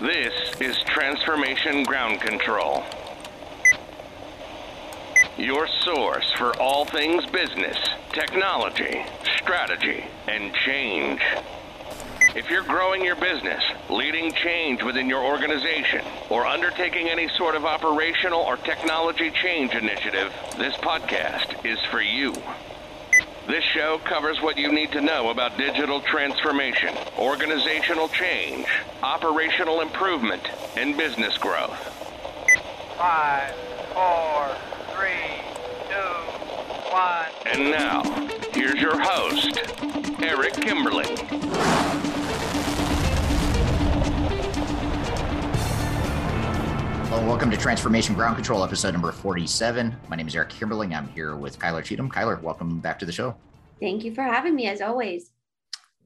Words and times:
This 0.00 0.60
is 0.60 0.78
Transformation 0.84 1.82
Ground 1.82 2.20
Control. 2.20 2.84
Your 5.36 5.66
source 5.66 6.30
for 6.34 6.56
all 6.60 6.84
things 6.84 7.26
business, 7.26 7.76
technology, 8.12 9.04
strategy, 9.38 10.04
and 10.28 10.54
change. 10.54 11.20
If 12.36 12.48
you're 12.48 12.62
growing 12.62 13.04
your 13.04 13.16
business, 13.16 13.64
leading 13.90 14.30
change 14.30 14.84
within 14.84 15.08
your 15.08 15.24
organization, 15.24 16.04
or 16.30 16.46
undertaking 16.46 17.08
any 17.08 17.28
sort 17.30 17.56
of 17.56 17.64
operational 17.64 18.42
or 18.42 18.56
technology 18.56 19.32
change 19.32 19.74
initiative, 19.74 20.32
this 20.58 20.74
podcast 20.74 21.66
is 21.66 21.80
for 21.86 22.00
you. 22.00 22.32
This 23.48 23.64
show 23.64 23.98
covers 24.04 24.42
what 24.42 24.58
you 24.58 24.70
need 24.70 24.92
to 24.92 25.00
know 25.00 25.30
about 25.30 25.56
digital 25.56 26.02
transformation, 26.02 26.94
organizational 27.18 28.10
change, 28.10 28.66
operational 29.02 29.80
improvement, 29.80 30.42
and 30.76 30.98
business 30.98 31.38
growth. 31.38 31.78
Five, 32.98 33.54
four, 33.94 34.54
three, 34.94 35.40
two, 35.88 35.94
one. 36.92 37.24
And 37.46 37.70
now, 37.70 38.02
here's 38.52 38.82
your 38.82 39.00
host, 39.00 39.56
Eric 40.20 40.52
Kimberling. 40.52 41.77
Hello, 47.18 47.30
welcome 47.30 47.50
to 47.50 47.56
Transformation 47.56 48.14
Ground 48.14 48.36
Control, 48.36 48.62
episode 48.62 48.92
number 48.92 49.10
47. 49.10 49.92
My 50.08 50.14
name 50.14 50.28
is 50.28 50.36
Eric 50.36 50.50
Kimberling. 50.50 50.96
I'm 50.96 51.08
here 51.08 51.34
with 51.34 51.58
Kyler 51.58 51.82
Cheatham. 51.82 52.08
Kyler, 52.08 52.40
welcome 52.40 52.78
back 52.78 52.96
to 53.00 53.06
the 53.06 53.10
show. 53.10 53.34
Thank 53.80 54.04
you 54.04 54.14
for 54.14 54.22
having 54.22 54.54
me, 54.54 54.68
as 54.68 54.80
always. 54.80 55.32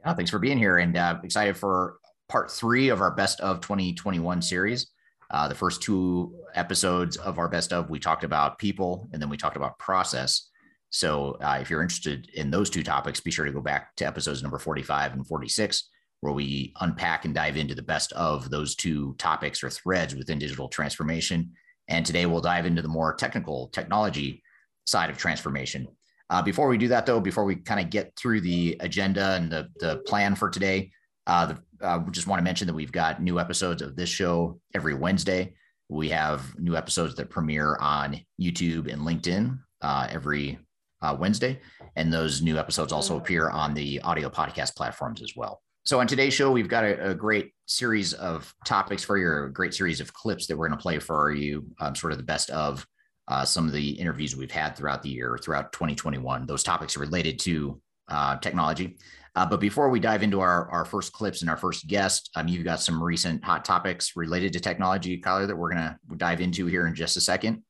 Yeah, 0.00 0.14
thanks 0.14 0.30
for 0.30 0.38
being 0.38 0.56
here, 0.56 0.78
and 0.78 0.96
uh, 0.96 1.18
excited 1.22 1.58
for 1.58 1.98
part 2.30 2.50
three 2.50 2.88
of 2.88 3.02
our 3.02 3.10
Best 3.10 3.42
of 3.42 3.60
2021 3.60 4.40
series. 4.40 4.86
Uh, 5.30 5.48
the 5.48 5.54
first 5.54 5.82
two 5.82 6.34
episodes 6.54 7.18
of 7.18 7.38
our 7.38 7.46
Best 7.50 7.74
of, 7.74 7.90
we 7.90 7.98
talked 7.98 8.24
about 8.24 8.58
people, 8.58 9.06
and 9.12 9.20
then 9.20 9.28
we 9.28 9.36
talked 9.36 9.56
about 9.58 9.78
process. 9.78 10.48
So, 10.88 11.36
uh, 11.42 11.58
if 11.60 11.68
you're 11.68 11.82
interested 11.82 12.30
in 12.32 12.50
those 12.50 12.70
two 12.70 12.82
topics, 12.82 13.20
be 13.20 13.30
sure 13.30 13.44
to 13.44 13.52
go 13.52 13.60
back 13.60 13.94
to 13.96 14.06
episodes 14.06 14.40
number 14.40 14.58
45 14.58 15.12
and 15.12 15.26
46 15.26 15.90
where 16.22 16.32
we 16.32 16.72
unpack 16.80 17.24
and 17.24 17.34
dive 17.34 17.56
into 17.56 17.74
the 17.74 17.82
best 17.82 18.12
of 18.12 18.48
those 18.48 18.76
two 18.76 19.14
topics 19.18 19.62
or 19.62 19.68
threads 19.68 20.14
within 20.14 20.38
digital 20.38 20.68
transformation. 20.68 21.50
And 21.88 22.06
today 22.06 22.26
we'll 22.26 22.40
dive 22.40 22.64
into 22.64 22.80
the 22.80 22.88
more 22.88 23.12
technical 23.12 23.68
technology 23.68 24.40
side 24.86 25.10
of 25.10 25.18
transformation. 25.18 25.88
Uh, 26.30 26.40
before 26.40 26.68
we 26.68 26.78
do 26.78 26.86
that, 26.88 27.06
though, 27.06 27.18
before 27.18 27.44
we 27.44 27.56
kind 27.56 27.80
of 27.80 27.90
get 27.90 28.14
through 28.16 28.40
the 28.40 28.76
agenda 28.78 29.34
and 29.34 29.50
the, 29.50 29.68
the 29.80 29.96
plan 30.06 30.36
for 30.36 30.48
today, 30.48 30.92
uh, 31.26 31.46
the, 31.46 31.58
uh, 31.84 31.98
just 32.12 32.28
want 32.28 32.38
to 32.38 32.44
mention 32.44 32.68
that 32.68 32.74
we've 32.74 32.92
got 32.92 33.20
new 33.20 33.40
episodes 33.40 33.82
of 33.82 33.96
this 33.96 34.08
show 34.08 34.60
every 34.74 34.94
Wednesday. 34.94 35.52
We 35.88 36.08
have 36.10 36.56
new 36.56 36.76
episodes 36.76 37.16
that 37.16 37.30
premiere 37.30 37.76
on 37.80 38.20
YouTube 38.40 38.90
and 38.90 39.02
LinkedIn 39.02 39.58
uh, 39.82 40.06
every 40.08 40.60
uh, 41.02 41.16
Wednesday. 41.18 41.58
And 41.96 42.12
those 42.12 42.42
new 42.42 42.58
episodes 42.58 42.92
also 42.92 43.16
appear 43.16 43.50
on 43.50 43.74
the 43.74 44.00
audio 44.02 44.30
podcast 44.30 44.76
platforms 44.76 45.20
as 45.20 45.32
well. 45.34 45.60
So 45.84 45.98
on 45.98 46.06
today's 46.06 46.32
show, 46.32 46.52
we've 46.52 46.68
got 46.68 46.84
a, 46.84 47.10
a, 47.10 47.14
great 47.14 47.50
series 47.66 48.12
of 48.12 48.54
topics 48.64 49.02
for 49.02 49.18
you, 49.18 49.46
a 49.46 49.50
great 49.50 49.74
series 49.74 50.00
of 50.00 50.12
clips 50.12 50.46
that 50.46 50.56
we're 50.56 50.68
going 50.68 50.78
to 50.78 50.82
play 50.82 51.00
for 51.00 51.32
you, 51.32 51.66
um, 51.80 51.96
sort 51.96 52.12
of 52.12 52.18
the 52.18 52.24
best 52.24 52.50
of 52.50 52.86
uh, 53.26 53.44
some 53.44 53.66
of 53.66 53.72
the 53.72 53.90
interviews 53.90 54.36
we've 54.36 54.52
had 54.52 54.76
throughout 54.76 55.02
the 55.02 55.08
year, 55.08 55.36
throughout 55.42 55.72
2021. 55.72 56.46
Those 56.46 56.62
topics 56.62 56.96
are 56.96 57.00
related 57.00 57.40
to 57.40 57.80
uh, 58.06 58.36
technology. 58.36 58.96
Uh, 59.34 59.44
but 59.44 59.58
before 59.58 59.88
we 59.88 59.98
dive 59.98 60.22
into 60.22 60.40
our, 60.40 60.70
our 60.70 60.84
first 60.84 61.12
clips 61.12 61.40
and 61.40 61.50
our 61.50 61.56
first 61.56 61.88
guest, 61.88 62.30
um, 62.36 62.46
you've 62.46 62.64
got 62.64 62.80
some 62.80 63.02
recent 63.02 63.42
hot 63.42 63.64
topics 63.64 64.12
related 64.14 64.52
to 64.52 64.60
technology, 64.60 65.20
Kyler, 65.20 65.48
that 65.48 65.56
we're 65.56 65.72
going 65.72 65.82
to 65.82 65.98
dive 66.16 66.40
into 66.40 66.66
here 66.66 66.86
in 66.86 66.94
just 66.94 67.16
a 67.16 67.20
second. 67.20 67.64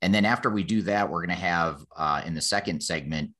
And 0.00 0.12
then 0.12 0.24
after 0.24 0.50
we 0.50 0.64
do 0.64 0.82
that, 0.82 1.08
we're 1.08 1.24
going 1.24 1.36
to 1.38 1.44
have 1.44 1.84
uh, 1.96 2.22
in 2.26 2.34
the 2.34 2.40
second 2.40 2.82
segment, 2.82 3.30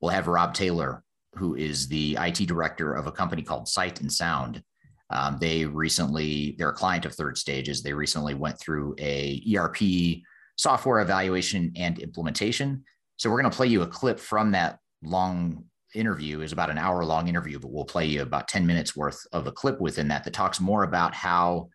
we'll 0.00 0.12
have 0.12 0.28
Rob 0.28 0.54
Taylor 0.54 1.02
who 1.38 1.54
is 1.54 1.88
the 1.88 2.16
IT 2.20 2.46
director 2.46 2.94
of 2.94 3.06
a 3.06 3.12
company 3.12 3.42
called 3.42 3.68
Sight 3.68 4.00
and 4.00 4.12
Sound. 4.12 4.62
Um, 5.10 5.38
they 5.40 5.64
recently, 5.64 6.56
they're 6.58 6.70
a 6.70 6.74
client 6.74 7.04
of 7.04 7.14
Third 7.14 7.38
Stages. 7.38 7.82
They 7.82 7.92
recently 7.92 8.34
went 8.34 8.58
through 8.58 8.94
a 8.98 9.42
ERP 9.54 10.22
software 10.56 11.00
evaluation 11.00 11.72
and 11.76 11.98
implementation. 11.98 12.84
So 13.16 13.30
we're 13.30 13.40
going 13.40 13.50
to 13.50 13.56
play 13.56 13.68
you 13.68 13.82
a 13.82 13.86
clip 13.86 14.18
from 14.18 14.52
that 14.52 14.78
long 15.02 15.64
interview. 15.94 16.40
is 16.40 16.52
about 16.52 16.70
an 16.70 16.78
hour 16.78 17.04
long 17.04 17.28
interview, 17.28 17.58
but 17.58 17.70
we'll 17.70 17.84
play 17.84 18.06
you 18.06 18.22
about 18.22 18.48
10 18.48 18.66
minutes 18.66 18.96
worth 18.96 19.20
of 19.32 19.46
a 19.46 19.52
clip 19.52 19.80
within 19.80 20.08
that 20.08 20.24
that 20.24 20.34
talks 20.34 20.60
more 20.60 20.82
about 20.82 21.14
how 21.14 21.68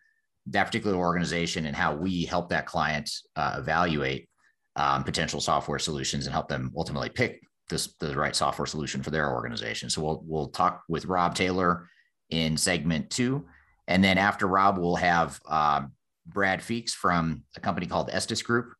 that 0.46 0.64
particular 0.64 0.96
organization 0.96 1.66
and 1.66 1.76
how 1.76 1.94
we 1.94 2.24
help 2.24 2.48
that 2.48 2.66
client 2.66 3.10
uh, 3.36 3.56
evaluate 3.58 4.28
um, 4.76 5.04
potential 5.04 5.40
software 5.40 5.78
solutions 5.78 6.26
and 6.26 6.32
help 6.32 6.48
them 6.48 6.72
ultimately 6.76 7.08
pick 7.08 7.40
this 7.72 7.94
the 7.98 8.16
right 8.16 8.36
software 8.36 8.66
solution 8.66 9.02
for 9.02 9.10
their 9.10 9.32
organization. 9.32 9.90
So 9.90 10.02
we'll 10.02 10.22
we'll 10.24 10.48
talk 10.48 10.82
with 10.88 11.06
Rob 11.06 11.34
Taylor 11.34 11.88
in 12.30 12.56
segment 12.56 13.10
two, 13.10 13.46
and 13.88 14.02
then 14.02 14.18
after 14.18 14.46
Rob, 14.46 14.78
we'll 14.78 14.96
have 14.96 15.40
uh, 15.48 15.82
Brad 16.26 16.60
Feeks 16.60 16.90
from 16.90 17.42
a 17.56 17.60
company 17.60 17.86
called 17.86 18.10
Estes 18.12 18.42
Group, 18.42 18.74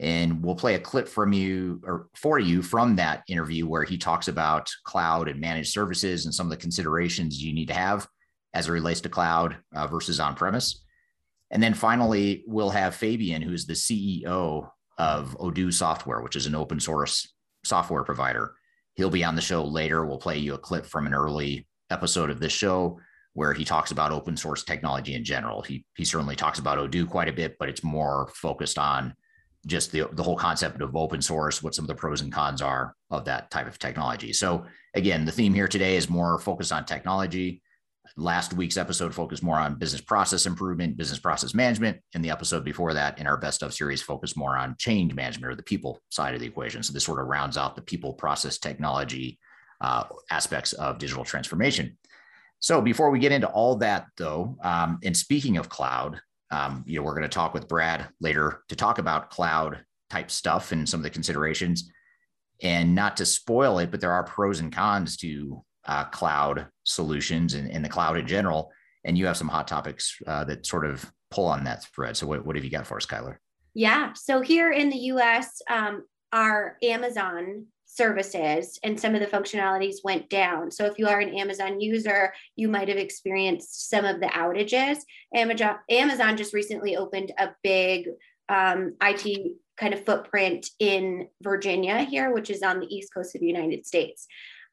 and 0.00 0.42
we'll 0.42 0.54
play 0.54 0.74
a 0.74 0.80
clip 0.80 1.08
from 1.08 1.32
you 1.32 1.80
or 1.84 2.08
for 2.14 2.38
you 2.38 2.62
from 2.62 2.96
that 2.96 3.22
interview 3.28 3.66
where 3.66 3.84
he 3.84 3.98
talks 3.98 4.28
about 4.28 4.70
cloud 4.84 5.28
and 5.28 5.40
managed 5.40 5.72
services 5.72 6.24
and 6.24 6.34
some 6.34 6.46
of 6.46 6.50
the 6.50 6.56
considerations 6.56 7.42
you 7.42 7.52
need 7.52 7.68
to 7.68 7.74
have 7.74 8.06
as 8.54 8.68
it 8.68 8.72
relates 8.72 9.02
to 9.02 9.08
cloud 9.08 9.56
uh, 9.74 9.86
versus 9.86 10.20
on 10.20 10.34
premise. 10.34 10.82
And 11.50 11.62
then 11.62 11.74
finally, 11.74 12.42
we'll 12.46 12.70
have 12.70 12.94
Fabien, 12.96 13.42
who's 13.42 13.66
the 13.66 13.74
CEO 13.74 14.68
of 14.98 15.36
Odoo 15.38 15.72
Software, 15.72 16.22
which 16.22 16.36
is 16.36 16.46
an 16.46 16.54
open 16.54 16.80
source 16.80 17.32
software 17.66 18.04
provider. 18.04 18.54
He'll 18.94 19.10
be 19.10 19.24
on 19.24 19.36
the 19.36 19.42
show 19.42 19.64
later. 19.64 20.06
We'll 20.06 20.18
play 20.18 20.38
you 20.38 20.54
a 20.54 20.58
clip 20.58 20.86
from 20.86 21.06
an 21.06 21.14
early 21.14 21.66
episode 21.90 22.30
of 22.30 22.40
this 22.40 22.52
show 22.52 22.98
where 23.34 23.52
he 23.52 23.64
talks 23.64 23.90
about 23.90 24.12
open 24.12 24.36
source 24.36 24.64
technology 24.64 25.14
in 25.14 25.22
general. 25.22 25.60
He 25.62 25.84
he 25.96 26.04
certainly 26.04 26.36
talks 26.36 26.58
about 26.58 26.78
Odoo 26.78 27.08
quite 27.08 27.28
a 27.28 27.32
bit, 27.32 27.56
but 27.58 27.68
it's 27.68 27.84
more 27.84 28.30
focused 28.34 28.78
on 28.78 29.14
just 29.66 29.92
the, 29.92 30.08
the 30.12 30.22
whole 30.22 30.36
concept 30.36 30.80
of 30.80 30.96
open 30.96 31.20
source, 31.20 31.62
what 31.62 31.74
some 31.74 31.84
of 31.84 31.88
the 31.88 31.94
pros 31.94 32.20
and 32.20 32.32
cons 32.32 32.62
are 32.62 32.94
of 33.10 33.24
that 33.24 33.50
type 33.50 33.66
of 33.66 33.78
technology. 33.78 34.32
So 34.32 34.64
again, 34.94 35.24
the 35.24 35.32
theme 35.32 35.52
here 35.52 35.68
today 35.68 35.96
is 35.96 36.08
more 36.08 36.38
focused 36.38 36.72
on 36.72 36.84
technology. 36.84 37.62
Last 38.16 38.54
week's 38.54 38.76
episode 38.76 39.14
focused 39.14 39.42
more 39.42 39.58
on 39.58 39.78
business 39.78 40.00
process 40.00 40.46
improvement, 40.46 40.96
business 40.96 41.18
process 41.18 41.54
management. 41.54 41.98
And 42.14 42.24
the 42.24 42.30
episode 42.30 42.64
before 42.64 42.94
that 42.94 43.18
in 43.18 43.26
our 43.26 43.36
best 43.36 43.62
of 43.62 43.74
series 43.74 44.02
focused 44.02 44.36
more 44.36 44.56
on 44.56 44.76
change 44.78 45.14
management 45.14 45.52
or 45.52 45.56
the 45.56 45.62
people 45.62 46.00
side 46.10 46.34
of 46.34 46.40
the 46.40 46.46
equation. 46.46 46.82
So 46.82 46.92
this 46.92 47.04
sort 47.04 47.20
of 47.20 47.26
rounds 47.26 47.56
out 47.56 47.76
the 47.76 47.82
people 47.82 48.12
process 48.12 48.58
technology 48.58 49.38
uh, 49.80 50.04
aspects 50.30 50.72
of 50.74 50.98
digital 50.98 51.24
transformation. 51.24 51.98
So 52.60 52.80
before 52.80 53.10
we 53.10 53.18
get 53.18 53.32
into 53.32 53.48
all 53.48 53.76
that 53.76 54.06
though, 54.16 54.56
um, 54.62 54.98
and 55.02 55.16
speaking 55.16 55.56
of 55.56 55.68
cloud, 55.68 56.20
um, 56.50 56.84
you 56.86 56.98
know, 56.98 57.04
we're 57.04 57.12
going 57.12 57.22
to 57.22 57.28
talk 57.28 57.54
with 57.54 57.68
Brad 57.68 58.08
later 58.20 58.62
to 58.68 58.76
talk 58.76 58.98
about 58.98 59.30
cloud 59.30 59.84
type 60.10 60.30
stuff 60.30 60.72
and 60.72 60.88
some 60.88 61.00
of 61.00 61.04
the 61.04 61.10
considerations 61.10 61.90
and 62.62 62.94
not 62.94 63.16
to 63.18 63.26
spoil 63.26 63.78
it, 63.78 63.90
but 63.90 64.00
there 64.00 64.12
are 64.12 64.24
pros 64.24 64.60
and 64.60 64.72
cons 64.72 65.16
to 65.18 65.62
uh, 65.86 66.04
cloud 66.04 66.66
solutions 66.84 67.54
and, 67.54 67.70
and, 67.70 67.84
the 67.84 67.88
cloud 67.88 68.16
in 68.16 68.26
general. 68.26 68.70
And 69.04 69.16
you 69.16 69.26
have 69.26 69.36
some 69.36 69.48
hot 69.48 69.68
topics 69.68 70.20
uh, 70.26 70.44
that 70.44 70.66
sort 70.66 70.84
of 70.84 71.10
pull 71.30 71.46
on 71.46 71.64
that 71.64 71.84
thread. 71.84 72.16
So, 72.16 72.26
what, 72.26 72.44
what 72.44 72.56
have 72.56 72.64
you 72.64 72.70
got 72.70 72.86
for 72.86 72.96
us, 72.96 73.06
Kyler? 73.06 73.36
Yeah. 73.74 74.12
So, 74.14 74.40
here 74.40 74.72
in 74.72 74.90
the 74.90 74.98
US, 74.98 75.62
um, 75.70 76.04
our 76.32 76.76
Amazon 76.82 77.66
services 77.84 78.78
and 78.82 78.98
some 78.98 79.14
of 79.14 79.20
the 79.20 79.26
functionalities 79.26 79.96
went 80.02 80.28
down. 80.28 80.70
So, 80.70 80.86
if 80.86 80.98
you 80.98 81.06
are 81.06 81.20
an 81.20 81.34
Amazon 81.34 81.80
user, 81.80 82.32
you 82.56 82.68
might 82.68 82.88
have 82.88 82.98
experienced 82.98 83.88
some 83.88 84.04
of 84.04 84.20
the 84.20 84.26
outages. 84.26 84.98
Amazon, 85.34 86.36
just 86.36 86.54
recently 86.54 86.96
opened 86.96 87.32
a 87.38 87.50
big 87.62 88.08
um, 88.48 88.94
IT 89.02 89.52
kind 89.76 89.92
of 89.92 90.04
footprint 90.04 90.70
in 90.80 91.28
Virginia 91.42 91.98
here, 92.02 92.32
which 92.32 92.50
is 92.50 92.62
on 92.62 92.80
the 92.80 92.86
east 92.86 93.12
coast 93.12 93.34
of 93.34 93.40
the 93.40 93.46
United 93.46 93.86
States 93.86 94.26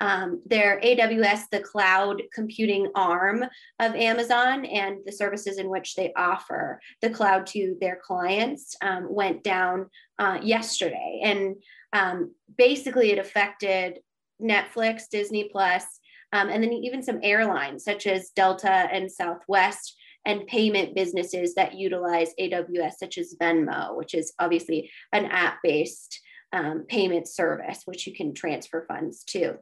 um, 0.03 0.41
their 0.45 0.81
AWS, 0.81 1.43
the 1.49 1.61
cloud 1.61 2.23
computing 2.33 2.91
arm 2.93 3.45
of 3.79 3.95
Amazon, 3.95 4.65
and 4.65 4.97
the 5.05 5.13
services 5.13 5.57
in 5.57 5.69
which 5.69 5.95
they 5.95 6.11
offer 6.17 6.81
the 7.01 7.09
cloud 7.09 7.47
to 7.47 7.77
their 7.79 8.01
clients 8.03 8.75
um, 8.81 9.07
went 9.09 9.43
down 9.43 9.89
uh, 10.19 10.39
yesterday. 10.43 11.21
And 11.23 11.55
um, 11.93 12.35
basically, 12.57 13.11
it 13.11 13.17
affected 13.17 13.99
Netflix, 14.41 15.03
Disney 15.09 15.47
Plus, 15.49 15.85
um, 16.33 16.49
and 16.49 16.61
then 16.61 16.73
even 16.73 17.01
some 17.01 17.19
airlines 17.23 17.85
such 17.85 18.05
as 18.05 18.31
Delta 18.35 18.89
and 18.91 19.09
Southwest 19.09 19.95
and 20.25 20.45
payment 20.47 20.95
businesses 20.95 21.55
that 21.55 21.75
utilize 21.75 22.33
AWS, 22.37 22.95
such 22.97 23.17
as 23.17 23.37
Venmo, 23.41 23.95
which 23.95 24.13
is 24.13 24.33
obviously 24.37 24.91
an 25.13 25.27
app 25.27 25.59
based 25.63 26.19
um, 26.51 26.83
payment 26.89 27.29
service, 27.29 27.83
which 27.85 28.05
you 28.05 28.13
can 28.13 28.33
transfer 28.33 28.85
funds 28.85 29.23
to. 29.25 29.59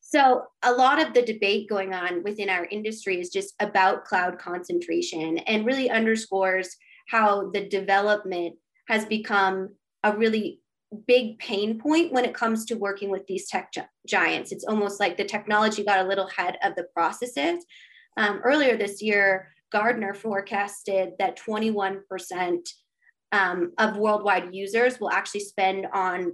So, 0.00 0.44
a 0.62 0.72
lot 0.72 1.00
of 1.00 1.14
the 1.14 1.22
debate 1.22 1.68
going 1.68 1.92
on 1.92 2.22
within 2.22 2.48
our 2.48 2.64
industry 2.66 3.20
is 3.20 3.30
just 3.30 3.54
about 3.60 4.04
cloud 4.04 4.38
concentration 4.38 5.38
and 5.38 5.66
really 5.66 5.90
underscores 5.90 6.76
how 7.08 7.50
the 7.50 7.68
development 7.68 8.54
has 8.88 9.04
become 9.04 9.70
a 10.04 10.16
really 10.16 10.60
big 11.06 11.38
pain 11.38 11.78
point 11.78 12.12
when 12.12 12.24
it 12.24 12.34
comes 12.34 12.64
to 12.66 12.76
working 12.76 13.10
with 13.10 13.26
these 13.26 13.48
tech 13.48 13.72
giants. 14.06 14.52
It's 14.52 14.64
almost 14.64 15.00
like 15.00 15.16
the 15.16 15.24
technology 15.24 15.84
got 15.84 16.04
a 16.04 16.08
little 16.08 16.28
ahead 16.28 16.56
of 16.62 16.74
the 16.76 16.84
processes. 16.94 17.64
Um, 18.16 18.40
earlier 18.44 18.76
this 18.76 19.02
year, 19.02 19.48
Gartner 19.72 20.14
forecasted 20.14 21.14
that 21.18 21.38
21% 21.38 22.68
um, 23.32 23.72
of 23.78 23.96
worldwide 23.96 24.54
users 24.54 25.00
will 25.00 25.10
actually 25.10 25.40
spend 25.40 25.86
on 25.92 26.32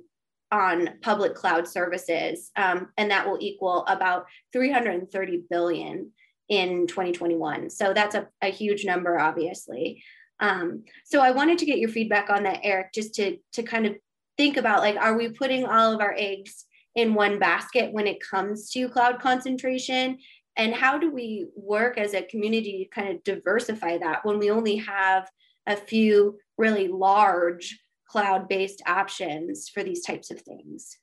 on 0.52 0.90
public 1.00 1.34
cloud 1.34 1.66
services, 1.66 2.50
um, 2.56 2.88
and 2.98 3.10
that 3.10 3.26
will 3.26 3.38
equal 3.40 3.84
about 3.86 4.26
330 4.52 5.44
billion 5.50 6.10
in 6.48 6.86
2021. 6.86 7.70
So 7.70 7.94
that's 7.94 8.14
a, 8.14 8.28
a 8.42 8.48
huge 8.48 8.84
number, 8.84 9.18
obviously. 9.18 10.04
Um, 10.38 10.84
so 11.04 11.20
I 11.20 11.30
wanted 11.30 11.58
to 11.58 11.66
get 11.66 11.78
your 11.78 11.88
feedback 11.88 12.28
on 12.28 12.42
that, 12.42 12.60
Eric, 12.62 12.92
just 12.92 13.14
to 13.14 13.38
to 13.54 13.62
kind 13.62 13.86
of 13.86 13.96
think 14.36 14.56
about 14.56 14.80
like, 14.80 14.96
are 14.96 15.16
we 15.16 15.30
putting 15.30 15.64
all 15.64 15.94
of 15.94 16.00
our 16.00 16.14
eggs 16.18 16.66
in 16.94 17.14
one 17.14 17.38
basket 17.38 17.92
when 17.92 18.06
it 18.06 18.20
comes 18.20 18.70
to 18.70 18.88
cloud 18.88 19.20
concentration? 19.20 20.18
And 20.56 20.74
how 20.74 20.98
do 20.98 21.10
we 21.10 21.46
work 21.56 21.96
as 21.96 22.12
a 22.12 22.22
community 22.22 22.84
to 22.84 23.00
kind 23.00 23.14
of 23.14 23.24
diversify 23.24 23.98
that 23.98 24.24
when 24.24 24.38
we 24.38 24.50
only 24.50 24.76
have 24.76 25.30
a 25.66 25.76
few 25.76 26.38
really 26.58 26.88
large 26.88 27.78
cloud-based 28.12 28.82
options 28.86 29.70
for 29.70 29.82
these 29.82 30.04
types 30.04 30.30
of 30.30 30.40
things? 30.42 30.98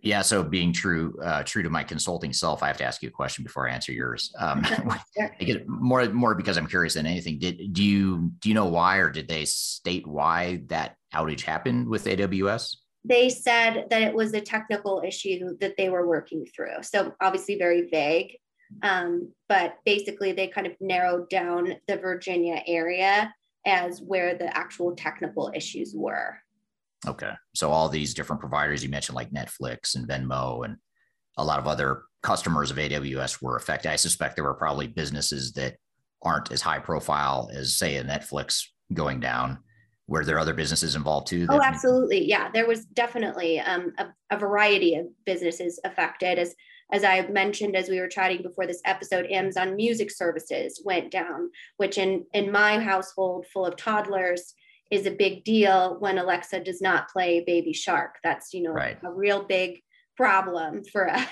Yeah. 0.00 0.22
So 0.22 0.42
being 0.44 0.72
true, 0.72 1.16
uh, 1.22 1.42
true 1.42 1.62
to 1.62 1.70
my 1.70 1.82
consulting 1.82 2.32
self, 2.32 2.62
I 2.62 2.68
have 2.68 2.76
to 2.78 2.84
ask 2.84 3.02
you 3.02 3.08
a 3.08 3.12
question 3.12 3.42
before 3.42 3.68
I 3.68 3.72
answer 3.72 3.92
yours. 3.92 4.32
Um, 4.38 4.64
more, 5.66 6.08
more 6.10 6.34
because 6.34 6.56
I'm 6.56 6.68
curious 6.68 6.94
than 6.94 7.06
anything. 7.06 7.38
Did 7.38 7.72
do 7.72 7.82
you 7.82 8.30
do 8.38 8.48
you 8.48 8.54
know 8.54 8.66
why, 8.66 8.98
or 8.98 9.10
did 9.10 9.26
they 9.28 9.44
state 9.44 10.06
why 10.06 10.62
that 10.66 10.96
outage 11.14 11.40
happened 11.40 11.88
with 11.88 12.04
AWS? 12.04 12.76
They 13.04 13.28
said 13.28 13.86
that 13.90 14.02
it 14.02 14.14
was 14.14 14.34
a 14.34 14.40
technical 14.40 15.02
issue 15.04 15.56
that 15.60 15.76
they 15.76 15.88
were 15.88 16.06
working 16.06 16.46
through. 16.54 16.82
So 16.82 17.14
obviously 17.20 17.58
very 17.58 17.88
vague. 17.88 18.36
Um, 18.82 19.32
but 19.48 19.76
basically, 19.84 20.32
they 20.32 20.46
kind 20.46 20.66
of 20.66 20.74
narrowed 20.80 21.28
down 21.28 21.74
the 21.88 21.96
Virginia 21.96 22.62
area 22.66 23.32
as 23.66 24.00
where 24.00 24.36
the 24.36 24.56
actual 24.56 24.94
technical 24.94 25.50
issues 25.54 25.92
were. 25.94 26.38
Okay. 27.06 27.32
So 27.54 27.70
all 27.70 27.88
these 27.88 28.14
different 28.14 28.40
providers 28.40 28.82
you 28.82 28.90
mentioned, 28.90 29.16
like 29.16 29.30
Netflix 29.30 29.94
and 29.94 30.08
Venmo 30.08 30.64
and 30.64 30.76
a 31.36 31.44
lot 31.44 31.58
of 31.58 31.66
other 31.66 32.02
customers 32.22 32.70
of 32.70 32.76
AWS 32.76 33.40
were 33.40 33.56
affected. 33.56 33.90
I 33.90 33.96
suspect 33.96 34.34
there 34.34 34.44
were 34.44 34.54
probably 34.54 34.88
businesses 34.88 35.52
that 35.52 35.76
aren't 36.22 36.50
as 36.50 36.60
high 36.60 36.80
profile 36.80 37.48
as, 37.52 37.76
say, 37.76 37.96
a 37.96 38.04
Netflix 38.04 38.64
going 38.92 39.20
down. 39.20 39.58
Were 40.08 40.24
there 40.24 40.38
other 40.38 40.54
businesses 40.54 40.96
involved 40.96 41.28
too? 41.28 41.46
oh, 41.50 41.60
absolutely. 41.62 42.26
Yeah, 42.26 42.50
there 42.50 42.66
was 42.66 42.86
definitely 42.86 43.60
um, 43.60 43.92
a, 43.98 44.06
a 44.30 44.38
variety 44.38 44.94
of 44.94 45.06
businesses 45.24 45.78
affected. 45.84 46.38
As 46.38 46.54
as 46.90 47.04
I 47.04 47.26
mentioned 47.26 47.76
as 47.76 47.90
we 47.90 48.00
were 48.00 48.08
chatting 48.08 48.40
before 48.40 48.66
this 48.66 48.80
episode, 48.86 49.26
Amazon 49.26 49.76
Music 49.76 50.10
Services 50.10 50.80
went 50.82 51.10
down, 51.10 51.50
which 51.76 51.98
in 51.98 52.24
in 52.32 52.50
my 52.50 52.80
household 52.80 53.46
full 53.52 53.66
of 53.66 53.76
toddlers 53.76 54.54
is 54.90 55.06
a 55.06 55.10
big 55.10 55.44
deal 55.44 55.96
when 55.98 56.18
Alexa 56.18 56.60
does 56.60 56.80
not 56.80 57.08
play 57.08 57.44
Baby 57.46 57.72
Shark. 57.72 58.16
That's 58.22 58.52
you 58.54 58.62
know 58.62 58.72
right. 58.72 58.98
a 59.04 59.10
real 59.10 59.44
big 59.44 59.82
problem 60.18 60.82
for 60.82 61.08
us. 61.08 61.24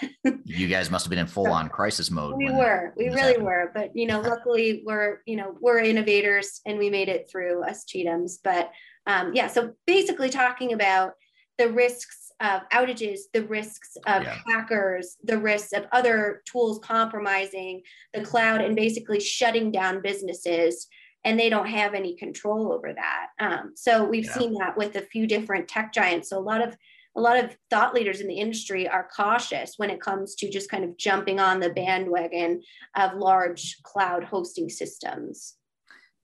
you 0.44 0.68
guys 0.68 0.90
must 0.90 1.04
have 1.04 1.10
been 1.10 1.18
in 1.18 1.26
full 1.36 1.48
on 1.48 1.68
crisis 1.68 2.10
mode. 2.10 2.36
We 2.36 2.50
were, 2.50 2.94
we 2.96 3.08
really 3.08 3.20
happened. 3.20 3.44
were, 3.44 3.72
but 3.74 3.90
you 3.94 4.06
know, 4.06 4.20
luckily 4.32 4.82
we're 4.86 5.18
you 5.26 5.36
know 5.36 5.56
we're 5.60 5.80
innovators 5.80 6.60
and 6.66 6.78
we 6.78 6.88
made 6.88 7.08
it 7.08 7.28
through 7.30 7.64
us 7.64 7.84
Cheathams. 7.84 8.38
But 8.42 8.70
um, 9.06 9.34
yeah, 9.34 9.48
so 9.48 9.72
basically 9.86 10.30
talking 10.30 10.72
about 10.72 11.12
the 11.58 11.70
risks 11.70 12.32
of 12.40 12.62
outages, 12.72 13.20
the 13.32 13.44
risks 13.44 13.96
of 14.06 14.22
yeah. 14.22 14.38
hackers, 14.46 15.16
the 15.24 15.38
risks 15.38 15.72
of 15.72 15.86
other 15.90 16.42
tools 16.44 16.78
compromising 16.82 17.82
the 18.12 18.20
cloud 18.20 18.60
and 18.60 18.76
basically 18.76 19.20
shutting 19.20 19.72
down 19.72 20.02
businesses 20.02 20.86
and 21.26 21.38
they 21.38 21.50
don't 21.50 21.66
have 21.66 21.92
any 21.92 22.14
control 22.14 22.72
over 22.72 22.94
that. 22.94 23.26
Um, 23.40 23.72
so 23.74 24.04
we've 24.04 24.24
yeah. 24.26 24.32
seen 24.32 24.54
that 24.60 24.78
with 24.78 24.94
a 24.94 25.02
few 25.02 25.26
different 25.26 25.66
tech 25.66 25.92
giants. 25.92 26.30
So 26.30 26.38
a 26.38 26.40
lot 26.40 26.66
of 26.66 26.76
a 27.16 27.20
lot 27.20 27.42
of 27.42 27.56
thought 27.70 27.94
leaders 27.94 28.20
in 28.20 28.28
the 28.28 28.38
industry 28.38 28.86
are 28.86 29.08
cautious 29.14 29.74
when 29.78 29.90
it 29.90 30.02
comes 30.02 30.34
to 30.36 30.50
just 30.50 30.70
kind 30.70 30.84
of 30.84 30.98
jumping 30.98 31.40
on 31.40 31.60
the 31.60 31.70
bandwagon 31.70 32.62
of 32.94 33.14
large 33.14 33.78
cloud 33.82 34.22
hosting 34.22 34.68
systems. 34.68 35.54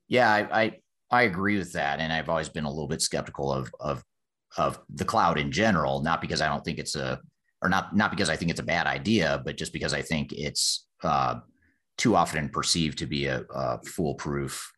Yeah, 0.06 0.30
I, 0.30 0.62
I, 0.62 0.80
I 1.10 1.22
agree 1.22 1.56
with 1.56 1.72
that, 1.72 1.98
and 1.98 2.12
I've 2.12 2.28
always 2.28 2.50
been 2.50 2.64
a 2.64 2.70
little 2.70 2.88
bit 2.88 3.02
skeptical 3.02 3.52
of 3.52 3.74
of 3.80 4.04
of 4.56 4.78
the 4.94 5.04
cloud 5.04 5.36
in 5.36 5.50
general. 5.50 6.00
Not 6.02 6.20
because 6.20 6.40
I 6.40 6.48
don't 6.48 6.64
think 6.64 6.78
it's 6.78 6.94
a 6.94 7.20
or 7.60 7.68
not 7.68 7.96
not 7.96 8.12
because 8.12 8.30
I 8.30 8.36
think 8.36 8.52
it's 8.52 8.60
a 8.60 8.64
bad 8.64 8.86
idea, 8.86 9.42
but 9.44 9.56
just 9.56 9.72
because 9.72 9.94
I 9.94 10.02
think 10.02 10.32
it's 10.32 10.86
uh, 11.02 11.40
too 11.98 12.14
often 12.14 12.50
perceived 12.50 12.98
to 12.98 13.06
be 13.06 13.26
a, 13.26 13.44
a 13.52 13.82
foolproof 13.82 14.72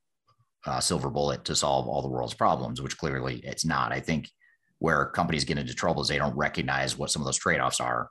uh, 0.67 0.81
silver 0.81 1.11
bullet 1.11 1.45
to 1.45 1.55
solve 1.55 1.89
all 1.89 2.03
the 2.03 2.09
world's 2.09 2.35
problems, 2.35 2.81
which 2.81 2.99
clearly 2.99 3.41
it's 3.45 3.65
not. 3.65 3.93
I 3.93 4.01
think 4.01 4.31
where 4.79 5.07
companies 5.07 5.45
get 5.45 5.59
into 5.59 5.75
trouble 5.75 6.03
is 6.03 6.09
they 6.09 6.19
don't 6.19 6.37
recognize 6.37 6.99
what 6.99 7.11
some 7.11 7.23
of 7.23 7.27
those 7.27 7.39
trade-offs 7.39 7.81
are 7.81 8.11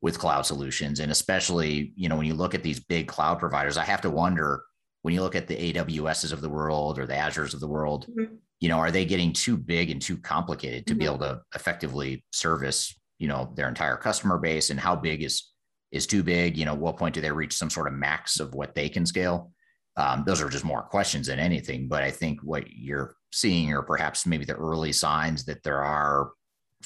with 0.00 0.18
cloud 0.18 0.42
solutions. 0.42 1.00
And 1.00 1.10
especially, 1.12 1.92
you 1.96 2.08
know, 2.08 2.16
when 2.16 2.26
you 2.26 2.34
look 2.34 2.54
at 2.54 2.62
these 2.62 2.80
big 2.80 3.08
cloud 3.08 3.38
providers, 3.38 3.76
I 3.76 3.84
have 3.84 4.00
to 4.02 4.10
wonder 4.10 4.62
when 5.02 5.14
you 5.14 5.22
look 5.22 5.36
at 5.36 5.46
the 5.46 5.72
AWSs 5.72 6.32
of 6.32 6.40
the 6.40 6.48
world 6.48 6.98
or 6.98 7.06
the 7.06 7.14
Azures 7.14 7.54
of 7.54 7.60
the 7.60 7.68
world, 7.68 8.06
mm-hmm. 8.08 8.34
you 8.60 8.68
know, 8.68 8.78
are 8.78 8.90
they 8.90 9.04
getting 9.04 9.32
too 9.32 9.56
big 9.56 9.90
and 9.90 10.02
too 10.02 10.16
complicated 10.16 10.86
to 10.86 10.94
mm-hmm. 10.94 10.98
be 10.98 11.04
able 11.04 11.18
to 11.18 11.42
effectively 11.54 12.24
service, 12.32 12.98
you 13.18 13.28
know, 13.28 13.52
their 13.54 13.68
entire 13.68 13.96
customer 13.96 14.38
base? 14.38 14.70
And 14.70 14.80
how 14.80 14.96
big 14.96 15.22
is 15.22 15.52
is 15.92 16.06
too 16.06 16.22
big? 16.22 16.56
You 16.56 16.64
know, 16.64 16.74
what 16.74 16.96
point 16.96 17.14
do 17.14 17.20
they 17.20 17.30
reach 17.30 17.54
some 17.54 17.70
sort 17.70 17.86
of 17.86 17.92
max 17.92 18.40
of 18.40 18.54
what 18.54 18.74
they 18.74 18.88
can 18.88 19.06
scale? 19.06 19.52
Um, 19.96 20.24
those 20.26 20.42
are 20.42 20.48
just 20.48 20.64
more 20.64 20.82
questions 20.82 21.28
than 21.28 21.38
anything. 21.38 21.88
But 21.88 22.02
I 22.02 22.10
think 22.10 22.40
what 22.42 22.70
you're 22.70 23.16
seeing, 23.32 23.72
are 23.72 23.82
perhaps 23.82 24.26
maybe 24.26 24.44
the 24.44 24.54
early 24.54 24.92
signs 24.92 25.44
that 25.44 25.62
there 25.62 25.82
are, 25.82 26.32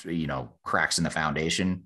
you 0.05 0.27
know, 0.27 0.53
cracks 0.65 0.99
in 0.99 1.05
the 1.05 1.11
foundation 1.11 1.85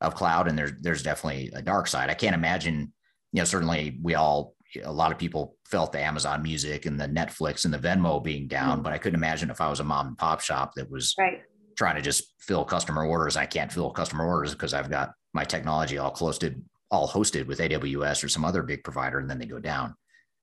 of 0.00 0.14
cloud, 0.14 0.48
and 0.48 0.58
there's 0.58 0.72
there's 0.80 1.02
definitely 1.02 1.50
a 1.54 1.62
dark 1.62 1.86
side. 1.86 2.10
I 2.10 2.14
can't 2.14 2.34
imagine, 2.34 2.92
you 3.32 3.40
know, 3.40 3.44
certainly 3.44 3.98
we 4.02 4.14
all, 4.14 4.54
a 4.84 4.92
lot 4.92 5.12
of 5.12 5.18
people 5.18 5.56
felt 5.66 5.92
the 5.92 6.00
Amazon 6.00 6.42
Music 6.42 6.86
and 6.86 7.00
the 7.00 7.08
Netflix 7.08 7.64
and 7.64 7.72
the 7.72 7.78
Venmo 7.78 8.22
being 8.22 8.46
down, 8.46 8.74
mm-hmm. 8.74 8.82
but 8.82 8.92
I 8.92 8.98
couldn't 8.98 9.18
imagine 9.18 9.50
if 9.50 9.60
I 9.60 9.70
was 9.70 9.80
a 9.80 9.84
mom 9.84 10.08
and 10.08 10.18
pop 10.18 10.40
shop 10.40 10.72
that 10.76 10.90
was 10.90 11.14
right. 11.18 11.40
trying 11.76 11.96
to 11.96 12.02
just 12.02 12.34
fill 12.40 12.64
customer 12.64 13.06
orders. 13.06 13.36
I 13.36 13.46
can't 13.46 13.72
fill 13.72 13.90
customer 13.90 14.26
orders 14.26 14.52
because 14.52 14.74
I've 14.74 14.90
got 14.90 15.12
my 15.32 15.44
technology 15.44 15.98
all 15.98 16.10
close 16.10 16.38
to 16.38 16.54
all 16.90 17.08
hosted 17.08 17.46
with 17.46 17.58
AWS 17.58 18.22
or 18.22 18.28
some 18.28 18.44
other 18.44 18.62
big 18.62 18.84
provider, 18.84 19.18
and 19.18 19.28
then 19.28 19.38
they 19.38 19.46
go 19.46 19.58
down. 19.58 19.94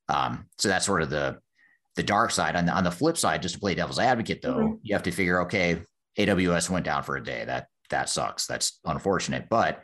Um, 0.10 0.46
so 0.58 0.68
that's 0.68 0.86
sort 0.86 1.02
of 1.02 1.10
the 1.10 1.40
the 1.96 2.04
dark 2.04 2.32
side. 2.32 2.56
On 2.56 2.66
the, 2.66 2.72
on 2.72 2.84
the 2.84 2.92
flip 2.92 3.18
side, 3.18 3.42
just 3.42 3.56
to 3.56 3.62
play 3.62 3.76
devil's 3.76 4.00
advocate, 4.00 4.42
though, 4.42 4.56
mm-hmm. 4.56 4.76
you 4.82 4.96
have 4.96 5.04
to 5.04 5.12
figure, 5.12 5.42
okay, 5.42 5.84
AWS 6.18 6.70
went 6.70 6.86
down 6.86 7.04
for 7.04 7.18
a 7.18 7.24
day. 7.24 7.46
That 7.46 7.68
that 7.90 8.10
sucks. 8.10 8.48
That's 8.48 8.80
unfortunate. 8.86 9.48
But 9.50 9.82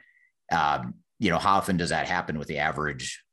um, 0.51 0.95
you 1.19 1.29
know, 1.29 1.37
how 1.37 1.57
often 1.57 1.77
does 1.77 1.89
that 1.89 2.07
happen 2.07 2.37
with 2.39 2.47
the 2.47 2.59
average 2.59 3.23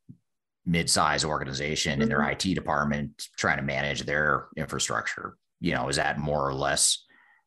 mid-size 0.64 1.25
organization 1.25 1.95
mm-hmm. 1.95 2.02
in 2.02 2.09
their 2.09 2.28
IT 2.28 2.43
department 2.43 3.28
trying 3.37 3.59
to 3.59 3.62
manage 3.62 4.02
their 4.02 4.49
infrastructure? 4.57 5.37
You 5.61 5.75
know, 5.75 5.88
is 5.88 5.97
that 5.97 6.19
more 6.19 6.47
or 6.47 6.55
less 6.55 7.05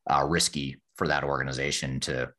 uh, 0.09 0.25
risky 0.27 0.81
for 0.95 1.07
that 1.07 1.23
organization 1.23 1.99
to 2.01 2.31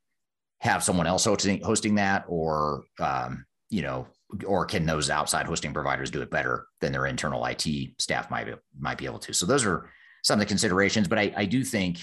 have 0.61 0.83
someone 0.83 1.07
else 1.07 1.25
hosting, 1.25 1.63
hosting 1.63 1.95
that, 1.95 2.25
or 2.29 2.85
um, 2.99 3.45
you 3.71 3.83
know, 3.83 4.07
or 4.47 4.65
can 4.65 4.87
those 4.87 5.11
outside 5.11 5.47
hosting 5.47 5.73
providers 5.73 6.11
do 6.11 6.23
it 6.23 6.31
better 6.31 6.67
than 6.81 6.93
their 6.93 7.07
internal 7.07 7.45
IT 7.47 7.67
staff 7.99 8.31
might 8.31 8.47
be, 8.47 8.55
might 8.79 8.99
be 8.99 9.07
able 9.07 9.19
to? 9.21 9.33
So 9.33 9.47
those 9.47 9.65
are 9.65 9.89
some 10.23 10.35
of 10.35 10.41
the 10.41 10.47
considerations, 10.47 11.09
but 11.09 11.19
I, 11.19 11.33
I 11.37 11.45
do 11.45 11.65
think 11.65 11.99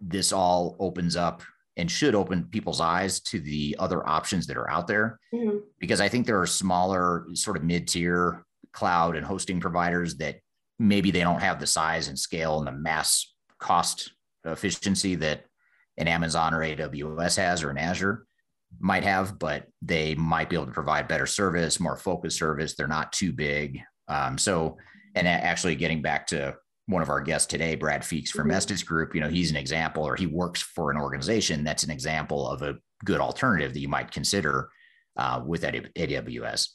this 0.00 0.32
all 0.32 0.76
opens 0.78 1.16
up 1.16 1.42
and 1.76 1.90
should 1.90 2.14
open 2.14 2.44
people's 2.44 2.80
eyes 2.80 3.20
to 3.20 3.40
the 3.40 3.76
other 3.78 4.06
options 4.08 4.46
that 4.46 4.56
are 4.56 4.70
out 4.70 4.86
there 4.86 5.20
mm-hmm. 5.32 5.58
because 5.78 6.00
I 6.00 6.08
think 6.08 6.26
there 6.26 6.40
are 6.40 6.46
smaller 6.46 7.26
sort 7.34 7.56
of 7.56 7.64
mid-tier 7.64 8.44
cloud 8.72 9.16
and 9.16 9.24
hosting 9.24 9.60
providers 9.60 10.16
that 10.16 10.36
maybe 10.78 11.10
they 11.10 11.20
don't 11.20 11.40
have 11.40 11.60
the 11.60 11.66
size 11.66 12.08
and 12.08 12.18
scale 12.18 12.58
and 12.58 12.66
the 12.66 12.72
mass 12.72 13.34
cost 13.58 14.12
efficiency 14.44 15.14
that 15.16 15.44
an 15.98 16.08
Amazon 16.08 16.54
or 16.54 16.60
AWS 16.60 17.36
has 17.36 17.62
or 17.62 17.70
an 17.70 17.78
Azure 17.78 18.26
might 18.78 19.04
have, 19.04 19.38
but 19.38 19.66
they 19.82 20.14
might 20.14 20.50
be 20.50 20.56
able 20.56 20.66
to 20.66 20.72
provide 20.72 21.08
better 21.08 21.26
service, 21.26 21.80
more 21.80 21.96
focused 21.96 22.38
service. 22.38 22.74
They're 22.74 22.88
not 22.88 23.12
too 23.12 23.32
big. 23.32 23.80
Um, 24.08 24.38
so, 24.38 24.76
and 25.14 25.26
actually 25.26 25.76
getting 25.76 26.02
back 26.02 26.26
to 26.28 26.56
one 26.86 27.02
of 27.02 27.08
our 27.08 27.20
guests 27.20 27.46
today, 27.46 27.74
Brad 27.74 28.02
Feeks 28.02 28.28
from 28.28 28.48
mm-hmm. 28.48 28.56
Estes 28.56 28.82
Group, 28.82 29.14
you 29.14 29.20
know, 29.20 29.28
he's 29.28 29.50
an 29.50 29.56
example 29.56 30.04
or 30.04 30.14
he 30.14 30.26
works 30.26 30.62
for 30.62 30.90
an 30.90 30.96
organization 30.96 31.64
that's 31.64 31.82
an 31.82 31.90
example 31.90 32.48
of 32.48 32.62
a 32.62 32.76
good 33.04 33.20
alternative 33.20 33.72
that 33.72 33.80
you 33.80 33.88
might 33.88 34.10
consider 34.10 34.68
uh, 35.16 35.42
with 35.44 35.62
AWS. 35.62 36.68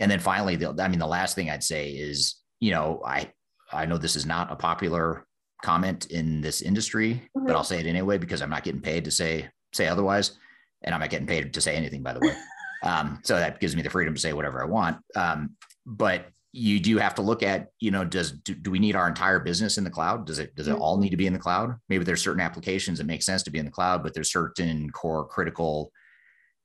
And 0.00 0.10
then 0.10 0.20
finally, 0.20 0.56
the, 0.56 0.74
I 0.78 0.88
mean, 0.88 0.98
the 0.98 1.06
last 1.06 1.34
thing 1.34 1.50
I'd 1.50 1.64
say 1.64 1.90
is, 1.90 2.36
you 2.60 2.70
know, 2.70 3.02
I 3.04 3.30
I 3.72 3.86
know 3.86 3.98
this 3.98 4.16
is 4.16 4.26
not 4.26 4.52
a 4.52 4.56
popular 4.56 5.26
comment 5.62 6.06
in 6.06 6.40
this 6.40 6.62
industry, 6.62 7.14
mm-hmm. 7.14 7.46
but 7.46 7.56
I'll 7.56 7.64
say 7.64 7.80
it 7.80 7.86
anyway 7.86 8.18
because 8.18 8.42
I'm 8.42 8.50
not 8.50 8.62
getting 8.62 8.80
paid 8.80 9.04
to 9.04 9.10
say 9.10 9.48
say 9.72 9.88
otherwise, 9.88 10.38
and 10.82 10.94
I'm 10.94 11.00
not 11.00 11.10
getting 11.10 11.26
paid 11.26 11.52
to 11.52 11.60
say 11.60 11.76
anything, 11.76 12.02
by 12.02 12.12
the 12.12 12.20
way. 12.20 12.34
Um, 12.82 13.20
so 13.24 13.36
that 13.36 13.58
gives 13.58 13.74
me 13.74 13.82
the 13.82 13.90
freedom 13.90 14.14
to 14.14 14.20
say 14.20 14.34
whatever 14.34 14.62
I 14.62 14.66
want. 14.66 14.98
Um, 15.16 15.56
but 15.86 16.26
you 16.52 16.80
do 16.80 16.98
have 16.98 17.14
to 17.16 17.22
look 17.22 17.42
at, 17.42 17.68
you 17.80 17.90
know, 17.90 18.04
does 18.04 18.32
do, 18.32 18.54
do, 18.54 18.70
we 18.70 18.78
need 18.78 18.96
our 18.96 19.08
entire 19.08 19.40
business 19.40 19.76
in 19.76 19.84
the 19.84 19.90
cloud? 19.90 20.26
Does 20.26 20.38
it 20.38 20.54
does 20.54 20.68
it 20.68 20.76
all 20.76 20.96
need 20.96 21.10
to 21.10 21.16
be 21.16 21.26
in 21.26 21.32
the 21.32 21.38
cloud? 21.38 21.74
Maybe 21.88 22.04
there's 22.04 22.22
certain 22.22 22.40
applications 22.40 22.98
that 22.98 23.06
make 23.06 23.22
sense 23.22 23.42
to 23.44 23.50
be 23.50 23.58
in 23.58 23.64
the 23.64 23.70
cloud, 23.70 24.02
but 24.02 24.14
there's 24.14 24.30
certain 24.30 24.88
core 24.90 25.26
critical, 25.26 25.92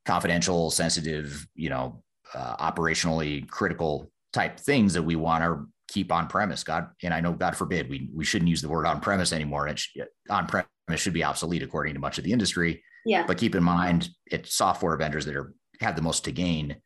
confidential, 0.06 0.72
sensitive, 0.72 1.48
you 1.56 1.70
know, 1.70 2.04
uh, 2.34 2.72
operationally 2.72 3.48
critical 3.50 4.10
type 4.32 4.60
things 4.60 4.94
that 4.94 5.04
we 5.04 5.16
want 5.16 5.44
to 5.44 5.68
keep 5.92 6.12
on 6.12 6.28
premise. 6.28 6.64
God, 6.64 6.88
and 7.04 7.14
I 7.14 7.20
know 7.20 7.34
God 7.34 7.58
forbid 7.58 7.90
we 7.90 8.10
we 8.14 8.24
shouldn't 8.24 8.50
use 8.50 8.62
the 8.62 8.70
word 8.70 8.86
on 8.86 9.02
premise 9.02 9.34
anymore. 9.34 9.68
It 9.68 9.82
on 10.30 10.48
premise 10.48 10.68
should 10.96 11.14
be 11.14 11.24
obsolete 11.24 11.64
according 11.64 11.96
to 11.96 12.00
much 12.00 12.18
of 12.18 12.24
the 12.24 12.32
industry. 12.32 12.82
Yeah. 13.06 13.26
But 13.26 13.38
keep 13.38 13.56
in 13.56 13.64
mind, 13.64 14.10
it's 14.28 14.56
software 14.56 14.96
vendors 14.98 15.26
that 15.26 15.36
are 15.36 15.54
have 15.80 15.96
the 15.96 16.02
most 16.02 16.26
to 16.26 16.32
gain 16.32 16.78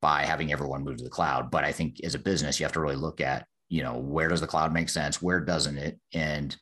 by 0.00 0.24
having 0.24 0.52
everyone 0.52 0.84
move 0.84 0.96
to 0.98 1.04
the 1.04 1.10
cloud. 1.10 1.50
But 1.50 1.64
I 1.64 1.72
think 1.72 1.96
as 2.04 2.14
a 2.14 2.18
business, 2.18 2.58
you 2.58 2.64
have 2.64 2.72
to 2.72 2.80
really 2.80 2.96
look 2.96 3.20
at 3.20 3.46
you 3.68 3.82
know 3.82 3.98
where 3.98 4.28
does 4.28 4.40
the 4.40 4.46
cloud 4.46 4.72
make 4.72 4.88
sense, 4.88 5.20
where 5.20 5.40
doesn't 5.40 5.76
it, 5.76 5.98
and 6.14 6.56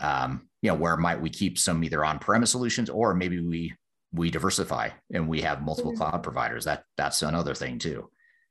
um, 0.00 0.48
you 0.62 0.70
know 0.70 0.76
where 0.76 0.96
might 0.96 1.20
we 1.20 1.30
keep 1.30 1.58
some 1.58 1.82
either 1.84 2.04
on 2.04 2.18
premise 2.18 2.50
solutions 2.50 2.88
or 2.88 3.14
maybe 3.14 3.40
we 3.40 3.74
we 4.12 4.30
diversify 4.30 4.88
and 5.12 5.28
we 5.28 5.42
have 5.42 5.62
multiple 5.62 5.92
mm-hmm. 5.92 6.02
cloud 6.02 6.22
providers. 6.22 6.64
That 6.64 6.84
that's 6.96 7.22
another 7.22 7.54
thing 7.54 7.78
too. 7.78 8.10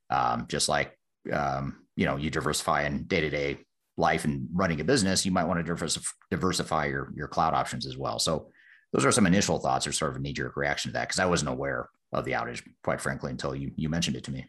Um, 0.09 0.45
just 0.47 0.69
like 0.69 0.97
um, 1.33 1.85
you 1.95 2.05
know 2.05 2.17
you 2.17 2.29
diversify 2.29 2.83
in 2.83 3.05
day 3.05 3.21
to 3.21 3.29
day 3.29 3.57
life 3.97 4.25
and 4.25 4.47
running 4.53 4.79
a 4.79 4.83
business, 4.83 5.25
you 5.25 5.31
might 5.31 5.45
want 5.45 5.65
to 5.65 5.99
diversify 6.29 6.85
your 6.85 7.11
your 7.15 7.27
cloud 7.27 7.53
options 7.53 7.87
as 7.87 7.97
well. 7.97 8.19
So 8.19 8.51
those 8.93 9.05
are 9.05 9.11
some 9.11 9.27
initial 9.27 9.59
thoughts 9.59 9.85
or 9.85 9.91
sort 9.91 10.11
of 10.11 10.17
a 10.17 10.19
knee 10.19 10.33
jerk 10.33 10.55
reaction 10.55 10.89
to 10.89 10.93
that 10.93 11.07
because 11.07 11.19
I 11.19 11.25
wasn't 11.25 11.49
aware 11.49 11.89
of 12.13 12.25
the 12.25 12.31
outage, 12.31 12.63
quite 12.83 13.01
frankly, 13.01 13.31
until 13.31 13.55
you 13.55 13.71
you 13.75 13.89
mentioned 13.89 14.15
it 14.15 14.23
to 14.25 14.31
me. 14.31 14.45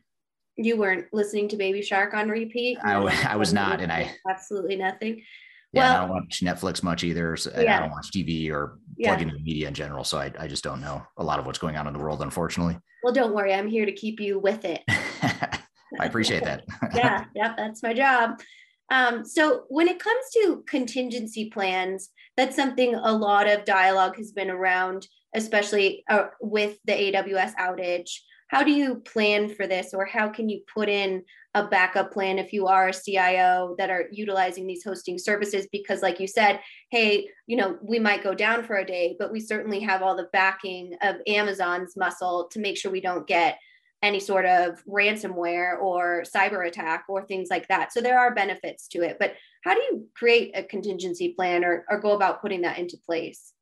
You 0.56 0.76
weren't 0.76 1.06
listening 1.12 1.48
to 1.48 1.56
Baby 1.56 1.82
Shark 1.82 2.14
on 2.14 2.28
repeat. 2.28 2.78
I, 2.82 2.94
I 3.28 3.36
was 3.36 3.52
not, 3.52 3.80
and 3.80 3.92
I 3.92 4.12
absolutely 4.28 4.76
nothing. 4.76 5.22
Yeah, 5.72 5.82
well, 5.82 5.92
I 5.92 6.00
don't 6.00 6.10
watch 6.10 6.40
Netflix 6.42 6.82
much 6.82 7.04
either. 7.04 7.36
So, 7.36 7.52
yeah. 7.60 7.76
I 7.76 7.80
don't 7.80 7.90
watch 7.90 8.10
TV 8.10 8.50
or 8.50 8.78
plug 9.00 9.18
yeah. 9.18 9.18
into 9.18 9.34
media 9.34 9.68
in 9.68 9.74
general. 9.74 10.02
So 10.02 10.18
I, 10.18 10.32
I 10.38 10.48
just 10.48 10.64
don't 10.64 10.80
know 10.80 11.02
a 11.18 11.24
lot 11.24 11.38
of 11.38 11.44
what's 11.46 11.58
going 11.58 11.76
on 11.76 11.86
in 11.86 11.92
the 11.92 11.98
world, 11.98 12.22
unfortunately. 12.22 12.78
Well, 13.02 13.12
don't 13.12 13.34
worry. 13.34 13.52
I'm 13.52 13.68
here 13.68 13.84
to 13.84 13.92
keep 13.92 14.18
you 14.18 14.38
with 14.38 14.64
it. 14.64 14.82
I 14.88 16.06
appreciate 16.06 16.44
that. 16.44 16.64
yeah, 16.94 17.26
yeah, 17.34 17.54
that's 17.56 17.82
my 17.82 17.92
job. 17.92 18.40
Um, 18.90 19.24
so 19.24 19.64
when 19.68 19.88
it 19.88 19.98
comes 19.98 20.24
to 20.34 20.64
contingency 20.66 21.50
plans, 21.50 22.10
that's 22.38 22.54
something 22.54 22.94
a 22.94 23.12
lot 23.12 23.48
of 23.48 23.64
dialogue 23.64 24.16
has 24.16 24.30
been 24.30 24.48
around, 24.48 25.08
especially 25.34 26.04
uh, 26.08 26.26
with 26.40 26.78
the 26.84 26.92
AWS 26.92 27.52
outage. 27.56 28.12
How 28.46 28.62
do 28.62 28.70
you 28.70 29.00
plan 29.00 29.52
for 29.52 29.66
this, 29.66 29.92
or 29.92 30.06
how 30.06 30.28
can 30.28 30.48
you 30.48 30.60
put 30.72 30.88
in 30.88 31.24
a 31.54 31.66
backup 31.66 32.12
plan 32.12 32.38
if 32.38 32.52
you 32.52 32.68
are 32.68 32.88
a 32.88 32.94
CIO 32.94 33.74
that 33.76 33.90
are 33.90 34.04
utilizing 34.12 34.68
these 34.68 34.84
hosting 34.84 35.18
services? 35.18 35.66
Because, 35.72 36.00
like 36.00 36.20
you 36.20 36.28
said, 36.28 36.60
hey, 36.92 37.28
you 37.48 37.56
know, 37.56 37.76
we 37.82 37.98
might 37.98 38.22
go 38.22 38.34
down 38.34 38.62
for 38.62 38.76
a 38.76 38.86
day, 38.86 39.16
but 39.18 39.32
we 39.32 39.40
certainly 39.40 39.80
have 39.80 40.02
all 40.02 40.16
the 40.16 40.30
backing 40.32 40.94
of 41.02 41.16
Amazon's 41.26 41.96
muscle 41.96 42.48
to 42.52 42.60
make 42.60 42.76
sure 42.76 42.92
we 42.92 43.00
don't 43.00 43.26
get 43.26 43.58
any 44.02 44.20
sort 44.20 44.46
of 44.46 44.82
ransomware 44.86 45.80
or 45.80 46.22
cyber 46.22 46.66
attack 46.66 47.04
or 47.08 47.24
things 47.24 47.48
like 47.50 47.66
that. 47.68 47.92
So 47.92 48.00
there 48.00 48.18
are 48.18 48.34
benefits 48.34 48.86
to 48.88 49.02
it. 49.02 49.16
But 49.18 49.34
how 49.64 49.74
do 49.74 49.80
you 49.80 50.06
create 50.14 50.52
a 50.54 50.62
contingency 50.62 51.34
plan 51.34 51.64
or, 51.64 51.84
or 51.90 51.98
go 51.98 52.12
about 52.12 52.40
putting 52.40 52.62
that 52.62 52.78
into 52.78 52.96
place? 52.96 53.52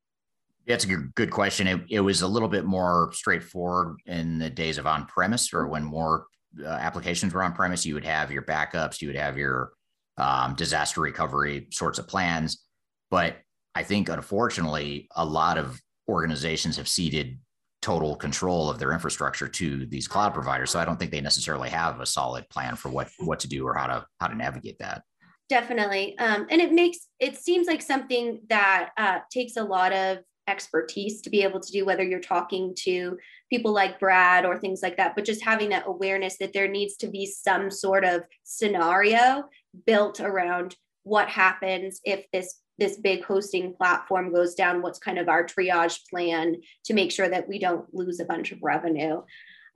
That's 0.67 0.85
a 0.85 0.89
good 0.89 1.31
question. 1.31 1.67
It, 1.67 1.81
it 1.89 2.01
was 2.01 2.23
a 2.23 2.29
little 2.29 2.49
bit 2.49 2.65
more 2.65 3.11
straightforward 3.13 3.99
in 4.05 4.39
the 4.39 4.51
days 4.51 4.79
of 4.79 4.87
on 4.87 5.07
premise 5.07 5.55
or 5.55 5.69
when 5.69 5.85
more 5.85 6.27
uh, 6.63 6.69
applications 6.69 7.33
were 7.33 7.43
on 7.43 7.53
premise. 7.53 7.87
You 7.87 7.95
would 7.95 8.05
have 8.05 8.31
your 8.31 8.43
backups, 8.43 9.01
you 9.01 9.09
would 9.09 9.17
have 9.17 9.39
your 9.39 9.73
um, 10.19 10.55
disaster 10.55 11.01
recovery 11.01 11.69
sorts 11.71 11.99
of 11.99 12.09
plans. 12.09 12.65
But 13.11 13.37
I 13.75 13.85
think, 13.85 14.09
unfortunately, 14.09 15.09
a 15.15 15.25
lot 15.25 15.57
of 15.57 15.81
organizations 16.09 16.77
have 16.79 16.89
ceded 16.89 17.39
total 17.87 18.17
control 18.17 18.69
of 18.69 18.81
their 18.81 18.91
infrastructure 18.91 19.47
to 19.47 19.87
these 19.87 20.09
cloud 20.09 20.35
providers. 20.35 20.73
So 20.73 20.81
I 20.81 20.85
don't 20.85 20.99
think 20.99 21.13
they 21.13 21.21
necessarily 21.21 21.69
have 21.69 22.01
a 22.01 22.07
solid 22.07 22.49
plan 22.51 22.75
for 22.75 22.89
what 22.89 23.09
what 23.21 23.39
to 23.41 23.49
do 23.49 23.65
or 23.65 23.75
how 23.75 23.87
to 23.87 24.05
how 24.19 24.27
to 24.27 24.35
navigate 24.35 24.81
that. 24.81 25.03
Definitely, 25.49 26.19
um, 26.19 26.49
and 26.51 26.61
it 26.61 26.73
makes 26.73 27.07
it 27.21 27.37
seems 27.37 27.69
like 27.69 27.81
something 27.81 28.41
that 28.49 28.91
uh, 28.97 29.21
takes 29.33 29.57
a 29.57 29.63
lot 29.63 29.93
of 29.93 30.19
expertise 30.49 31.23
to 31.23 31.31
be 31.31 31.45
able 31.45 31.61
to 31.61 31.73
do 31.73 31.85
whether 31.85 32.03
you're 32.03 32.21
talking 32.21 32.75
to 32.79 33.17
people 33.51 33.73
like 33.73 34.01
Brad 34.01 34.45
or 34.45 34.57
things 34.59 34.81
like 34.81 34.97
that 34.97 35.17
but 35.17 35.25
just 35.25 35.43
having 35.43 35.71
that 35.71 35.89
awareness 35.89 36.39
that 36.39 36.53
there 36.53 36.69
needs 36.69 36.97
to 36.99 37.09
be 37.09 37.27
some 37.27 37.69
sort 37.69 38.05
of 38.05 38.23
scenario 38.45 39.45
built 39.87 40.21
around 40.21 40.77
what 41.03 41.29
happens 41.29 42.01
if 42.05 42.27
this 42.33 42.61
this 42.79 42.99
big 42.99 43.25
hosting 43.25 43.75
platform 43.75 44.33
goes 44.33 44.55
down, 44.55 44.83
what's 44.83 44.99
kind 44.99 45.19
of 45.19 45.29
our 45.29 45.45
triage 45.45 46.01
plan 46.09 46.57
to 46.85 46.95
make 46.95 47.11
sure 47.11 47.29
that 47.29 47.49
we 47.49 47.59
don't 47.59 47.93
lose 47.95 48.21
a 48.21 48.25
bunch 48.25 48.53
of 48.53 48.59
revenue. 48.63 49.23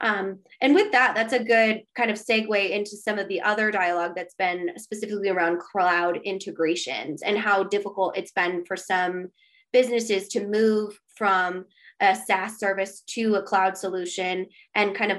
Um, 0.03 0.39
and 0.61 0.75
with 0.75 0.93
that, 0.93 1.15
that's 1.15 1.35
a 1.35 1.45
good 1.45 1.83
kind 1.95 2.11
of 2.11 2.17
segue 2.17 2.71
into 2.71 2.97
some 2.97 3.19
of 3.19 3.29
the 3.29 3.43
other 3.43 3.71
dialogue 3.71 4.13
that's 4.17 4.35
been 4.35 4.71
specifically 4.79 5.29
around 5.29 5.61
cloud 5.61 6.21
integrations 6.25 7.23
and 7.23 7.37
how 7.37 7.65
difficult 7.65 8.17
it's 8.17 8.33
been 8.33 8.65
for 8.65 8.77
some 8.77 9.29
businesses 9.73 10.29
to 10.29 10.47
move 10.47 10.99
from 11.17 11.67
a 12.01 12.17
SaaS 12.17 12.59
service 12.59 13.03
to 13.09 13.35
a 13.35 13.43
cloud 13.43 13.77
solution 13.77 14.47
and 14.75 14.95
kind 14.95 15.13
of 15.13 15.19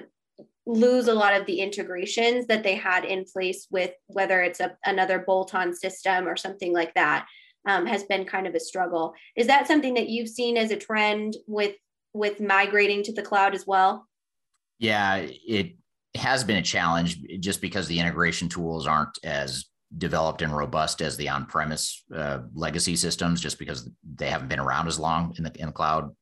lose 0.65 1.07
a 1.07 1.13
lot 1.13 1.39
of 1.39 1.45
the 1.45 1.59
integrations 1.59 2.47
that 2.47 2.63
they 2.63 2.75
had 2.75 3.05
in 3.05 3.25
place 3.25 3.67
with 3.69 3.91
whether 4.07 4.41
it's 4.41 4.59
a, 4.59 4.75
another 4.85 5.19
bolt-on 5.19 5.73
system 5.73 6.27
or 6.27 6.35
something 6.35 6.73
like 6.73 6.93
that 6.95 7.25
um, 7.65 7.85
has 7.85 8.03
been 8.03 8.25
kind 8.25 8.47
of 8.47 8.55
a 8.55 8.59
struggle. 8.59 9.13
Is 9.35 9.47
that 9.47 9.67
something 9.67 9.93
that 9.95 10.09
you've 10.09 10.29
seen 10.29 10.57
as 10.57 10.71
a 10.71 10.77
trend 10.77 11.35
with 11.47 11.75
with 12.13 12.41
migrating 12.41 13.03
to 13.03 13.13
the 13.13 13.21
cloud 13.21 13.55
as 13.55 13.65
well? 13.65 14.07
Yeah, 14.79 15.25
it 15.25 15.75
has 16.15 16.43
been 16.43 16.57
a 16.57 16.61
challenge 16.61 17.21
just 17.39 17.61
because 17.61 17.87
the 17.87 17.99
integration 17.99 18.49
tools 18.49 18.85
aren't 18.85 19.17
as 19.23 19.65
developed 19.97 20.41
and 20.41 20.55
robust 20.55 21.01
as 21.01 21.17
the 21.17 21.29
on-premise 21.29 22.03
uh, 22.15 22.39
legacy 22.53 22.95
systems, 22.95 23.41
just 23.41 23.59
because 23.59 23.89
they 24.15 24.29
haven't 24.29 24.47
been 24.47 24.59
around 24.59 24.87
as 24.87 24.99
long 24.99 25.33
in 25.37 25.43
the 25.43 25.51
in 25.59 25.67
the 25.67 25.71
cloud 25.71 26.15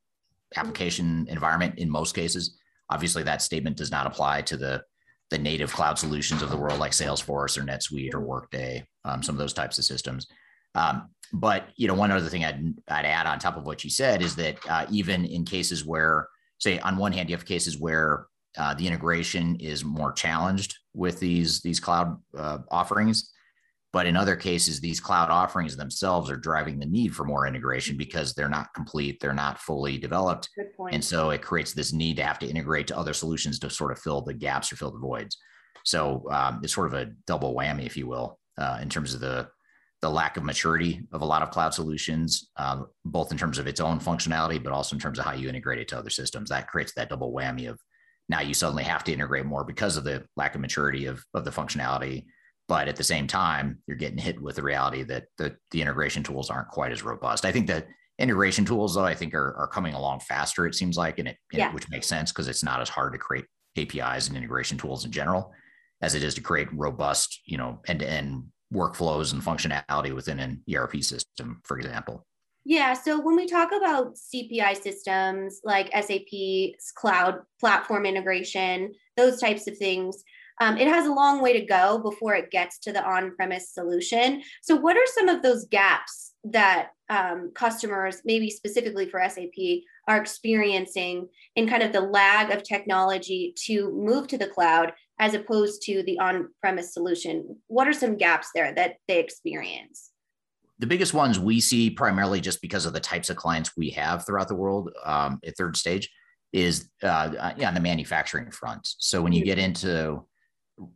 application 0.55 1.27
environment 1.29 1.77
in 1.77 1.89
most 1.89 2.15
cases. 2.15 2.58
Obviously, 2.89 3.24
that 3.24 3.41
statement 3.41 3.77
does 3.77 3.91
not 3.91 4.08
apply 4.08 4.41
to 4.43 4.58
the 4.58 4.84
the 5.29 5.38
native 5.38 5.72
cloud 5.72 5.98
solutions 6.00 6.41
of 6.41 6.50
the 6.50 6.58
world, 6.58 6.79
like 6.79 6.91
Salesforce 6.91 7.58
or 7.58 7.62
NetSuite 7.62 8.15
or 8.15 8.19
Workday, 8.19 8.84
um, 9.05 9.22
some 9.22 9.36
of 9.36 9.39
those 9.39 9.53
types 9.53 9.77
of 9.77 9.86
systems. 9.86 10.27
Um, 10.74 11.10
but 11.34 11.70
you 11.76 11.88
know, 11.88 11.94
one 11.94 12.12
other 12.12 12.30
thing 12.30 12.46
I'd, 12.46 12.74
I'd 12.88 13.06
add 13.06 13.28
on 13.28 13.40
top 13.40 13.58
of 13.58 13.66
what 13.66 13.84
you 13.84 13.90
said 13.90 14.22
is 14.22 14.36
that 14.36 14.58
uh, 14.70 14.86
even 14.90 15.26
in 15.26 15.46
cases 15.46 15.86
where, 15.86 16.28
say, 16.60 16.80
on 16.80 16.98
one 16.98 17.12
hand, 17.12 17.30
you 17.30 17.36
have 17.36 17.46
cases 17.46 17.78
where 17.78 18.28
uh, 18.58 18.74
the 18.74 18.88
integration 18.88 19.56
is 19.58 19.84
more 19.84 20.12
challenged 20.12 20.78
with 20.94 21.20
these 21.20 21.62
these 21.62 21.80
cloud 21.80 22.18
uh, 22.38 22.60
offerings, 22.72 23.32
but 23.94 24.06
in 24.06 24.18
other 24.18 24.36
cases, 24.36 24.80
these 24.80 25.00
cloud 25.00 25.30
offerings 25.30 25.78
themselves 25.78 26.30
are 26.32 26.36
driving 26.38 26.80
the 26.80 26.86
need 26.86 27.16
for 27.16 27.24
more 27.26 27.46
integration 27.48 27.96
because 27.96 28.34
they're 28.34 28.50
not 28.50 28.74
complete, 28.74 29.20
they're 29.20 29.34
not 29.34 29.60
fully 29.60 29.98
developed, 29.98 30.50
and 30.92 31.04
so 31.04 31.30
it 31.30 31.42
creates 31.42 31.74
this 31.74 31.94
need 31.94 32.18
to 32.18 32.24
have 32.24 32.40
to 32.40 32.48
integrate 32.48 32.88
to 32.88 32.98
other 32.98 33.14
solutions 33.14 33.60
to 33.60 33.70
sort 33.70 33.92
of 33.92 34.00
fill 34.00 34.22
the 34.22 34.34
gaps 34.34 34.72
or 34.72 34.76
fill 34.78 34.92
the 34.92 35.00
voids. 35.00 35.38
So 35.86 36.26
um, 36.32 36.60
it's 36.64 36.74
sort 36.74 36.88
of 36.88 36.94
a 36.94 37.12
double 37.26 37.56
whammy, 37.56 37.86
if 37.86 37.96
you 37.96 38.08
will, 38.08 38.40
uh, 38.58 38.80
in 38.82 38.90
terms 38.90 39.14
of 39.14 39.22
the 39.22 39.48
the 40.01 40.10
lack 40.10 40.38
of 40.38 40.44
maturity 40.44 41.01
of 41.12 41.22
a 41.22 41.25
lot 41.25 41.41
of 41.41 41.51
cloud 41.51 41.74
solutions, 41.74 42.50
um, 42.58 42.88
both 43.03 43.32
in 43.32 43.38
terms 43.38 43.58
of 43.58 43.68
its 43.68 43.82
own 43.82 44.00
functionality, 44.00 44.62
but 44.62 44.72
also 44.72 44.96
in 44.96 45.00
terms 45.00 45.20
of 45.20 45.25
how 45.25 45.34
you 45.34 45.50
integrate 45.50 45.79
it 45.79 45.88
to 45.89 45.98
other 45.98 46.10
systems. 46.10 46.50
That 46.50 46.68
creates 46.68 46.94
that 46.94 47.10
double 47.10 47.34
whammy 47.34 47.70
of 47.70 47.79
now 48.29 48.41
you 48.41 48.53
suddenly 48.53 48.84
have 48.84 49.03
to 49.06 49.12
integrate 49.12 49.46
more 49.46 49.63
because 49.63 49.98
of 49.98 50.03
the 50.03 50.24
lack 50.38 50.56
of 50.56 50.62
maturity 50.62 51.08
of, 51.08 51.24
of 51.34 51.44
the 51.44 51.51
functionality. 51.51 52.25
But 52.68 52.88
at 52.88 52.96
the 52.96 53.03
same 53.03 53.25
time, 53.25 53.79
you're 53.88 53.98
getting 53.98 54.20
hit 54.20 54.39
with 54.39 54.56
the 54.56 54.62
reality 54.62 55.01
that 55.03 55.25
the, 55.39 55.58
the 55.72 55.82
integration 55.82 56.22
tools 56.22 56.51
aren't 56.51 56.70
quite 56.70 56.91
as 56.91 57.03
robust. 57.03 57.44
I 57.44 57.51
think 57.51 57.65
that 57.68 57.88
integration 58.20 58.65
tools, 58.65 58.94
though, 58.94 59.06
I 59.06 59.15
think 59.15 59.34
are, 59.34 59.56
are 59.58 59.68
coming 59.68 59.96
along 59.96 60.20
faster, 60.20 60.68
it 60.68 60.75
seems 60.75 60.96
like, 60.96 61.18
and 61.18 61.29
it, 61.29 61.38
yeah. 61.51 61.74
which 61.74 61.89
makes 61.89 62.06
sense 62.06 62.32
because 62.32 62.48
it's 62.48 62.63
not 62.63 62.79
as 62.79 62.89
hard 62.89 63.13
to 63.13 63.20
create 63.20 63.46
APIs 63.75 64.27
and 64.27 64.38
integration 64.38 64.77
tools 64.77 65.03
in 65.03 65.12
general 65.12 65.51
as 66.01 66.13
it 66.13 66.24
is 66.24 66.36
to 66.36 66.41
create 66.41 66.68
robust, 66.72 67.41
you 67.46 67.58
know, 67.58 67.79
end 67.88 68.00
to 68.01 68.10
end 68.10 68.44
workflows 68.74 69.34
and 69.34 69.42
functionality 69.42 70.14
within 70.14 70.40
an 70.40 70.62
ERP 70.74 71.04
system, 71.04 71.62
for 71.64 71.78
example. 71.78 72.26
Yeah. 72.66 72.94
So 72.94 73.20
when 73.20 73.36
we 73.36 73.48
talk 73.48 73.72
about 73.72 74.16
CPI 74.16 74.82
systems 74.82 75.62
like 75.64 75.92
SAP's 75.92 76.92
cloud 76.92 77.40
platform 77.60 78.06
integration, 78.06 78.94
those 79.18 79.40
types 79.40 79.68
of 79.68 79.78
things, 79.78 80.24
um, 80.62 80.78
it 80.78 80.88
has 80.88 81.08
a 81.08 81.14
long 81.14 81.42
way 81.42 81.54
to 81.54 81.66
go 81.66 82.00
before 82.00 82.36
it 82.36 82.52
gets 82.52 82.80
to 82.80 82.92
the 82.92 83.04
on 83.04 83.34
premise 83.36 83.74
solution. 83.74 84.44
So, 84.62 84.76
what 84.76 84.98
are 84.98 85.06
some 85.06 85.30
of 85.30 85.42
those 85.42 85.66
gaps 85.66 86.34
that 86.44 86.90
um, 87.10 87.52
customers, 87.56 88.22
maybe 88.26 88.50
specifically 88.50 89.10
for 89.10 89.22
SAP, 89.28 89.84
are 90.08 90.18
experiencing 90.18 91.30
in 91.56 91.68
kind 91.68 91.82
of 91.82 91.94
the 91.94 92.02
lag 92.02 92.52
of 92.52 92.64
technology 92.64 93.54
to 93.66 93.92
move 93.92 94.28
to 94.28 94.38
the 94.38 94.48
cloud 94.48 94.92
as 95.20 95.34
opposed 95.34 95.82
to 95.84 96.02
the 96.04 96.18
on 96.20 96.50
premise 96.62 96.94
solution? 96.94 97.58
What 97.68 97.88
are 97.88 97.94
some 97.94 98.18
gaps 98.18 98.50
there 98.56 98.74
that 98.74 98.96
they 99.08 99.20
experience? 99.20 100.12
The 100.80 100.88
biggest 100.88 101.14
ones 101.14 101.40
we 101.40 101.60
see 101.60 101.90
primarily 101.90 102.40
just 102.40 102.62
because 102.62 102.86
of 102.86 102.94
the 102.94 103.02
types 103.02 103.30
of 103.30 103.36
clients 103.36 103.76
we 103.76 103.90
have 103.92 104.26
throughout 104.26 104.48
the 104.48 104.56
world 104.56 104.92
um, 105.04 105.40
at 105.46 105.58
third 105.58 105.76
stage 105.76 106.10
is 106.54 106.90
uh, 107.04 107.54
on 107.64 107.74
the 107.74 107.82
manufacturing 107.82 108.50
front. 108.50 108.96
So 108.98 109.22
when 109.22 109.34
you 109.34 109.44
get 109.44 109.60
into 109.60 110.26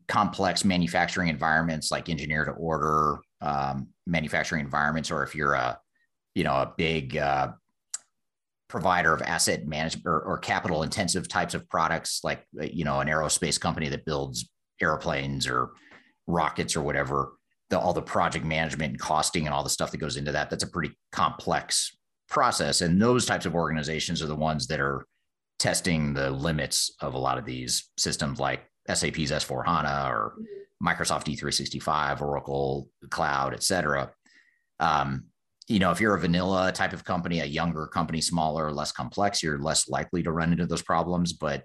complex 0.08 0.64
manufacturing 0.64 1.28
environments 1.28 1.92
like 1.92 2.10
engineer 2.10 2.46
to 2.46 2.52
order 2.52 3.20
um, 3.42 3.90
manufacturing 4.08 4.64
environments, 4.64 5.12
or 5.12 5.24
if 5.24 5.36
you're 5.36 5.54
a 5.54 5.78
you 6.34 6.44
know 6.44 6.54
a 6.54 6.74
big 6.78 7.18
uh, 7.18 7.50
provider 8.74 9.14
of 9.14 9.22
asset 9.22 9.68
management 9.68 10.08
or, 10.08 10.20
or, 10.22 10.40
capital 10.40 10.82
intensive 10.82 11.28
types 11.28 11.54
of 11.54 11.70
products, 11.70 12.22
like 12.24 12.44
uh, 12.60 12.66
you 12.66 12.84
know 12.84 13.00
an 13.02 13.08
aerospace 13.08 13.60
company 13.60 13.88
that 13.88 14.04
builds 14.04 14.50
airplanes 14.82 15.48
or 15.48 15.74
rockets 16.26 16.76
or 16.76 16.82
whatever. 16.82 17.34
The, 17.70 17.78
all 17.78 17.94
the 17.94 18.02
project 18.02 18.44
management 18.44 18.94
and 18.94 19.00
costing 19.00 19.46
and 19.46 19.54
all 19.54 19.64
the 19.64 19.70
stuff 19.70 19.92
that 19.92 20.00
goes 20.00 20.18
into 20.18 20.32
that. 20.32 20.50
That's 20.50 20.64
a 20.64 20.72
pretty 20.72 20.98
complex 21.12 21.96
process, 22.30 22.82
and 22.82 23.00
those 23.00 23.28
types 23.28 23.46
of 23.46 23.54
organizations 23.54 24.24
are 24.24 24.28
the 24.28 24.36
ones 24.36 24.66
that 24.66 24.80
are 24.80 25.06
testing 25.60 26.16
the 26.16 26.32
limits 26.32 26.96
of 27.00 27.14
a 27.14 27.20
lot 27.20 27.38
of 27.38 27.46
these 27.46 27.92
systems, 28.00 28.40
like 28.40 28.62
SAP's 28.88 29.30
S4 29.30 29.66
HANA 29.68 30.10
or 30.10 30.34
Microsoft 30.84 31.26
D365, 31.26 32.22
Oracle 32.22 32.90
Cloud, 33.12 33.54
et 33.54 33.62
cetera. 33.62 34.12
Um, 34.80 35.26
you 35.68 35.80
know, 35.80 35.92
if 35.92 36.02
you're 36.02 36.16
a 36.16 36.20
vanilla 36.20 36.72
type 36.72 36.94
of 36.94 37.04
company, 37.04 37.40
a 37.40 37.46
younger 37.46 37.88
company, 37.88 38.22
smaller, 38.22 38.72
less 38.72 38.92
complex, 38.92 39.42
you're 39.42 39.60
less 39.60 39.88
likely 39.88 40.24
to 40.24 40.32
run 40.32 40.52
into 40.52 40.66
those 40.66 40.82
problems. 40.82 41.34
But 41.34 41.64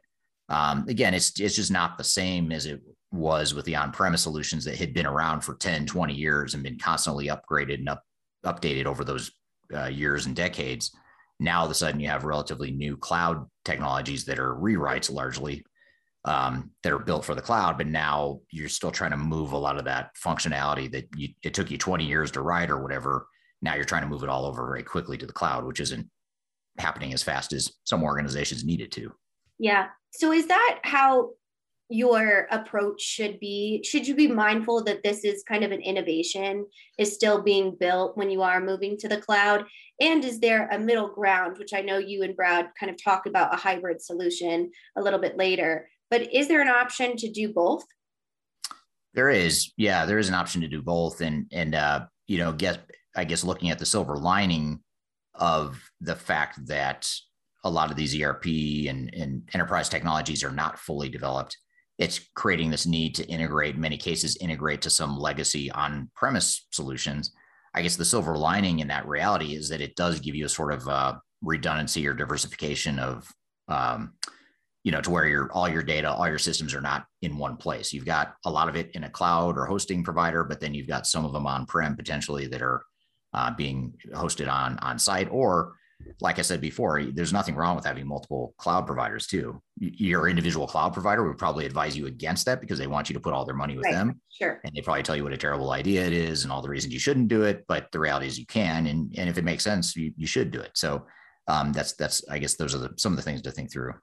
um, 0.48 0.86
again, 0.88 1.14
it's 1.14 1.38
it's 1.40 1.56
just 1.56 1.70
not 1.70 1.98
the 1.98 2.04
same 2.04 2.52
as 2.52 2.66
it 2.66 2.80
was 3.10 3.54
with 3.54 3.64
the 3.64 3.76
on-premise 3.76 4.22
solutions 4.22 4.64
that 4.64 4.76
had 4.76 4.94
been 4.94 5.06
around 5.06 5.40
for 5.40 5.54
10, 5.54 5.86
20 5.86 6.14
years 6.14 6.54
and 6.54 6.62
been 6.62 6.78
constantly 6.78 7.28
upgraded 7.28 7.74
and 7.74 7.88
up, 7.88 8.02
updated 8.44 8.86
over 8.86 9.04
those 9.04 9.30
uh, 9.74 9.86
years 9.86 10.26
and 10.26 10.36
decades. 10.36 10.94
Now, 11.40 11.60
all 11.60 11.66
of 11.66 11.70
a 11.70 11.74
sudden, 11.74 12.00
you 12.00 12.08
have 12.08 12.24
relatively 12.24 12.70
new 12.70 12.96
cloud 12.96 13.46
technologies 13.64 14.24
that 14.24 14.38
are 14.38 14.54
rewrites 14.54 15.10
largely 15.10 15.64
um, 16.24 16.70
that 16.82 16.92
are 16.92 16.98
built 16.98 17.24
for 17.24 17.34
the 17.34 17.40
cloud, 17.40 17.78
but 17.78 17.86
now 17.86 18.40
you're 18.50 18.68
still 18.68 18.90
trying 18.90 19.12
to 19.12 19.16
move 19.16 19.52
a 19.52 19.58
lot 19.58 19.78
of 19.78 19.84
that 19.84 20.10
functionality 20.16 20.90
that 20.90 21.06
you, 21.16 21.28
it 21.42 21.54
took 21.54 21.70
you 21.70 21.78
20 21.78 22.04
years 22.04 22.30
to 22.32 22.42
write 22.42 22.70
or 22.70 22.82
whatever. 22.82 23.26
Now 23.62 23.74
you're 23.74 23.84
trying 23.84 24.02
to 24.02 24.08
move 24.08 24.22
it 24.22 24.28
all 24.28 24.46
over 24.46 24.66
very 24.66 24.82
quickly 24.82 25.18
to 25.18 25.26
the 25.26 25.32
cloud, 25.32 25.64
which 25.64 25.80
isn't 25.80 26.08
happening 26.78 27.12
as 27.12 27.22
fast 27.22 27.52
as 27.52 27.72
some 27.84 28.02
organizations 28.02 28.64
need 28.64 28.80
it 28.80 28.92
to. 28.92 29.12
Yeah. 29.58 29.88
So 30.10 30.32
is 30.32 30.46
that 30.46 30.78
how 30.84 31.30
your 31.90 32.46
approach 32.50 33.00
should 33.00 33.40
be? 33.40 33.82
Should 33.82 34.06
you 34.06 34.14
be 34.14 34.28
mindful 34.28 34.84
that 34.84 35.02
this 35.02 35.24
is 35.24 35.42
kind 35.42 35.64
of 35.64 35.72
an 35.72 35.80
innovation 35.80 36.66
is 36.98 37.14
still 37.14 37.42
being 37.42 37.76
built 37.78 38.16
when 38.16 38.30
you 38.30 38.42
are 38.42 38.60
moving 38.60 38.96
to 38.98 39.08
the 39.08 39.20
cloud? 39.20 39.64
And 40.00 40.24
is 40.24 40.38
there 40.38 40.68
a 40.68 40.78
middle 40.78 41.08
ground, 41.08 41.58
which 41.58 41.72
I 41.72 41.80
know 41.80 41.98
you 41.98 42.22
and 42.22 42.36
Brad 42.36 42.68
kind 42.78 42.90
of 42.90 43.02
talk 43.02 43.26
about 43.26 43.54
a 43.54 43.56
hybrid 43.56 44.02
solution 44.02 44.70
a 44.96 45.02
little 45.02 45.18
bit 45.18 45.36
later, 45.36 45.88
but 46.10 46.32
is 46.32 46.46
there 46.46 46.60
an 46.60 46.68
option 46.68 47.16
to 47.16 47.30
do 47.30 47.52
both? 47.52 47.84
There 49.14 49.30
is, 49.30 49.72
yeah, 49.76 50.04
there 50.04 50.18
is 50.18 50.28
an 50.28 50.34
option 50.34 50.60
to 50.60 50.68
do 50.68 50.82
both, 50.82 51.22
and 51.22 51.46
and 51.50 51.74
uh, 51.74 52.06
you 52.28 52.38
know, 52.38 52.52
guess 52.52 52.78
I 53.18 53.24
guess 53.24 53.42
looking 53.42 53.70
at 53.70 53.80
the 53.80 53.86
silver 53.86 54.16
lining 54.16 54.78
of 55.34 55.82
the 56.00 56.14
fact 56.14 56.64
that 56.68 57.10
a 57.64 57.70
lot 57.70 57.90
of 57.90 57.96
these 57.96 58.18
ERP 58.20 58.46
and, 58.88 59.12
and 59.12 59.48
enterprise 59.52 59.88
technologies 59.88 60.44
are 60.44 60.52
not 60.52 60.78
fully 60.78 61.08
developed, 61.08 61.56
it's 61.98 62.20
creating 62.36 62.70
this 62.70 62.86
need 62.86 63.16
to 63.16 63.26
integrate, 63.26 63.74
in 63.74 63.80
many 63.80 63.96
cases, 63.96 64.36
integrate 64.40 64.82
to 64.82 64.90
some 64.90 65.18
legacy 65.18 65.68
on-premise 65.72 66.68
solutions. 66.70 67.32
I 67.74 67.82
guess 67.82 67.96
the 67.96 68.04
silver 68.04 68.38
lining 68.38 68.78
in 68.78 68.86
that 68.88 69.08
reality 69.08 69.56
is 69.56 69.68
that 69.70 69.80
it 69.80 69.96
does 69.96 70.20
give 70.20 70.36
you 70.36 70.46
a 70.46 70.48
sort 70.48 70.72
of 70.72 70.86
uh, 70.88 71.14
redundancy 71.42 72.06
or 72.06 72.14
diversification 72.14 73.00
of 73.00 73.28
um, 73.66 74.12
you 74.84 74.92
know, 74.92 75.00
to 75.00 75.10
where 75.10 75.26
your 75.26 75.50
all 75.52 75.68
your 75.68 75.82
data, 75.82 76.10
all 76.10 76.28
your 76.28 76.38
systems 76.38 76.72
are 76.72 76.80
not 76.80 77.04
in 77.20 77.36
one 77.36 77.56
place. 77.56 77.92
You've 77.92 78.06
got 78.06 78.34
a 78.44 78.50
lot 78.50 78.68
of 78.68 78.76
it 78.76 78.90
in 78.94 79.04
a 79.04 79.10
cloud 79.10 79.58
or 79.58 79.66
hosting 79.66 80.04
provider, 80.04 80.44
but 80.44 80.60
then 80.60 80.72
you've 80.72 80.86
got 80.86 81.06
some 81.06 81.24
of 81.24 81.32
them 81.32 81.46
on 81.46 81.66
prem 81.66 81.96
potentially 81.96 82.46
that 82.46 82.62
are 82.62 82.82
uh, 83.34 83.54
being 83.54 83.94
hosted 84.12 84.50
on 84.50 84.78
on 84.78 84.98
site. 84.98 85.28
Or, 85.30 85.74
like 86.20 86.38
I 86.38 86.42
said 86.42 86.60
before, 86.60 87.02
there's 87.02 87.32
nothing 87.32 87.54
wrong 87.54 87.76
with 87.76 87.84
having 87.84 88.06
multiple 88.06 88.54
cloud 88.56 88.86
providers 88.86 89.26
too. 89.26 89.60
Your 89.78 90.28
individual 90.28 90.66
cloud 90.66 90.92
provider 90.92 91.26
would 91.26 91.38
probably 91.38 91.66
advise 91.66 91.96
you 91.96 92.06
against 92.06 92.46
that 92.46 92.60
because 92.60 92.78
they 92.78 92.86
want 92.86 93.08
you 93.08 93.14
to 93.14 93.20
put 93.20 93.32
all 93.32 93.44
their 93.44 93.54
money 93.54 93.76
with 93.76 93.84
right. 93.84 93.94
them. 93.94 94.20
Sure. 94.30 94.60
And 94.64 94.74
they 94.74 94.80
probably 94.80 95.02
tell 95.02 95.16
you 95.16 95.24
what 95.24 95.32
a 95.32 95.36
terrible 95.36 95.72
idea 95.72 96.06
it 96.06 96.12
is 96.12 96.44
and 96.44 96.52
all 96.52 96.62
the 96.62 96.68
reasons 96.68 96.94
you 96.94 97.00
shouldn't 97.00 97.28
do 97.28 97.42
it. 97.42 97.64
But 97.66 97.90
the 97.92 97.98
reality 97.98 98.26
is 98.26 98.38
you 98.38 98.46
can, 98.46 98.86
and 98.86 99.12
and 99.18 99.28
if 99.28 99.38
it 99.38 99.44
makes 99.44 99.64
sense, 99.64 99.96
you, 99.96 100.12
you 100.16 100.26
should 100.26 100.50
do 100.50 100.60
it. 100.60 100.72
So 100.74 101.06
um, 101.48 101.72
that's 101.72 101.94
that's 101.94 102.22
I 102.28 102.38
guess 102.38 102.54
those 102.54 102.74
are 102.74 102.78
the, 102.78 102.90
some 102.96 103.12
of 103.12 103.16
the 103.16 103.22
things 103.22 103.42
to 103.42 103.50
think 103.50 103.72
through. 103.72 103.94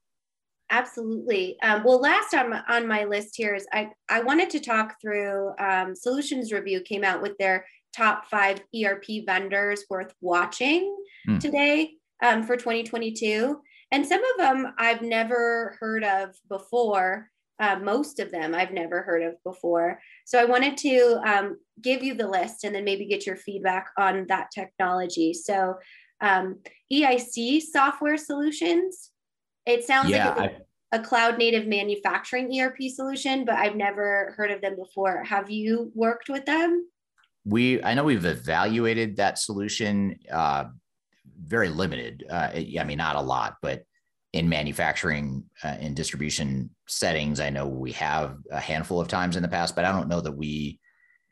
Absolutely. 0.71 1.57
Um, 1.61 1.83
well, 1.83 2.01
last 2.01 2.33
on 2.33 2.49
my, 2.49 2.63
on 2.67 2.88
my 2.88 3.03
list 3.03 3.35
here 3.38 3.53
is 3.53 3.67
I, 3.71 3.91
I 4.09 4.23
wanted 4.23 4.49
to 4.49 4.59
talk 4.59 4.95
through 4.99 5.51
um, 5.59 5.95
Solutions 5.95 6.51
Review 6.51 6.81
came 6.81 7.03
out 7.03 7.21
with 7.21 7.38
their 7.38 7.67
top 7.95 8.25
five 8.25 8.62
ERP 8.75 9.05
vendors 9.25 9.86
worth 9.89 10.13
watching 10.21 10.95
mm. 11.27 11.39
today 11.39 11.91
um, 12.23 12.43
for 12.43 12.58
2022. 12.58 13.60
And 13.91 14.05
some 14.05 14.21
of 14.23 14.38
them 14.38 14.73
I've 14.77 15.01
never 15.01 15.77
heard 15.79 16.03
of 16.03 16.36
before. 16.49 17.29
Uh, 17.60 17.77
most 17.81 18.19
of 18.19 18.31
them 18.31 18.53
I've 18.53 18.73
never 18.73 19.01
heard 19.01 19.23
of 19.23 19.36
before. 19.43 19.99
So 20.25 20.39
I 20.39 20.45
wanted 20.45 20.75
to 20.77 21.21
um, 21.25 21.58
give 21.81 22.03
you 22.03 22.13
the 22.15 22.27
list 22.27 22.63
and 22.63 22.75
then 22.75 22.84
maybe 22.84 23.05
get 23.05 23.25
your 23.25 23.38
feedback 23.38 23.88
on 23.97 24.25
that 24.27 24.49
technology. 24.53 25.34
So 25.34 25.75
um, 26.19 26.60
EIC 26.91 27.62
Software 27.62 28.17
Solutions 28.17 29.12
it 29.65 29.84
sounds 29.84 30.10
yeah, 30.10 30.34
like 30.36 30.58
a, 30.91 30.97
a 30.97 31.03
cloud 31.03 31.38
native 31.38 31.67
manufacturing 31.67 32.60
ERP 32.60 32.77
solution, 32.93 33.45
but 33.45 33.55
I've 33.55 33.75
never 33.75 34.34
heard 34.38 34.51
of 34.51 34.62
them 34.62 34.75
before. 34.75 35.23
Have 35.23 35.49
you 35.49 35.91
worked 35.95 36.29
with 36.29 36.45
them? 36.45 36.88
We, 37.45 37.84
I 37.84 37.93
know 37.93 38.03
we've 38.03 38.25
evaluated 38.25 39.17
that 39.17 39.38
solution, 39.38 40.19
uh, 40.31 40.65
very 41.39 41.69
limited. 41.69 42.25
Uh, 42.29 42.49
I 42.79 42.84
mean, 42.86 42.97
not 42.97 43.15
a 43.15 43.21
lot, 43.21 43.58
but 43.62 43.84
in 44.34 44.49
manufacturing 44.49 45.45
uh, 45.63 45.67
and 45.79 45.95
distribution 45.95 46.71
settings, 46.88 47.39
I 47.39 47.49
know 47.49 47.67
we 47.67 47.91
have 47.93 48.38
a 48.51 48.60
handful 48.60 48.99
of 48.99 49.08
times 49.08 49.36
in 49.36 49.43
the 49.43 49.47
past, 49.47 49.75
but 49.75 49.86
I 49.86 49.91
don't 49.91 50.10
know 50.10 50.21
that 50.21 50.31
we, 50.31 50.79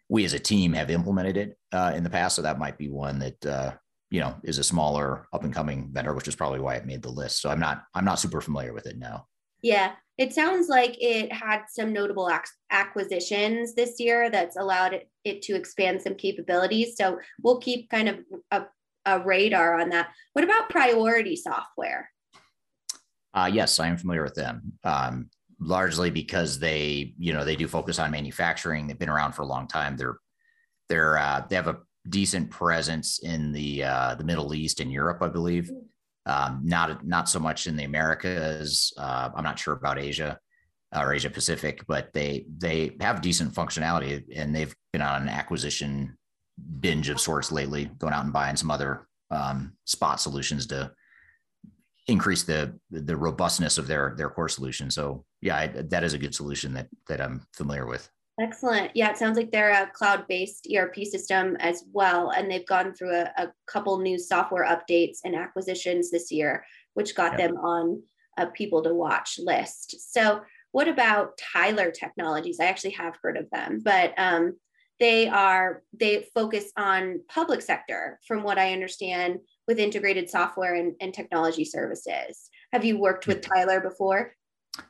we 0.08 0.24
as 0.24 0.34
a 0.34 0.40
team 0.40 0.74
have 0.74 0.92
implemented 0.92 1.38
it 1.38 1.58
uh, 1.72 1.94
in 1.96 2.04
the 2.04 2.10
past. 2.10 2.36
So 2.36 2.44
that 2.44 2.60
might 2.60 2.78
be 2.78 2.90
one 2.90 3.20
that 3.20 3.46
uh, 3.46 3.74
you 4.14 4.20
know 4.20 4.36
is 4.44 4.60
a 4.60 4.64
smaller 4.64 5.28
up 5.34 5.44
and 5.44 5.52
coming 5.52 5.90
vendor 5.92 6.14
which 6.14 6.28
is 6.28 6.36
probably 6.36 6.60
why 6.60 6.76
it 6.76 6.86
made 6.86 7.02
the 7.02 7.10
list 7.10 7.42
so 7.42 7.50
i'm 7.50 7.60
not 7.60 7.82
i'm 7.96 8.06
not 8.06 8.20
super 8.20 8.40
familiar 8.42 8.72
with 8.72 8.86
it 8.86 8.98
now 8.98 9.26
yeah 9.64 9.94
it 10.20 10.32
sounds 10.32 10.70
like 10.70 10.96
it 11.02 11.34
had 11.34 11.64
some 11.70 11.92
notable 11.92 12.30
ac- 12.30 12.52
acquisitions 12.70 13.74
this 13.74 14.00
year 14.00 14.30
that's 14.30 14.58
allowed 14.58 14.94
it, 14.94 15.10
it, 15.24 15.42
to 15.42 15.56
expand 15.56 16.00
some 16.00 16.14
capabilities 16.14 16.96
so 16.96 17.18
we'll 17.42 17.58
keep 17.58 17.90
kind 17.90 18.10
of 18.10 18.20
a, 18.52 18.66
a 19.06 19.20
radar 19.20 19.80
on 19.80 19.90
that. 19.90 20.10
What 20.34 20.46
about 20.46 20.70
priority 20.70 21.36
software? 21.36 22.12
Uh, 23.34 23.50
yes 23.52 23.80
i 23.80 23.88
am 23.88 23.98
familiar 23.98 24.22
with 24.22 24.36
them 24.36 24.74
um, 24.84 25.30
largely 25.60 26.10
because 26.10 26.60
they 26.60 27.14
you 27.18 27.34
know 27.34 27.44
they 27.44 27.56
do 27.56 27.68
focus 27.68 28.00
on 28.00 28.12
manufacturing. 28.12 28.88
They've 28.88 29.00
been 29.00 29.10
around 29.10 29.34
for 29.34 29.42
a 29.44 29.48
long 29.48 29.68
time. 29.68 29.98
They're 29.98 30.18
they're 30.90 31.18
uh, 31.18 31.46
they 31.50 31.56
have 31.56 31.68
a 31.68 31.80
decent 32.10 32.52
presence 32.52 33.20
in 33.20 33.52
the 33.52 33.84
uh, 33.84 34.16
the 34.16 34.24
Middle 34.24 34.54
East 34.54 34.80
and 34.80 34.92
Europe, 34.92 35.22
I 35.22 35.30
believe. 35.30 35.72
Um, 36.26 36.62
not 36.64 37.06
not 37.06 37.28
so 37.28 37.40
much 37.40 37.68
in 37.68 37.76
the 37.76 37.84
Americas. 37.84 38.94
Uh, 38.98 39.30
I'm 39.36 39.44
not 39.44 39.60
sure 39.60 39.74
about 39.74 40.00
Asia 40.00 40.40
or 40.96 41.14
Asia 41.14 41.30
Pacific, 41.30 41.84
but 41.88 42.14
they 42.14 42.46
they 42.58 42.96
have 43.02 43.22
decent 43.22 43.54
functionality, 43.54 44.24
and 44.36 44.56
they've 44.56 44.76
been 44.94 45.02
on 45.02 45.24
an 45.24 45.30
acquisition 45.30 46.18
binge 46.80 47.10
of 47.10 47.20
sorts 47.20 47.52
lately, 47.52 47.92
going 47.98 48.14
out 48.14 48.24
and 48.24 48.34
buying 48.34 48.56
some 48.56 48.72
other 48.72 49.08
um, 49.32 49.74
spot 49.86 50.22
solutions 50.22 50.68
to 50.68 50.92
increase 52.08 52.44
the 52.44 52.78
the 52.92 53.16
robustness 53.16 53.78
of 53.78 53.88
their 53.88 54.14
their 54.18 54.30
core 54.30 54.50
solution. 54.50 54.90
So 54.92 55.26
yeah, 55.42 55.58
I, 55.58 55.68
that 55.68 56.04
is 56.04 56.14
a 56.14 56.18
good 56.20 56.36
solution 56.36 56.74
that 56.74 56.88
that 57.08 57.22
I'm 57.22 57.46
familiar 57.54 57.86
with. 57.86 58.10
Excellent. 58.40 58.92
Yeah, 58.96 59.12
it 59.12 59.18
sounds 59.18 59.38
like 59.38 59.52
they're 59.52 59.84
a 59.84 59.92
cloud 59.94 60.26
based 60.28 60.68
ERP 60.74 60.96
system 61.06 61.56
as 61.60 61.84
well. 61.92 62.32
And 62.32 62.50
they've 62.50 62.66
gone 62.66 62.94
through 62.94 63.14
a, 63.16 63.32
a 63.38 63.54
couple 63.68 64.00
new 64.00 64.18
software 64.18 64.66
updates 64.66 65.20
and 65.24 65.36
acquisitions 65.36 66.10
this 66.10 66.32
year, 66.32 66.66
which 66.96 67.16
got 67.16 67.38
them 67.38 67.58
on 67.58 68.02
a 68.40 68.48
people 68.48 68.82
to 68.84 68.94
watch 68.94 69.40
list. 69.40 70.12
So, 70.12 70.42
what 70.72 70.88
about 70.88 71.38
Tyler 71.54 71.92
Technologies? 71.92 72.60
I 72.60 72.66
actually 72.66 72.92
have 72.92 73.16
heard 73.22 73.38
of 73.38 73.48
them, 73.52 73.82
but 73.84 74.16
um, 74.18 74.58
they 75.00 75.28
are 75.28 75.84
they 75.94 76.26
focus 76.34 76.72
on 76.76 77.22
public 77.30 77.62
sector, 77.62 78.20
from 78.28 78.42
what 78.42 78.58
I 78.58 78.74
understand, 78.74 79.40
with 79.68 79.78
integrated 79.78 80.32
software 80.32 80.74
and, 80.74 80.96
and 81.00 81.14
technology 81.14 81.66
services. 81.66 82.50
Have 82.72 82.84
you 82.84 82.98
worked 82.98 83.28
with 83.28 83.42
Tyler 83.42 83.80
before? 83.82 84.34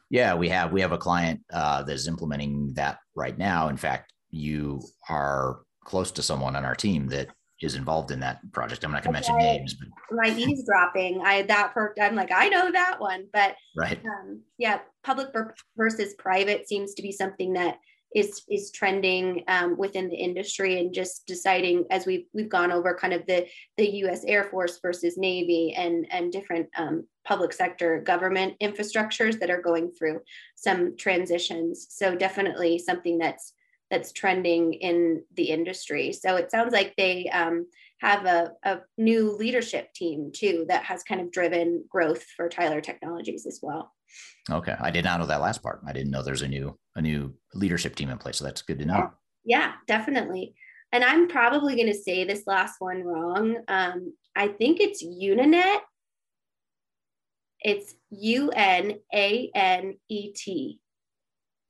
Yeah, 0.10 0.36
we 0.36 0.50
have. 0.50 0.72
We 0.72 0.82
have 0.82 0.92
a 0.92 0.98
client 0.98 1.42
uh, 1.52 1.84
that 1.84 1.94
is 1.94 2.08
implementing 2.08 2.74
that 2.76 3.00
right 3.16 3.38
now. 3.38 3.70
In 3.70 3.78
fact, 3.78 4.14
you 4.30 4.82
are 5.10 5.62
close 5.84 6.12
to 6.12 6.24
someone 6.24 6.56
on 6.56 6.66
our 6.66 6.76
team 6.76 7.08
that 7.08 7.30
is 7.62 7.76
involved 7.76 8.12
in 8.12 8.20
that 8.20 8.40
project. 8.52 8.84
I'm 8.84 8.92
not 8.92 9.04
going 9.04 9.14
to 9.14 9.20
okay. 9.20 9.32
mention 9.34 9.38
names, 9.38 9.76
but 9.76 9.90
my 10.12 10.36
eavesdropping. 10.38 11.22
I 11.24 11.44
that 11.44 11.74
per, 11.74 11.94
I'm 12.02 12.16
like 12.16 12.32
I 12.34 12.50
know 12.50 12.72
that 12.72 13.00
one, 13.00 13.26
but 13.32 13.56
right. 13.76 14.00
Um, 14.06 14.42
yeah, 14.58 14.80
public 15.04 15.30
versus 15.78 16.14
private 16.18 16.68
seems 16.68 16.94
to 16.96 17.02
be 17.02 17.12
something 17.12 17.54
that 17.54 17.78
is 18.16 18.44
is 18.50 18.72
trending 18.72 19.44
um, 19.48 19.78
within 19.78 20.10
the 20.10 20.16
industry 20.16 20.80
and 20.80 20.94
just 20.94 21.26
deciding 21.26 21.86
as 21.90 22.06
we've 22.06 22.26
we've 22.34 22.50
gone 22.50 22.72
over 22.72 22.96
kind 22.96 23.14
of 23.14 23.26
the 23.28 23.48
the 23.78 23.90
U.S. 23.98 24.24
Air 24.26 24.46
Force 24.46 24.80
versus 24.82 25.18
Navy 25.18 25.74
and 25.76 26.06
and 26.12 26.32
different 26.32 26.70
um, 26.78 27.08
public 27.26 27.54
sector 27.54 28.02
government 28.02 28.56
infrastructures 28.62 29.40
that 29.40 29.50
are 29.50 29.62
going 29.62 29.92
through 29.92 30.22
some 30.56 30.96
transitions. 30.98 31.88
So 31.90 32.16
definitely 32.16 32.78
something 32.78 33.18
that's 33.18 33.54
that's 33.90 34.12
trending 34.12 34.74
in 34.74 35.24
the 35.36 35.46
industry. 35.46 36.12
So 36.14 36.36
it 36.36 36.50
sounds 36.50 36.74
like 36.74 36.96
they 36.98 37.30
um, 37.30 37.68
have 38.00 38.26
a, 38.26 38.54
a 38.64 38.80
new 38.98 39.36
leadership 39.38 39.94
team 39.94 40.32
too 40.34 40.66
that 40.68 40.84
has 40.84 41.04
kind 41.04 41.22
of 41.22 41.32
driven 41.32 41.86
growth 41.90 42.24
for 42.36 42.50
Tyler 42.50 42.82
Technologies 42.82 43.46
as 43.46 43.60
well. 43.62 43.94
Okay, 44.52 44.76
I 44.80 44.92
did 44.92 45.06
not 45.06 45.20
know 45.20 45.26
that 45.26 45.42
last 45.42 45.64
part. 45.64 45.82
I 45.88 45.94
didn't 45.94 46.12
know 46.12 46.22
there's 46.22 46.42
a 46.42 46.48
new 46.48 46.78
a 46.96 47.02
new 47.02 47.34
leadership 47.54 47.96
team 47.96 48.10
in 48.10 48.18
place, 48.18 48.38
so 48.38 48.46
that's 48.46 48.62
good 48.62 48.80
to 48.80 48.86
know. 48.86 49.12
Yeah, 49.46 49.74
definitely. 49.88 50.56
And 50.92 51.04
I'm 51.04 51.28
probably 51.28 51.76
going 51.76 51.88
to 51.88 51.94
say 51.94 52.24
this 52.24 52.44
last 52.46 52.76
one 52.80 53.04
wrong. 53.04 53.58
Um, 53.68 54.14
I 54.36 54.48
think 54.48 54.80
it's 54.80 55.04
Uninet. 55.04 55.80
It's 57.62 57.96
U 58.12 58.52
N 58.52 59.00
A 59.14 59.50
N 59.56 59.96
E 60.10 60.34
T. 60.34 60.80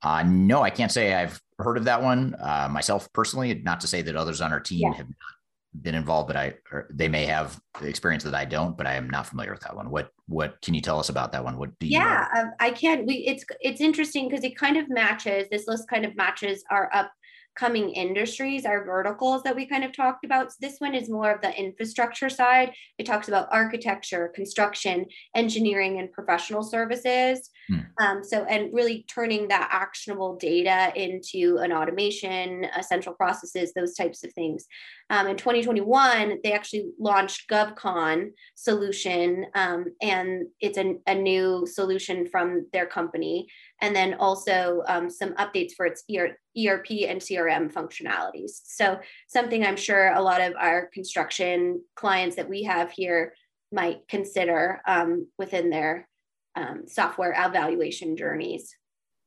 Uh, 0.02 0.22
no, 0.26 0.62
I 0.62 0.70
can't 0.70 0.92
say 0.92 1.14
I've 1.14 1.40
heard 1.58 1.78
of 1.78 1.84
that 1.84 2.02
one 2.02 2.34
uh, 2.38 2.68
myself 2.70 3.10
personally. 3.12 3.54
Not 3.54 3.80
to 3.80 3.86
say 3.86 4.02
that 4.02 4.16
others 4.16 4.40
on 4.40 4.52
our 4.52 4.60
team 4.60 4.80
yeah. 4.80 4.96
have 4.98 5.06
not 5.06 5.33
been 5.82 5.94
involved, 5.94 6.28
but 6.28 6.36
I 6.36 6.54
they 6.90 7.08
may 7.08 7.26
have 7.26 7.60
experience 7.82 8.24
that 8.24 8.34
I 8.34 8.44
don't, 8.44 8.76
but 8.76 8.86
I 8.86 8.94
am 8.94 9.10
not 9.10 9.26
familiar 9.26 9.52
with 9.52 9.62
that 9.62 9.74
one. 9.74 9.90
What 9.90 10.10
what 10.26 10.60
can 10.62 10.74
you 10.74 10.80
tell 10.80 10.98
us 10.98 11.08
about 11.08 11.32
that 11.32 11.44
one? 11.44 11.58
What 11.58 11.78
do 11.78 11.86
you? 11.86 11.98
Yeah, 11.98 12.26
um, 12.36 12.52
I 12.60 12.70
can. 12.70 13.06
We 13.06 13.24
it's 13.26 13.44
it's 13.60 13.80
interesting 13.80 14.28
because 14.28 14.44
it 14.44 14.56
kind 14.56 14.76
of 14.76 14.88
matches. 14.88 15.48
This 15.50 15.66
list 15.66 15.88
kind 15.88 16.04
of 16.04 16.16
matches 16.16 16.64
our 16.70 16.90
upcoming 16.92 17.90
industries, 17.90 18.64
our 18.64 18.84
verticals 18.84 19.42
that 19.42 19.56
we 19.56 19.66
kind 19.66 19.84
of 19.84 19.92
talked 19.92 20.24
about. 20.24 20.52
So 20.52 20.58
this 20.60 20.76
one 20.78 20.94
is 20.94 21.10
more 21.10 21.32
of 21.32 21.40
the 21.40 21.56
infrastructure 21.58 22.28
side. 22.28 22.72
It 22.98 23.06
talks 23.06 23.28
about 23.28 23.48
architecture, 23.50 24.30
construction, 24.34 25.06
engineering, 25.34 25.98
and 25.98 26.12
professional 26.12 26.62
services. 26.62 27.50
Hmm. 27.68 27.78
Um, 28.00 28.24
so, 28.24 28.44
and 28.44 28.72
really 28.72 29.04
turning 29.08 29.48
that 29.48 29.68
actionable 29.72 30.36
data 30.36 30.92
into 30.96 31.58
an 31.62 31.72
automation, 31.72 32.66
uh, 32.76 32.82
central 32.82 33.14
processes, 33.14 33.72
those 33.72 33.94
types 33.94 34.24
of 34.24 34.32
things. 34.32 34.66
Um, 35.10 35.26
in 35.26 35.36
2021, 35.36 36.38
they 36.42 36.52
actually 36.52 36.90
launched 36.98 37.48
GovCon 37.48 38.30
solution, 38.54 39.46
um, 39.54 39.86
and 40.02 40.46
it's 40.60 40.78
a, 40.78 40.96
a, 41.06 41.14
new 41.14 41.66
solution 41.66 42.26
from 42.26 42.66
their 42.72 42.86
company. 42.86 43.46
And 43.80 43.94
then 43.94 44.14
also 44.14 44.82
um, 44.88 45.08
some 45.08 45.34
updates 45.34 45.72
for 45.74 45.86
its 45.86 46.04
ER, 46.14 46.36
ERP 46.56 46.90
and 47.08 47.20
CRM 47.20 47.72
functionalities. 47.72 48.60
So 48.64 48.98
something 49.28 49.64
I'm 49.64 49.76
sure 49.76 50.12
a 50.12 50.22
lot 50.22 50.40
of 50.40 50.54
our 50.58 50.88
construction 50.92 51.82
clients 51.94 52.36
that 52.36 52.48
we 52.48 52.64
have 52.64 52.90
here 52.90 53.34
might 53.72 54.06
consider 54.08 54.80
um, 54.86 55.26
within 55.38 55.70
their 55.70 56.08
um, 56.56 56.82
software 56.86 57.34
evaluation 57.36 58.16
journeys. 58.16 58.74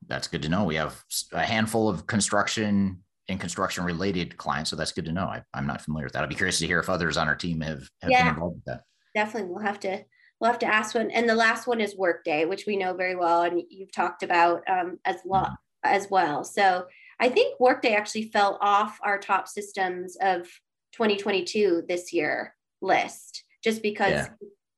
That's 0.08 0.28
good 0.28 0.42
to 0.44 0.50
know. 0.50 0.64
We 0.64 0.76
have 0.76 1.04
a 1.34 1.44
handful 1.44 1.90
of 1.90 2.08
construction 2.08 3.04
and 3.30 3.40
construction 3.40 3.84
related 3.84 4.38
clients. 4.38 4.70
So 4.70 4.76
that's 4.76 4.92
good 4.92 5.06
to 5.06 5.12
know. 5.12 5.26
I, 5.26 5.44
am 5.54 5.68
not 5.68 5.82
familiar 5.82 6.06
with 6.06 6.14
that. 6.14 6.24
I'd 6.24 6.30
be 6.30 6.36
curious 6.36 6.60
to 6.60 6.68
hear 6.68 6.80
if 6.80 6.90
others 6.90 7.18
on 7.18 7.28
our 7.28 7.36
team 7.36 7.62
have, 7.62 7.90
have 8.02 8.12
yeah, 8.12 8.24
been 8.24 8.34
involved 8.36 8.56
with 8.56 8.66
that. 8.66 8.84
Definitely. 9.14 9.50
We'll 9.50 9.64
have 9.64 9.80
to, 9.82 10.06
we'll 10.40 10.52
have 10.52 10.60
to 10.60 10.66
ask 10.66 10.96
one. 10.96 11.12
And 11.12 11.28
the 11.28 11.36
last 11.36 11.68
one 11.68 11.82
is 11.82 11.98
Workday, 11.98 12.46
which 12.46 12.66
we 12.66 12.78
know 12.78 12.94
very 12.94 13.16
well. 13.16 13.44
And 13.44 13.62
you've 13.70 13.92
talked 13.92 14.24
about 14.24 14.64
um, 14.70 15.00
as, 15.04 15.18
lo- 15.26 15.42
mm-hmm. 15.42 15.54
as 15.84 16.08
well. 16.10 16.44
So 16.44 16.86
I 17.20 17.30
think 17.30 17.60
Workday 17.60 17.96
actually 17.96 18.30
fell 18.30 18.58
off 18.62 19.00
our 19.04 19.18
top 19.18 19.48
systems 19.48 20.16
of 20.22 20.44
2022 20.94 21.84
this 21.88 22.14
year 22.14 22.56
list, 22.82 23.44
just 23.64 23.82
because 23.82 24.12
yeah. 24.12 24.28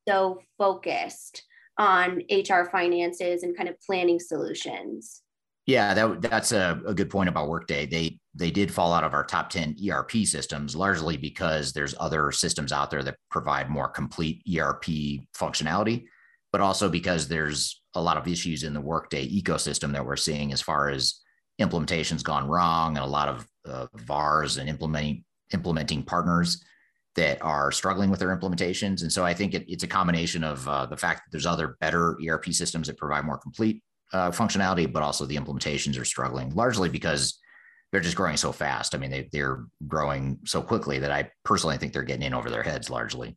so 0.07 0.39
focused 0.57 1.43
on 1.79 2.21
HR 2.29 2.65
finances 2.69 3.41
and 3.43 3.55
kind 3.57 3.69
of 3.69 3.75
planning 3.81 4.19
solutions. 4.19 5.23
Yeah, 5.65 5.93
that, 5.93 6.21
that's 6.21 6.51
a, 6.51 6.81
a 6.85 6.93
good 6.93 7.09
point 7.09 7.29
about 7.29 7.47
Workday. 7.47 7.85
They 7.85 8.19
they 8.35 8.51
did 8.51 8.71
fall 8.71 8.93
out 8.93 9.03
of 9.03 9.13
our 9.13 9.23
top 9.23 9.49
10 9.49 9.75
ERP 9.89 10.11
systems 10.25 10.75
largely 10.75 11.17
because 11.17 11.73
there's 11.73 11.95
other 11.99 12.31
systems 12.31 12.71
out 12.71 12.89
there 12.91 13.03
that 13.03 13.17
provide 13.29 13.69
more 13.69 13.87
complete 13.87 14.41
ERP 14.55 14.85
functionality, 15.35 16.05
but 16.51 16.61
also 16.61 16.89
because 16.89 17.27
there's 17.27 17.81
a 17.95 18.01
lot 18.01 18.17
of 18.17 18.27
issues 18.27 18.63
in 18.63 18.73
the 18.73 18.81
Workday 18.81 19.27
ecosystem 19.27 19.91
that 19.93 20.05
we're 20.05 20.15
seeing 20.15 20.53
as 20.53 20.61
far 20.61 20.89
as 20.89 21.21
implementations 21.59 22.23
gone 22.23 22.47
wrong 22.47 22.97
and 22.97 23.05
a 23.05 23.09
lot 23.09 23.27
of 23.27 23.47
uh, 23.67 23.87
VARs 23.95 24.57
and 24.57 24.69
implementing 24.69 25.23
implementing 25.53 26.03
partners 26.03 26.63
that 27.15 27.41
are 27.41 27.71
struggling 27.71 28.09
with 28.09 28.19
their 28.19 28.35
implementations. 28.35 29.01
And 29.01 29.11
so 29.11 29.25
I 29.25 29.33
think 29.33 29.53
it, 29.53 29.65
it's 29.67 29.83
a 29.83 29.87
combination 29.87 30.43
of 30.43 30.67
uh, 30.67 30.85
the 30.85 30.97
fact 30.97 31.21
that 31.25 31.31
there's 31.31 31.45
other 31.45 31.75
better 31.79 32.17
ERP 32.25 32.45
systems 32.47 32.87
that 32.87 32.97
provide 32.97 33.25
more 33.25 33.37
complete 33.37 33.83
uh, 34.13 34.31
functionality, 34.31 34.91
but 34.91 35.03
also 35.03 35.25
the 35.25 35.35
implementations 35.35 35.99
are 35.99 36.05
struggling 36.05 36.53
largely 36.55 36.89
because 36.89 37.39
they're 37.91 38.01
just 38.01 38.15
growing 38.15 38.37
so 38.37 38.51
fast. 38.51 38.93
I 38.93 38.97
mean, 38.99 39.11
they, 39.11 39.29
they're 39.31 39.65
growing 39.87 40.39
so 40.45 40.61
quickly 40.61 40.99
that 40.99 41.11
I 41.11 41.31
personally 41.43 41.77
think 41.77 41.93
they're 41.93 42.03
getting 42.03 42.25
in 42.25 42.33
over 42.33 42.49
their 42.49 42.63
heads 42.63 42.89
largely. 42.89 43.35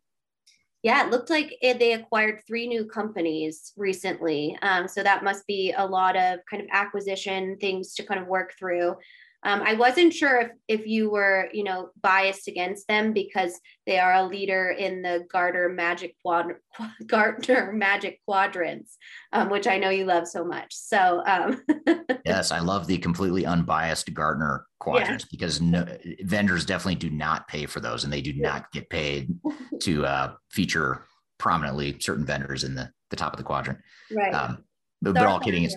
Yeah, 0.83 1.07
it 1.07 1.11
looked 1.11 1.31
like 1.31 1.57
it, 1.63 1.79
they 1.79 1.93
acquired 1.93 2.41
three 2.47 2.67
new 2.67 2.85
companies 2.85 3.73
recently. 3.77 4.59
Um, 4.63 4.89
so 4.89 5.03
that 5.03 5.23
must 5.23 5.47
be 5.47 5.73
a 5.77 5.87
lot 5.87 6.17
of 6.17 6.41
kind 6.51 6.63
of 6.63 6.69
acquisition 6.73 7.57
things 7.61 7.95
to 7.95 8.03
kind 8.03 8.21
of 8.21 8.27
work 8.27 8.55
through. 8.59 8.97
Um, 9.45 9.63
I 9.63 9.75
wasn't 9.75 10.13
sure 10.13 10.41
if 10.41 10.51
if 10.69 10.87
you 10.87 11.11
were, 11.11 11.49
you 11.53 11.65
know, 11.65 11.91
biased 12.01 12.47
against 12.47 12.87
them 12.87 13.13
because 13.13 13.59
they 13.87 13.99
are 13.99 14.15
a 14.15 14.25
leader 14.25 14.71
in 14.71 15.03
the 15.03 15.27
Gartner 15.31 15.69
Magic 15.69 16.15
Quad- 16.23 16.55
Gartner 17.07 17.73
Magic 17.73 18.21
Quadrants, 18.25 18.97
um, 19.33 19.51
which 19.51 19.67
I 19.67 19.79
know 19.79 19.91
you 19.91 20.05
love 20.05 20.29
so 20.29 20.45
much. 20.45 20.75
So 20.75 21.23
um, 21.27 21.61
yes, 22.25 22.53
I 22.53 22.61
love 22.61 22.87
the 22.87 22.99
completely 22.99 23.45
unbiased 23.45 24.13
Gartner 24.15 24.67
quadrants 24.79 25.25
yeah. 25.25 25.29
because 25.33 25.61
no, 25.61 25.87
vendors 26.21 26.65
definitely 26.65 26.97
do 26.97 27.11
not 27.11 27.49
pay 27.49 27.67
for 27.67 27.81
those, 27.81 28.05
and 28.05 28.13
they 28.13 28.23
do 28.23 28.33
not 28.35 28.71
get 28.71 28.89
paid 28.91 29.35
to 29.81 30.07
uh, 30.07 30.33
feature 30.51 31.05
prominently 31.39 31.99
certain 31.99 32.25
vendors 32.25 32.63
in 32.63 32.75
the 32.75 32.91
the 33.11 33.17
top 33.17 33.33
of 33.33 33.39
the 33.39 33.45
quadrant. 33.45 33.81
Right. 34.11 34.33
Um, 34.33 34.65
but, 35.03 35.15
but 35.15 35.27
all 35.27 35.41
kidding 35.41 35.65
is, 35.65 35.77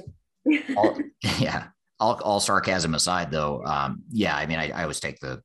all, 0.78 0.98
yeah 1.40 1.70
all, 2.00 2.20
all 2.24 2.40
sarcasm 2.40 2.94
aside, 2.96 3.32
though, 3.32 3.64
um, 3.66 4.04
yeah, 4.12 4.36
I 4.36 4.46
mean, 4.46 4.60
I, 4.60 4.70
I 4.72 4.82
always 4.84 5.00
take 5.00 5.20
the 5.20 5.42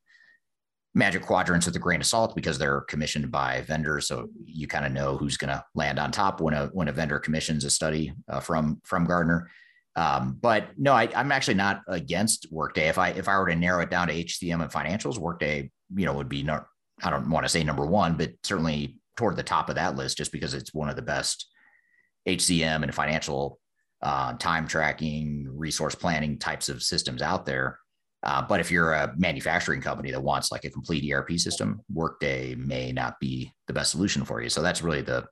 magic 0.95 1.23
quadrants 1.23 1.67
with 1.67 1.77
a 1.77 1.79
grain 1.79 2.01
of 2.01 2.07
salt 2.07 2.35
because 2.35 2.59
they're 2.59 2.81
commissioned 2.83 3.31
by 3.31 3.63
vendors, 3.63 4.09
so 4.09 4.29
you 4.45 4.67
kind 4.67 4.85
of 4.85 4.93
know 4.93 5.17
who's 5.17 5.37
going 5.37 5.51
to 5.51 5.65
land 5.75 5.99
on 5.99 6.11
top 6.11 6.41
when 6.41 6.55
a 6.55 6.67
when 6.69 6.89
a 6.89 6.93
vendor 6.93 7.19
commissions 7.19 7.65
a 7.65 7.71
study 7.71 8.13
uh, 8.29 8.41
from 8.41 8.81
from 8.85 9.05
Gartner. 9.05 9.49
Um, 9.97 10.39
but 10.41 10.69
no, 10.77 10.93
I, 10.93 11.09
am 11.15 11.33
actually 11.33 11.55
not 11.55 11.83
against 11.89 12.47
Workday. 12.51 12.89
If 12.89 12.99
I 12.99 13.11
if 13.11 13.29
I 13.29 13.39
were 13.39 13.49
to 13.49 13.57
narrow 13.57 13.83
it 13.83 13.91
down 13.91 14.09
to 14.09 14.15
HCM 14.15 14.63
and 14.63 14.71
financials, 14.71 15.19
Workday, 15.19 15.71
you 15.95 16.07
know, 16.07 16.15
would 16.15 16.29
be 16.29 16.43
not. 16.43 16.67
I 17.03 17.11
don't 17.11 17.31
want 17.31 17.45
to 17.45 17.49
say 17.49 17.65
number 17.65 17.87
one, 17.87 18.17
but 18.17 18.33
certainly 18.43 18.99
toward 19.17 19.37
the 19.37 19.43
top 19.43 19.69
of 19.69 19.77
that 19.77 19.97
list, 19.97 20.19
just 20.19 20.33
because 20.33 20.55
it's 20.55 20.75
one 20.75 20.91
of 20.91 20.97
the 20.97 21.03
best 21.03 21.49
HCM 22.29 22.83
and 22.83 22.95
financial 22.95 23.59
uh, 24.03 24.35
time 24.35 24.67
tracking, 24.67 25.47
resource 25.51 25.95
planning 25.95 26.39
types 26.39 26.69
of 26.69 26.83
systems 26.83 27.23
out 27.23 27.45
there. 27.47 27.79
Uh, 28.23 28.43
but 28.43 28.61
if 28.61 28.71
you're 28.71 28.93
a 28.93 29.15
manufacturing 29.17 29.81
company 29.81 30.11
that 30.11 30.23
wants 30.23 30.53
like 30.53 30.65
a 30.65 30.71
complete 30.71 31.11
ERP 31.11 31.33
system, 31.39 31.81
Workday 31.93 32.55
may 32.55 32.93
not 32.93 33.19
be 33.19 33.53
the 33.67 33.73
best 33.73 33.93
solution 33.93 34.25
for 34.25 34.43
you. 34.43 34.49
So 34.49 34.63
that's 34.63 34.83
really 34.83 35.03
the 35.03 35.27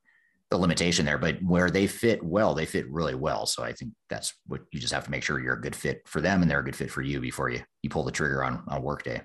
the 0.50 0.56
limitation 0.56 1.04
there, 1.04 1.18
but 1.18 1.36
where 1.42 1.70
they 1.70 1.86
fit 1.86 2.22
well, 2.22 2.54
they 2.54 2.64
fit 2.64 2.90
really 2.90 3.14
well. 3.14 3.44
So 3.44 3.62
I 3.62 3.74
think 3.74 3.92
that's 4.08 4.32
what 4.46 4.62
you 4.72 4.80
just 4.80 4.94
have 4.94 5.04
to 5.04 5.10
make 5.10 5.22
sure 5.22 5.38
you're 5.38 5.52
a 5.52 5.60
good 5.60 5.76
fit 5.76 6.00
for 6.06 6.22
them 6.22 6.40
and 6.40 6.50
they're 6.50 6.60
a 6.60 6.64
good 6.64 6.74
fit 6.74 6.90
for 6.90 7.02
you 7.02 7.20
before 7.20 7.50
you 7.50 7.60
you 7.82 7.90
pull 7.90 8.02
the 8.02 8.10
trigger 8.10 8.42
on 8.42 8.64
on 8.68 8.82
workday. 8.82 9.20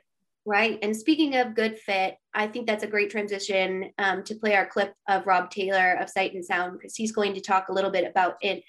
Right. 0.46 0.78
And 0.82 0.96
speaking 0.96 1.38
of 1.38 1.56
good 1.56 1.80
fit, 1.80 2.18
I 2.34 2.48
think 2.48 2.68
that's 2.68 2.84
a 2.84 2.88
great 2.88 3.10
transition 3.10 3.92
um, 3.98 4.24
to 4.26 4.36
play 4.36 4.56
our 4.56 4.66
clip 4.66 4.94
of 5.08 5.26
Rob 5.26 5.50
Taylor 5.50 5.94
of 5.94 6.10
Sight 6.10 6.34
and 6.34 6.44
Sound 6.44 6.74
because 6.74 6.96
he's 6.96 7.14
going 7.14 7.34
to 7.36 7.42
talk 7.42 7.70
a 7.70 7.74
little 7.74 7.92
bit 7.92 8.06
about 8.06 8.36
it, 8.42 8.62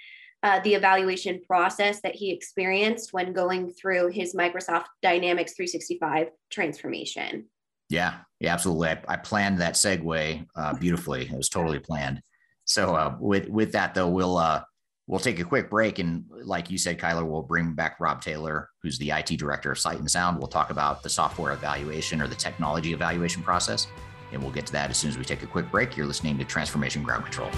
uh, 0.44 0.60
the 0.60 0.74
evaluation 0.74 1.40
process 1.46 2.02
that 2.02 2.14
he 2.14 2.30
experienced 2.30 3.14
when 3.14 3.32
going 3.32 3.70
through 3.70 4.08
his 4.08 4.34
Microsoft 4.34 4.84
Dynamics 5.02 5.54
365 5.54 6.28
transformation. 6.50 7.46
Yeah, 7.88 8.18
yeah, 8.40 8.52
absolutely. 8.52 8.90
I, 8.90 9.00
I 9.08 9.16
planned 9.16 9.58
that 9.58 9.74
segue 9.74 10.46
uh, 10.54 10.74
beautifully. 10.78 11.22
It 11.22 11.36
was 11.36 11.48
totally 11.48 11.78
planned. 11.78 12.20
So 12.66 12.94
uh, 12.94 13.16
with 13.18 13.48
with 13.48 13.72
that 13.72 13.94
though, 13.94 14.08
we'll 14.08 14.36
uh, 14.36 14.62
we'll 15.06 15.20
take 15.20 15.40
a 15.40 15.44
quick 15.44 15.70
break 15.70 15.98
and 15.98 16.24
like 16.44 16.70
you 16.70 16.76
said, 16.76 16.98
Kyler, 16.98 17.26
we'll 17.26 17.42
bring 17.42 17.72
back 17.72 17.98
Rob 17.98 18.20
Taylor, 18.20 18.68
who's 18.82 18.98
the 18.98 19.10
IT 19.10 19.38
director 19.38 19.72
of 19.72 19.78
Sight 19.78 19.98
and 19.98 20.10
Sound. 20.10 20.38
We'll 20.38 20.48
talk 20.48 20.70
about 20.70 21.02
the 21.02 21.10
software 21.10 21.54
evaluation 21.54 22.20
or 22.20 22.28
the 22.28 22.34
technology 22.34 22.92
evaluation 22.92 23.42
process, 23.42 23.86
and 24.32 24.42
we'll 24.42 24.52
get 24.52 24.66
to 24.66 24.72
that 24.72 24.90
as 24.90 24.98
soon 24.98 25.10
as 25.10 25.16
we 25.16 25.24
take 25.24 25.42
a 25.42 25.46
quick 25.46 25.70
break. 25.70 25.96
You're 25.96 26.06
listening 26.06 26.36
to 26.36 26.44
Transformation 26.44 27.02
Ground 27.02 27.24
Control. 27.24 27.50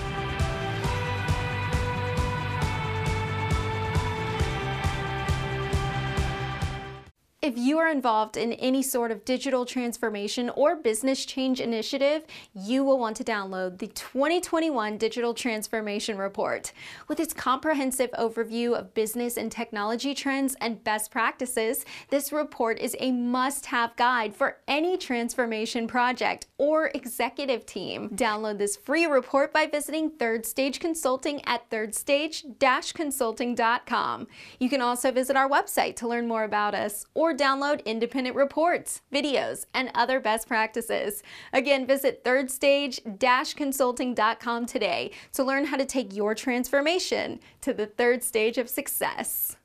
If 7.46 7.56
you 7.56 7.78
are 7.78 7.88
involved 7.88 8.36
in 8.36 8.54
any 8.54 8.82
sort 8.82 9.12
of 9.12 9.24
digital 9.24 9.64
transformation 9.64 10.50
or 10.56 10.74
business 10.74 11.24
change 11.24 11.60
initiative, 11.60 12.24
you 12.56 12.82
will 12.82 12.98
want 12.98 13.16
to 13.18 13.22
download 13.22 13.78
the 13.78 13.86
2021 13.86 14.98
Digital 14.98 15.32
Transformation 15.32 16.18
Report. 16.18 16.72
With 17.06 17.20
its 17.20 17.32
comprehensive 17.32 18.10
overview 18.18 18.76
of 18.76 18.94
business 18.94 19.36
and 19.36 19.52
technology 19.52 20.12
trends 20.12 20.56
and 20.60 20.82
best 20.82 21.12
practices, 21.12 21.84
this 22.10 22.32
report 22.32 22.80
is 22.80 22.96
a 22.98 23.12
must-have 23.12 23.94
guide 23.94 24.34
for 24.34 24.56
any 24.66 24.98
transformation 24.98 25.86
project 25.86 26.48
or 26.58 26.90
executive 26.94 27.66
team. 27.66 28.08
Download 28.10 28.58
this 28.58 28.76
free 28.76 29.06
report 29.06 29.52
by 29.52 29.66
visiting 29.66 30.10
Third 30.10 30.46
Stage 30.46 30.78
Consulting 30.80 31.44
at 31.44 31.68
thirdstage-consulting.com. 31.70 34.26
You 34.58 34.68
can 34.68 34.80
also 34.80 35.12
visit 35.12 35.36
our 35.36 35.48
website 35.48 35.94
to 35.96 36.08
learn 36.08 36.26
more 36.26 36.42
about 36.44 36.74
us 36.74 37.06
or 37.14 37.34
download 37.34 37.84
independent 37.84 38.34
reports, 38.36 39.02
videos, 39.12 39.66
and 39.74 39.90
other 39.94 40.18
best 40.20 40.48
practices. 40.48 41.22
Again, 41.52 41.86
visit 41.86 42.24
thirdstage-consulting.com 42.24 44.66
today 44.66 45.10
to 45.32 45.44
learn 45.44 45.66
how 45.66 45.76
to 45.76 45.84
take 45.84 46.14
your 46.14 46.34
transformation 46.34 47.40
to 47.60 47.74
the 47.74 47.86
third 47.86 48.24
stage 48.24 48.58
of 48.58 48.70
success. 48.70 49.56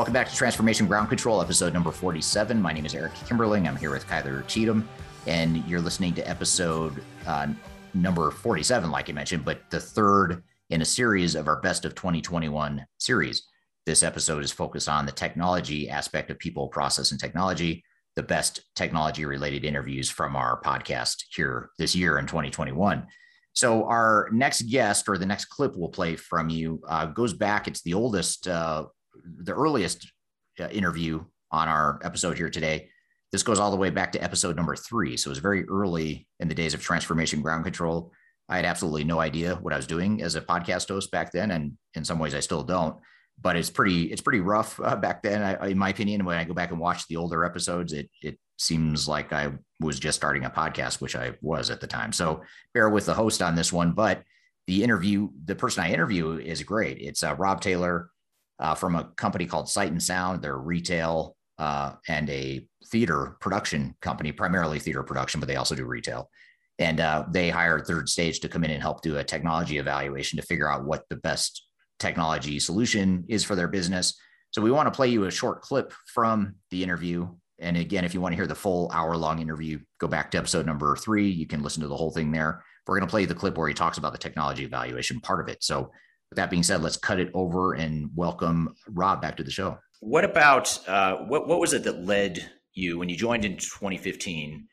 Welcome 0.00 0.14
back 0.14 0.30
to 0.30 0.34
Transformation 0.34 0.86
Ground 0.86 1.10
Control, 1.10 1.42
episode 1.42 1.74
number 1.74 1.90
47. 1.90 2.62
My 2.62 2.72
name 2.72 2.86
is 2.86 2.94
Eric 2.94 3.12
Kimberling. 3.12 3.68
I'm 3.68 3.76
here 3.76 3.90
with 3.90 4.06
Kyler 4.06 4.46
Cheatham, 4.46 4.88
and 5.26 5.62
you're 5.66 5.82
listening 5.82 6.14
to 6.14 6.26
episode 6.26 7.04
uh, 7.26 7.48
number 7.92 8.30
47, 8.30 8.90
like 8.90 9.08
you 9.08 9.14
mentioned, 9.14 9.44
but 9.44 9.68
the 9.68 9.78
third 9.78 10.42
in 10.70 10.80
a 10.80 10.86
series 10.86 11.34
of 11.34 11.48
our 11.48 11.60
best 11.60 11.84
of 11.84 11.94
2021 11.94 12.86
series. 12.96 13.42
This 13.84 14.02
episode 14.02 14.42
is 14.42 14.50
focused 14.50 14.88
on 14.88 15.04
the 15.04 15.12
technology 15.12 15.90
aspect 15.90 16.30
of 16.30 16.38
people, 16.38 16.68
process, 16.68 17.10
and 17.10 17.20
technology, 17.20 17.84
the 18.16 18.22
best 18.22 18.62
technology 18.74 19.26
related 19.26 19.66
interviews 19.66 20.08
from 20.08 20.34
our 20.34 20.62
podcast 20.62 21.24
here 21.36 21.72
this 21.78 21.94
year 21.94 22.18
in 22.18 22.24
2021. 22.24 23.06
So, 23.52 23.84
our 23.84 24.30
next 24.32 24.62
guest 24.62 25.10
or 25.10 25.18
the 25.18 25.26
next 25.26 25.50
clip 25.50 25.76
we'll 25.76 25.90
play 25.90 26.16
from 26.16 26.48
you 26.48 26.80
uh, 26.88 27.04
goes 27.04 27.34
back, 27.34 27.68
it's 27.68 27.82
the 27.82 27.92
oldest, 27.92 28.48
uh, 28.48 28.86
the 29.24 29.54
earliest 29.54 30.10
uh, 30.58 30.68
interview 30.68 31.24
on 31.50 31.68
our 31.68 32.00
episode 32.02 32.36
here 32.36 32.50
today. 32.50 32.88
This 33.32 33.42
goes 33.42 33.58
all 33.58 33.70
the 33.70 33.76
way 33.76 33.90
back 33.90 34.12
to 34.12 34.22
episode 34.22 34.56
number 34.56 34.74
three. 34.74 35.16
So 35.16 35.28
it 35.28 35.32
was 35.32 35.38
very 35.38 35.64
early 35.68 36.26
in 36.40 36.48
the 36.48 36.54
days 36.54 36.74
of 36.74 36.82
transformation 36.82 37.42
ground 37.42 37.64
control. 37.64 38.12
I 38.48 38.56
had 38.56 38.64
absolutely 38.64 39.04
no 39.04 39.20
idea 39.20 39.54
what 39.56 39.72
I 39.72 39.76
was 39.76 39.86
doing 39.86 40.22
as 40.22 40.34
a 40.34 40.40
podcast 40.40 40.88
host 40.88 41.12
back 41.12 41.30
then, 41.30 41.52
and 41.52 41.78
in 41.94 42.04
some 42.04 42.18
ways 42.18 42.34
I 42.34 42.40
still 42.40 42.64
don't. 42.64 42.96
But 43.40 43.56
it's 43.56 43.70
pretty 43.70 44.04
it's 44.12 44.20
pretty 44.20 44.40
rough 44.40 44.78
uh, 44.80 44.96
back 44.96 45.22
then, 45.22 45.42
I, 45.42 45.68
in 45.68 45.78
my 45.78 45.90
opinion. 45.90 46.24
When 46.24 46.36
I 46.36 46.44
go 46.44 46.52
back 46.52 46.72
and 46.72 46.80
watch 46.80 47.06
the 47.06 47.16
older 47.16 47.44
episodes, 47.44 47.92
it 47.92 48.10
it 48.22 48.38
seems 48.58 49.08
like 49.08 49.32
I 49.32 49.52
was 49.78 49.98
just 49.98 50.18
starting 50.18 50.44
a 50.44 50.50
podcast, 50.50 51.00
which 51.00 51.16
I 51.16 51.32
was 51.40 51.70
at 51.70 51.80
the 51.80 51.86
time. 51.86 52.12
So 52.12 52.42
bear 52.74 52.90
with 52.90 53.06
the 53.06 53.14
host 53.14 53.40
on 53.40 53.54
this 53.54 53.72
one, 53.72 53.92
but 53.92 54.22
the 54.66 54.84
interview, 54.84 55.30
the 55.46 55.54
person 55.54 55.82
I 55.82 55.92
interview 55.92 56.32
is 56.38 56.62
great. 56.62 56.98
It's 57.00 57.22
uh, 57.22 57.34
Rob 57.36 57.60
Taylor 57.60 58.10
uh, 58.60 58.74
from 58.74 58.94
a 58.94 59.04
company 59.16 59.46
called 59.46 59.68
Sight 59.68 59.90
and 59.90 60.02
Sound. 60.02 60.42
They're 60.42 60.58
retail 60.58 61.36
uh, 61.58 61.92
and 62.08 62.28
a 62.30 62.66
theater 62.86 63.36
production 63.40 63.94
company, 64.00 64.32
primarily 64.32 64.78
theater 64.78 65.02
production, 65.02 65.40
but 65.40 65.48
they 65.48 65.56
also 65.56 65.74
do 65.74 65.84
retail. 65.84 66.30
And 66.78 67.00
uh, 67.00 67.24
they 67.30 67.50
hired 67.50 67.86
Third 67.86 68.08
Stage 68.08 68.40
to 68.40 68.48
come 68.48 68.64
in 68.64 68.70
and 68.70 68.80
help 68.80 69.02
do 69.02 69.18
a 69.18 69.24
technology 69.24 69.78
evaluation 69.78 70.38
to 70.38 70.46
figure 70.46 70.70
out 70.70 70.84
what 70.84 71.04
the 71.10 71.16
best 71.16 71.66
technology 71.98 72.58
solution 72.58 73.24
is 73.28 73.44
for 73.44 73.54
their 73.54 73.68
business. 73.68 74.18
So 74.52 74.62
we 74.62 74.70
want 74.70 74.86
to 74.86 74.96
play 74.96 75.08
you 75.08 75.24
a 75.24 75.30
short 75.30 75.60
clip 75.60 75.92
from 76.12 76.54
the 76.70 76.82
interview. 76.82 77.28
And 77.58 77.76
again, 77.76 78.04
if 78.04 78.14
you 78.14 78.22
want 78.22 78.32
to 78.32 78.36
hear 78.36 78.46
the 78.46 78.54
full 78.54 78.90
hour 78.92 79.16
long 79.16 79.38
interview, 79.40 79.78
go 79.98 80.08
back 80.08 80.30
to 80.30 80.38
episode 80.38 80.64
number 80.64 80.96
three. 80.96 81.28
You 81.28 81.46
can 81.46 81.62
listen 81.62 81.82
to 81.82 81.88
the 81.88 81.96
whole 81.96 82.10
thing 82.10 82.32
there. 82.32 82.64
We're 82.86 82.98
going 82.98 83.06
to 83.06 83.10
play 83.10 83.26
the 83.26 83.34
clip 83.34 83.56
where 83.56 83.68
he 83.68 83.74
talks 83.74 83.98
about 83.98 84.12
the 84.12 84.18
technology 84.18 84.64
evaluation 84.64 85.20
part 85.20 85.40
of 85.40 85.48
it. 85.48 85.62
So, 85.62 85.92
with 86.30 86.36
that 86.36 86.50
being 86.50 86.62
said, 86.62 86.82
let's 86.82 86.96
cut 86.96 87.20
it 87.20 87.30
over 87.34 87.74
and 87.74 88.10
welcome 88.14 88.74
Rob 88.88 89.20
back 89.20 89.36
to 89.36 89.42
the 89.42 89.50
show. 89.50 89.78
What 90.00 90.24
about 90.24 90.78
uh, 90.88 91.16
what? 91.26 91.46
What 91.46 91.60
was 91.60 91.74
it 91.74 91.84
that 91.84 92.04
led 92.04 92.50
you 92.72 92.98
when 92.98 93.08
you 93.08 93.16
joined 93.16 93.44
in 93.44 93.56
2015 93.56 94.66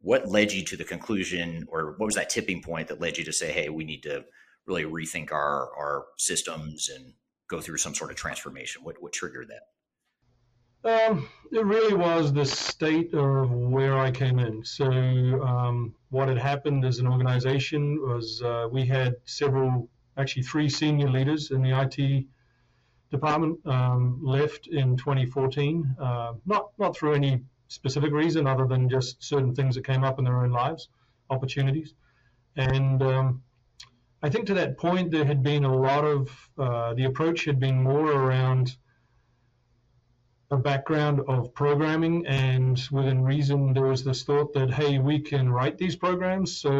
what 0.00 0.28
led 0.28 0.52
you 0.52 0.64
to 0.64 0.76
the 0.76 0.84
conclusion 0.84 1.64
or 1.68 1.94
what 1.96 2.06
was 2.06 2.14
that 2.14 2.28
tipping 2.28 2.62
point 2.62 2.88
that 2.88 3.00
led 3.00 3.16
you 3.16 3.24
to 3.24 3.32
say 3.32 3.52
hey 3.52 3.68
we 3.68 3.84
need 3.84 4.02
to 4.02 4.24
really 4.66 4.84
rethink 4.84 5.32
our 5.32 5.68
our 5.76 6.06
systems 6.18 6.88
and 6.88 7.12
go 7.48 7.60
through 7.60 7.76
some 7.76 7.94
sort 7.94 8.10
of 8.10 8.16
transformation 8.16 8.82
what 8.82 9.00
what 9.00 9.12
triggered 9.12 9.48
that 9.48 9.62
um, 10.84 11.28
it 11.52 11.64
really 11.64 11.94
was 11.94 12.32
the 12.32 12.44
state 12.44 13.14
of 13.14 13.50
where 13.52 13.96
I 13.96 14.10
came 14.10 14.40
in. 14.40 14.64
So, 14.64 14.86
um, 14.86 15.94
what 16.10 16.26
had 16.26 16.38
happened 16.38 16.84
as 16.84 16.98
an 16.98 17.06
organization 17.06 18.00
was 18.02 18.42
uh, 18.44 18.66
we 18.68 18.84
had 18.84 19.14
several, 19.24 19.88
actually 20.16 20.42
three 20.42 20.68
senior 20.68 21.08
leaders 21.08 21.50
in 21.50 21.62
the 21.62 21.70
IT 21.70 22.26
department 23.10 23.58
um, 23.66 24.20
left 24.22 24.66
in 24.66 24.96
2014, 24.96 25.96
uh, 26.00 26.32
not 26.46 26.70
not 26.78 26.96
through 26.96 27.14
any 27.14 27.42
specific 27.68 28.12
reason 28.12 28.46
other 28.46 28.66
than 28.66 28.88
just 28.88 29.22
certain 29.22 29.54
things 29.54 29.74
that 29.74 29.86
came 29.86 30.04
up 30.04 30.18
in 30.18 30.24
their 30.24 30.42
own 30.42 30.50
lives, 30.50 30.88
opportunities, 31.30 31.94
and 32.56 33.02
um, 33.02 33.42
I 34.22 34.30
think 34.30 34.46
to 34.46 34.54
that 34.54 34.78
point 34.78 35.10
there 35.10 35.24
had 35.24 35.42
been 35.42 35.64
a 35.64 35.76
lot 35.76 36.04
of 36.04 36.50
uh, 36.58 36.94
the 36.94 37.04
approach 37.04 37.44
had 37.44 37.58
been 37.58 37.82
more 37.82 38.10
around 38.10 38.76
a 40.52 40.56
background 40.56 41.20
of 41.28 41.54
programming, 41.54 42.26
and 42.26 42.78
within 42.90 43.22
reason 43.22 43.72
there 43.72 43.84
was 43.84 44.04
this 44.04 44.22
thought 44.22 44.52
that 44.52 44.70
hey 44.70 44.98
we 44.98 45.18
can 45.18 45.50
write 45.50 45.78
these 45.78 45.96
programs, 45.96 46.56
so 46.56 46.70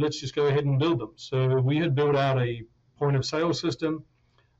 let's 0.00 0.20
just 0.20 0.34
go 0.34 0.46
ahead 0.46 0.64
and 0.64 0.78
build 0.78 0.98
them. 0.98 1.12
So 1.16 1.60
we 1.60 1.78
had 1.78 1.94
built 1.94 2.16
out 2.16 2.42
a 2.42 2.64
point 3.00 3.16
of 3.16 3.24
sale 3.24 3.52
system 3.52 4.04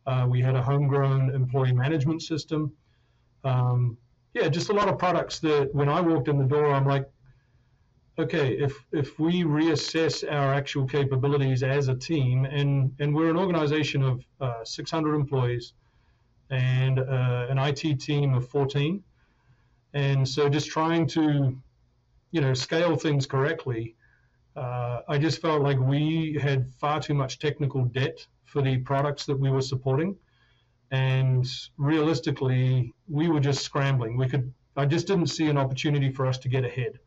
uh, 0.06 0.26
we 0.28 0.40
had 0.40 0.56
a 0.56 0.62
homegrown 0.62 1.30
employee 1.34 1.72
management 1.72 2.22
system. 2.22 2.72
Um, 3.44 3.96
yeah, 4.34 4.48
just 4.48 4.70
a 4.70 4.72
lot 4.72 4.88
of 4.88 4.98
products 4.98 5.38
that 5.40 5.74
when 5.74 5.88
I 5.88 6.00
walked 6.00 6.28
in 6.28 6.38
the 6.38 6.44
door, 6.44 6.72
I'm 6.72 6.86
like, 6.86 7.08
okay, 8.18 8.52
if 8.52 8.72
if 8.92 9.18
we 9.18 9.44
reassess 9.44 10.24
our 10.30 10.54
actual 10.54 10.86
capabilities 10.86 11.62
as 11.62 11.88
a 11.88 11.94
team, 11.94 12.44
and 12.44 12.94
and 12.98 13.14
we're 13.14 13.30
an 13.30 13.36
organization 13.36 14.02
of 14.02 14.24
uh, 14.40 14.64
600 14.64 15.14
employees 15.14 15.74
and 16.50 16.98
uh, 16.98 17.46
an 17.48 17.58
IT 17.58 18.00
team 18.00 18.34
of 18.34 18.48
14, 18.48 19.02
and 19.94 20.28
so 20.28 20.48
just 20.48 20.68
trying 20.68 21.06
to, 21.08 21.56
you 22.32 22.40
know, 22.40 22.54
scale 22.54 22.96
things 22.96 23.26
correctly. 23.26 23.94
Uh, 24.56 25.00
I 25.08 25.18
just 25.18 25.40
felt 25.40 25.62
like 25.62 25.78
we 25.78 26.38
had 26.40 26.68
far 26.80 27.00
too 27.00 27.14
much 27.14 27.38
technical 27.38 27.84
debt 27.84 28.26
for 28.44 28.62
the 28.62 28.78
products 28.78 29.26
that 29.26 29.38
we 29.38 29.50
were 29.50 29.62
supporting. 29.62 30.16
And 30.90 31.46
realistically, 31.78 32.92
we 33.08 33.28
were 33.28 33.40
just 33.40 33.62
scrambling. 33.62 34.16
We 34.16 34.28
could, 34.28 34.52
I 34.76 34.86
just 34.86 35.06
didn't 35.06 35.28
see 35.28 35.46
an 35.48 35.56
opportunity 35.56 36.10
for 36.10 36.26
us 36.26 36.38
to 36.38 36.48
get 36.48 36.64
ahead. 36.64 36.98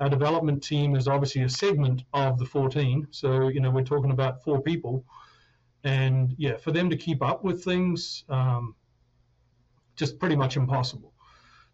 Our 0.00 0.08
development 0.08 0.62
team 0.62 0.96
is 0.96 1.06
obviously 1.06 1.42
a 1.42 1.48
segment 1.48 2.02
of 2.12 2.38
the 2.38 2.46
14. 2.46 3.08
So, 3.10 3.48
you 3.48 3.60
know, 3.60 3.70
we're 3.70 3.84
talking 3.84 4.10
about 4.10 4.42
four 4.42 4.60
people. 4.60 5.04
And 5.84 6.34
yeah, 6.38 6.56
for 6.56 6.72
them 6.72 6.90
to 6.90 6.96
keep 6.96 7.22
up 7.22 7.44
with 7.44 7.62
things, 7.62 8.24
um, 8.28 8.74
just 9.96 10.18
pretty 10.18 10.36
much 10.36 10.56
impossible. 10.56 11.12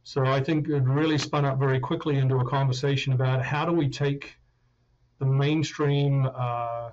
So 0.05 0.25
I 0.25 0.43
think 0.43 0.69
it 0.69 0.83
really 0.83 1.19
spun 1.19 1.45
up 1.45 1.59
very 1.59 1.81
quickly 1.81 2.19
into 2.19 2.37
a 2.37 2.45
conversation 2.45 3.13
about 3.13 3.43
how 3.43 3.65
do 3.65 3.73
we 3.73 3.89
take 3.89 4.37
the 5.19 5.27
mainstream 5.27 6.29
uh, 6.35 6.91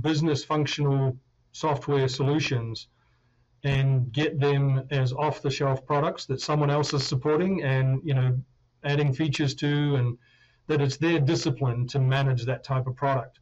business 0.00 0.44
functional 0.44 1.16
software 1.52 2.08
solutions 2.08 2.88
and 3.64 4.12
get 4.12 4.40
them 4.40 4.86
as 4.90 5.12
off-the-shelf 5.12 5.84
products 5.84 6.26
that 6.26 6.40
someone 6.40 6.70
else 6.70 6.94
is 6.94 7.06
supporting 7.06 7.62
and 7.62 8.00
you 8.04 8.14
know 8.14 8.38
adding 8.84 9.12
features 9.12 9.54
to 9.54 9.96
and 9.96 10.16
that 10.66 10.80
it's 10.80 10.96
their 10.96 11.18
discipline 11.18 11.86
to 11.88 11.98
manage 11.98 12.44
that 12.44 12.62
type 12.62 12.86
of 12.86 12.94
product. 12.94 13.40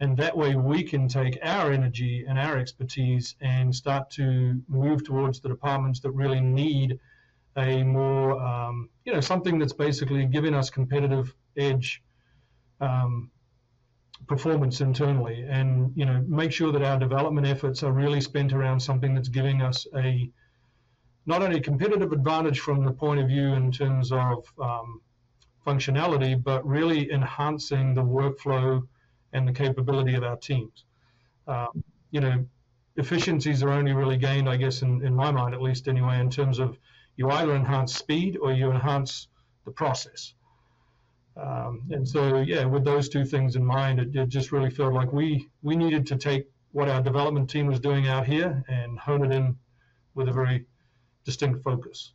And 0.00 0.16
that 0.16 0.34
way 0.34 0.56
we 0.56 0.82
can 0.82 1.08
take 1.08 1.38
our 1.42 1.70
energy 1.72 2.24
and 2.26 2.38
our 2.38 2.56
expertise 2.56 3.36
and 3.42 3.74
start 3.74 4.08
to 4.12 4.62
move 4.66 5.04
towards 5.04 5.40
the 5.40 5.50
departments 5.50 6.00
that 6.00 6.12
really 6.12 6.40
need 6.40 6.98
a 7.56 7.82
more 7.82 8.40
um, 8.40 8.88
you 9.04 9.12
know 9.12 9.20
something 9.20 9.58
that's 9.58 9.74
basically 9.74 10.24
giving 10.24 10.54
us 10.54 10.70
competitive 10.70 11.34
edge 11.56 12.02
um, 12.80 13.30
performance 14.26 14.80
internally 14.80 15.44
and 15.48 15.92
you 15.96 16.04
know 16.04 16.24
make 16.28 16.52
sure 16.52 16.70
that 16.72 16.82
our 16.82 16.98
development 16.98 17.46
efforts 17.46 17.82
are 17.82 17.92
really 17.92 18.20
spent 18.20 18.52
around 18.52 18.78
something 18.78 19.14
that's 19.14 19.28
giving 19.28 19.60
us 19.62 19.86
a 19.96 20.30
not 21.26 21.42
only 21.42 21.60
competitive 21.60 22.12
advantage 22.12 22.60
from 22.60 22.84
the 22.84 22.92
point 22.92 23.20
of 23.20 23.28
view 23.28 23.54
in 23.54 23.72
terms 23.72 24.12
of 24.12 24.44
um, 24.60 25.00
functionality 25.66 26.40
but 26.42 26.64
really 26.66 27.10
enhancing 27.10 27.94
the 27.94 28.02
workflow 28.02 28.86
and 29.32 29.46
the 29.46 29.52
capability 29.52 30.14
of 30.14 30.24
our 30.24 30.36
teams. 30.36 30.84
Um, 31.46 31.84
you 32.10 32.20
know 32.20 32.44
efficiencies 32.96 33.62
are 33.62 33.70
only 33.70 33.92
really 33.92 34.16
gained 34.16 34.48
i 34.48 34.56
guess 34.56 34.82
in, 34.82 35.04
in 35.04 35.14
my 35.14 35.30
mind 35.30 35.54
at 35.54 35.62
least 35.62 35.88
anyway 35.88 36.18
in 36.18 36.28
terms 36.30 36.58
of 36.58 36.76
you 37.16 37.30
either 37.30 37.54
enhance 37.54 37.94
speed 37.94 38.36
or 38.40 38.52
you 38.52 38.70
enhance 38.70 39.28
the 39.64 39.70
process 39.70 40.34
um, 41.40 41.82
and 41.90 42.06
so, 42.06 42.40
yeah, 42.40 42.64
with 42.64 42.84
those 42.84 43.08
two 43.08 43.24
things 43.24 43.56
in 43.56 43.64
mind, 43.64 43.98
it, 43.98 44.14
it, 44.14 44.28
just 44.28 44.52
really 44.52 44.70
felt 44.70 44.92
like 44.92 45.12
we 45.12 45.48
we 45.62 45.74
needed 45.74 46.06
to 46.08 46.16
take 46.16 46.46
what 46.72 46.88
our 46.88 47.00
development 47.00 47.48
team 47.48 47.66
was 47.66 47.80
doing 47.80 48.08
out 48.08 48.26
here 48.26 48.62
and 48.68 48.98
hone 48.98 49.24
it 49.24 49.32
in 49.32 49.56
with 50.14 50.28
a 50.28 50.32
very 50.32 50.66
distinct 51.24 51.62
focus. 51.62 52.12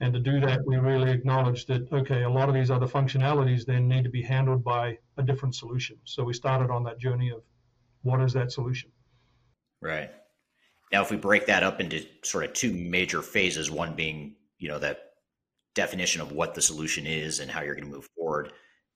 And 0.00 0.12
to 0.14 0.20
do 0.20 0.40
that, 0.40 0.64
we 0.66 0.76
really 0.76 1.10
acknowledged 1.10 1.68
that 1.68 1.92
okay, 1.92 2.22
a 2.22 2.30
lot 2.30 2.48
of 2.48 2.54
these 2.54 2.70
other 2.70 2.86
functionalities 2.86 3.66
then 3.66 3.88
need 3.88 4.04
to 4.04 4.10
be 4.10 4.22
handled 4.22 4.64
by 4.64 4.98
a 5.18 5.22
different 5.22 5.54
solution. 5.54 5.98
So 6.04 6.24
we 6.24 6.32
started 6.32 6.70
on 6.70 6.82
that 6.84 6.98
journey 6.98 7.30
of 7.30 7.42
what 8.02 8.22
is 8.22 8.32
that 8.32 8.52
solution. 8.52 8.90
Right. 9.80 10.10
Now, 10.92 11.02
if 11.02 11.10
we 11.10 11.16
break 11.16 11.46
that 11.46 11.62
up 11.62 11.80
into 11.80 12.06
sort 12.22 12.44
of 12.44 12.52
two 12.54 12.72
major 12.72 13.20
phases, 13.20 13.70
one 13.70 13.94
being 13.94 14.36
you 14.58 14.68
know 14.68 14.78
that 14.78 15.11
definition 15.74 16.20
of 16.20 16.32
what 16.32 16.54
the 16.54 16.62
solution 16.62 17.06
is 17.06 17.40
and 17.40 17.50
how 17.50 17.62
you're 17.62 17.74
going 17.74 17.86
to 17.86 17.94
move 17.94 18.08
forward. 18.16 18.52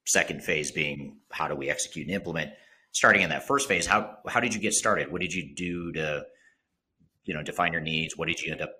Second 0.06 0.42
phase 0.42 0.70
being 0.70 1.18
how 1.32 1.48
do 1.48 1.54
we 1.54 1.68
execute 1.68 2.06
and 2.06 2.14
implement. 2.14 2.52
Starting 2.92 3.22
in 3.22 3.30
that 3.30 3.46
first 3.46 3.68
phase, 3.68 3.86
how 3.86 4.16
how 4.28 4.40
did 4.40 4.54
you 4.54 4.60
get 4.60 4.72
started? 4.72 5.10
What 5.10 5.20
did 5.20 5.34
you 5.34 5.54
do 5.54 5.92
to 5.92 6.24
you 7.24 7.34
know 7.34 7.42
define 7.42 7.72
your 7.72 7.82
needs? 7.82 8.16
What 8.16 8.28
did 8.28 8.40
you 8.40 8.52
end 8.52 8.62
up 8.62 8.72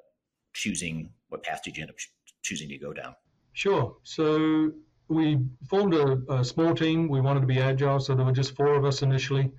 choosing? 0.55 1.11
What 1.29 1.43
path 1.43 1.63
did 1.65 1.77
you 1.77 1.83
end 1.83 1.91
up 1.91 1.97
choosing 2.43 2.69
to 2.69 2.79
go 2.79 2.93
down? 2.93 3.15
Sure. 3.53 3.97
So 4.05 4.71
we 5.09 5.39
formed 5.69 5.95
a, 5.95 6.19
a 6.29 6.45
small 6.45 6.75
team. 6.75 7.09
We 7.09 7.21
wanted 7.21 7.41
to 7.41 7.47
be 7.47 7.59
agile, 7.59 8.01
so 8.01 8.15
there 8.15 8.25
were 8.25 8.33
just 8.33 8.57
four 8.57 8.75
of 8.75 8.85
us 8.85 9.03
initially. 9.03 9.51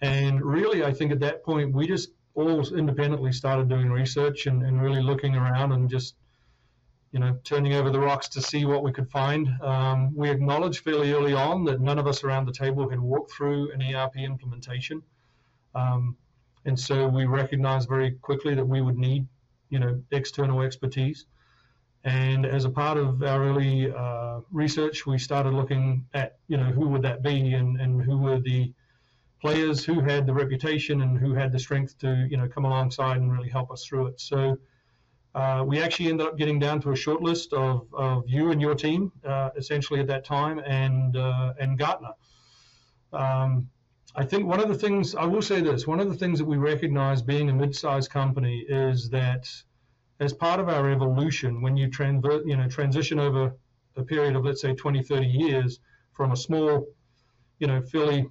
And 0.00 0.42
really, 0.42 0.84
I 0.84 0.92
think 0.92 1.12
at 1.12 1.20
that 1.20 1.44
point, 1.44 1.74
we 1.74 1.86
just 1.86 2.10
all 2.34 2.66
independently 2.74 3.32
started 3.32 3.68
doing 3.68 3.90
research 3.90 4.46
and, 4.46 4.62
and 4.62 4.82
really 4.82 5.02
looking 5.02 5.36
around 5.36 5.72
and 5.72 5.88
just 5.88 6.16
you 7.14 7.20
know, 7.20 7.38
turning 7.44 7.74
over 7.74 7.90
the 7.90 8.00
rocks 8.00 8.26
to 8.26 8.42
see 8.42 8.64
what 8.64 8.82
we 8.82 8.90
could 8.90 9.08
find. 9.08 9.48
Um, 9.62 10.12
we 10.16 10.28
acknowledged 10.30 10.80
fairly 10.80 11.12
early 11.12 11.32
on 11.32 11.64
that 11.66 11.80
none 11.80 11.96
of 11.96 12.08
us 12.08 12.24
around 12.24 12.46
the 12.46 12.52
table 12.52 12.90
had 12.90 12.98
walked 12.98 13.30
through 13.30 13.70
an 13.70 13.80
ERP 13.80 14.16
implementation. 14.16 15.00
Um, 15.76 16.16
and 16.64 16.78
so 16.78 17.06
we 17.06 17.26
recognized 17.26 17.88
very 17.88 18.10
quickly 18.10 18.56
that 18.56 18.64
we 18.66 18.80
would 18.80 18.98
need, 18.98 19.28
you 19.68 19.78
know, 19.78 20.02
external 20.10 20.60
expertise. 20.60 21.26
And 22.02 22.44
as 22.44 22.64
a 22.64 22.70
part 22.70 22.98
of 22.98 23.22
our 23.22 23.44
early 23.44 23.92
uh, 23.92 24.40
research, 24.50 25.06
we 25.06 25.16
started 25.16 25.54
looking 25.54 26.04
at, 26.14 26.38
you 26.48 26.56
know, 26.56 26.64
who 26.64 26.88
would 26.88 27.02
that 27.02 27.22
be 27.22 27.54
and, 27.54 27.80
and 27.80 28.02
who 28.02 28.18
were 28.18 28.40
the 28.40 28.72
players 29.40 29.84
who 29.84 30.00
had 30.00 30.26
the 30.26 30.34
reputation 30.34 31.00
and 31.02 31.16
who 31.16 31.32
had 31.32 31.52
the 31.52 31.60
strength 31.60 31.96
to, 31.98 32.26
you 32.28 32.36
know, 32.36 32.48
come 32.48 32.64
alongside 32.64 33.18
and 33.18 33.30
really 33.30 33.48
help 33.48 33.70
us 33.70 33.84
through 33.84 34.08
it. 34.08 34.20
So 34.20 34.58
uh, 35.34 35.64
we 35.66 35.80
actually 35.80 36.08
ended 36.08 36.26
up 36.26 36.38
getting 36.38 36.58
down 36.58 36.80
to 36.80 36.92
a 36.92 36.96
short 36.96 37.20
list 37.20 37.52
of, 37.52 37.86
of 37.92 38.24
you 38.28 38.52
and 38.52 38.60
your 38.60 38.74
team, 38.74 39.10
uh, 39.24 39.50
essentially 39.56 40.00
at 40.00 40.06
that 40.06 40.24
time, 40.24 40.60
and 40.60 41.16
uh, 41.16 41.54
and 41.58 41.78
Gartner. 41.78 42.12
Um, 43.12 43.68
I 44.14 44.24
think 44.24 44.46
one 44.46 44.60
of 44.60 44.68
the 44.68 44.76
things 44.76 45.14
I 45.16 45.24
will 45.24 45.42
say 45.42 45.60
this: 45.60 45.86
one 45.86 45.98
of 45.98 46.08
the 46.08 46.16
things 46.16 46.38
that 46.38 46.44
we 46.44 46.56
recognize 46.56 47.20
being 47.20 47.50
a 47.50 47.52
mid-sized 47.52 48.10
company 48.10 48.64
is 48.68 49.10
that 49.10 49.48
as 50.20 50.32
part 50.32 50.60
of 50.60 50.68
our 50.68 50.88
evolution, 50.90 51.60
when 51.62 51.76
you 51.76 51.90
transvert, 51.90 52.46
you 52.46 52.56
know, 52.56 52.68
transition 52.68 53.18
over 53.18 53.52
a 53.96 54.04
period 54.04 54.36
of 54.36 54.44
let's 54.44 54.60
say 54.60 54.74
20, 54.74 55.02
30 55.02 55.26
years 55.26 55.80
from 56.12 56.30
a 56.30 56.36
small, 56.36 56.86
you 57.58 57.66
know, 57.66 57.82
fairly 57.82 58.28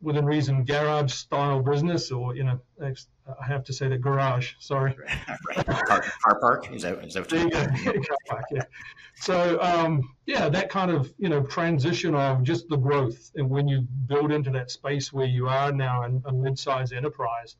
within 0.00 0.24
reason 0.24 0.64
garage 0.64 1.12
style 1.12 1.60
business 1.60 2.10
or 2.10 2.36
you 2.36 2.44
know 2.44 2.60
I 2.80 3.46
have 3.46 3.64
to 3.64 3.72
say 3.72 3.88
the 3.88 3.98
garage 3.98 4.52
sorry. 4.60 4.94
Car, 5.54 6.02
car, 6.22 6.40
park? 6.40 6.72
Is 6.72 6.82
that, 6.82 7.04
is 7.04 7.14
that 7.14 7.30
what 7.30 7.84
you 7.84 8.02
park, 8.28 8.44
yeah. 8.50 8.62
so 9.16 9.60
um, 9.60 10.14
yeah 10.26 10.48
that 10.48 10.70
kind 10.70 10.90
of 10.90 11.12
you 11.18 11.28
know 11.28 11.42
transition 11.42 12.14
of 12.14 12.42
just 12.42 12.68
the 12.68 12.76
growth 12.76 13.32
and 13.34 13.48
when 13.48 13.66
you 13.66 13.80
build 14.06 14.30
into 14.30 14.50
that 14.50 14.70
space 14.70 15.12
where 15.12 15.26
you 15.26 15.48
are 15.48 15.72
now 15.72 16.04
in 16.04 16.22
a 16.26 16.32
mid-sized 16.32 16.92
enterprise 16.92 17.56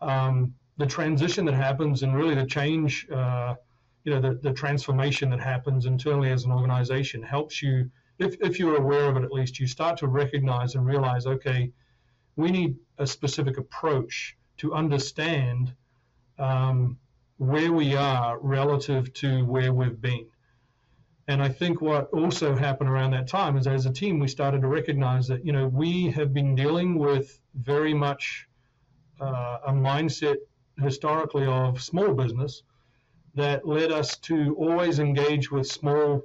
um, 0.00 0.54
the 0.76 0.86
transition 0.86 1.44
that 1.46 1.54
happens 1.54 2.02
and 2.02 2.14
really 2.14 2.34
the 2.34 2.46
change 2.46 3.08
uh, 3.10 3.54
you 4.04 4.12
know 4.12 4.20
the, 4.20 4.38
the 4.42 4.52
transformation 4.52 5.30
that 5.30 5.40
happens 5.40 5.86
internally 5.86 6.30
as 6.30 6.44
an 6.44 6.52
organization 6.52 7.22
helps 7.22 7.62
you 7.62 7.90
if, 8.18 8.36
if 8.40 8.58
you're 8.58 8.76
aware 8.76 9.08
of 9.08 9.16
it 9.16 9.24
at 9.24 9.32
least, 9.32 9.58
you 9.58 9.66
start 9.66 9.98
to 9.98 10.06
recognize 10.06 10.74
and 10.74 10.86
realize, 10.86 11.26
okay, 11.26 11.70
we 12.36 12.50
need 12.50 12.76
a 12.98 13.06
specific 13.06 13.58
approach 13.58 14.36
to 14.58 14.74
understand 14.74 15.72
um, 16.38 16.98
where 17.38 17.72
we 17.72 17.96
are 17.96 18.38
relative 18.38 19.12
to 19.14 19.44
where 19.44 19.72
we've 19.72 20.00
been. 20.00 20.26
And 21.26 21.42
I 21.42 21.48
think 21.48 21.80
what 21.80 22.10
also 22.10 22.54
happened 22.54 22.90
around 22.90 23.12
that 23.12 23.28
time 23.28 23.56
is 23.56 23.66
as 23.66 23.86
a 23.86 23.92
team, 23.92 24.18
we 24.18 24.28
started 24.28 24.60
to 24.60 24.68
recognize 24.68 25.26
that, 25.28 25.44
you 25.44 25.52
know, 25.52 25.66
we 25.66 26.10
have 26.10 26.34
been 26.34 26.54
dealing 26.54 26.98
with 26.98 27.40
very 27.54 27.94
much 27.94 28.46
uh, 29.20 29.58
a 29.66 29.72
mindset 29.72 30.36
historically 30.80 31.46
of 31.46 31.82
small 31.82 32.12
business 32.12 32.62
that 33.34 33.66
led 33.66 33.90
us 33.90 34.16
to 34.18 34.54
always 34.56 34.98
engage 34.98 35.50
with 35.50 35.66
small 35.66 36.22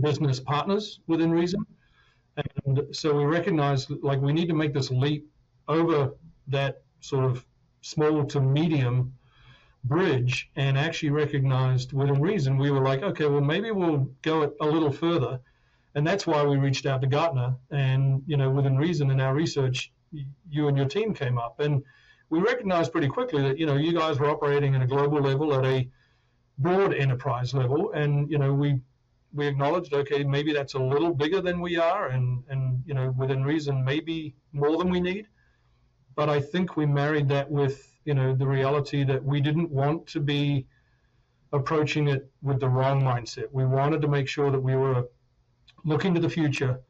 business 0.00 0.40
partners 0.40 1.00
within 1.06 1.30
reason. 1.30 1.64
And 2.66 2.80
so 2.92 3.14
we 3.16 3.24
recognize 3.24 3.88
like 3.90 4.20
we 4.20 4.32
need 4.32 4.48
to 4.48 4.54
make 4.54 4.74
this 4.74 4.90
leap 4.90 5.28
over 5.68 6.14
that 6.48 6.82
sort 7.00 7.24
of 7.24 7.44
small 7.82 8.24
to 8.24 8.40
medium 8.40 9.14
bridge 9.84 10.50
and 10.56 10.78
actually 10.78 11.10
recognized 11.10 11.92
within 11.92 12.18
reason 12.20 12.56
we 12.56 12.70
were 12.70 12.82
like 12.82 13.02
okay 13.02 13.26
well 13.26 13.42
maybe 13.42 13.70
we'll 13.70 14.08
go 14.22 14.52
a 14.60 14.66
little 14.66 14.92
further. 14.92 15.40
And 15.96 16.04
that's 16.04 16.26
why 16.26 16.42
we 16.42 16.56
reached 16.56 16.86
out 16.86 17.02
to 17.02 17.06
gartner. 17.06 17.54
And 17.70 18.22
you 18.26 18.36
know 18.36 18.50
within 18.50 18.76
reason 18.76 19.10
in 19.10 19.20
our 19.20 19.34
research 19.34 19.92
you 20.48 20.68
and 20.68 20.76
your 20.76 20.86
team 20.86 21.14
came 21.14 21.38
up. 21.38 21.60
And 21.60 21.82
we 22.30 22.40
recognized 22.40 22.92
pretty 22.92 23.08
quickly 23.08 23.42
that 23.42 23.58
you 23.58 23.66
know 23.66 23.76
you 23.76 23.92
guys 23.92 24.18
were 24.18 24.30
operating 24.30 24.74
at 24.74 24.82
a 24.82 24.86
global 24.86 25.20
level 25.20 25.54
at 25.54 25.64
a 25.64 25.88
broad 26.58 26.94
enterprise 26.94 27.54
level. 27.54 27.92
And 27.92 28.30
you 28.30 28.38
know 28.38 28.52
we 28.54 28.80
we 29.34 29.46
acknowledged, 29.46 29.92
okay, 29.92 30.22
maybe 30.22 30.52
that's 30.52 30.74
a 30.74 30.78
little 30.78 31.12
bigger 31.12 31.40
than 31.40 31.60
we 31.60 31.76
are, 31.76 32.08
and 32.08 32.44
and 32.48 32.82
you 32.86 32.94
know 32.94 33.12
within 33.18 33.44
reason, 33.44 33.84
maybe 33.84 34.34
more 34.52 34.78
than 34.78 34.90
we 34.90 35.00
need. 35.00 35.26
But 36.14 36.28
I 36.30 36.40
think 36.40 36.76
we 36.76 36.86
married 36.86 37.28
that 37.28 37.50
with 37.50 37.92
you 38.04 38.14
know 38.14 38.34
the 38.34 38.46
reality 38.46 39.04
that 39.04 39.22
we 39.22 39.40
didn't 39.40 39.70
want 39.70 40.06
to 40.08 40.20
be 40.20 40.66
approaching 41.52 42.08
it 42.08 42.30
with 42.42 42.60
the 42.60 42.68
wrong 42.68 43.02
mindset. 43.02 43.46
We 43.52 43.64
wanted 43.64 44.00
to 44.02 44.08
make 44.08 44.28
sure 44.28 44.50
that 44.50 44.60
we 44.60 44.76
were 44.76 45.08
looking 45.84 46.14
to 46.14 46.20
the 46.20 46.28
future 46.28 46.80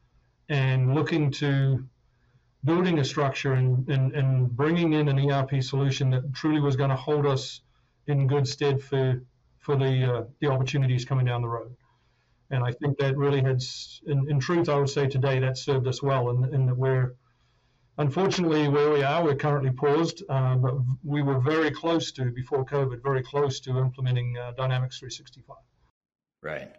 and 0.48 0.95
looking 0.95 1.30
to 1.32 1.84
building 2.64 2.99
a 2.99 3.05
structure 3.05 3.55
and, 3.55 3.86
and, 3.88 4.14
and 4.14 4.51
bringing 4.57 4.95
in 4.95 5.09
an 5.09 5.30
ERP 5.30 5.62
solution 5.62 6.11
that 6.11 6.32
truly 6.32 6.61
was 6.61 6.76
going 6.76 6.90
to 6.90 6.97
hold 6.97 7.26
us 7.26 7.61
in 8.07 8.26
good 8.26 8.47
stead 8.47 8.82
for 8.82 9.22
for 9.59 9.76
the 9.76 10.12
uh, 10.12 10.24
the 10.40 10.47
opportunities 10.47 11.05
coming 11.07 11.24
down 11.24 11.40
the 11.40 11.49
road. 11.49 11.74
And 12.55 12.64
I 12.64 12.72
think 12.72 12.98
that 12.98 13.16
really 13.16 13.42
has, 13.42 14.00
in, 14.07 14.30
in 14.30 14.38
truth, 14.38 14.68
I 14.68 14.76
would 14.76 14.88
say 14.88 15.07
today 15.09 15.40
that 15.40 15.59
served 15.59 15.86
us 15.88 16.02
well, 16.02 16.30
and 16.30 16.44
in, 16.46 16.55
in 16.55 16.66
that 16.66 16.76
we're, 16.76 17.14
unfortunately, 17.98 18.68
where 18.68 18.90
we 18.90 19.02
are, 19.02 19.24
we're 19.24 19.34
currently 19.34 19.70
paused, 19.70 20.22
uh, 20.28 20.55
but 20.57 20.74
we 21.02 21.22
were 21.22 21.40
very 21.40 21.70
close 21.70 22.12
to 22.12 22.30
before 22.30 22.64
COVID, 22.64 23.02
very 23.02 23.22
close 23.22 23.61
to 23.61 23.78
implementing 23.78 24.36
uh, 24.38 24.52
Dynamics 24.57 24.98
365. 24.98 25.57
Right. 26.42 26.70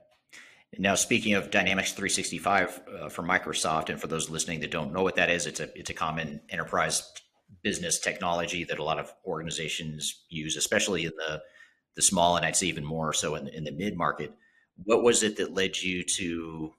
Now, 0.78 0.96
speaking 0.96 1.34
of 1.36 1.52
Dynamics 1.52 1.92
365 1.94 2.82
uh, 3.04 3.10
for 3.10 3.24
Microsoft, 3.24 3.90
and 3.90 4.00
for 4.00 4.08
those 4.08 4.30
listening 4.30 4.60
that 4.62 4.72
don't 4.72 4.94
know 4.94 5.04
what 5.04 5.16
that 5.16 5.30
is, 5.30 5.46
it's 5.46 5.60
a 5.60 5.70
it's 5.78 5.90
a 5.90 5.94
common 5.94 6.42
enterprise 6.50 7.12
business 7.62 8.00
technology 8.00 8.64
that 8.66 8.80
a 8.80 8.84
lot 8.84 9.00
of 9.00 9.14
organizations 9.26 10.26
use, 10.30 10.58
especially 10.58 11.06
in 11.06 11.14
the 11.18 11.42
the 11.96 12.02
small 12.02 12.36
and 12.36 12.46
I'd 12.46 12.56
say 12.56 12.68
even 12.68 12.84
more 12.84 13.14
so 13.14 13.36
in, 13.36 13.48
in 13.48 13.64
the 13.64 13.72
mid 13.72 13.96
market. 13.96 14.34
What 14.84 15.04
was 15.04 15.24
it 15.24 15.38
that 15.38 15.54
led 15.54 15.82
you 15.82 16.04
to 16.04 16.74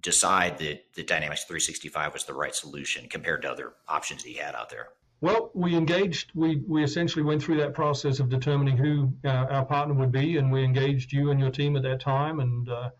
decide 0.00 0.58
that 0.58 0.84
the 0.94 1.02
Dynamics 1.02 1.44
365 1.44 2.12
was 2.12 2.24
the 2.24 2.34
right 2.34 2.54
solution 2.54 3.08
compared 3.08 3.42
to 3.42 3.50
other 3.50 3.72
options 3.88 4.22
that 4.22 4.30
you 4.30 4.42
had 4.42 4.54
out 4.54 4.70
there? 4.70 4.88
Well, 5.20 5.52
we 5.54 5.76
engaged. 5.76 6.32
We 6.34 6.56
we 6.66 6.82
essentially 6.82 7.22
went 7.22 7.44
through 7.44 7.58
that 7.58 7.74
process 7.74 8.18
of 8.18 8.28
determining 8.28 8.76
who 8.76 9.12
uh, 9.24 9.28
our 9.28 9.64
partner 9.64 9.94
would 9.94 10.10
be, 10.10 10.36
and 10.36 10.50
we 10.50 10.64
engaged 10.64 11.12
you 11.12 11.30
and 11.30 11.38
your 11.38 11.50
team 11.50 11.76
at 11.76 11.84
that 11.84 12.00
time, 12.00 12.40
and 12.40 12.68
uh, 12.68 12.90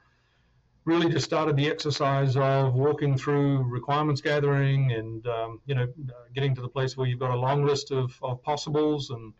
really 0.85 1.11
just 1.11 1.25
started 1.25 1.57
the 1.57 1.69
exercise 1.69 2.37
of 2.37 2.75
walking 2.75 3.19
through 3.19 3.65
requirements 3.65 4.21
gathering, 4.21 4.93
and 4.93 5.27
um, 5.27 5.61
you 5.67 5.75
know, 5.75 5.89
getting 6.33 6.55
to 6.55 6.61
the 6.61 6.69
place 6.69 6.97
where 6.97 7.09
you've 7.09 7.19
got 7.19 7.31
a 7.31 7.37
long 7.37 7.65
list 7.67 7.91
of, 7.91 8.17
of 8.23 8.41
possibles, 8.45 9.11
and 9.11 9.33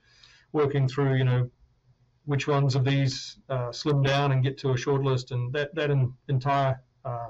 working 0.51 0.89
through, 0.89 1.15
you 1.15 1.25
know, 1.25 1.49
which 2.25 2.47
ones 2.47 2.75
of 2.75 2.85
these 2.85 3.39
uh, 3.49 3.73
slim 3.73 4.03
down 4.03 4.33
and 4.33 4.43
get 4.43 4.59
to 4.59 4.73
a 4.73 4.77
short 4.77 5.03
list, 5.03 5.31
and 5.33 5.53
that 5.53 5.75
that 5.75 5.91
in, 5.91 6.13
entire 6.29 6.81
uh, 7.05 7.29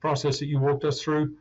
process 0.00 0.38
that 0.38 0.46
you 0.46 0.58
walked 0.58 0.84
us 0.84 1.02
through. 1.02 1.36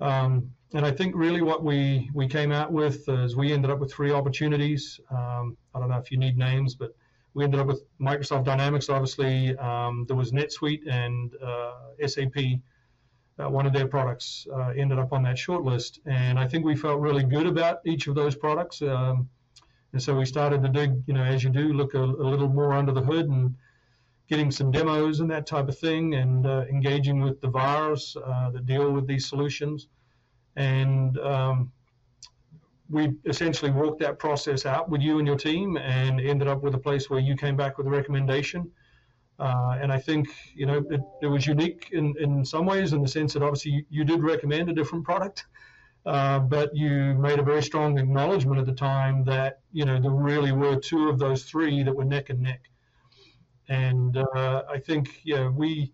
Um, 0.00 0.50
and 0.74 0.84
I 0.84 0.90
think 0.90 1.14
really 1.14 1.40
what 1.40 1.62
we 1.62 2.10
we 2.12 2.26
came 2.26 2.50
out 2.50 2.72
with 2.72 3.08
is 3.08 3.36
we 3.36 3.52
ended 3.52 3.70
up 3.70 3.78
with 3.78 3.92
three 3.92 4.12
opportunities. 4.12 5.00
Um, 5.10 5.56
I 5.74 5.78
don't 5.78 5.88
know 5.88 5.98
if 5.98 6.10
you 6.10 6.18
need 6.18 6.36
names, 6.36 6.74
but 6.74 6.96
we 7.34 7.44
ended 7.44 7.60
up 7.60 7.66
with 7.66 7.84
Microsoft 8.00 8.44
Dynamics. 8.44 8.88
Obviously, 8.88 9.56
um, 9.58 10.04
there 10.06 10.16
was 10.16 10.32
NetSuite 10.32 10.88
and 10.88 11.32
uh, 11.42 12.06
SAP. 12.06 12.60
Uh, 13.36 13.50
one 13.50 13.66
of 13.66 13.72
their 13.72 13.88
products 13.88 14.46
uh, 14.52 14.68
ended 14.76 14.98
up 14.98 15.12
on 15.12 15.22
that 15.24 15.36
short 15.36 15.64
list, 15.64 16.00
and 16.06 16.38
I 16.38 16.46
think 16.46 16.64
we 16.64 16.76
felt 16.76 17.00
really 17.00 17.24
good 17.24 17.46
about 17.46 17.78
each 17.84 18.06
of 18.06 18.14
those 18.14 18.36
products. 18.36 18.80
Um, 18.80 19.28
and 19.94 20.02
so 20.02 20.14
we 20.14 20.26
started 20.26 20.62
to 20.62 20.68
dig, 20.68 21.02
you 21.06 21.14
know, 21.14 21.22
as 21.22 21.42
you 21.42 21.48
do, 21.48 21.72
look 21.72 21.94
a, 21.94 22.02
a 22.02 22.26
little 22.32 22.48
more 22.48 22.74
under 22.74 22.92
the 22.92 23.00
hood 23.00 23.30
and 23.30 23.54
getting 24.28 24.50
some 24.50 24.70
demos 24.70 25.20
and 25.20 25.30
that 25.30 25.46
type 25.46 25.68
of 25.68 25.78
thing, 25.78 26.14
and 26.14 26.46
uh, 26.46 26.64
engaging 26.68 27.20
with 27.20 27.40
the 27.40 27.48
VARs 27.48 28.16
uh, 28.22 28.50
that 28.50 28.66
deal 28.66 28.92
with 28.92 29.06
these 29.06 29.26
solutions 29.26 29.88
and 30.56 31.18
um, 31.18 31.72
we 32.88 33.12
essentially 33.26 33.70
walked 33.70 34.00
that 34.00 34.18
process 34.18 34.66
out 34.66 34.88
with 34.88 35.00
you 35.00 35.18
and 35.18 35.26
your 35.26 35.36
team 35.36 35.76
and 35.76 36.20
ended 36.20 36.48
up 36.48 36.62
with 36.62 36.74
a 36.74 36.78
place 36.78 37.08
where 37.08 37.20
you 37.20 37.36
came 37.36 37.56
back 37.56 37.78
with 37.78 37.86
a 37.86 37.90
recommendation. 37.90 38.70
Uh, 39.38 39.78
and 39.80 39.92
I 39.92 39.98
think 39.98 40.28
you 40.54 40.64
know 40.64 40.84
it, 40.90 41.00
it, 41.22 41.26
was 41.26 41.44
unique 41.44 41.88
in, 41.90 42.14
in 42.20 42.44
some 42.44 42.66
ways 42.66 42.92
in 42.92 43.02
the 43.02 43.08
sense 43.08 43.32
that 43.32 43.42
obviously 43.42 43.72
you, 43.72 43.84
you 43.90 44.04
did 44.04 44.22
recommend 44.22 44.68
a 44.70 44.72
different 44.72 45.04
product, 45.04 45.46
uh, 46.06 46.38
but 46.38 46.74
you 46.76 47.14
made 47.14 47.38
a 47.38 47.42
very 47.42 47.62
strong 47.62 47.98
acknowledgement 47.98 48.60
at 48.60 48.66
the 48.66 48.74
time 48.74 49.24
that 49.24 49.60
you 49.72 49.84
know 49.84 50.00
there 50.00 50.10
really 50.10 50.52
were 50.52 50.76
two 50.76 51.08
of 51.08 51.18
those 51.18 51.44
three 51.44 51.82
that 51.82 51.94
were 51.94 52.04
neck 52.04 52.30
and 52.30 52.40
neck. 52.40 52.62
And 53.68 54.16
uh, 54.16 54.64
I 54.68 54.78
think 54.78 55.20
yeah 55.24 55.48
we 55.48 55.92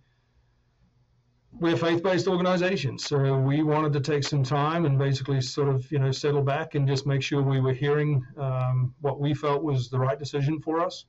we're 1.59 1.77
faith-based 1.77 2.29
organizations, 2.29 3.05
so 3.05 3.37
we 3.39 3.63
wanted 3.63 3.93
to 3.93 4.01
take 4.01 4.23
some 4.23 4.43
time 4.43 4.85
and 4.85 4.99
basically 4.99 5.41
sort 5.41 5.69
of 5.69 5.91
you 5.93 5.99
know 5.99 6.11
settle 6.11 6.43
back 6.43 6.75
and 6.75 6.89
just 6.89 7.07
make 7.07 7.23
sure 7.23 7.43
we 7.43 7.61
were 7.61 7.73
hearing 7.73 8.25
um, 8.37 8.95
what 9.01 9.21
we 9.21 9.35
felt 9.35 9.63
was 9.63 9.91
the 9.91 9.99
right 9.99 10.19
decision 10.19 10.61
for 10.61 10.81
us, 10.81 11.07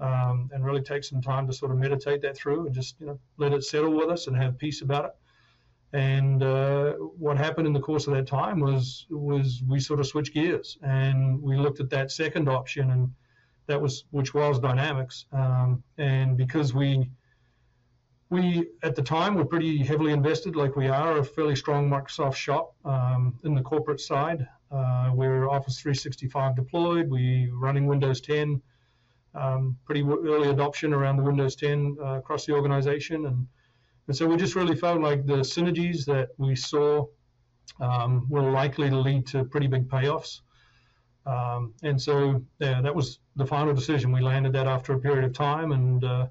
um, 0.00 0.50
and 0.52 0.64
really 0.64 0.82
take 0.82 1.04
some 1.04 1.20
time 1.20 1.46
to 1.46 1.52
sort 1.52 1.70
of 1.70 1.78
meditate 1.78 2.20
that 2.22 2.36
through 2.36 2.66
and 2.66 2.74
just 2.74 3.00
you 3.00 3.06
know 3.06 3.18
let 3.36 3.52
it 3.52 3.62
settle 3.64 3.92
with 3.92 4.08
us 4.10 4.26
and 4.26 4.36
have 4.36 4.58
peace 4.58 4.82
about 4.82 5.04
it. 5.04 5.12
And 5.94 6.42
uh, 6.42 6.94
what 6.94 7.38
happened 7.38 7.68
in 7.68 7.72
the 7.72 7.80
course 7.80 8.08
of 8.08 8.14
that 8.14 8.26
time 8.26 8.58
was 8.58 9.06
was 9.08 9.62
we 9.66 9.78
sort 9.78 10.00
of 10.00 10.06
switched 10.08 10.34
gears 10.34 10.76
and 10.82 11.40
we 11.40 11.56
looked 11.56 11.78
at 11.78 11.88
that 11.90 12.10
second 12.10 12.48
option 12.48 12.90
and 12.90 13.10
that 13.66 13.80
was 13.80 14.04
which 14.10 14.34
was 14.34 14.58
Dynamics, 14.58 15.26
um, 15.32 15.82
and 15.96 16.36
because 16.36 16.74
we 16.74 17.10
we 18.30 18.68
at 18.82 18.94
the 18.94 19.02
time 19.02 19.34
were 19.34 19.44
pretty 19.44 19.78
heavily 19.78 20.12
invested, 20.12 20.56
like 20.56 20.76
we 20.76 20.88
are, 20.88 21.18
a 21.18 21.24
fairly 21.24 21.56
strong 21.56 21.88
Microsoft 21.88 22.34
shop 22.34 22.74
um, 22.84 23.38
in 23.44 23.54
the 23.54 23.62
corporate 23.62 24.00
side. 24.00 24.46
Uh, 24.70 25.10
we're 25.14 25.48
Office 25.48 25.80
365 25.80 26.56
deployed. 26.56 27.08
We 27.08 27.48
running 27.52 27.86
Windows 27.86 28.20
10, 28.20 28.60
um, 29.34 29.76
pretty 29.84 30.02
early 30.02 30.50
adoption 30.50 30.92
around 30.92 31.18
the 31.18 31.22
Windows 31.22 31.54
10 31.54 31.96
uh, 32.00 32.04
across 32.18 32.44
the 32.44 32.52
organization, 32.52 33.26
and 33.26 33.46
and 34.08 34.16
so 34.16 34.26
we 34.26 34.36
just 34.36 34.54
really 34.54 34.76
felt 34.76 35.00
like 35.00 35.26
the 35.26 35.38
synergies 35.38 36.04
that 36.06 36.28
we 36.38 36.54
saw 36.54 37.06
um, 37.80 38.26
were 38.28 38.50
likely 38.50 38.90
to 38.90 38.98
lead 38.98 39.26
to 39.28 39.44
pretty 39.44 39.66
big 39.66 39.88
payoffs. 39.88 40.40
Um, 41.26 41.72
and 41.82 42.00
so 42.00 42.44
yeah, 42.58 42.82
that 42.82 42.94
was 42.94 43.20
the 43.36 43.46
final 43.46 43.72
decision. 43.72 44.12
We 44.12 44.20
landed 44.20 44.52
that 44.52 44.66
after 44.66 44.92
a 44.92 44.98
period 44.98 45.24
of 45.24 45.32
time, 45.32 45.72
and 45.72 46.04
uh, 46.04 46.26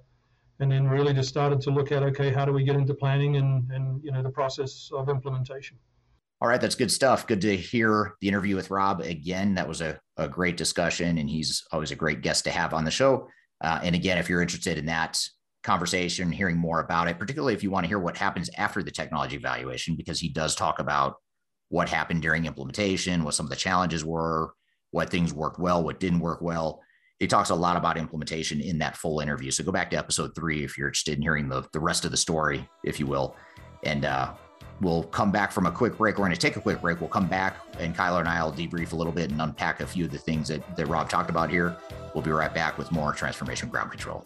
and 0.59 0.71
then 0.71 0.88
really 0.88 1.13
just 1.13 1.30
started 1.30 1.59
to 1.61 1.71
look 1.71 1.91
at 1.91 2.03
okay 2.03 2.32
how 2.32 2.45
do 2.45 2.53
we 2.53 2.63
get 2.63 2.76
into 2.76 2.93
planning 2.93 3.38
and 3.38 3.69
and 3.71 4.03
you 4.03 4.11
know 4.11 4.21
the 4.21 4.30
process 4.30 4.89
of 4.93 5.09
implementation 5.09 5.78
all 6.41 6.47
right 6.47 6.61
that's 6.61 6.76
good 6.76 6.91
stuff 6.91 7.28
good 7.28 7.41
to 7.41 7.55
hear 7.55 8.15
the 8.21 8.28
interview 8.28 8.55
with 8.55 8.69
rob 8.69 9.01
again 9.01 9.55
that 9.55 9.67
was 9.67 9.82
a, 9.82 9.99
a 10.17 10.28
great 10.28 10.57
discussion 10.57 11.17
and 11.17 11.30
he's 11.30 11.63
always 11.71 11.91
a 11.91 11.95
great 11.95 12.21
guest 12.21 12.43
to 12.43 12.51
have 12.51 12.74
on 12.74 12.86
the 12.86 12.91
show 12.91 13.28
uh, 13.61 13.80
and 13.84 13.95
again 13.95 14.17
if 14.17 14.30
you're 14.30 14.41
interested 14.41 14.78
in 14.78 14.86
that 14.86 15.21
conversation 15.64 16.32
hearing 16.32 16.57
more 16.57 16.80
about 16.80 17.07
it 17.07 17.18
particularly 17.18 17.53
if 17.53 17.64
you 17.64 17.72
want 17.72 17.84
to 17.84 17.88
hear 17.88 17.99
what 17.99 18.18
happens 18.18 18.49
after 18.57 18.84
the 18.84 18.91
technology 18.91 19.36
evaluation 19.36 19.95
because 19.95 20.20
he 20.20 20.30
does 20.30 20.55
talk 20.55 20.80
about 20.80 21.16
what 21.70 21.89
happened 21.89 22.22
during 22.22 22.45
implementation 22.45 23.24
what 23.24 23.34
some 23.34 23.45
of 23.45 23.49
the 23.49 23.55
challenges 23.55 24.03
were 24.03 24.53
what 24.91 25.09
things 25.09 25.34
worked 25.34 25.59
well 25.59 25.84
what 25.84 25.99
didn't 25.99 26.20
work 26.20 26.41
well 26.41 26.82
he 27.24 27.28
talks 27.28 27.51
a 27.51 27.55
lot 27.55 27.78
about 27.78 27.97
implementation 27.97 28.59
in 28.59 28.80
that 28.80 28.97
full 28.97 29.22
interview. 29.22 29.49
So 29.49 29.64
go 29.64 29.72
back 29.72 29.89
to 29.91 29.97
episode 29.97 30.36
three 30.36 30.66
if 30.66 30.78
you're 30.78 30.88
interested 30.88 31.16
in 31.18 31.22
hearing 31.22 31.47
the, 31.47 31.66
the 31.72 31.80
rest 31.80 32.03
of 32.03 32.11
the 32.11 32.18
story, 32.18 32.68
if 32.84 32.99
you 32.99 33.07
will. 33.07 33.38
And 33.84 34.03
uh, 34.03 34.34
we'll 34.82 35.03
come 35.03 35.32
back 35.32 35.53
from 35.53 35.66
a 35.66 35.72
quick 35.72 35.97
break. 35.97 36.18
We're 36.18 36.26
going 36.26 36.36
to 36.36 36.38
take 36.38 36.57
a 36.57 36.61
quick 36.61 36.82
break. 36.82 36.99
We'll 36.99 37.09
come 37.09 37.28
back 37.28 37.55
and 37.80 37.95
Kyler 37.95 38.20
and 38.20 38.28
I 38.28 38.43
will 38.43 38.51
debrief 38.51 38.91
a 38.91 38.97
little 38.97 39.14
bit 39.14 39.32
and 39.32 39.41
unpack 39.41 39.80
a 39.80 39.88
few 39.88 40.03
of 40.03 40.11
the 40.11 40.18
things 40.18 40.49
that, 40.49 40.76
that 40.76 40.88
Rob 40.88 41.09
talked 41.09 41.30
about 41.30 41.49
here. 41.49 41.78
We'll 42.14 42.24
be 42.24 42.32
right 42.32 42.53
back 42.53 42.78
with 42.78 42.91
more 42.91 43.14
Transformation 43.14 43.70
Ground 43.70 43.91
Control. 43.91 44.26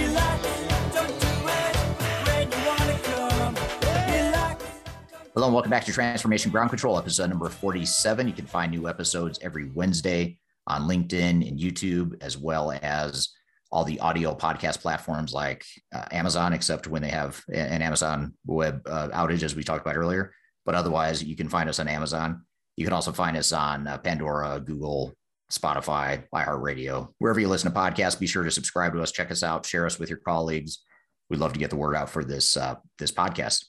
Hello 5.33 5.47
and 5.47 5.53
welcome 5.53 5.69
back 5.69 5.85
to 5.85 5.93
Transformation 5.93 6.51
Ground 6.51 6.71
Control, 6.71 6.97
episode 6.97 7.29
number 7.29 7.47
47. 7.47 8.27
You 8.27 8.33
can 8.33 8.45
find 8.45 8.69
new 8.69 8.89
episodes 8.89 9.39
every 9.41 9.69
Wednesday 9.69 10.37
on 10.67 10.89
LinkedIn 10.89 11.47
and 11.47 11.57
YouTube, 11.57 12.21
as 12.21 12.37
well 12.37 12.77
as 12.81 13.29
all 13.71 13.85
the 13.85 13.97
audio 14.01 14.35
podcast 14.35 14.81
platforms 14.81 15.33
like 15.33 15.63
uh, 15.95 16.03
Amazon, 16.11 16.51
except 16.51 16.87
when 16.87 17.01
they 17.01 17.11
have 17.11 17.41
an 17.47 17.81
Amazon 17.81 18.33
web 18.45 18.81
uh, 18.85 19.07
outage, 19.13 19.41
as 19.43 19.55
we 19.55 19.63
talked 19.63 19.85
about 19.85 19.95
earlier. 19.95 20.33
But 20.65 20.75
otherwise, 20.75 21.23
you 21.23 21.37
can 21.37 21.47
find 21.47 21.69
us 21.69 21.79
on 21.79 21.87
Amazon. 21.87 22.45
You 22.75 22.83
can 22.83 22.93
also 22.93 23.13
find 23.13 23.37
us 23.37 23.53
on 23.53 23.87
uh, 23.87 23.99
Pandora, 23.99 24.59
Google, 24.59 25.13
Spotify, 25.49 26.25
iHeartRadio, 26.35 27.07
wherever 27.19 27.39
you 27.39 27.47
listen 27.47 27.71
to 27.71 27.79
podcasts. 27.79 28.19
Be 28.19 28.27
sure 28.27 28.43
to 28.43 28.51
subscribe 28.51 28.91
to 28.95 29.01
us, 29.01 29.13
check 29.13 29.31
us 29.31 29.43
out, 29.43 29.65
share 29.65 29.85
us 29.85 29.97
with 29.97 30.09
your 30.09 30.19
colleagues. 30.19 30.83
We'd 31.29 31.39
love 31.39 31.53
to 31.53 31.59
get 31.59 31.69
the 31.69 31.77
word 31.77 31.95
out 31.95 32.09
for 32.09 32.25
this 32.25 32.57
uh, 32.57 32.75
this 32.99 33.13
podcast. 33.13 33.63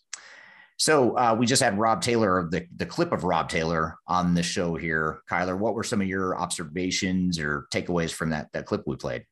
So 0.83 1.17
uh, 1.17 1.37
we 1.39 1.47
just 1.47 1.63
had 1.63 1.79
Rob 1.79 2.03
Taylor, 2.03 2.49
the, 2.51 2.67
the 2.75 2.87
clip 2.87 3.13
of 3.13 3.23
Rob 3.23 3.49
Taylor 3.49 3.99
on 4.09 4.35
the 4.35 4.43
show 4.43 4.75
here. 4.75 5.23
Kyler, 5.31 5.57
what 5.57 5.77
were 5.77 5.85
some 5.85 6.01
of 6.01 6.09
your 6.09 6.37
observations 6.37 7.39
or 7.39 7.69
takeaways 7.73 8.13
from 8.13 8.31
that, 8.31 8.49
that 8.53 8.67
clip 8.67 8.83
we 8.85 8.97
played? 8.97 9.25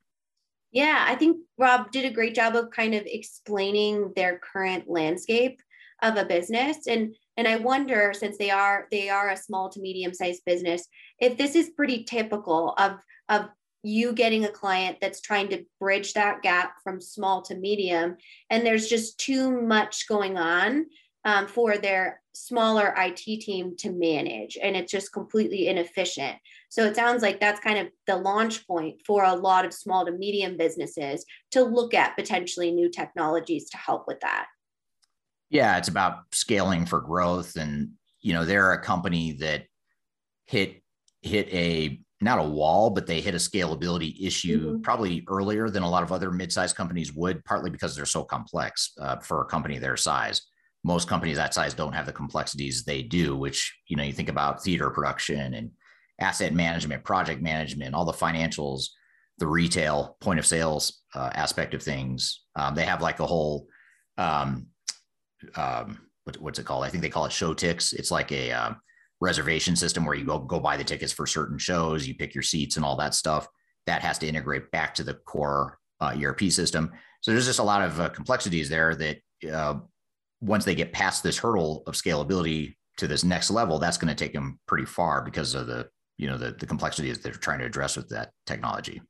Yeah, 0.70 1.04
I 1.08 1.16
think 1.16 1.38
Rob 1.58 1.90
did 1.90 2.04
a 2.04 2.14
great 2.14 2.36
job 2.36 2.54
of 2.54 2.70
kind 2.70 2.94
of 2.94 3.02
explaining 3.04 4.12
their 4.14 4.38
current 4.38 4.88
landscape 4.88 5.60
of 6.02 6.16
a 6.16 6.24
business. 6.24 6.86
And 6.86 7.16
and 7.36 7.48
I 7.48 7.56
wonder, 7.56 8.12
since 8.14 8.38
they 8.38 8.50
are 8.50 8.86
they 8.92 9.08
are 9.08 9.30
a 9.30 9.36
small 9.36 9.70
to 9.70 9.80
medium 9.80 10.14
sized 10.14 10.44
business, 10.46 10.86
if 11.18 11.36
this 11.36 11.56
is 11.56 11.70
pretty 11.70 12.04
typical 12.04 12.74
of 12.78 13.00
of 13.28 13.48
you 13.82 14.12
getting 14.12 14.44
a 14.44 14.52
client 14.52 14.98
that's 15.00 15.20
trying 15.20 15.48
to 15.48 15.64
bridge 15.80 16.12
that 16.12 16.42
gap 16.42 16.74
from 16.84 17.00
small 17.00 17.42
to 17.42 17.56
medium, 17.56 18.16
and 18.50 18.64
there's 18.64 18.86
just 18.86 19.18
too 19.18 19.50
much 19.62 20.06
going 20.06 20.38
on 20.38 20.86
um, 21.24 21.46
for 21.46 21.76
their 21.78 22.22
smaller 22.32 22.94
IT 22.96 23.40
team 23.40 23.76
to 23.78 23.90
manage, 23.90 24.56
and 24.62 24.76
it's 24.76 24.90
just 24.90 25.12
completely 25.12 25.68
inefficient. 25.68 26.36
So 26.68 26.84
it 26.84 26.94
sounds 26.94 27.22
like 27.22 27.40
that's 27.40 27.60
kind 27.60 27.78
of 27.78 27.88
the 28.06 28.16
launch 28.16 28.66
point 28.66 29.02
for 29.04 29.24
a 29.24 29.34
lot 29.34 29.64
of 29.64 29.74
small 29.74 30.06
to 30.06 30.12
medium 30.12 30.56
businesses 30.56 31.24
to 31.50 31.62
look 31.62 31.94
at 31.94 32.16
potentially 32.16 32.70
new 32.70 32.88
technologies 32.88 33.68
to 33.70 33.76
help 33.76 34.06
with 34.06 34.20
that. 34.20 34.46
Yeah, 35.50 35.78
it's 35.78 35.88
about 35.88 36.20
scaling 36.32 36.86
for 36.86 37.00
growth, 37.00 37.56
and 37.56 37.90
you 38.20 38.32
know 38.32 38.44
they're 38.44 38.72
a 38.72 38.82
company 38.82 39.32
that 39.40 39.64
hit 40.46 40.82
hit 41.22 41.52
a 41.52 42.00
not 42.22 42.38
a 42.38 42.44
wall, 42.44 42.90
but 42.90 43.06
they 43.06 43.20
hit 43.20 43.34
a 43.34 43.38
scalability 43.38 44.14
issue 44.24 44.72
mm-hmm. 44.72 44.82
probably 44.82 45.24
earlier 45.28 45.70
than 45.70 45.82
a 45.82 45.88
lot 45.88 46.02
of 46.02 46.12
other 46.12 46.30
mid-sized 46.30 46.76
companies 46.76 47.14
would, 47.14 47.42
partly 47.46 47.70
because 47.70 47.96
they're 47.96 48.04
so 48.04 48.22
complex 48.22 48.92
uh, 49.00 49.16
for 49.16 49.40
a 49.40 49.46
company 49.46 49.78
their 49.78 49.96
size. 49.96 50.42
Most 50.82 51.08
companies 51.08 51.36
that 51.36 51.54
size 51.54 51.74
don't 51.74 51.92
have 51.92 52.06
the 52.06 52.12
complexities 52.12 52.84
they 52.84 53.02
do, 53.02 53.36
which 53.36 53.76
you 53.88 53.96
know 53.96 54.02
you 54.02 54.12
think 54.12 54.28
about 54.28 54.62
theater 54.62 54.90
production 54.90 55.54
and 55.54 55.70
asset 56.20 56.54
management, 56.54 57.04
project 57.04 57.42
management, 57.42 57.94
all 57.94 58.04
the 58.04 58.12
financials, 58.12 58.88
the 59.38 59.46
retail 59.46 60.16
point 60.20 60.38
of 60.38 60.46
sales 60.46 61.00
uh, 61.14 61.30
aspect 61.34 61.74
of 61.74 61.82
things. 61.82 62.42
Um, 62.56 62.74
they 62.74 62.84
have 62.84 63.02
like 63.02 63.20
a 63.20 63.26
whole 63.26 63.66
um, 64.18 64.66
um, 65.56 65.98
what, 66.24 66.40
what's 66.40 66.58
it 66.58 66.66
called? 66.66 66.84
I 66.84 66.88
think 66.88 67.02
they 67.02 67.08
call 67.08 67.24
it 67.24 67.32
Showtix. 67.32 67.92
It's 67.92 68.10
like 68.10 68.32
a 68.32 68.52
uh, 68.52 68.72
reservation 69.20 69.76
system 69.76 70.04
where 70.04 70.14
you 70.14 70.24
go 70.24 70.38
go 70.38 70.60
buy 70.60 70.76
the 70.76 70.84
tickets 70.84 71.12
for 71.12 71.26
certain 71.26 71.58
shows, 71.58 72.06
you 72.06 72.14
pick 72.14 72.34
your 72.34 72.42
seats 72.42 72.76
and 72.76 72.84
all 72.84 72.96
that 72.96 73.14
stuff. 73.14 73.46
That 73.86 74.02
has 74.02 74.18
to 74.18 74.28
integrate 74.28 74.70
back 74.70 74.94
to 74.94 75.04
the 75.04 75.14
core 75.14 75.78
uh, 76.00 76.16
ERP 76.20 76.42
system. 76.50 76.92
So 77.20 77.32
there's 77.32 77.46
just 77.46 77.58
a 77.58 77.64
lot 77.64 77.82
of 77.82 78.00
uh, 78.00 78.08
complexities 78.10 78.68
there 78.68 78.94
that 78.94 79.18
uh, 79.50 79.74
once 80.40 80.64
they 80.64 80.74
get 80.74 80.92
past 80.92 81.22
this 81.22 81.38
hurdle 81.38 81.82
of 81.86 81.94
scalability 81.94 82.74
to 82.96 83.06
this 83.06 83.24
next 83.24 83.50
level, 83.50 83.78
that's 83.78 83.98
going 83.98 84.14
to 84.14 84.24
take 84.24 84.32
them 84.32 84.58
pretty 84.66 84.86
far 84.86 85.22
because 85.22 85.54
of 85.54 85.66
the 85.66 85.88
you 86.16 86.28
know 86.28 86.36
the, 86.36 86.50
the 86.52 86.66
complexities 86.66 87.18
they're 87.18 87.32
trying 87.32 87.60
to 87.60 87.64
address 87.64 87.96
with 87.96 88.08
that 88.10 88.30
technology. 88.46 89.00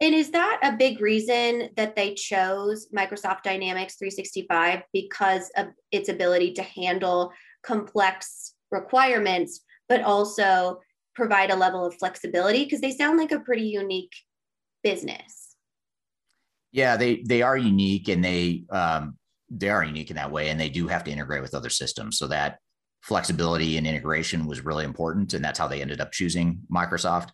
And 0.00 0.14
is 0.14 0.32
that 0.32 0.58
a 0.64 0.76
big 0.76 1.00
reason 1.00 1.70
that 1.76 1.94
they 1.94 2.14
chose 2.14 2.88
Microsoft 2.94 3.42
Dynamics 3.44 3.94
365 3.96 4.82
because 4.92 5.48
of 5.56 5.68
its 5.92 6.08
ability 6.08 6.54
to 6.54 6.62
handle 6.62 7.32
complex 7.62 8.54
requirements, 8.72 9.60
but 9.88 10.02
also 10.02 10.80
provide 11.14 11.52
a 11.52 11.56
level 11.56 11.84
of 11.84 11.94
flexibility? 11.94 12.64
Because 12.64 12.80
they 12.80 12.90
sound 12.90 13.16
like 13.16 13.30
a 13.30 13.38
pretty 13.38 13.62
unique 13.62 14.12
business. 14.82 15.54
Yeah, 16.72 16.96
they 16.96 17.22
they 17.26 17.42
are 17.42 17.56
unique, 17.56 18.08
and 18.08 18.24
they 18.24 18.64
um, 18.70 19.16
they 19.54 19.68
are 19.68 19.84
unique 19.84 20.10
in 20.10 20.16
that 20.16 20.30
way, 20.30 20.48
and 20.48 20.58
they 20.58 20.68
do 20.68 20.88
have 20.88 21.04
to 21.04 21.10
integrate 21.10 21.42
with 21.42 21.54
other 21.54 21.70
systems. 21.70 22.18
So 22.18 22.26
that 22.28 22.58
flexibility 23.02 23.76
and 23.76 23.86
integration 23.86 24.46
was 24.46 24.64
really 24.64 24.84
important, 24.84 25.34
and 25.34 25.44
that's 25.44 25.58
how 25.58 25.68
they 25.68 25.82
ended 25.82 26.00
up 26.00 26.12
choosing 26.12 26.60
Microsoft. 26.72 27.30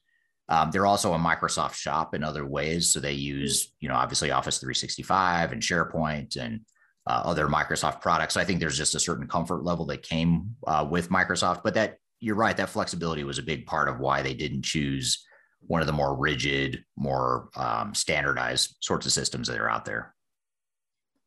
Um, 0.49 0.71
they're 0.71 0.87
also 0.87 1.13
a 1.13 1.19
Microsoft 1.19 1.75
shop 1.75 2.15
in 2.15 2.25
other 2.25 2.47
ways. 2.47 2.93
So 2.93 3.01
they 3.01 3.13
use, 3.13 3.75
you 3.81 3.89
know, 3.89 3.95
obviously 3.95 4.31
Office 4.31 4.59
365 4.59 5.53
and 5.53 5.63
SharePoint 5.63 6.37
and 6.37 6.61
uh, 7.07 7.23
other 7.25 7.49
Microsoft 7.49 8.01
products. 8.01 8.35
So 8.35 8.41
I 8.41 8.45
think 8.45 8.59
there's 8.59 8.79
just 8.79 8.95
a 8.95 9.01
certain 9.01 9.29
comfort 9.29 9.63
level 9.63 9.85
that 9.87 10.03
came 10.03 10.57
uh, 10.67 10.87
with 10.91 11.11
Microsoft. 11.11 11.63
But 11.63 11.75
that 11.75 11.99
you're 12.21 12.35
right, 12.35 12.57
that 12.57 12.71
flexibility 12.71 13.25
was 13.25 13.39
a 13.39 13.43
big 13.43 13.67
part 13.67 13.89
of 13.89 14.01
why 14.01 14.23
they 14.23 14.35
didn't 14.35 14.65
choose 14.65 15.25
one 15.61 15.81
of 15.81 15.87
the 15.87 15.93
more 15.93 16.17
rigid, 16.17 16.85
more 16.97 17.51
um, 17.57 17.95
standardized 17.95 18.77
sorts 18.81 19.07
of 19.07 19.13
systems 19.13 19.49
that 19.49 19.61
are 19.61 19.71
out 19.71 19.85
there. 19.85 20.15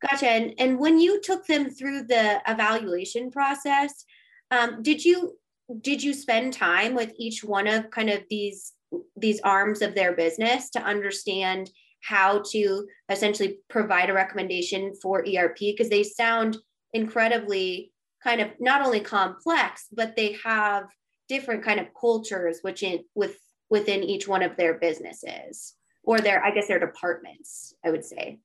Gotcha. 0.01 0.27
And, 0.27 0.53
and 0.57 0.79
when 0.79 0.99
you 0.99 1.21
took 1.21 1.45
them 1.45 1.69
through 1.69 2.03
the 2.03 2.41
evaluation 2.47 3.29
process, 3.31 4.05
um, 4.49 4.81
did 4.81 5.03
you 5.03 5.37
did 5.79 6.03
you 6.03 6.13
spend 6.13 6.53
time 6.53 6.95
with 6.95 7.13
each 7.17 7.43
one 7.43 7.67
of 7.67 7.89
kind 7.91 8.09
of 8.09 8.23
these 8.29 8.73
these 9.15 9.39
arms 9.41 9.81
of 9.81 9.95
their 9.95 10.13
business 10.13 10.69
to 10.71 10.81
understand 10.81 11.69
how 12.01 12.43
to 12.51 12.85
essentially 13.09 13.59
provide 13.69 14.09
a 14.09 14.13
recommendation 14.13 14.93
for 15.01 15.23
ERP 15.25 15.57
because 15.59 15.89
they 15.89 16.03
sound 16.03 16.57
incredibly 16.93 17.93
kind 18.23 18.41
of 18.41 18.49
not 18.59 18.85
only 18.85 18.99
complex 18.99 19.85
but 19.93 20.15
they 20.15 20.37
have 20.43 20.85
different 21.29 21.63
kind 21.63 21.79
of 21.79 21.87
cultures 21.99 22.59
which 22.63 22.83
in 22.83 22.99
with 23.15 23.37
within 23.69 24.03
each 24.03 24.27
one 24.27 24.41
of 24.41 24.57
their 24.57 24.73
businesses 24.73 25.75
or 26.03 26.19
their 26.19 26.43
I 26.43 26.51
guess 26.51 26.67
their 26.67 26.79
departments 26.79 27.73
I 27.85 27.91
would 27.91 28.03
say. 28.03 28.39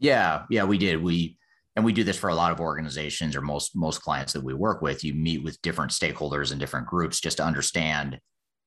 Yeah, 0.00 0.44
yeah, 0.50 0.64
we 0.64 0.78
did. 0.78 1.02
We 1.02 1.36
and 1.76 1.84
we 1.84 1.92
do 1.92 2.02
this 2.02 2.18
for 2.18 2.30
a 2.30 2.34
lot 2.34 2.52
of 2.52 2.60
organizations 2.60 3.36
or 3.36 3.42
most 3.42 3.76
most 3.76 4.02
clients 4.02 4.32
that 4.32 4.42
we 4.42 4.54
work 4.54 4.82
with. 4.82 5.04
You 5.04 5.14
meet 5.14 5.44
with 5.44 5.60
different 5.62 5.92
stakeholders 5.92 6.50
and 6.50 6.58
different 6.58 6.88
groups 6.88 7.20
just 7.20 7.36
to 7.36 7.44
understand 7.44 8.18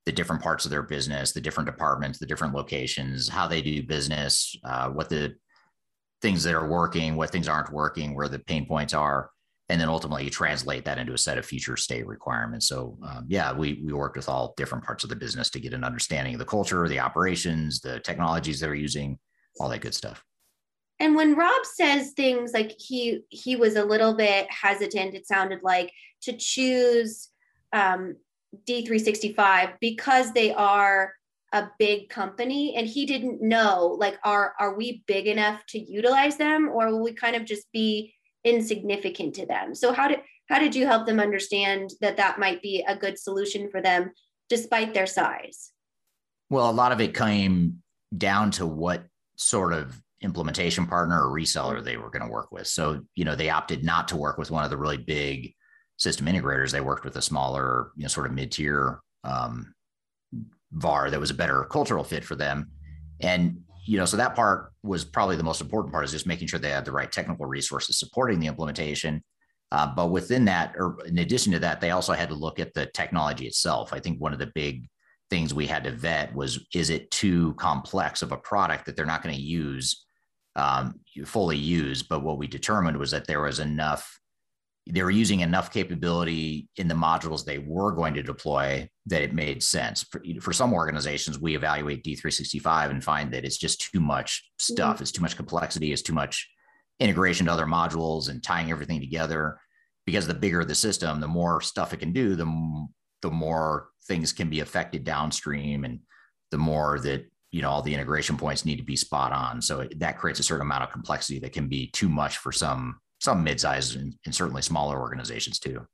the 0.06 0.12
different 0.12 0.42
parts 0.42 0.66
of 0.66 0.72
their 0.72 0.84
business, 0.84 1.32
the 1.32 1.42
different 1.42 1.68
departments, 1.68 2.20
the 2.20 2.26
different 2.26 2.54
locations, 2.54 3.28
how 3.28 3.48
they 3.48 3.62
do 3.62 3.84
business, 3.84 4.56
uh, 4.64 4.90
what 4.90 5.10
the 5.10 5.34
things 6.22 6.44
that 6.44 6.54
are 6.54 6.68
working, 6.68 7.16
what 7.16 7.30
things 7.30 7.48
aren't 7.48 7.72
working, 7.72 8.16
where 8.16 8.28
the 8.28 8.40
pain 8.40 8.66
points 8.66 8.94
are, 8.94 9.30
and 9.70 9.80
then 9.80 9.90
ultimately 9.90 10.26
you 10.26 10.30
translate 10.30 10.86
that 10.86 10.98
into 10.98 11.14
a 11.14 11.18
set 11.18 11.38
of 11.38 11.46
future 11.46 11.78
state 11.78 12.06
requirements. 12.06 12.68
So 12.68 12.98
um, 13.04 13.26
yeah, 13.28 13.54
we 13.54 13.82
we 13.84 13.92
worked 13.94 14.18
with 14.18 14.30
all 14.30 14.54
different 14.56 14.84
parts 14.84 15.04
of 15.04 15.10
the 15.10 15.16
business 15.16 15.50
to 15.52 15.60
get 15.60 15.74
an 15.74 15.84
understanding 15.84 16.36
of 16.36 16.40
the 16.40 16.46
culture, 16.46 16.88
the 16.88 17.00
operations, 17.00 17.80
the 17.80 18.00
technologies 18.02 18.60
they're 18.60 18.76
using, 18.76 19.18
all 19.60 19.70
that 19.70 19.82
good 19.82 19.96
stuff. 19.96 20.24
And 21.04 21.16
when 21.16 21.36
Rob 21.36 21.66
says 21.66 22.12
things 22.12 22.54
like 22.54 22.72
he 22.80 23.24
he 23.28 23.58
was 23.58 23.76
a 23.76 23.84
little 23.84 24.14
bit 24.14 24.49
hesitant, 24.49 25.16
it 25.16 25.28
sounded 25.28 25.60
like 25.62 25.91
to 26.22 26.32
choose 26.32 27.28
um, 27.74 28.16
D365 28.66 29.74
because 29.82 30.32
they 30.32 30.54
are 30.54 31.12
a 31.51 31.70
big 31.78 32.08
company 32.08 32.78
and 32.78 32.88
he 32.88 33.06
didn't 33.06 33.41
know 33.41 33.97
like 33.99 34.18
are 34.24 34.54
are 34.62 34.78
we 34.78 35.04
big 35.06 35.28
enough 35.28 35.66
to 35.68 35.78
utilize 35.78 36.38
them 36.38 36.70
or 36.70 36.88
will 36.88 37.04
we 37.04 37.12
kind 37.12 37.36
of 37.36 37.43
just 37.43 37.70
be 37.74 38.14
insignificant 38.45 39.36
to 39.36 39.45
them? 39.45 39.76
So 39.76 39.91
how 39.91 40.08
did 40.08 40.22
how 40.47 40.58
did 40.58 40.74
you 40.74 40.86
help 40.86 41.06
them 41.06 41.20
understand 41.20 41.89
that 41.99 42.16
that 42.16 42.39
might 42.39 42.62
be 42.62 42.82
a 42.88 42.95
good 42.95 43.20
solution 43.20 43.70
for 43.70 43.82
them 43.82 44.12
despite 44.47 44.93
their 44.93 45.08
size? 45.08 45.74
Well 46.49 46.70
a 46.70 46.72
lot 46.72 46.93
of 46.93 47.01
it 47.01 47.14
came 47.14 47.84
down 48.18 48.51
to 48.51 48.66
what 48.66 49.04
sort 49.36 49.74
of 49.74 50.01
implementation 50.24 50.88
partner 50.88 51.28
or 51.28 51.36
reseller 51.36 51.84
they 51.84 51.98
were 51.98 52.10
going 52.10 52.26
to 52.26 52.32
work 52.32 52.52
with 52.52 52.68
so 52.68 53.02
you 53.16 53.26
know 53.26 53.36
they 53.36 53.50
opted 53.50 53.84
not 53.84 54.08
to 54.08 54.16
work 54.16 54.38
with 54.38 54.50
one 54.50 54.64
of 54.64 54.70
the 54.70 54.78
really 54.78 54.98
big 54.98 55.54
system 55.98 56.28
integrators, 56.28 56.72
they 56.72 56.82
worked 56.82 57.06
with 57.06 57.16
a 57.16 57.22
smaller, 57.22 57.92
you 57.96 58.04
know, 58.04 58.08
sort 58.08 58.28
of 58.28 58.34
mid-tier 58.34 59.00
um, 59.24 59.74
VAR 60.72 61.10
that 61.10 61.20
was 61.20 61.32
a 61.32 61.36
better 61.36 61.64
cultural 61.66 62.04
fit 62.04 62.24
for 62.24 62.36
them. 62.36 62.70
And 63.20 63.62
you 63.86 63.98
know, 63.98 64.06
so 64.06 64.16
that 64.16 64.34
part 64.34 64.72
was 64.82 65.04
probably 65.04 65.36
the 65.36 65.44
most 65.44 65.60
important 65.60 65.92
part 65.92 66.06
is 66.06 66.12
just 66.12 66.26
making 66.26 66.48
sure 66.48 66.58
they 66.58 66.70
had 66.70 66.86
the 66.86 66.92
right 66.92 67.12
technical 67.12 67.46
resources 67.46 67.98
supporting 67.98 68.40
the 68.40 68.48
implementation. 68.48 69.22
Uh, 69.74 69.94
but 69.94 70.08
within 70.08 70.46
that, 70.46 70.74
or 70.78 70.98
in 71.06 71.18
addition 71.18 71.52
to 71.52 71.60
that, 71.60 71.82
they 71.82 71.92
also 71.92 72.14
had 72.14 72.30
to 72.30 72.36
look 72.36 72.60
at 72.60 72.74
the 72.74 72.86
technology 72.88 73.46
itself. 73.46 73.92
I 73.92 74.00
think 74.00 74.22
one 74.22 74.32
of 74.32 74.40
the 74.40 74.52
big 74.56 74.88
things 75.30 75.54
we 75.54 75.68
had 75.68 75.84
to 75.84 75.92
vet 75.92 76.34
was 76.34 76.66
is 76.74 76.90
it 76.90 77.12
too 77.12 77.54
complex 77.56 78.22
of 78.22 78.32
a 78.32 78.38
product 78.38 78.86
that 78.86 78.96
they're 78.96 79.06
not 79.06 79.22
going 79.22 79.36
to 79.36 79.42
use 79.42 80.06
um, 80.56 80.99
fully 81.26 81.58
use? 81.58 82.04
But 82.04 82.24
what 82.24 82.38
we 82.38 82.47
determined 82.47 82.97
was 82.97 83.12
that 83.12 83.28
there 83.28 83.41
was 83.41 83.60
enough 83.60 84.20
they 84.88 85.01
were 85.01 85.12
using 85.12 85.39
enough 85.39 85.72
capability 85.72 86.68
in 86.76 86.88
the 86.88 86.93
modules 86.93 87.45
they 87.45 87.60
were 87.60 87.93
going 87.93 88.14
to 88.16 88.24
deploy 88.24 88.88
that 89.06 89.22
it 89.22 89.34
made 89.34 89.64
sense. 89.64 90.04
For, 90.04 90.22
for 90.41 90.51
some 90.51 90.74
organizations, 90.74 91.39
we 91.39 91.56
evaluate 91.56 92.04
D365 92.04 92.89
and 92.89 93.04
find 93.04 93.32
that 93.34 93.45
it's 93.45 93.58
just 93.58 93.89
too 93.91 94.01
much 94.01 94.43
stuff. 94.60 94.95
Mm-hmm. 94.95 95.04
It's 95.04 95.12
too 95.12 95.22
much 95.22 95.38
complexity. 95.38 95.93
It's 95.93 96.01
too 96.01 96.14
much 96.14 96.49
integration 96.99 97.45
to 97.45 97.54
other 97.54 97.66
modules 97.66 98.30
and 98.30 98.43
tying 98.43 98.72
everything 98.72 98.99
together. 98.99 99.58
Because 100.06 100.28
the 100.28 100.34
bigger 100.34 100.66
the 100.66 100.76
system, 100.76 101.22
the 101.22 101.30
more 101.30 101.62
stuff 101.62 101.93
it 101.93 102.01
can 102.01 102.12
do, 102.12 102.36
the, 102.36 102.88
the 103.22 103.32
more 103.32 103.88
things 104.06 104.34
can 104.34 104.49
be 104.49 104.60
affected 104.60 105.06
downstream 105.06 105.86
and 105.86 105.99
the 106.51 106.58
more 106.58 106.99
that 106.99 107.26
you 107.54 107.62
know 107.62 107.70
all 107.70 107.82
the 107.82 107.93
integration 107.93 108.36
points 108.36 108.66
need 108.66 108.78
to 108.78 108.84
be 108.84 108.95
spot 108.95 109.32
on 109.32 109.62
so 109.62 109.82
it, 109.82 109.99
that 109.99 110.18
creates 110.18 110.39
a 110.39 110.43
certain 110.43 110.66
amount 110.66 110.84
of 110.84 110.91
complexity 110.91 111.39
that 111.39 111.54
can 111.54 111.68
be 111.68 111.88
too 111.88 112.10
much 112.10 112.38
for 112.38 112.51
some 112.51 112.99
some 113.24 113.41
mid-sized 113.41 113.95
and, 113.95 114.14
and 114.26 114.36
certainly 114.36 114.62
smaller 114.62 114.99
organizations 114.99 115.58
too. 115.58 115.88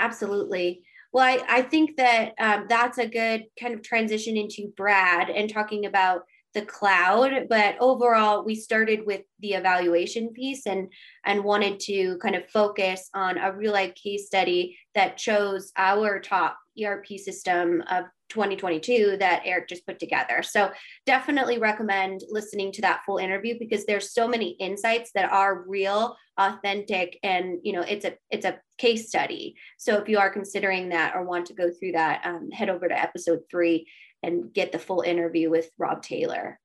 Absolutely. 0.00 0.82
Well, 1.12 1.24
I, 1.24 1.44
I 1.48 1.62
think 1.62 1.96
that 1.96 2.32
um, 2.40 2.66
that's 2.68 2.98
a 2.98 3.06
good 3.06 3.44
kind 3.60 3.72
of 3.72 3.82
transition 3.82 4.36
into 4.36 4.72
Brad 4.76 5.30
and 5.30 5.52
talking 5.52 5.86
about 5.86 6.22
the 6.54 6.62
cloud 6.62 7.46
but 7.48 7.76
overall 7.80 8.44
we 8.44 8.54
started 8.54 9.06
with 9.06 9.22
the 9.38 9.52
evaluation 9.52 10.30
piece 10.30 10.66
and 10.66 10.92
and 11.24 11.44
wanted 11.44 11.78
to 11.78 12.18
kind 12.18 12.34
of 12.34 12.48
focus 12.50 13.08
on 13.14 13.38
a 13.38 13.52
real 13.52 13.72
life 13.72 13.94
case 13.94 14.26
study 14.26 14.76
that 14.94 15.16
chose 15.16 15.72
our 15.76 16.18
top 16.18 16.58
erp 16.82 17.06
system 17.06 17.82
of 17.90 18.04
2022 18.30 19.16
that 19.18 19.42
eric 19.44 19.68
just 19.68 19.86
put 19.86 19.98
together. 19.98 20.42
So 20.42 20.70
definitely 21.04 21.58
recommend 21.58 22.22
listening 22.30 22.72
to 22.72 22.82
that 22.82 23.02
full 23.04 23.18
interview 23.18 23.56
because 23.58 23.84
there's 23.84 24.14
so 24.14 24.26
many 24.26 24.50
insights 24.52 25.10
that 25.14 25.30
are 25.30 25.64
real 25.66 26.16
authentic 26.38 27.18
and 27.22 27.58
you 27.62 27.72
know 27.72 27.82
it's 27.82 28.04
a 28.04 28.14
it's 28.30 28.46
a 28.46 28.58
case 28.78 29.08
study. 29.08 29.56
So 29.78 29.96
if 29.98 30.08
you 30.08 30.18
are 30.18 30.30
considering 30.30 30.88
that 30.90 31.14
or 31.14 31.24
want 31.24 31.46
to 31.46 31.54
go 31.54 31.70
through 31.70 31.92
that 31.92 32.22
um, 32.24 32.50
head 32.50 32.70
over 32.70 32.88
to 32.88 32.98
episode 32.98 33.40
three 33.50 33.86
and 34.22 34.52
get 34.52 34.72
the 34.72 34.78
full 34.78 35.02
interview 35.02 35.50
with 35.50 35.70
Rob 35.78 36.02
Taylor. 36.02 36.58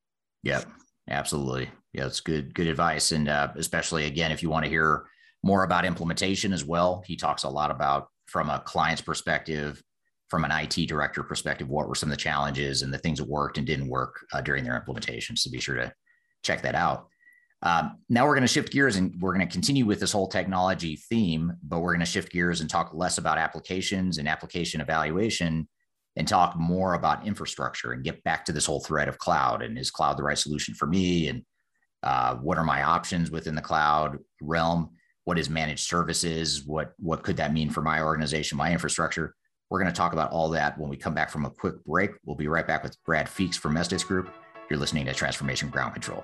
Yep, 0.43 0.65
absolutely. 1.09 1.69
Yeah, 1.93 2.05
it's 2.05 2.19
good, 2.19 2.53
good 2.53 2.67
advice. 2.67 3.11
And 3.11 3.29
uh, 3.29 3.49
especially 3.55 4.05
again, 4.05 4.31
if 4.31 4.43
you 4.43 4.49
want 4.49 4.65
to 4.65 4.69
hear 4.69 5.05
more 5.43 5.63
about 5.63 5.85
implementation 5.85 6.53
as 6.53 6.65
well, 6.65 7.03
he 7.05 7.15
talks 7.15 7.43
a 7.43 7.49
lot 7.49 7.71
about 7.71 8.07
from 8.25 8.49
a 8.49 8.59
client's 8.59 9.01
perspective, 9.01 9.81
from 10.29 10.43
an 10.43 10.51
IT 10.51 10.87
director 10.87 11.23
perspective, 11.23 11.69
what 11.69 11.87
were 11.87 11.95
some 11.95 12.09
of 12.09 12.17
the 12.17 12.21
challenges 12.21 12.81
and 12.81 12.93
the 12.93 12.97
things 12.97 13.19
that 13.19 13.27
worked 13.27 13.57
and 13.57 13.67
didn't 13.67 13.87
work 13.87 14.15
uh, 14.33 14.41
during 14.41 14.63
their 14.63 14.75
implementation. 14.75 15.37
So 15.37 15.51
be 15.51 15.59
sure 15.59 15.75
to 15.75 15.93
check 16.43 16.61
that 16.63 16.75
out. 16.75 17.07
Um, 17.61 17.97
now 18.09 18.25
we're 18.25 18.35
going 18.35 18.41
to 18.41 18.47
shift 18.47 18.71
gears 18.71 18.95
and 18.95 19.15
we're 19.19 19.33
going 19.33 19.47
to 19.47 19.51
continue 19.51 19.85
with 19.85 19.99
this 19.99 20.11
whole 20.11 20.27
technology 20.27 20.97
theme, 21.09 21.53
but 21.63 21.79
we're 21.79 21.93
going 21.93 21.99
to 22.01 22.05
shift 22.05 22.31
gears 22.31 22.61
and 22.61 22.69
talk 22.69 22.91
less 22.93 23.17
about 23.17 23.37
applications 23.37 24.17
and 24.17 24.27
application 24.27 24.81
evaluation 24.81 25.67
and 26.15 26.27
talk 26.27 26.55
more 26.55 26.93
about 26.93 27.25
infrastructure 27.25 27.91
and 27.91 28.03
get 28.03 28.23
back 28.23 28.45
to 28.45 28.51
this 28.51 28.65
whole 28.65 28.79
thread 28.79 29.07
of 29.07 29.17
cloud 29.17 29.61
and 29.61 29.77
is 29.77 29.91
cloud 29.91 30.17
the 30.17 30.23
right 30.23 30.37
solution 30.37 30.73
for 30.73 30.87
me? 30.87 31.27
And 31.27 31.43
uh, 32.03 32.35
what 32.35 32.57
are 32.57 32.63
my 32.63 32.83
options 32.83 33.31
within 33.31 33.55
the 33.55 33.61
cloud 33.61 34.17
realm? 34.41 34.91
What 35.25 35.39
is 35.39 35.49
managed 35.49 35.87
services? 35.87 36.63
What 36.65 36.93
what 36.97 37.23
could 37.23 37.37
that 37.37 37.53
mean 37.53 37.69
for 37.69 37.81
my 37.81 38.01
organization 38.01 38.57
my 38.57 38.71
infrastructure? 38.71 39.35
We're 39.69 39.79
going 39.79 39.91
to 39.91 39.97
talk 39.97 40.13
about 40.13 40.31
all 40.31 40.49
that 40.49 40.77
when 40.77 40.89
we 40.89 40.97
come 40.97 41.15
back 41.15 41.31
from 41.31 41.45
a 41.45 41.49
quick 41.49 41.83
break. 41.83 42.11
We'll 42.23 42.35
be 42.35 42.47
right 42.47 42.67
back 42.67 42.83
with 42.83 43.03
brad 43.03 43.27
feeks 43.27 43.55
from 43.55 43.75
Estes 43.75 44.03
group. 44.03 44.31
You're 44.69 44.79
listening 44.79 45.05
to 45.05 45.13
transformation 45.13 45.69
ground 45.69 45.93
control 45.93 46.23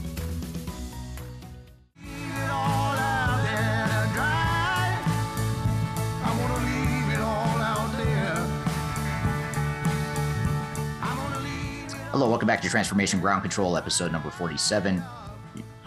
back 12.51 12.59
to 12.59 12.67
Transformation 12.67 13.21
Ground 13.21 13.43
Control, 13.43 13.77
episode 13.77 14.11
number 14.11 14.29
47. 14.29 15.01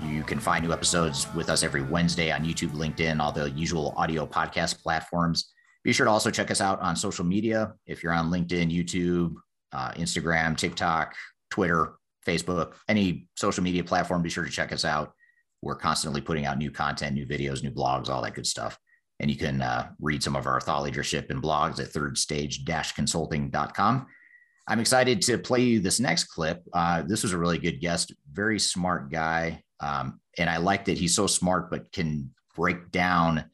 You 0.03 0.23
can 0.23 0.41
find 0.41 0.65
new 0.65 0.73
episodes 0.73 1.27
with 1.35 1.51
us 1.51 1.63
every 1.63 1.83
Wednesday 1.83 2.33
on 2.33 2.43
YouTube, 2.43 2.71
LinkedIn, 2.71 3.21
all 3.21 3.33
the 3.33 3.51
usual 3.51 3.93
audio 3.99 4.25
podcast 4.25 4.83
platforms. 4.83 5.53
Be 5.83 5.93
sure 5.93 6.07
to 6.07 6.11
also 6.11 6.31
check 6.31 6.51
us 6.51 6.63
out 6.63 6.81
on 6.81 6.97
social 6.97 7.23
media. 7.23 7.75
If 7.85 8.03
you're 8.03 8.15
on 8.15 8.31
LinkedIn, 8.31 8.75
YouTube, 8.75 9.35
uh, 9.73 9.91
Instagram, 9.91 10.57
TikTok, 10.57 11.15
Twitter, 11.51 11.97
Facebook, 12.27 12.73
any 12.89 13.29
social 13.37 13.63
media 13.63 13.85
platform, 13.85 14.23
be 14.23 14.31
sure 14.31 14.45
to 14.45 14.51
check 14.51 14.73
us 14.73 14.87
out. 14.87 15.13
We're 15.61 15.77
constantly 15.77 16.23
putting 16.23 16.47
out 16.47 16.57
new 16.57 16.71
content, 16.71 17.15
new 17.15 17.27
videos, 17.27 17.63
new 17.63 17.73
blogs, 17.73 18.09
all 18.09 18.23
that 18.23 18.33
good 18.33 18.47
stuff. 18.47 18.79
And 19.21 19.31
you 19.31 19.37
can 19.37 19.61
uh, 19.61 19.91
read 20.01 20.23
some 20.23 20.35
of 20.35 20.47
our 20.47 20.63
thought 20.63 20.83
leadership 20.83 21.29
and 21.29 21.43
blogs 21.43 21.79
at 21.79 21.93
thirdstage-consulting.com. 21.93 24.07
I'm 24.67 24.81
excited 24.81 25.21
to 25.23 25.39
play 25.39 25.61
you 25.61 25.81
this 25.81 26.01
next 26.01 26.25
clip. 26.25 26.63
Uh, 26.73 27.03
this 27.03 27.23
was 27.23 27.33
a 27.33 27.39
really 27.39 27.59
good 27.59 27.81
guest, 27.81 28.15
very 28.33 28.59
smart 28.59 29.11
guy. 29.11 29.63
Um, 29.81 30.21
and 30.39 30.49
I 30.49 30.57
like 30.57 30.87
that 30.87 30.97
he's 30.97 31.15
so 31.15 31.27
smart, 31.27 31.71
but 31.71 31.93
can 31.93 32.33
break 32.55 32.91
down 32.91 33.45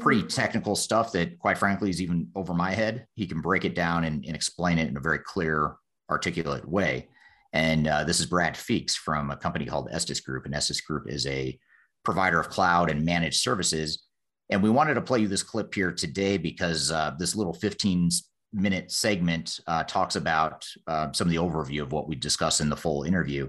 pretty 0.00 0.20
Mm-hmm. 0.20 0.28
technical 0.28 0.74
stuff 0.74 1.12
that, 1.12 1.38
quite 1.38 1.58
frankly, 1.58 1.90
is 1.90 2.00
even 2.00 2.28
over 2.34 2.54
my 2.54 2.70
head. 2.70 3.06
He 3.14 3.26
can 3.26 3.40
break 3.40 3.64
it 3.64 3.74
down 3.74 4.04
and, 4.04 4.24
and 4.24 4.34
explain 4.34 4.78
it 4.78 4.88
in 4.88 4.96
a 4.96 5.00
very 5.00 5.18
clear, 5.18 5.76
articulate 6.08 6.66
way. 6.66 7.08
And 7.52 7.86
uh, 7.86 8.04
this 8.04 8.20
is 8.20 8.26
Brad 8.26 8.54
Feeks 8.54 8.92
from 8.92 9.30
a 9.30 9.36
company 9.36 9.66
called 9.66 9.88
Estes 9.90 10.20
Group. 10.20 10.46
And 10.46 10.54
Estes 10.54 10.80
Group 10.80 11.10
is 11.10 11.26
a 11.26 11.58
provider 12.04 12.40
of 12.40 12.48
cloud 12.48 12.90
and 12.90 13.04
managed 13.04 13.42
services. 13.42 14.04
And 14.48 14.62
we 14.62 14.70
wanted 14.70 14.94
to 14.94 15.02
play 15.02 15.20
you 15.20 15.28
this 15.28 15.42
clip 15.42 15.74
here 15.74 15.92
today 15.92 16.38
because 16.38 16.90
uh, 16.90 17.12
this 17.18 17.36
little 17.36 17.52
15 17.52 18.08
minute 18.52 18.90
segment 18.90 19.60
uh, 19.66 19.84
talks 19.84 20.16
about 20.16 20.66
uh, 20.86 21.10
some 21.12 21.26
of 21.26 21.30
the 21.30 21.38
overview 21.38 21.82
of 21.82 21.92
what 21.92 22.08
we 22.08 22.14
discuss 22.14 22.60
in 22.60 22.68
the 22.68 22.76
full 22.76 23.04
interview. 23.04 23.48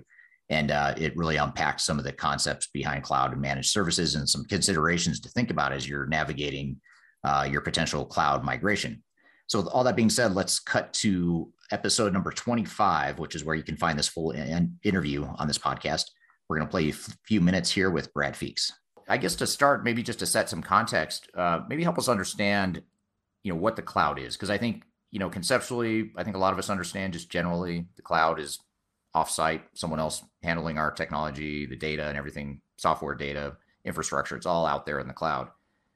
And 0.49 0.72
uh, 0.72 0.93
it 0.97 1.16
really 1.18 1.38
unpacks 1.38 1.84
some 1.84 1.97
of 1.97 2.06
the 2.06 2.12
concepts 2.12 2.68
behind 2.68 3.04
cloud 3.04 3.32
and 3.32 3.41
managed 3.41 3.72
services 3.72 4.16
and 4.16 4.28
some 4.28 4.45
considerations 4.45 5.20
to 5.22 5.30
think 5.30 5.51
about 5.51 5.74
as 5.74 5.88
you're 5.88 6.06
navigating 6.06 6.80
uh, 7.24 7.47
your 7.49 7.62
potential 7.62 8.06
cloud 8.06 8.43
migration. 8.43 9.01
So, 9.47 9.60
with 9.60 9.68
all 9.68 9.84
that 9.84 9.95
being 9.95 10.10
said, 10.10 10.36
let's 10.36 10.60
cut 10.60 10.93
to 10.95 11.51
episode 11.72 12.14
number 12.14 12.32
25, 12.32 13.20
which 13.20 13.36
is 13.36 13.43
where 13.43 13.56
you 13.56 13.64
can 13.64 13.78
find 13.78 13.97
this 13.97 14.08
full 14.08 14.32
in- 14.32 14.78
interview 14.84 15.26
on 15.38 15.47
this 15.47 15.58
podcast. 15.58 16.06
We're 16.47 16.58
going 16.58 16.68
to 16.68 16.72
play 16.72 16.86
a 16.86 16.89
f- 16.89 17.18
few 17.26 17.41
minutes 17.41 17.72
here 17.72 17.89
with 17.89 18.14
Brad 18.14 18.34
Feeks. 18.34 18.72
I 19.08 19.18
guess 19.18 19.36
to 19.36 19.47
start, 19.47 19.84
maybe 19.84 20.04
just 20.04 20.20
to 20.20 20.26
set 20.26 20.49
some 20.49 20.62
context, 20.62 21.30
uh, 21.36 21.62
maybe 21.68 21.84
help 21.84 21.97
us 21.97 22.08
understand, 22.08 22.82
you 23.43 23.54
know, 23.54 23.60
what 23.60 23.76
the 23.76 23.82
cloud 23.82 24.20
is, 24.20 24.36
because 24.36 24.49
I 24.49 24.58
think 24.58 24.84
you 25.14 25.20
know, 25.20 25.30
conceptually, 25.30 26.11
I 26.18 26.24
think 26.24 26.36
a 26.36 26.39
lot 26.39 26.53
of 26.53 26.59
us 26.59 26.72
understand 26.72 27.14
just 27.14 27.30
generally 27.30 27.86
the 27.97 28.01
cloud 28.01 28.39
is 28.39 28.57
offsite, 29.16 29.61
someone 29.76 29.99
else 29.99 30.24
handling 30.41 30.80
our 30.80 30.89
technology, 30.89 31.68
the 31.68 31.76
data 31.76 32.07
and 32.07 32.18
everything, 32.18 32.61
software 32.78 33.14
data, 33.14 33.55
infrastructure. 33.86 34.36
It's 34.36 34.47
all 34.47 34.66
out 34.66 34.88
there 34.88 34.99
in 34.99 35.07
the 35.07 35.14
cloud 35.14 35.49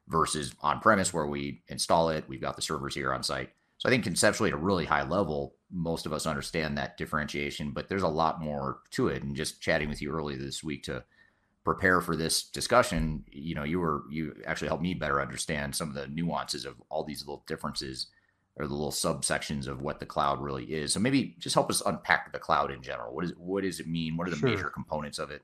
versus 0.08 0.54
on 0.62 0.82
premise 0.82 1.16
where 1.16 1.26
we 1.26 1.64
install 1.68 2.10
it. 2.10 2.26
We've 2.28 2.40
got 2.40 2.56
the 2.56 2.62
servers 2.62 2.94
here 2.94 3.12
on 3.12 3.24
site. 3.24 3.50
So 3.80 3.90
I 3.90 3.92
think 3.92 4.04
conceptually 4.04 4.52
at 4.52 4.54
a 4.54 4.58
really 4.58 4.86
high 4.86 5.02
level, 5.02 5.56
most 5.72 6.06
of 6.06 6.14
us 6.14 6.28
understand 6.28 6.78
that 6.78 6.96
differentiation, 6.96 7.72
but 7.72 7.90
there's 7.90 8.04
a 8.04 8.08
lot 8.08 8.40
more 8.40 8.82
to 8.92 9.08
it. 9.08 9.24
And 9.24 9.36
just 9.36 9.60
chatting 9.60 9.90
with 9.90 10.00
you 10.00 10.12
earlier 10.12 10.38
this 10.38 10.64
week 10.64 10.84
to 10.84 11.04
prepare 11.64 12.02
for 12.02 12.16
this 12.16 12.44
discussion, 12.44 13.26
you 13.32 13.56
know, 13.56 13.64
you 13.64 13.80
were 13.80 14.04
you 14.12 14.36
actually 14.46 14.68
helped 14.68 14.84
me 14.84 14.94
better 14.94 15.20
understand 15.20 15.76
some 15.76 15.90
of 15.90 15.96
the 15.96 16.08
nuances 16.08 16.66
of 16.66 16.76
all 16.90 17.04
these 17.04 17.22
little 17.22 17.44
differences 17.48 18.08
or 18.60 18.68
the 18.68 18.74
little 18.74 18.92
subsections 18.92 19.68
of 19.68 19.82
what 19.82 20.00
the 20.00 20.06
cloud 20.06 20.42
really 20.42 20.66
is. 20.66 20.94
So 20.94 21.00
maybe 21.00 21.36
just 21.40 21.54
help 21.54 21.70
us 21.70 21.82
unpack 21.86 22.32
the 22.34 22.40
cloud 22.40 22.72
in 22.72 22.82
general. 22.82 23.14
What 23.14 23.26
is 23.26 23.34
what 23.38 23.64
does 23.64 23.80
it 23.80 23.88
mean? 23.88 24.18
What 24.18 24.28
are 24.28 24.32
the 24.32 24.38
Sure. 24.38 24.50
major 24.50 24.70
components 24.70 25.20
of 25.20 25.32
it? 25.32 25.44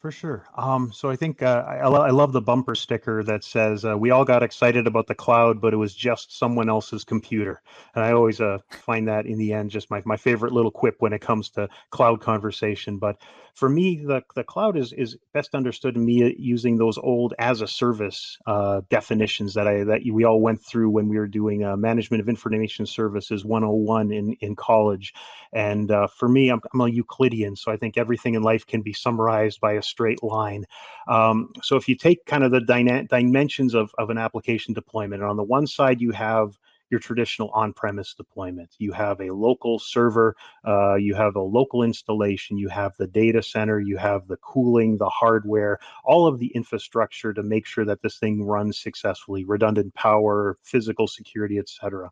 For 0.00 0.10
sure. 0.10 0.44
Um, 0.56 0.90
so 0.92 1.08
I 1.08 1.14
think 1.14 1.42
uh, 1.42 1.64
I, 1.64 1.76
I 1.76 1.86
lo- 1.86 2.02
I 2.02 2.10
love 2.10 2.32
the 2.32 2.40
bumper 2.40 2.74
sticker 2.74 3.22
that 3.22 3.44
says 3.44 3.84
uh, 3.84 3.96
we 3.96 4.10
all 4.10 4.24
got 4.24 4.42
excited 4.42 4.88
about 4.88 5.06
the 5.06 5.14
cloud, 5.14 5.60
but 5.60 5.72
it 5.72 5.76
was 5.76 5.94
just 5.94 6.36
someone 6.36 6.68
else's 6.68 7.04
computer. 7.04 7.62
And 7.94 8.02
I 8.04 8.10
always 8.10 8.40
uh, 8.40 8.58
find 8.68 9.06
that 9.06 9.26
in 9.26 9.38
the 9.38 9.52
end 9.52 9.70
just 9.70 9.92
my, 9.92 10.02
my 10.04 10.16
favorite 10.16 10.52
little 10.52 10.72
quip 10.72 10.96
when 10.98 11.12
it 11.12 11.20
comes 11.20 11.50
to 11.50 11.68
cloud 11.90 12.20
conversation. 12.20 12.98
But 12.98 13.18
for 13.54 13.68
me, 13.68 14.02
the, 14.04 14.22
the 14.34 14.44
cloud 14.44 14.78
is, 14.78 14.92
is 14.94 15.16
best 15.34 15.54
understood 15.54 15.94
to 15.94 16.00
me 16.00 16.34
using 16.38 16.76
those 16.76 16.96
old 16.96 17.34
as 17.38 17.60
a 17.60 17.66
service 17.66 18.38
uh, 18.46 18.80
definitions 18.88 19.54
that 19.54 19.68
I 19.68 19.84
that 19.84 20.00
we 20.10 20.24
all 20.24 20.40
went 20.40 20.64
through 20.64 20.90
when 20.90 21.08
we 21.08 21.18
were 21.18 21.28
doing 21.28 21.62
uh, 21.62 21.76
management 21.76 22.22
of 22.22 22.28
information 22.28 22.86
services 22.86 23.44
101 23.44 24.10
in, 24.10 24.32
in 24.40 24.56
college. 24.56 25.12
And 25.52 25.90
uh, 25.90 26.06
for 26.06 26.28
me, 26.28 26.48
I'm, 26.48 26.60
I'm, 26.72 26.80
a 26.80 26.88
Euclidean, 26.88 27.54
so 27.56 27.70
I 27.70 27.76
think 27.76 27.98
everything 27.98 28.34
in 28.34 28.42
life 28.42 28.66
can 28.66 28.80
be 28.80 28.94
summarized 28.94 29.60
by 29.60 29.72
a 29.72 29.82
straight 29.82 30.22
line. 30.22 30.64
Um, 31.06 31.52
so 31.62 31.76
if 31.76 31.88
you 31.88 31.94
take 31.94 32.24
kind 32.24 32.44
of 32.44 32.52
the 32.52 32.60
dyna- 32.60 33.04
dimensions 33.04 33.74
of, 33.74 33.94
of 33.98 34.08
an 34.08 34.18
application 34.18 34.72
deployment, 34.72 35.20
and 35.20 35.30
on 35.30 35.36
the 35.36 35.42
one 35.42 35.66
side 35.66 36.00
you 36.00 36.12
have 36.12 36.58
your 36.92 37.00
traditional 37.00 37.48
on-premise 37.54 38.14
deployment. 38.14 38.76
You 38.78 38.92
have 38.92 39.20
a 39.20 39.30
local 39.32 39.78
server, 39.78 40.36
uh, 40.64 40.94
you 40.96 41.14
have 41.14 41.34
a 41.34 41.40
local 41.40 41.82
installation, 41.82 42.58
you 42.58 42.68
have 42.68 42.92
the 42.98 43.06
data 43.06 43.42
center, 43.42 43.80
you 43.80 43.96
have 43.96 44.28
the 44.28 44.36
cooling, 44.36 44.98
the 44.98 45.08
hardware, 45.08 45.80
all 46.04 46.26
of 46.26 46.38
the 46.38 46.52
infrastructure 46.54 47.32
to 47.32 47.42
make 47.42 47.66
sure 47.66 47.86
that 47.86 48.02
this 48.02 48.18
thing 48.18 48.44
runs 48.44 48.78
successfully, 48.78 49.44
redundant 49.44 49.94
power, 49.94 50.58
physical 50.62 51.08
security, 51.08 51.58
etc. 51.58 52.10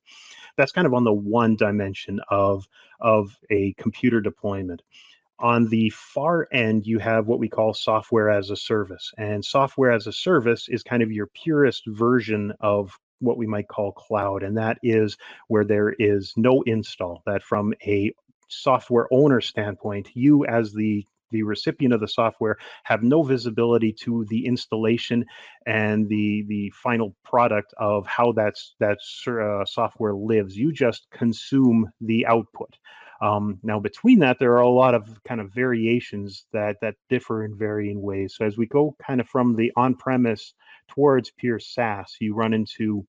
That's 0.57 0.73
kind 0.73 0.87
of 0.87 0.95
on 0.95 1.05
the 1.05 1.13
one 1.13 1.57
dimension 1.57 2.19
of, 2.31 2.67
of 3.01 3.37
a 3.51 3.75
computer 3.75 4.21
deployment 4.21 4.83
on 5.39 5.67
the 5.69 5.89
far 5.91 6.47
end, 6.53 6.87
you 6.87 6.99
have 6.99 7.27
what 7.27 7.39
we 7.39 7.49
call 7.49 7.73
software 7.73 8.29
as 8.29 8.51
a 8.51 8.57
service. 8.57 9.11
And 9.17 9.43
software 9.43 9.91
as 9.91 10.07
a 10.07 10.13
service 10.13 10.69
is 10.69 10.83
kind 10.83 11.03
of 11.03 11.11
your 11.11 11.29
purest 11.29 11.85
version 11.87 12.53
of 12.61 12.93
what 13.21 13.39
we 13.39 13.47
might 13.47 13.69
call 13.69 13.93
cloud, 13.93 14.43
and 14.43 14.57
that 14.57 14.79
is 14.83 15.17
where 15.49 15.65
there 15.65 15.91
is 15.99 16.33
no 16.37 16.63
install. 16.63 17.23
That 17.27 17.43
from 17.43 17.75
a 17.87 18.13
software 18.49 19.07
owner 19.13 19.41
standpoint, 19.41 20.09
you 20.15 20.45
as 20.47 20.73
the 20.73 21.05
the 21.31 21.43
recipient 21.45 21.95
of 21.95 22.01
the 22.01 22.09
software 22.09 22.57
have 22.85 23.03
no 23.03 23.23
visibility 23.23 23.93
to 23.93 24.27
the 24.29 24.45
installation 24.47 25.25
and 25.67 26.09
the 26.09 26.45
the 26.49 26.71
final 26.71 27.15
product 27.25 27.73
of 27.79 28.07
how 28.07 28.33
that's 28.33 28.75
that 28.81 28.99
uh, 29.29 29.65
software 29.65 30.15
lives. 30.15 30.57
You 30.57 30.73
just 30.73 31.07
consume 31.11 31.91
the 32.01 32.27
output. 32.27 32.77
Um, 33.23 33.59
now, 33.63 33.79
between 33.79 34.19
that, 34.21 34.39
there 34.39 34.55
are 34.55 34.63
a 34.63 34.69
lot 34.69 34.95
of 34.95 35.23
kind 35.25 35.41
of 35.41 35.53
variations 35.53 36.47
that 36.53 36.77
that 36.81 36.95
differ 37.09 37.45
in 37.45 37.57
varying 37.57 38.01
ways. 38.01 38.35
So 38.37 38.47
as 38.47 38.57
we 38.57 38.67
go 38.67 38.97
kind 39.07 39.21
of 39.21 39.29
from 39.29 39.57
the 39.57 39.71
on-premise 39.77 40.55
towards 40.91 41.31
pure 41.31 41.59
SaaS, 41.59 42.17
you 42.21 42.35
run 42.35 42.53
into 42.53 43.07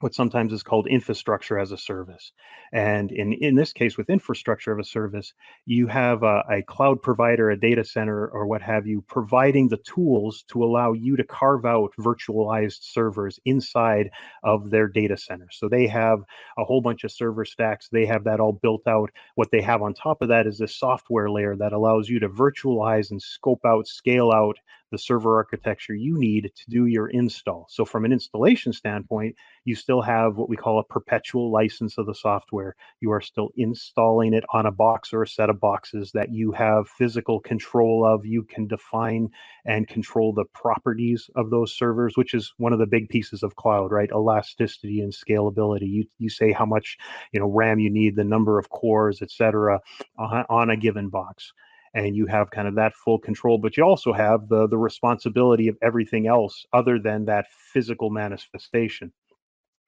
what 0.00 0.14
sometimes 0.14 0.52
is 0.52 0.62
called 0.62 0.86
infrastructure 0.86 1.58
as 1.58 1.72
a 1.72 1.78
service. 1.78 2.32
And 2.72 3.10
in, 3.10 3.32
in 3.32 3.54
this 3.54 3.72
case, 3.72 3.96
with 3.96 4.10
infrastructure 4.10 4.70
of 4.70 4.78
a 4.78 4.84
service, 4.84 5.32
you 5.64 5.86
have 5.86 6.22
a, 6.22 6.42
a, 6.50 6.62
cloud 6.62 7.00
provider, 7.00 7.50
a 7.50 7.58
data 7.58 7.82
center, 7.82 8.28
or 8.28 8.46
what 8.46 8.60
have 8.60 8.86
you, 8.86 9.02
providing 9.08 9.68
the 9.68 9.78
tools 9.78 10.44
to 10.48 10.62
allow 10.62 10.92
you 10.92 11.16
to 11.16 11.24
carve 11.24 11.64
out 11.64 11.92
virtualized 11.98 12.82
servers 12.82 13.40
inside 13.46 14.10
of 14.42 14.68
their 14.68 14.86
data 14.86 15.16
center. 15.16 15.48
So 15.50 15.66
they 15.68 15.86
have 15.86 16.20
a 16.58 16.64
whole 16.64 16.82
bunch 16.82 17.04
of 17.04 17.12
server 17.12 17.46
stacks. 17.46 17.88
They 17.88 18.04
have 18.04 18.24
that 18.24 18.40
all 18.40 18.52
built 18.52 18.86
out. 18.86 19.10
What 19.34 19.50
they 19.50 19.62
have 19.62 19.80
on 19.80 19.94
top 19.94 20.20
of 20.20 20.28
that 20.28 20.46
is 20.46 20.60
a 20.60 20.68
software 20.68 21.30
layer 21.30 21.56
that 21.56 21.72
allows 21.72 22.08
you 22.10 22.18
to 22.20 22.28
virtualize 22.28 23.10
and 23.12 23.22
scope 23.22 23.64
out, 23.64 23.86
scale 23.86 24.30
out 24.30 24.58
the 24.90 24.98
server 24.98 25.36
architecture 25.36 25.94
you 25.94 26.18
need 26.18 26.50
to 26.54 26.70
do 26.70 26.86
your 26.86 27.08
install. 27.08 27.66
So 27.68 27.84
from 27.84 28.04
an 28.04 28.12
installation 28.12 28.72
standpoint, 28.72 29.34
you 29.64 29.74
still 29.74 30.02
have 30.02 30.36
what 30.36 30.48
we 30.48 30.56
call 30.56 30.78
a 30.78 30.84
perpetual 30.84 31.50
license 31.50 31.98
of 31.98 32.06
the 32.06 32.14
software. 32.14 32.76
You 33.00 33.10
are 33.12 33.20
still 33.20 33.50
installing 33.56 34.34
it 34.34 34.44
on 34.52 34.66
a 34.66 34.72
box 34.72 35.12
or 35.12 35.22
a 35.22 35.28
set 35.28 35.50
of 35.50 35.60
boxes 35.60 36.12
that 36.12 36.32
you 36.32 36.52
have 36.52 36.88
physical 36.88 37.40
control 37.40 38.06
of. 38.06 38.24
You 38.24 38.44
can 38.44 38.66
define 38.66 39.28
and 39.64 39.88
control 39.88 40.32
the 40.32 40.44
properties 40.54 41.28
of 41.34 41.50
those 41.50 41.76
servers, 41.76 42.16
which 42.16 42.34
is 42.34 42.52
one 42.58 42.72
of 42.72 42.78
the 42.78 42.86
big 42.86 43.08
pieces 43.08 43.42
of 43.42 43.56
cloud, 43.56 43.90
right? 43.90 44.10
Elasticity 44.10 45.00
and 45.00 45.12
scalability. 45.12 45.88
You, 45.88 46.04
you 46.18 46.30
say 46.30 46.52
how 46.52 46.66
much 46.66 46.96
you 47.32 47.40
know 47.40 47.46
RAM 47.46 47.78
you 47.78 47.90
need, 47.90 48.16
the 48.16 48.24
number 48.24 48.58
of 48.58 48.68
cores, 48.70 49.20
et 49.22 49.30
cetera, 49.30 49.80
on, 50.18 50.44
on 50.48 50.70
a 50.70 50.76
given 50.76 51.08
box 51.08 51.52
and 51.96 52.14
you 52.14 52.26
have 52.26 52.50
kind 52.50 52.68
of 52.68 52.76
that 52.76 52.94
full 52.94 53.18
control 53.18 53.58
but 53.58 53.76
you 53.76 53.82
also 53.82 54.12
have 54.12 54.48
the 54.48 54.68
the 54.68 54.78
responsibility 54.78 55.66
of 55.68 55.76
everything 55.82 56.28
else 56.28 56.64
other 56.72 56.98
than 57.00 57.24
that 57.24 57.46
physical 57.72 58.10
manifestation 58.10 59.12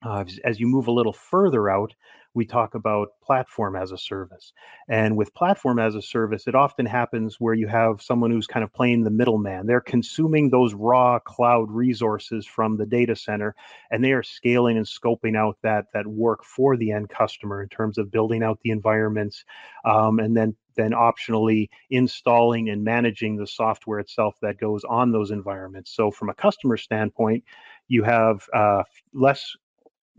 uh, 0.03 0.23
as, 0.45 0.59
you 0.59 0.67
move 0.67 0.87
a 0.87 0.91
little 0.91 1.13
further 1.13 1.69
out 1.69 1.93
we 2.35 2.45
talk 2.45 2.75
about 2.75 3.09
platform 3.23 3.75
as 3.75 3.91
a 3.91 3.97
service 3.97 4.53
and 4.87 5.17
with 5.17 5.33
platform 5.33 5.79
as 5.79 5.95
a 5.95 6.01
service 6.01 6.47
it 6.47 6.55
often 6.55 6.85
happens 6.85 7.37
where 7.39 7.55
you 7.55 7.67
have 7.67 8.01
someone 8.01 8.29
who's 8.29 8.47
kind 8.47 8.63
of 8.63 8.71
playing 8.71 9.03
the 9.03 9.09
middleman 9.09 9.65
they're 9.65 9.81
consuming 9.81 10.49
those 10.49 10.73
raw 10.73 11.17
cloud 11.19 11.69
resources 11.71 12.45
from 12.45 12.77
the 12.77 12.85
data 12.85 13.15
center 13.15 13.55
and 13.91 14.03
they 14.03 14.11
are 14.11 14.23
scaling 14.23 14.77
and 14.77 14.85
scoping 14.85 15.35
out 15.35 15.57
that 15.63 15.85
that 15.93 16.05
work 16.05 16.43
for 16.43 16.77
the 16.77 16.91
end 16.91 17.09
customer 17.09 17.63
in 17.63 17.69
terms 17.69 17.97
of 17.97 18.11
building 18.11 18.43
out 18.43 18.59
the 18.61 18.69
environments 18.69 19.43
um, 19.85 20.19
and 20.19 20.37
then 20.37 20.55
then 20.75 20.91
optionally 20.91 21.67
installing 21.89 22.69
and 22.69 22.83
managing 22.83 23.35
the 23.35 23.45
software 23.45 23.99
itself 23.99 24.35
that 24.41 24.57
goes 24.57 24.83
on 24.85 25.11
those 25.11 25.29
environments. 25.29 25.91
So 25.93 26.09
from 26.09 26.29
a 26.29 26.33
customer 26.33 26.77
standpoint, 26.77 27.43
you 27.89 28.03
have 28.03 28.47
uh, 28.53 28.83
less 29.13 29.57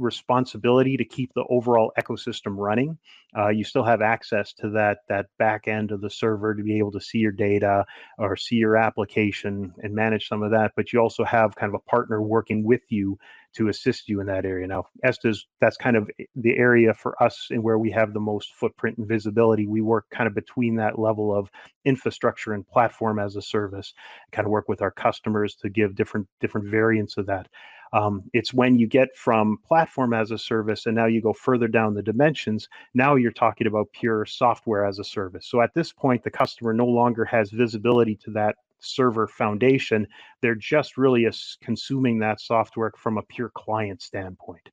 responsibility 0.00 0.96
to 0.96 1.04
keep 1.04 1.32
the 1.34 1.44
overall 1.50 1.92
ecosystem 1.98 2.56
running. 2.56 2.98
Uh, 3.36 3.48
you 3.48 3.62
still 3.62 3.84
have 3.84 4.02
access 4.02 4.52
to 4.54 4.70
that 4.70 4.98
that 5.08 5.26
back 5.38 5.68
end 5.68 5.92
of 5.92 6.00
the 6.00 6.10
server 6.10 6.54
to 6.54 6.62
be 6.62 6.78
able 6.78 6.90
to 6.90 7.00
see 7.00 7.18
your 7.18 7.32
data 7.32 7.84
or 8.18 8.36
see 8.36 8.56
your 8.56 8.76
application 8.76 9.72
and 9.82 9.94
manage 9.94 10.26
some 10.26 10.42
of 10.42 10.50
that. 10.50 10.72
But 10.76 10.92
you 10.92 11.00
also 11.00 11.24
have 11.24 11.54
kind 11.54 11.72
of 11.72 11.80
a 11.80 11.90
partner 11.90 12.22
working 12.22 12.64
with 12.64 12.82
you 12.88 13.18
to 13.52 13.68
assist 13.68 14.08
you 14.08 14.20
in 14.20 14.26
that 14.26 14.44
area. 14.44 14.66
Now, 14.66 14.84
Estes, 15.02 15.46
that's 15.60 15.76
kind 15.76 15.96
of 15.96 16.08
the 16.36 16.56
area 16.56 16.94
for 16.94 17.20
us 17.22 17.48
and 17.50 17.62
where 17.62 17.78
we 17.78 17.90
have 17.90 18.12
the 18.12 18.20
most 18.20 18.54
footprint 18.54 18.98
and 18.98 19.08
visibility. 19.08 19.66
We 19.66 19.80
work 19.80 20.06
kind 20.10 20.28
of 20.28 20.34
between 20.34 20.76
that 20.76 20.98
level 20.98 21.34
of 21.36 21.50
infrastructure 21.84 22.52
and 22.52 22.66
platform 22.66 23.18
as 23.18 23.36
a 23.36 23.42
service, 23.42 23.92
kind 24.32 24.46
of 24.46 24.52
work 24.52 24.68
with 24.68 24.82
our 24.82 24.92
customers 24.92 25.54
to 25.56 25.68
give 25.68 25.96
different 25.96 26.28
different 26.40 26.68
variants 26.68 27.16
of 27.16 27.26
that. 27.26 27.48
Um, 27.92 28.22
it's 28.32 28.54
when 28.54 28.78
you 28.78 28.86
get 28.86 29.16
from 29.16 29.58
platform 29.66 30.14
as 30.14 30.30
a 30.30 30.38
service 30.38 30.86
and 30.86 30.94
now 30.94 31.06
you 31.06 31.20
go 31.20 31.32
further 31.32 31.68
down 31.68 31.94
the 31.94 32.02
dimensions, 32.02 32.68
now 32.94 33.16
you're 33.16 33.32
talking 33.32 33.66
about 33.66 33.92
pure 33.92 34.24
software 34.24 34.86
as 34.86 34.98
a 34.98 35.04
service. 35.04 35.46
So 35.46 35.60
at 35.60 35.74
this 35.74 35.92
point, 35.92 36.22
the 36.22 36.30
customer 36.30 36.72
no 36.72 36.86
longer 36.86 37.24
has 37.24 37.50
visibility 37.50 38.16
to 38.24 38.30
that 38.32 38.56
server 38.80 39.26
foundation. 39.26 40.06
They're 40.42 40.54
just 40.54 40.96
really 40.96 41.28
consuming 41.62 42.18
that 42.18 42.40
software 42.40 42.92
from 42.96 43.18
a 43.18 43.22
pure 43.22 43.50
client 43.54 44.02
standpoint. 44.02 44.68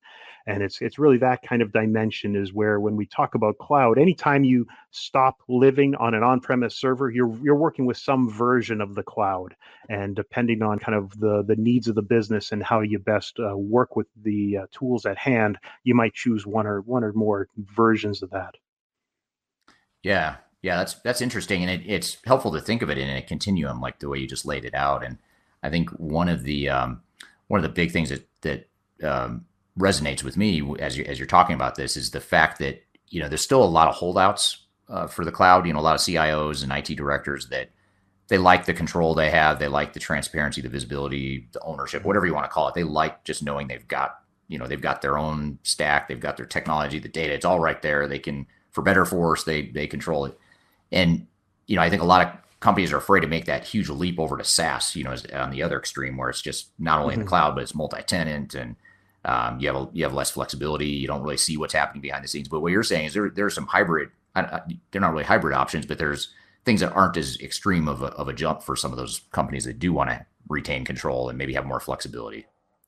And 0.47 0.63
it's 0.63 0.81
it's 0.81 0.97
really 0.97 1.17
that 1.17 1.41
kind 1.41 1.61
of 1.61 1.73
dimension 1.73 2.35
is 2.35 2.53
where 2.53 2.79
when 2.79 2.95
we 2.95 3.05
talk 3.05 3.35
about 3.35 3.57
cloud, 3.57 3.97
anytime 3.97 4.45
you 4.45 4.65
stop 4.91 5.35
living 5.49 5.93
on 5.95 6.13
an 6.13 6.23
on-premise 6.23 6.77
server, 6.77 7.09
you're 7.09 7.37
you're 7.43 7.55
working 7.55 7.85
with 7.85 7.97
some 7.97 8.29
version 8.29 8.79
of 8.79 8.95
the 8.95 9.03
cloud. 9.03 9.53
And 9.89 10.15
depending 10.15 10.63
on 10.63 10.79
kind 10.79 10.97
of 10.97 11.11
the 11.19 11.43
the 11.45 11.57
needs 11.57 11.89
of 11.89 11.95
the 11.95 12.01
business 12.01 12.53
and 12.53 12.63
how 12.63 12.79
you 12.79 12.97
best 12.99 13.37
uh, 13.39 13.57
work 13.57 13.97
with 13.97 14.07
the 14.23 14.59
uh, 14.59 14.65
tools 14.71 15.05
at 15.05 15.17
hand, 15.17 15.57
you 15.83 15.93
might 15.93 16.13
choose 16.13 16.47
one 16.47 16.65
or 16.65 16.79
one 16.81 17.03
or 17.03 17.11
more 17.11 17.49
versions 17.57 18.23
of 18.23 18.29
that. 18.29 18.55
Yeah, 20.01 20.37
yeah, 20.61 20.77
that's 20.77 20.95
that's 20.95 21.21
interesting, 21.21 21.61
and 21.63 21.71
it, 21.71 21.85
it's 21.85 22.17
helpful 22.25 22.51
to 22.53 22.61
think 22.61 22.81
of 22.81 22.89
it 22.89 22.97
in 22.97 23.09
a 23.09 23.21
continuum, 23.21 23.79
like 23.79 23.99
the 23.99 24.09
way 24.09 24.17
you 24.17 24.27
just 24.27 24.45
laid 24.45 24.65
it 24.65 24.73
out. 24.73 25.03
And 25.03 25.17
I 25.63 25.69
think 25.69 25.89
one 25.91 26.29
of 26.29 26.43
the 26.43 26.69
um, 26.69 27.01
one 27.47 27.59
of 27.59 27.63
the 27.63 27.69
big 27.69 27.91
things 27.91 28.09
that 28.09 28.27
that 28.41 28.69
um, 29.03 29.45
resonates 29.77 30.23
with 30.23 30.37
me 30.37 30.75
as 30.79 30.97
you 30.97 31.05
as 31.05 31.19
you're 31.19 31.27
talking 31.27 31.55
about 31.55 31.75
this 31.75 31.95
is 31.95 32.11
the 32.11 32.19
fact 32.19 32.59
that 32.59 32.83
you 33.09 33.21
know 33.21 33.29
there's 33.29 33.41
still 33.41 33.63
a 33.63 33.65
lot 33.65 33.87
of 33.87 33.95
holdouts 33.95 34.65
uh, 34.89 35.07
for 35.07 35.23
the 35.25 35.31
cloud. 35.31 35.67
You 35.67 35.73
know, 35.73 35.79
a 35.79 35.81
lot 35.81 35.95
of 35.95 36.01
CIOs 36.01 36.63
and 36.63 36.71
IT 36.71 36.95
directors 36.95 37.47
that 37.49 37.69
they 38.27 38.37
like 38.37 38.65
the 38.65 38.73
control 38.73 39.13
they 39.13 39.29
have, 39.29 39.59
they 39.59 39.67
like 39.67 39.93
the 39.93 39.99
transparency, 39.99 40.61
the 40.61 40.69
visibility, 40.69 41.47
the 41.53 41.61
ownership, 41.61 42.03
whatever 42.03 42.25
you 42.25 42.33
want 42.33 42.45
to 42.45 42.51
call 42.51 42.67
it. 42.67 42.73
They 42.73 42.83
like 42.83 43.23
just 43.23 43.43
knowing 43.43 43.67
they've 43.67 43.87
got 43.87 44.19
you 44.47 44.57
know 44.57 44.67
they've 44.67 44.81
got 44.81 45.01
their 45.01 45.17
own 45.17 45.59
stack, 45.63 46.07
they've 46.07 46.19
got 46.19 46.37
their 46.37 46.45
technology, 46.45 46.99
the 46.99 47.09
data, 47.09 47.33
it's 47.33 47.45
all 47.45 47.59
right 47.59 47.81
there. 47.81 48.07
They 48.07 48.19
can, 48.19 48.47
for 48.71 48.81
better 48.81 49.05
for 49.05 49.17
worse, 49.17 49.43
they 49.43 49.67
they 49.67 49.87
control 49.87 50.25
it. 50.25 50.39
And 50.91 51.27
you 51.65 51.75
know, 51.75 51.81
I 51.81 51.89
think 51.89 52.01
a 52.01 52.05
lot 52.05 52.25
of 52.25 52.33
companies 52.59 52.91
are 52.91 52.97
afraid 52.97 53.21
to 53.21 53.27
make 53.27 53.45
that 53.45 53.65
huge 53.65 53.89
leap 53.89 54.19
over 54.19 54.37
to 54.37 54.43
SaaS. 54.43 54.95
You 54.95 55.03
know, 55.03 55.15
on 55.33 55.51
the 55.51 55.63
other 55.63 55.77
extreme 55.77 56.17
where 56.17 56.29
it's 56.29 56.41
just 56.41 56.69
not 56.79 56.99
only 56.99 57.13
mm-hmm. 57.13 57.13
in 57.13 57.19
the 57.19 57.23
mm-hmm. 57.25 57.29
cloud 57.29 57.55
but 57.55 57.63
it's 57.63 57.75
multi-tenant 57.75 58.55
and 58.55 58.75
um, 59.25 59.59
you 59.59 59.67
have 59.67 59.75
a, 59.75 59.89
you 59.93 60.03
have 60.03 60.13
less 60.13 60.31
flexibility. 60.31 60.87
You 60.87 61.07
don't 61.07 61.21
really 61.21 61.37
see 61.37 61.57
what's 61.57 61.73
happening 61.73 62.01
behind 62.01 62.23
the 62.23 62.29
scenes. 62.29 62.47
But 62.47 62.61
what 62.61 62.71
you're 62.71 62.83
saying 62.83 63.07
is 63.07 63.13
there 63.13 63.29
there's 63.29 63.55
some 63.55 63.67
hybrid. 63.67 64.09
they're 64.33 65.01
not 65.01 65.11
really 65.11 65.25
hybrid 65.25 65.53
options, 65.53 65.85
but 65.85 65.97
there's 65.97 66.33
things 66.65 66.81
that 66.81 66.93
aren't 66.93 67.17
as 67.17 67.39
extreme 67.39 67.87
of 67.87 68.01
a, 68.01 68.07
of 68.07 68.27
a 68.27 68.33
jump 68.33 68.61
for 68.61 68.75
some 68.75 68.91
of 68.91 68.97
those 68.97 69.21
companies 69.31 69.65
that 69.65 69.79
do 69.79 69.93
want 69.93 70.09
to 70.09 70.25
retain 70.49 70.85
control 70.85 71.29
and 71.29 71.37
maybe 71.37 71.53
have 71.53 71.65
more 71.65 71.79
flexibility. 71.79 72.45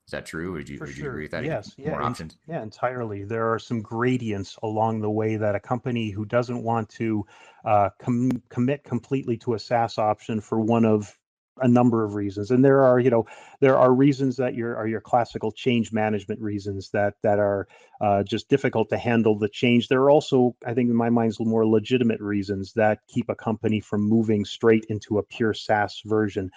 Is 0.10 0.12
that 0.14 0.26
true? 0.26 0.54
Would 0.54 0.68
you, 0.68 0.80
would 0.80 0.98
you 0.98 1.08
agree 1.08 1.26
with 1.26 1.32
that? 1.34 1.44
Yes. 1.44 1.76
Yeah. 1.78 1.92
More 1.92 2.02
options. 2.02 2.36
Yeah, 2.48 2.64
entirely. 2.64 3.26
There 3.26 3.54
are 3.54 3.60
some 3.60 3.84
gradients 3.84 4.58
along 4.64 5.02
the 5.02 5.10
way 5.12 5.36
that 5.36 5.54
a 5.54 5.60
company 5.60 6.10
who 6.10 6.26
doesn't 6.26 6.64
want 6.64 6.90
to 6.90 7.28
uh, 7.64 7.92
com- 8.02 8.42
commit 8.50 8.84
completely 8.84 9.38
to 9.38 9.54
a 9.54 9.60
SaaS 9.60 10.00
option 10.00 10.42
for 10.42 10.60
one 10.62 10.84
of 10.84 11.16
a 11.62 11.68
number 11.68 12.04
of 12.04 12.16
reasons, 12.16 12.50
and 12.50 12.66
there 12.66 12.84
are, 12.84 13.00
you 13.00 13.12
know, 13.12 13.28
there 13.60 13.78
are 13.78 13.94
reasons 13.94 14.36
that 14.38 14.56
your 14.56 14.76
are 14.78 14.88
your 14.88 15.02
classical 15.02 15.52
change 15.52 15.92
management 15.92 16.42
reasons 16.42 16.90
that 16.90 17.14
that 17.22 17.38
are 17.38 17.68
uh, 18.02 18.24
just 18.24 18.50
difficult 18.50 18.90
to 18.90 18.98
handle 18.98 19.38
the 19.38 19.50
change. 19.50 19.90
There 19.90 20.02
are 20.02 20.10
also, 20.10 20.56
I 20.66 20.74
think, 20.74 20.90
in 20.90 20.96
my 20.96 21.12
mind, 21.12 21.36
more 21.40 21.68
legitimate 21.68 22.20
reasons 22.20 22.74
that 22.74 23.00
keep 23.08 23.30
a 23.30 23.36
company 23.36 23.80
from 23.80 24.02
moving 24.02 24.44
straight 24.44 24.86
into 24.90 25.20
a 25.20 25.24
pure 25.24 25.54
SaaS 25.54 26.02
version. 26.04 26.50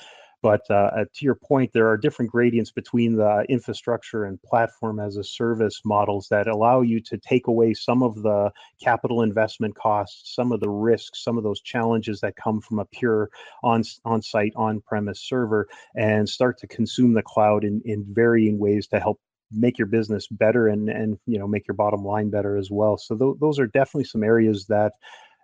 But 0.43 0.63
uh, 0.69 0.91
uh, 0.97 1.05
to 1.15 1.25
your 1.25 1.37
point, 1.37 1.73
there 1.73 1.89
are 1.89 1.97
different 1.97 2.33
gradients 2.33 2.73
between 2.73 3.15
the 3.17 3.47
infrastructure 3.49 4.25
and 4.25 4.43
platform 4.43 4.99
as 4.99 5.17
a 5.17 5.23
service 5.25 5.81
models 5.85 6.27
that 6.31 6.49
allow 6.49 6.81
you 6.81 7.01
to 7.03 7.17
take 7.17 7.47
away 7.47 7.75
some 7.75 8.03
of 8.03 8.23
the 8.23 8.51
capital 8.83 9.23
investment 9.23 9.77
costs, 9.77 10.35
some 10.35 10.51
of 10.51 10.61
the 10.61 10.69
risks, 10.69 11.23
some 11.23 11.39
of 11.39 11.45
those 11.45 11.61
challenges 11.61 12.21
that 12.21 12.35
come 12.37 12.61
from 12.61 12.81
a 12.81 12.85
pure 12.87 13.31
on 13.63 13.85
on-site 14.05 14.53
on-premise 14.57 15.21
server, 15.21 15.69
and 15.95 16.29
start 16.29 16.59
to 16.59 16.67
consume 16.67 17.13
the 17.15 17.23
cloud 17.23 17.65
in, 17.65 17.81
in 17.85 18.05
varying 18.09 18.59
ways 18.59 18.89
to 18.89 18.99
help 18.99 19.21
make 19.53 19.79
your 19.79 19.87
business 19.87 20.27
better 20.29 20.69
and 20.69 20.89
and 20.89 21.19
you 21.27 21.39
know 21.39 21.47
make 21.47 21.69
your 21.69 21.75
bottom 21.75 22.05
line 22.05 22.31
better 22.31 22.57
as 22.57 22.71
well. 22.71 22.97
So 22.97 23.17
th- 23.17 23.37
those 23.41 23.59
are 23.59 23.67
definitely 23.67 24.05
some 24.05 24.25
areas 24.25 24.67
that, 24.67 24.95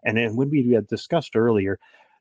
and 0.04 0.18
and 0.18 0.36
when 0.36 0.50
we 0.50 0.70
had 0.72 0.86
discussed 0.88 1.36
earlier 1.36 1.78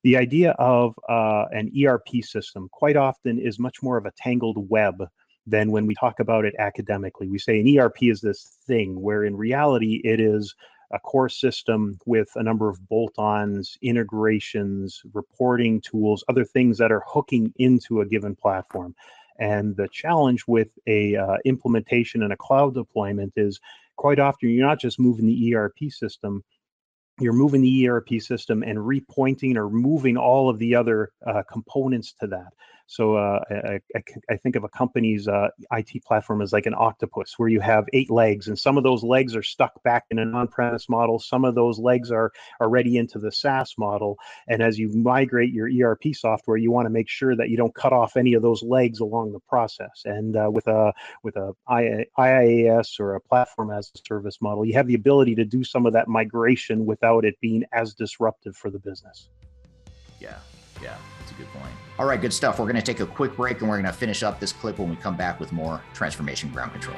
the 0.07 0.15
idea 0.15 0.51
of 0.51 0.97
uh, 1.09 1.47
an 1.51 1.69
ERP 1.77 2.23
system 2.23 2.69
quite 2.71 2.95
often 2.95 3.37
is 3.37 3.59
much 3.59 3.83
more 3.83 3.97
of 3.97 4.05
a 4.05 4.13
tangled 4.15 4.69
web 4.69 5.03
than 5.45 5.69
when 5.69 5.85
we 5.85 5.93
talk 5.95 6.21
about 6.21 6.45
it 6.45 6.55
academically. 6.59 7.27
We 7.27 7.39
say 7.39 7.59
an 7.59 7.77
ERP 7.77 8.03
is 8.03 8.21
this 8.21 8.55
thing, 8.65 9.01
where 9.01 9.25
in 9.25 9.35
reality 9.35 9.99
it 10.05 10.21
is 10.21 10.55
a 10.93 10.99
core 10.99 11.27
system 11.27 11.99
with 12.05 12.29
a 12.35 12.43
number 12.43 12.69
of 12.69 12.87
bolt 12.87 13.15
ons, 13.17 13.77
integrations, 13.81 15.01
reporting 15.11 15.81
tools, 15.81 16.23
other 16.29 16.45
things 16.45 16.77
that 16.77 16.93
are 16.93 17.03
hooking 17.05 17.53
into 17.57 17.99
a 17.99 18.05
given 18.05 18.33
platform. 18.33 18.95
And 19.39 19.75
the 19.75 19.89
challenge 19.89 20.45
with 20.47 20.69
a 20.87 21.17
uh, 21.17 21.35
implementation 21.43 22.23
and 22.23 22.31
a 22.31 22.37
cloud 22.37 22.75
deployment 22.75 23.33
is 23.35 23.59
quite 23.97 24.19
often 24.19 24.51
you're 24.51 24.65
not 24.65 24.79
just 24.79 25.01
moving 25.01 25.25
the 25.25 25.53
ERP 25.53 25.91
system, 25.91 26.45
you're 27.20 27.34
moving 27.34 27.61
the 27.61 27.89
ERP 27.89 28.22
system 28.22 28.63
and 28.63 28.78
repointing 28.78 29.55
or 29.55 29.70
moving 29.70 30.18
all 30.18 30.49
of 30.49 30.59
the 30.59 30.76
other 30.76 31.11
uh, 31.26 31.43
components 31.51 32.13
to 32.20 32.28
that. 32.28 32.53
So 32.88 33.15
uh, 33.15 33.39
I, 33.49 33.79
I, 33.95 34.03
I, 34.29 34.38
think 34.38 34.55
of 34.55 34.63
a 34.63 34.69
company's 34.69 35.27
uh, 35.27 35.49
IT 35.73 36.03
platform 36.05 36.41
as 36.41 36.53
like 36.53 36.65
an 36.65 36.73
octopus, 36.75 37.33
where 37.38 37.49
you 37.49 37.59
have 37.59 37.85
eight 37.91 38.09
legs, 38.09 38.47
and 38.47 38.57
some 38.57 38.77
of 38.77 38.85
those 38.85 39.03
legs 39.03 39.35
are 39.35 39.43
stuck 39.43 39.83
back 39.83 40.05
in 40.09 40.19
an 40.19 40.33
on-premise 40.33 40.88
model. 40.88 41.19
Some 41.19 41.43
of 41.43 41.53
those 41.53 41.79
legs 41.79 42.11
are 42.11 42.31
already 42.61 42.97
into 42.97 43.19
the 43.19 43.31
SaaS 43.31 43.75
model. 43.77 44.17
And 44.47 44.63
as 44.63 44.79
you 44.79 44.88
migrate 44.89 45.51
your 45.51 45.67
ERP 45.67 46.13
software, 46.13 46.55
you 46.55 46.71
want 46.71 46.85
to 46.85 46.89
make 46.89 47.09
sure 47.09 47.35
that 47.35 47.49
you 47.49 47.57
don't 47.57 47.75
cut 47.75 47.91
off 47.91 48.15
any 48.15 48.33
of 48.35 48.41
those 48.41 48.63
legs 48.63 49.01
along 49.01 49.33
the 49.33 49.41
process. 49.41 50.03
And 50.05 50.38
uh, 50.38 50.49
with 50.49 50.67
a 50.67 50.93
with 51.23 51.35
a 51.35 51.53
IaaS 51.69 53.01
or 53.01 53.15
a 53.15 53.19
platform 53.19 53.69
as 53.69 53.91
a 53.93 53.99
service 54.07 54.41
model, 54.41 54.65
you 54.65 54.75
have 54.75 54.88
the 54.88 54.95
ability 54.95 55.35
to 55.35 55.45
do 55.45 55.63
some 55.65 55.85
of 55.85 55.91
that 55.93 56.07
migration 56.07 56.85
without 56.85 57.25
it 57.25 57.35
being 57.41 57.65
as 57.73 57.93
disruptive 57.93 58.55
for 58.55 58.69
the 58.69 58.79
business. 58.79 59.29
Yeah, 60.19 60.38
yeah, 60.81 60.97
good 61.38 61.51
point. 61.53 61.71
All 61.99 62.05
right, 62.05 62.19
good 62.19 62.33
stuff. 62.33 62.59
We're 62.59 62.65
going 62.65 62.75
to 62.75 62.81
take 62.81 62.99
a 62.99 63.05
quick 63.05 63.35
break 63.35 63.61
and 63.61 63.69
we're 63.69 63.81
going 63.81 63.91
to 63.91 63.97
finish 63.97 64.23
up 64.23 64.39
this 64.39 64.51
clip 64.51 64.79
when 64.79 64.89
we 64.89 64.95
come 64.95 65.15
back 65.15 65.39
with 65.39 65.51
more 65.51 65.81
Transformation 65.93 66.51
Ground 66.51 66.71
Control. 66.71 66.97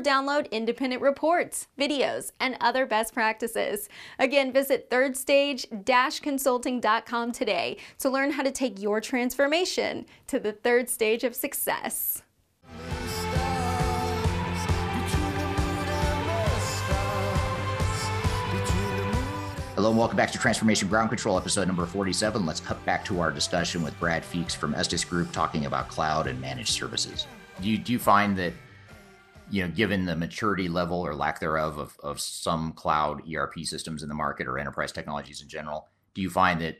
download 0.00 0.50
independent 0.50 1.02
reports, 1.02 1.68
videos, 1.78 2.32
and 2.40 2.56
other 2.60 2.86
best 2.86 3.14
practices. 3.14 3.88
Again, 4.18 4.52
visit 4.52 4.90
thirdstage-consulting.com 4.90 7.32
today 7.32 7.76
to 7.98 8.10
learn 8.10 8.32
how 8.32 8.42
to 8.42 8.50
take 8.50 8.80
your 8.80 9.00
transformation 9.00 10.06
to 10.26 10.40
the 10.40 10.52
third 10.52 10.88
stage 10.88 11.22
of 11.24 11.34
success. 11.34 12.22
Hello 19.80 19.88
and 19.88 19.98
welcome 19.98 20.18
back 20.18 20.30
to 20.30 20.38
Transformation 20.38 20.88
Ground 20.88 21.08
Control, 21.08 21.38
episode 21.38 21.66
number 21.66 21.86
47. 21.86 22.44
Let's 22.44 22.60
cut 22.60 22.84
back 22.84 23.02
to 23.06 23.18
our 23.20 23.30
discussion 23.30 23.82
with 23.82 23.98
Brad 23.98 24.22
Feeks 24.22 24.54
from 24.54 24.74
Estes 24.74 25.04
Group 25.04 25.32
talking 25.32 25.64
about 25.64 25.88
cloud 25.88 26.26
and 26.26 26.38
managed 26.38 26.68
services. 26.68 27.26
Do 27.62 27.70
you, 27.70 27.78
do 27.78 27.94
you 27.94 27.98
find 27.98 28.36
that 28.36 28.52
you 29.50 29.62
know, 29.62 29.68
given 29.72 30.06
the 30.06 30.16
maturity 30.16 30.68
level 30.68 31.00
or 31.00 31.14
lack 31.14 31.40
thereof 31.40 31.78
of, 31.78 31.96
of 32.02 32.20
some 32.20 32.72
cloud 32.72 33.22
ERP 33.32 33.60
systems 33.64 34.02
in 34.02 34.08
the 34.08 34.14
market 34.14 34.46
or 34.46 34.58
enterprise 34.58 34.92
technologies 34.92 35.42
in 35.42 35.48
general, 35.48 35.88
do 36.14 36.22
you 36.22 36.30
find 36.30 36.60
that 36.60 36.78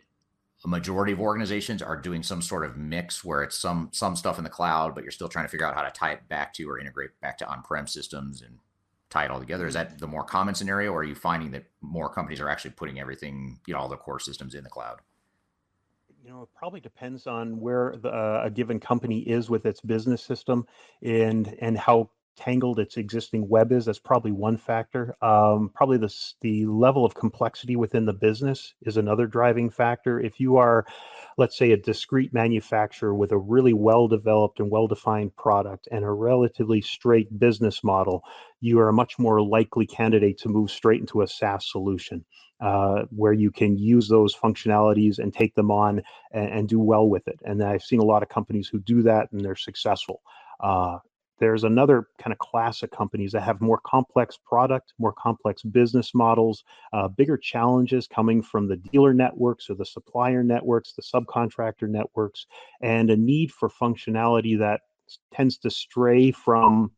a 0.64 0.68
majority 0.68 1.12
of 1.12 1.20
organizations 1.20 1.80
are 1.80 1.96
doing 1.96 2.22
some 2.22 2.42
sort 2.42 2.64
of 2.64 2.76
mix 2.76 3.24
where 3.24 3.42
it's 3.42 3.56
some 3.56 3.88
some 3.92 4.14
stuff 4.14 4.36
in 4.38 4.44
the 4.44 4.50
cloud, 4.50 4.94
but 4.94 5.02
you're 5.02 5.10
still 5.10 5.28
trying 5.28 5.46
to 5.46 5.48
figure 5.48 5.66
out 5.66 5.74
how 5.74 5.82
to 5.82 5.90
tie 5.90 6.12
it 6.12 6.28
back 6.28 6.52
to 6.54 6.68
or 6.68 6.78
integrate 6.78 7.18
back 7.22 7.38
to 7.38 7.48
on-prem 7.48 7.86
systems 7.86 8.42
and 8.42 8.58
tie 9.08 9.24
it 9.24 9.30
all 9.30 9.40
together? 9.40 9.66
Is 9.66 9.74
that 9.74 9.98
the 9.98 10.06
more 10.06 10.24
common 10.24 10.54
scenario, 10.54 10.92
or 10.92 11.00
are 11.00 11.04
you 11.04 11.14
finding 11.14 11.50
that 11.52 11.64
more 11.80 12.12
companies 12.12 12.40
are 12.40 12.48
actually 12.48 12.72
putting 12.72 13.00
everything, 13.00 13.58
you 13.66 13.72
know, 13.72 13.80
all 13.80 13.88
the 13.88 13.96
core 13.96 14.20
systems 14.20 14.54
in 14.54 14.62
the 14.62 14.70
cloud? 14.70 15.00
you 16.22 16.30
know, 16.30 16.42
it 16.42 16.48
probably 16.54 16.80
depends 16.80 17.26
on 17.26 17.58
where 17.58 17.94
the, 18.02 18.10
uh, 18.10 18.42
a 18.44 18.50
given 18.50 18.78
company 18.78 19.20
is 19.20 19.48
with 19.48 19.64
its 19.64 19.80
business 19.80 20.22
system 20.22 20.66
and 21.02 21.56
and 21.60 21.78
how 21.78 22.10
tangled 22.36 22.78
its 22.78 22.96
existing 22.96 23.48
web 23.48 23.72
is. 23.72 23.84
That's 23.84 23.98
probably 23.98 24.32
one 24.32 24.56
factor. 24.56 25.14
Um, 25.22 25.70
probably 25.74 25.98
the 25.98 26.14
the 26.40 26.66
level 26.66 27.04
of 27.04 27.14
complexity 27.14 27.76
within 27.76 28.06
the 28.06 28.12
business 28.12 28.74
is 28.82 28.96
another 28.96 29.26
driving 29.26 29.70
factor. 29.70 30.20
If 30.20 30.40
you 30.40 30.56
are, 30.56 30.86
let's 31.36 31.56
say, 31.56 31.72
a 31.72 31.76
discrete 31.76 32.32
manufacturer 32.32 33.14
with 33.14 33.32
a 33.32 33.38
really 33.38 33.72
well 33.72 34.08
developed 34.08 34.60
and 34.60 34.70
well 34.70 34.86
defined 34.86 35.36
product 35.36 35.88
and 35.90 36.04
a 36.04 36.10
relatively 36.10 36.80
straight 36.80 37.38
business 37.38 37.84
model, 37.84 38.22
you 38.60 38.78
are 38.80 38.88
a 38.88 38.92
much 38.94 39.18
more 39.18 39.42
likely 39.42 39.86
candidate 39.86 40.38
to 40.38 40.48
move 40.48 40.70
straight 40.70 41.00
into 41.00 41.22
a 41.22 41.26
SaaS 41.26 41.70
solution. 41.70 42.24
Uh, 42.60 43.06
where 43.08 43.32
you 43.32 43.50
can 43.50 43.78
use 43.78 44.06
those 44.06 44.36
functionalities 44.36 45.18
and 45.18 45.32
take 45.32 45.54
them 45.54 45.70
on 45.70 46.02
and, 46.32 46.50
and, 46.50 46.68
do 46.68 46.78
well 46.78 47.08
with 47.08 47.26
it. 47.26 47.40
And 47.46 47.62
I've 47.62 47.82
seen 47.82 48.00
a 48.00 48.04
lot 48.04 48.22
of 48.22 48.28
companies 48.28 48.68
who 48.68 48.78
do 48.80 49.00
that 49.04 49.32
and 49.32 49.42
they're 49.42 49.56
successful. 49.56 50.20
Uh, 50.62 50.98
there's 51.40 51.64
another 51.64 52.08
kind 52.18 52.32
of 52.32 52.38
class 52.38 52.82
of 52.82 52.90
companies 52.90 53.32
that 53.32 53.42
have 53.42 53.60
more 53.60 53.80
complex 53.84 54.38
product, 54.44 54.92
more 54.98 55.12
complex 55.12 55.62
business 55.62 56.14
models, 56.14 56.64
uh, 56.92 57.08
bigger 57.08 57.36
challenges 57.36 58.06
coming 58.06 58.42
from 58.42 58.68
the 58.68 58.76
dealer 58.76 59.14
networks 59.14 59.68
or 59.70 59.74
the 59.74 59.84
supplier 59.84 60.44
networks, 60.44 60.92
the 60.92 61.02
subcontractor 61.02 61.88
networks, 61.88 62.46
and 62.82 63.10
a 63.10 63.16
need 63.16 63.50
for 63.50 63.68
functionality 63.68 64.58
that 64.58 64.82
tends 65.32 65.56
to 65.58 65.70
stray 65.70 66.30
from 66.30 66.92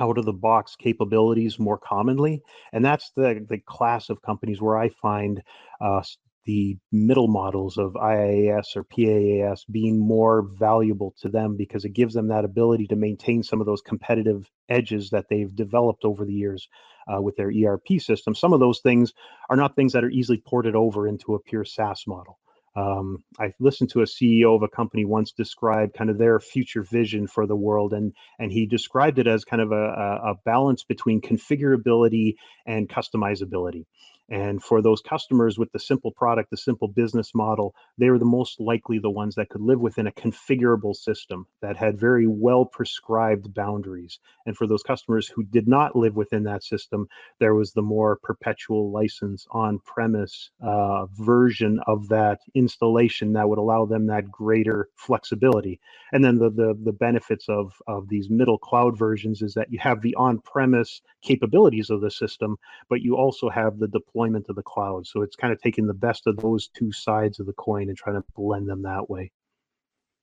out 0.00 0.18
of 0.18 0.24
the 0.24 0.32
box 0.32 0.76
capabilities 0.76 1.58
more 1.58 1.78
commonly 1.78 2.40
and 2.72 2.84
that's 2.84 3.10
the 3.16 3.44
the 3.48 3.58
class 3.58 4.10
of 4.10 4.22
companies 4.22 4.60
where 4.60 4.76
i 4.76 4.88
find 4.88 5.42
uh, 5.80 6.00
the 6.48 6.78
middle 6.90 7.28
models 7.28 7.76
of 7.76 7.92
IaaS 7.92 8.74
or 8.74 8.82
PaaS 8.82 9.66
being 9.70 9.98
more 9.98 10.40
valuable 10.40 11.14
to 11.20 11.28
them 11.28 11.58
because 11.58 11.84
it 11.84 11.92
gives 11.92 12.14
them 12.14 12.28
that 12.28 12.46
ability 12.46 12.86
to 12.86 12.96
maintain 12.96 13.42
some 13.42 13.60
of 13.60 13.66
those 13.66 13.82
competitive 13.82 14.50
edges 14.66 15.10
that 15.10 15.26
they've 15.28 15.54
developed 15.54 16.06
over 16.06 16.24
the 16.24 16.32
years 16.32 16.66
uh, 17.06 17.20
with 17.20 17.36
their 17.36 17.52
ERP 17.52 18.00
system. 18.00 18.34
Some 18.34 18.54
of 18.54 18.60
those 18.60 18.80
things 18.80 19.12
are 19.50 19.56
not 19.56 19.76
things 19.76 19.92
that 19.92 20.04
are 20.04 20.08
easily 20.08 20.38
ported 20.38 20.74
over 20.74 21.06
into 21.06 21.34
a 21.34 21.38
pure 21.38 21.66
SaaS 21.66 22.04
model. 22.06 22.38
Um, 22.74 23.22
I 23.38 23.52
listened 23.60 23.90
to 23.90 24.00
a 24.00 24.04
CEO 24.04 24.56
of 24.56 24.62
a 24.62 24.68
company 24.68 25.04
once 25.04 25.32
describe 25.32 25.92
kind 25.92 26.08
of 26.08 26.16
their 26.16 26.40
future 26.40 26.82
vision 26.82 27.26
for 27.26 27.46
the 27.46 27.56
world, 27.56 27.92
and 27.92 28.14
and 28.38 28.52
he 28.52 28.66
described 28.66 29.18
it 29.18 29.26
as 29.26 29.44
kind 29.44 29.60
of 29.60 29.72
a, 29.72 29.74
a 29.74 30.34
balance 30.46 30.84
between 30.84 31.20
configurability 31.20 32.36
and 32.66 32.88
customizability. 32.88 33.84
And 34.30 34.62
for 34.62 34.82
those 34.82 35.00
customers 35.00 35.58
with 35.58 35.72
the 35.72 35.78
simple 35.78 36.12
product, 36.12 36.50
the 36.50 36.56
simple 36.58 36.88
business 36.88 37.34
model, 37.34 37.74
they 37.96 38.10
were 38.10 38.18
the 38.18 38.26
most 38.26 38.60
likely 38.60 38.98
the 38.98 39.10
ones 39.10 39.34
that 39.36 39.48
could 39.48 39.62
live 39.62 39.80
within 39.80 40.06
a 40.06 40.12
configurable 40.12 40.94
system 40.94 41.46
that 41.62 41.78
had 41.78 41.98
very 41.98 42.26
well 42.26 42.66
prescribed 42.66 43.54
boundaries. 43.54 44.18
And 44.44 44.54
for 44.54 44.66
those 44.66 44.82
customers 44.82 45.28
who 45.28 45.44
did 45.44 45.66
not 45.66 45.96
live 45.96 46.14
within 46.14 46.42
that 46.44 46.62
system, 46.62 47.08
there 47.40 47.54
was 47.54 47.72
the 47.72 47.82
more 47.82 48.16
perpetual 48.22 48.90
license 48.90 49.46
on 49.50 49.78
premise 49.78 50.50
uh, 50.62 51.06
version 51.06 51.80
of 51.86 52.08
that 52.08 52.40
installation 52.54 53.32
that 53.32 53.48
would 53.48 53.58
allow 53.58 53.86
them 53.86 54.06
that 54.08 54.30
greater 54.30 54.90
flexibility. 54.94 55.80
And 56.12 56.22
then 56.22 56.36
the, 56.36 56.50
the, 56.50 56.78
the 56.84 56.92
benefits 56.92 57.48
of, 57.48 57.72
of 57.86 58.08
these 58.08 58.28
middle 58.28 58.58
cloud 58.58 58.98
versions 58.98 59.40
is 59.40 59.54
that 59.54 59.72
you 59.72 59.78
have 59.78 60.02
the 60.02 60.14
on 60.16 60.40
premise 60.40 61.00
capabilities 61.22 61.88
of 61.88 62.02
the 62.02 62.10
system, 62.10 62.58
but 62.90 63.00
you 63.00 63.16
also 63.16 63.48
have 63.48 63.78
the 63.78 63.88
deployment 63.88 64.17
of 64.18 64.56
the 64.56 64.62
cloud. 64.62 65.06
So 65.06 65.22
it's 65.22 65.36
kind 65.36 65.52
of 65.52 65.60
taking 65.60 65.86
the 65.86 65.94
best 65.94 66.26
of 66.26 66.36
those 66.36 66.68
two 66.68 66.92
sides 66.92 67.40
of 67.40 67.46
the 67.46 67.52
coin 67.52 67.88
and 67.88 67.96
trying 67.96 68.16
to 68.16 68.24
blend 68.34 68.68
them 68.68 68.82
that 68.82 69.08
way. 69.08 69.30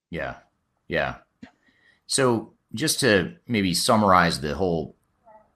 Yeah. 0.09 0.35
Yeah. 0.87 1.15
So 2.07 2.53
just 2.73 2.99
to 2.99 3.35
maybe 3.47 3.73
summarize 3.73 4.41
the 4.41 4.55
whole 4.55 4.95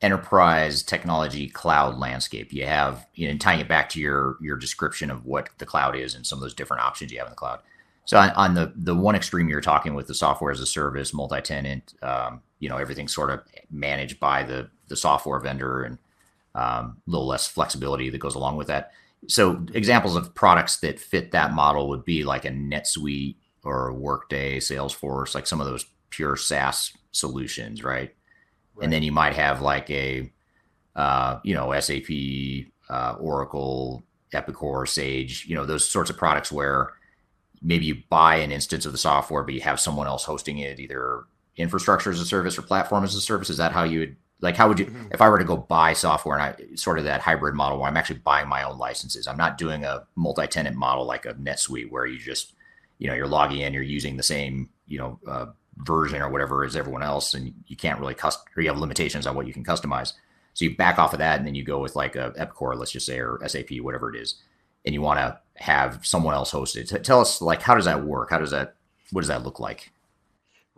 enterprise 0.01 0.81
technology 0.81 1.47
cloud 1.47 1.97
landscape, 1.97 2.53
you 2.53 2.65
have, 2.65 3.05
you 3.13 3.27
know, 3.27 3.37
tying 3.37 3.59
it 3.59 3.67
back 3.67 3.89
to 3.89 3.99
your 3.99 4.37
your 4.41 4.57
description 4.57 5.11
of 5.11 5.25
what 5.25 5.49
the 5.57 5.65
cloud 5.65 5.95
is 5.95 6.15
and 6.15 6.25
some 6.25 6.37
of 6.37 6.41
those 6.41 6.53
different 6.53 6.83
options 6.83 7.11
you 7.11 7.17
have 7.17 7.27
in 7.27 7.31
the 7.31 7.35
cloud. 7.35 7.59
So 8.05 8.17
on, 8.17 8.29
on 8.31 8.53
the 8.55 8.73
the 8.75 8.95
one 8.95 9.15
extreme 9.15 9.49
you're 9.49 9.61
talking 9.61 9.93
with 9.93 10.07
the 10.07 10.15
software 10.15 10.51
as 10.51 10.59
a 10.59 10.65
service, 10.65 11.13
multi-tenant, 11.13 11.93
um, 12.01 12.41
you 12.59 12.69
know, 12.69 12.77
everything's 12.77 13.13
sort 13.13 13.29
of 13.29 13.41
managed 13.69 14.19
by 14.19 14.43
the 14.43 14.69
the 14.87 14.95
software 14.95 15.39
vendor 15.39 15.83
and 15.83 15.99
um, 16.55 16.97
a 17.07 17.11
little 17.11 17.27
less 17.27 17.47
flexibility 17.47 18.09
that 18.09 18.17
goes 18.17 18.35
along 18.35 18.57
with 18.57 18.67
that. 18.67 18.91
So 19.27 19.65
examples 19.73 20.15
of 20.15 20.33
products 20.33 20.77
that 20.77 20.99
fit 20.99 21.31
that 21.31 21.53
model 21.53 21.89
would 21.89 22.05
be 22.05 22.23
like 22.23 22.45
a 22.45 22.49
NetSuite 22.49 23.35
or 23.63 23.93
Workday, 23.93 24.59
Salesforce, 24.59 25.35
like 25.35 25.45
some 25.45 25.59
of 25.59 25.67
those 25.67 25.85
pure 26.09 26.35
SaaS 26.35 26.93
solutions, 27.11 27.83
right? 27.83 28.13
right. 28.75 28.83
And 28.83 28.93
then 28.93 29.03
you 29.03 29.11
might 29.11 29.35
have 29.35 29.61
like 29.61 29.89
a, 29.89 30.31
uh, 30.95 31.39
you 31.43 31.53
know, 31.53 31.77
SAP, 31.79 32.09
uh, 32.89 33.15
Oracle, 33.19 34.03
Epicor, 34.33 34.87
Sage, 34.87 35.45
you 35.47 35.55
know, 35.55 35.65
those 35.65 35.87
sorts 35.87 36.09
of 36.09 36.17
products 36.17 36.51
where 36.51 36.93
maybe 37.61 37.85
you 37.85 38.01
buy 38.09 38.37
an 38.37 38.51
instance 38.51 38.85
of 38.85 38.91
the 38.91 38.97
software, 38.97 39.43
but 39.43 39.53
you 39.53 39.61
have 39.61 39.79
someone 39.79 40.07
else 40.07 40.23
hosting 40.23 40.59
it, 40.59 40.79
either 40.79 41.23
infrastructure 41.57 42.09
as 42.09 42.19
a 42.19 42.25
service 42.25 42.57
or 42.57 42.61
platform 42.61 43.03
as 43.03 43.15
a 43.15 43.21
service. 43.21 43.49
Is 43.49 43.57
that 43.57 43.73
how 43.73 43.83
you 43.83 43.99
would 43.99 44.15
like 44.41 44.55
how 44.55 44.67
would 44.67 44.79
you 44.79 44.85
mm-hmm. 44.85 45.07
if 45.11 45.21
i 45.21 45.29
were 45.29 45.39
to 45.39 45.45
go 45.45 45.57
buy 45.57 45.93
software 45.93 46.37
and 46.37 46.43
i 46.43 46.75
sort 46.75 46.97
of 46.97 47.05
that 47.05 47.21
hybrid 47.21 47.55
model 47.55 47.77
where 47.77 47.87
i'm 47.87 47.97
actually 47.97 48.19
buying 48.19 48.47
my 48.47 48.63
own 48.63 48.77
licenses 48.77 49.27
i'm 49.27 49.37
not 49.37 49.57
doing 49.57 49.83
a 49.83 50.05
multi-tenant 50.15 50.75
model 50.75 51.05
like 51.05 51.25
a 51.25 51.33
netsuite 51.35 51.89
where 51.89 52.05
you 52.05 52.17
just 52.17 52.53
you 52.97 53.07
know 53.07 53.13
you're 53.13 53.27
logging 53.27 53.61
in 53.61 53.73
you're 53.73 53.83
using 53.83 54.17
the 54.17 54.23
same 54.23 54.69
you 54.87 54.97
know 54.97 55.19
uh, 55.27 55.45
version 55.79 56.21
or 56.21 56.29
whatever 56.29 56.63
as 56.63 56.75
everyone 56.75 57.03
else 57.03 57.33
and 57.33 57.53
you 57.67 57.75
can't 57.75 57.99
really 57.99 58.13
custom 58.13 58.43
or 58.55 58.61
you 58.61 58.69
have 58.69 58.77
limitations 58.77 59.25
on 59.25 59.35
what 59.35 59.47
you 59.47 59.53
can 59.53 59.63
customize. 59.63 60.13
So 60.53 60.65
you 60.65 60.75
back 60.75 60.99
off 60.99 61.13
of 61.13 61.19
that 61.19 61.37
and 61.37 61.47
then 61.47 61.55
you 61.55 61.63
go 61.63 61.79
with 61.79 61.95
like 61.95 62.15
a 62.15 62.31
epicor 62.37 62.77
let's 62.77 62.91
just 62.91 63.05
say 63.05 63.19
or 63.19 63.39
sap 63.47 63.69
whatever 63.79 64.13
it 64.13 64.19
is 64.19 64.35
and 64.85 64.93
you 64.93 65.01
want 65.01 65.19
to 65.19 65.39
have 65.55 66.05
someone 66.05 66.33
else 66.33 66.51
host 66.51 66.75
it. 66.75 67.03
Tell 67.03 67.21
us 67.21 67.41
like 67.41 67.61
how 67.61 67.75
does 67.75 67.85
that 67.85 68.03
work? 68.03 68.29
How 68.29 68.39
does 68.39 68.51
that 68.51 68.75
what 69.11 69.21
does 69.21 69.29
that 69.29 69.43
look 69.43 69.59
like 69.59 69.91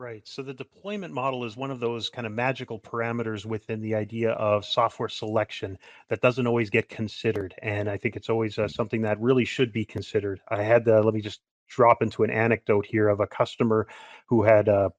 Right. 0.02 0.28
So 0.28 0.41
the 0.41 0.56
deployment 0.56 1.14
model 1.14 1.45
is 1.45 1.56
one 1.56 1.70
of 1.70 1.80
those 1.80 2.10
kind 2.10 2.26
of 2.26 2.34
magical 2.34 2.80
parameters 2.80 3.45
within 3.45 3.82
the 3.82 3.93
idea 3.93 4.32
of 4.32 4.66
software 4.66 5.10
selection 5.10 5.78
that 6.10 6.22
doesn't 6.22 6.47
always 6.47 6.72
get 6.72 6.89
considered. 6.89 7.54
And 7.62 7.88
I 7.88 7.97
think 7.97 8.16
it's 8.16 8.28
always 8.28 8.58
uh, 8.58 8.68
something 8.68 9.04
that 9.04 9.22
really 9.22 9.45
should 9.45 9.72
be 9.72 9.86
considered. 9.86 10.41
I 10.49 10.64
had, 10.64 10.88
uh, 10.88 11.04
let 11.04 11.14
me 11.14 11.22
just 11.22 11.41
drop 11.70 12.02
into 12.02 12.24
an 12.24 12.32
anecdote 12.32 12.88
here 12.88 13.10
of 13.10 13.20
a 13.20 13.28
customer 13.28 13.86
who 14.26 14.41
had 14.41 14.68
uh, 14.68 14.89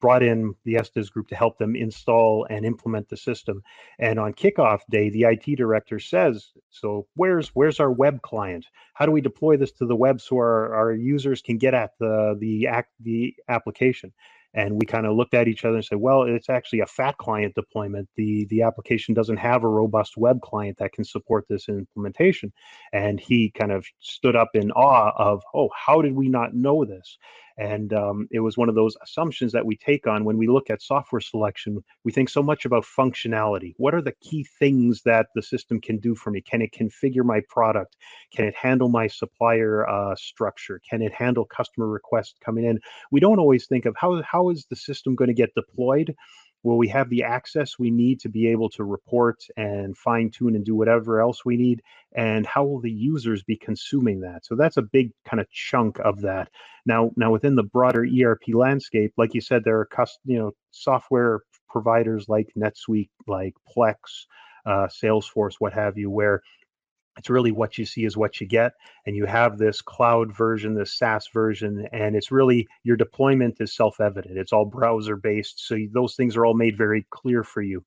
brought 0.00 0.22
in 0.22 0.54
the 0.64 0.76
Estes 0.76 1.10
group 1.10 1.26
to 1.30 1.34
help 1.34 1.58
them 1.58 1.74
install 1.74 2.46
and 2.48 2.64
implement 2.64 3.08
the 3.08 3.16
system. 3.16 3.64
And 3.98 4.20
on 4.20 4.32
kickoff 4.32 4.82
day, 4.88 5.10
the 5.10 5.24
IT 5.24 5.56
director 5.56 5.98
says, 5.98 6.52
"So 6.70 7.08
where's 7.16 7.48
where's 7.48 7.80
our 7.80 7.90
web 7.90 8.22
client? 8.22 8.66
How 8.94 9.06
do 9.06 9.12
we 9.12 9.20
deploy 9.20 9.56
this 9.56 9.72
to 9.72 9.86
the 9.86 9.96
web 9.96 10.20
so 10.20 10.36
our, 10.36 10.72
our 10.72 10.92
users 10.92 11.42
can 11.42 11.58
get 11.58 11.74
at 11.74 11.98
the 11.98 12.36
the 12.38 12.68
act 12.68 12.92
the 13.00 13.34
application?" 13.48 14.12
And 14.54 14.74
we 14.74 14.86
kind 14.86 15.06
of 15.06 15.16
looked 15.16 15.34
at 15.34 15.48
each 15.48 15.64
other 15.64 15.76
and 15.76 15.84
said 15.84 15.98
well 15.98 16.22
it's 16.22 16.50
actually 16.50 16.80
a 16.80 16.86
fat 16.86 17.16
client 17.18 17.54
deployment. 17.54 18.08
The 18.16 18.46
the 18.50 18.62
application 18.62 19.14
doesn't 19.14 19.38
have 19.38 19.64
a 19.64 19.68
robust 19.68 20.16
web 20.16 20.40
client 20.42 20.78
that 20.78 20.92
can 20.92 21.04
support 21.04 21.46
this 21.48 21.68
implementation. 21.68 22.52
And 22.92 23.18
he 23.20 23.50
kind 23.50 23.72
of 23.72 23.86
stood 24.00 24.36
up 24.36 24.50
in 24.54 24.70
awe 24.72 25.12
of 25.16 25.42
oh 25.54 25.70
how 25.74 26.02
did 26.02 26.14
we 26.14 26.28
not 26.28 26.54
know 26.54 26.84
this 26.84 27.18
and 27.58 27.92
um, 27.92 28.28
it 28.30 28.40
was 28.40 28.56
one 28.56 28.68
of 28.68 28.74
those 28.74 28.96
assumptions 29.02 29.52
that 29.52 29.66
we 29.66 29.76
take 29.76 30.06
on 30.06 30.24
when 30.24 30.38
we 30.38 30.46
look 30.46 30.70
at 30.70 30.82
software 30.82 31.20
selection. 31.20 31.82
We 32.04 32.12
think 32.12 32.28
so 32.28 32.42
much 32.42 32.64
about 32.64 32.84
functionality. 32.84 33.74
What 33.76 33.94
are 33.94 34.02
the 34.02 34.14
key 34.20 34.46
things 34.58 35.02
that 35.04 35.26
the 35.34 35.42
system 35.42 35.80
can 35.80 35.98
do 35.98 36.14
for 36.14 36.30
me? 36.30 36.40
Can 36.40 36.62
it 36.62 36.72
configure 36.72 37.24
my 37.24 37.40
product? 37.48 37.96
Can 38.34 38.46
it 38.46 38.54
handle 38.54 38.88
my 38.88 39.06
supplier 39.06 39.88
uh, 39.88 40.14
structure? 40.16 40.80
Can 40.88 41.02
it 41.02 41.12
handle 41.12 41.44
customer 41.44 41.88
requests 41.88 42.34
coming 42.44 42.64
in? 42.64 42.80
We 43.10 43.20
don't 43.20 43.38
always 43.38 43.66
think 43.66 43.86
of 43.86 43.94
how, 43.96 44.22
how 44.22 44.50
is 44.50 44.66
the 44.68 44.76
system 44.76 45.14
going 45.14 45.28
to 45.28 45.34
get 45.34 45.54
deployed? 45.54 46.14
Will 46.62 46.78
we 46.78 46.88
have 46.88 47.08
the 47.10 47.22
access 47.22 47.78
we 47.78 47.90
need 47.90 48.20
to 48.20 48.28
be 48.28 48.46
able 48.46 48.68
to 48.70 48.84
report 48.84 49.44
and 49.56 49.96
fine 49.96 50.30
tune 50.30 50.54
and 50.54 50.64
do 50.64 50.74
whatever 50.74 51.20
else 51.20 51.44
we 51.44 51.56
need 51.56 51.82
and 52.14 52.46
how 52.46 52.64
will 52.64 52.80
the 52.80 52.90
users 52.90 53.42
be 53.42 53.56
consuming 53.56 54.20
that? 54.20 54.44
So 54.44 54.54
that's 54.54 54.76
a 54.76 54.82
big 54.82 55.12
kind 55.24 55.40
of 55.40 55.50
chunk 55.50 55.98
of 56.00 56.20
that. 56.22 56.50
Now 56.86 57.10
now 57.16 57.30
within 57.32 57.56
the 57.56 57.62
broader 57.62 58.04
erp 58.04 58.42
landscape 58.48 59.12
like 59.16 59.34
you 59.34 59.40
said 59.40 59.62
there 59.64 59.78
are 59.78 60.06
you 60.24 60.38
know 60.38 60.52
software 60.70 61.40
providers 61.68 62.28
like 62.28 62.52
netsuite 62.56 63.10
like 63.26 63.54
plex 63.76 63.96
uh, 64.66 64.86
salesforce 64.86 65.54
what 65.58 65.72
have 65.72 65.98
you 65.98 66.10
where 66.10 66.42
it's 67.18 67.30
really 67.30 67.52
what 67.52 67.78
you 67.78 67.84
see 67.84 68.04
is 68.04 68.16
what 68.16 68.40
you 68.40 68.46
get 68.46 68.72
and 69.06 69.16
you 69.16 69.26
have 69.26 69.58
this 69.58 69.80
cloud 69.80 70.34
version 70.34 70.74
this 70.74 70.94
saas 70.94 71.28
version 71.32 71.86
and 71.92 72.16
it's 72.16 72.30
really 72.30 72.66
your 72.84 72.96
deployment 72.96 73.60
is 73.60 73.74
self-evident. 73.74 74.38
It's 74.38 74.52
all 74.52 74.64
browser 74.64 75.16
based 75.16 75.66
so 75.66 75.76
those 75.92 76.14
things 76.14 76.36
are 76.36 76.46
all 76.46 76.54
made 76.54 76.76
very 76.76 77.06
clear 77.10 77.44
for 77.44 77.62
you 77.62 77.84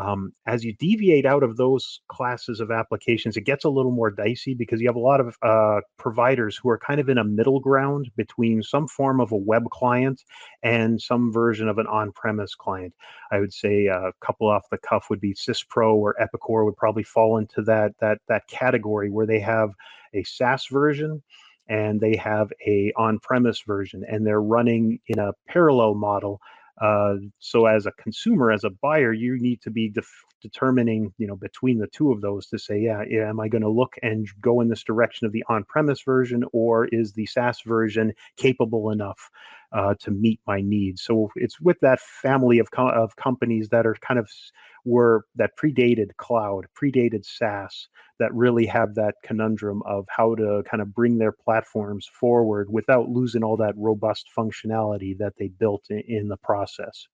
um, 0.00 0.32
as 0.46 0.64
you 0.64 0.72
deviate 0.72 1.26
out 1.26 1.42
of 1.42 1.56
those 1.58 2.00
classes 2.08 2.58
of 2.60 2.70
applications, 2.70 3.36
it 3.36 3.42
gets 3.42 3.64
a 3.64 3.68
little 3.68 3.90
more 3.92 4.10
dicey 4.10 4.54
because 4.54 4.80
you 4.80 4.88
have 4.88 4.96
a 4.96 5.00
lot 5.00 5.20
of 5.20 5.36
uh, 5.42 5.80
providers 5.98 6.56
who 6.56 6.70
are 6.70 6.78
kind 6.78 7.00
of 7.00 7.10
in 7.10 7.18
a 7.18 7.24
middle 7.24 7.60
ground 7.60 8.10
between 8.16 8.62
some 8.62 8.88
form 8.88 9.20
of 9.20 9.30
a 9.30 9.36
web 9.36 9.68
client 9.70 10.22
and 10.62 11.00
some 11.00 11.30
version 11.30 11.68
of 11.68 11.76
an 11.76 11.86
on-premise 11.86 12.54
client. 12.54 12.94
I 13.30 13.40
would 13.40 13.52
say 13.52 13.86
a 13.86 14.12
couple 14.24 14.48
off 14.48 14.70
the 14.70 14.78
cuff 14.78 15.06
would 15.10 15.20
be 15.20 15.34
SysPro 15.34 15.94
or 15.94 16.16
Epicor 16.18 16.64
would 16.64 16.76
probably 16.76 17.02
fall 17.02 17.36
into 17.36 17.60
that 17.62 17.92
that 18.00 18.18
that 18.28 18.46
category 18.48 19.10
where 19.10 19.26
they 19.26 19.40
have 19.40 19.70
a 20.14 20.22
SaaS 20.22 20.66
version 20.66 21.22
and 21.68 22.00
they 22.00 22.16
have 22.16 22.50
a 22.66 22.92
on-premise 22.96 23.60
version 23.66 24.04
and 24.08 24.26
they're 24.26 24.42
running 24.42 24.98
in 25.08 25.18
a 25.18 25.32
parallel 25.46 25.94
model 25.94 26.40
uh, 26.80 27.16
so 27.38 27.66
as 27.66 27.86
a 27.86 27.92
consumer, 27.92 28.50
as 28.50 28.64
a 28.64 28.70
buyer, 28.70 29.12
you 29.12 29.38
need 29.38 29.60
to 29.62 29.70
be 29.70 29.88
def- 29.90 30.24
determining, 30.40 31.12
you 31.18 31.26
know, 31.26 31.36
between 31.36 31.78
the 31.78 31.86
two 31.88 32.10
of 32.10 32.22
those 32.22 32.46
to 32.46 32.58
say, 32.58 32.78
yeah, 32.78 33.02
yeah 33.08 33.28
am 33.28 33.38
I 33.38 33.48
going 33.48 33.62
to 33.62 33.68
look 33.68 33.96
and 34.02 34.26
go 34.40 34.60
in 34.60 34.68
this 34.68 34.82
direction 34.82 35.26
of 35.26 35.32
the 35.32 35.44
on-premise 35.48 36.02
version, 36.02 36.44
or 36.52 36.86
is 36.86 37.12
the 37.12 37.26
SaaS 37.26 37.60
version 37.66 38.14
capable 38.36 38.90
enough 38.90 39.30
uh, 39.72 39.94
to 40.00 40.10
meet 40.10 40.40
my 40.46 40.62
needs? 40.62 41.02
So 41.02 41.30
it's 41.36 41.60
with 41.60 41.78
that 41.80 42.00
family 42.00 42.58
of 42.58 42.70
co- 42.70 42.88
of 42.88 43.14
companies 43.16 43.68
that 43.68 43.86
are 43.86 43.96
kind 44.00 44.18
of 44.18 44.30
were 44.84 45.24
that 45.36 45.56
predated 45.56 46.16
cloud, 46.16 46.66
predated 46.80 47.24
SaaS, 47.24 47.88
that 48.18 48.34
really 48.34 48.66
have 48.66 48.94
that 48.94 49.14
conundrum 49.24 49.82
of 49.86 50.04
how 50.08 50.34
to 50.34 50.62
kind 50.70 50.82
of 50.82 50.94
bring 50.94 51.18
their 51.18 51.32
platforms 51.32 52.08
forward 52.12 52.68
without 52.70 53.08
losing 53.08 53.42
all 53.42 53.56
that 53.56 53.74
robust 53.76 54.26
functionality 54.36 55.16
that 55.18 55.32
they 55.38 55.48
built 55.48 55.84
in, 55.90 56.00
in 56.00 56.28
the 56.28 56.36
process. 56.38 57.06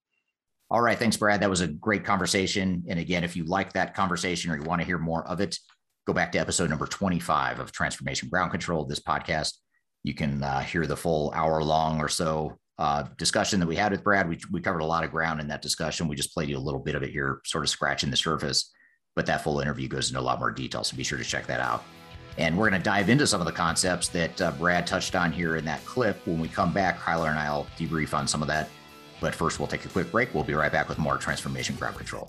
All 0.68 0.80
right. 0.80 0.98
Thanks, 0.98 1.16
Brad. 1.16 1.40
That 1.40 1.50
was 1.50 1.60
a 1.60 1.68
great 1.68 2.04
conversation. 2.04 2.82
And 2.88 2.98
again, 2.98 3.22
if 3.22 3.36
you 3.36 3.44
like 3.44 3.72
that 3.74 3.94
conversation 3.94 4.50
or 4.50 4.56
you 4.56 4.64
want 4.64 4.80
to 4.80 4.86
hear 4.86 4.98
more 4.98 5.26
of 5.28 5.40
it, 5.40 5.58
go 6.06 6.12
back 6.12 6.32
to 6.32 6.38
episode 6.38 6.70
number 6.70 6.86
25 6.86 7.60
of 7.60 7.70
Transformation 7.70 8.28
Ground 8.28 8.50
Control, 8.50 8.84
this 8.84 9.00
podcast. 9.00 9.54
You 10.02 10.14
can 10.14 10.42
uh, 10.42 10.60
hear 10.60 10.86
the 10.86 10.96
full 10.96 11.32
hour 11.34 11.62
long 11.62 12.00
or 12.00 12.08
so 12.08 12.58
uh, 12.78 13.04
discussion 13.16 13.60
that 13.60 13.66
we 13.66 13.76
had 13.76 13.92
with 13.92 14.04
Brad. 14.04 14.28
We, 14.28 14.38
we 14.50 14.60
covered 14.60 14.80
a 14.80 14.86
lot 14.86 15.04
of 15.04 15.10
ground 15.10 15.40
in 15.40 15.48
that 15.48 15.62
discussion. 15.62 16.08
We 16.08 16.16
just 16.16 16.34
played 16.34 16.48
you 16.48 16.56
a 16.56 16.58
little 16.58 16.80
bit 16.80 16.94
of 16.94 17.02
it 17.02 17.10
here, 17.10 17.40
sort 17.44 17.64
of 17.64 17.70
scratching 17.70 18.10
the 18.10 18.16
surface, 18.16 18.72
but 19.14 19.26
that 19.26 19.42
full 19.42 19.60
interview 19.60 19.88
goes 19.88 20.10
into 20.10 20.20
a 20.20 20.22
lot 20.22 20.38
more 20.38 20.50
detail. 20.50 20.84
So 20.84 20.96
be 20.96 21.02
sure 21.02 21.18
to 21.18 21.24
check 21.24 21.46
that 21.46 21.60
out. 21.60 21.84
And 22.38 22.56
we're 22.56 22.68
going 22.68 22.80
to 22.80 22.84
dive 22.84 23.08
into 23.08 23.26
some 23.26 23.40
of 23.40 23.46
the 23.46 23.52
concepts 23.52 24.08
that 24.08 24.40
uh, 24.42 24.50
Brad 24.52 24.86
touched 24.86 25.16
on 25.16 25.32
here 25.32 25.56
in 25.56 25.64
that 25.64 25.84
clip. 25.86 26.26
When 26.26 26.38
we 26.38 26.48
come 26.48 26.72
back, 26.72 26.98
Kyler 26.98 27.30
and 27.30 27.38
I 27.38 27.50
will 27.50 27.66
debrief 27.78 28.12
on 28.12 28.28
some 28.28 28.42
of 28.42 28.48
that. 28.48 28.68
But 29.22 29.34
first, 29.34 29.58
we'll 29.58 29.68
take 29.68 29.86
a 29.86 29.88
quick 29.88 30.12
break. 30.12 30.34
We'll 30.34 30.44
be 30.44 30.52
right 30.52 30.70
back 30.70 30.90
with 30.90 30.98
more 30.98 31.16
Transformation 31.16 31.76
Ground 31.76 31.96
Control. 31.96 32.28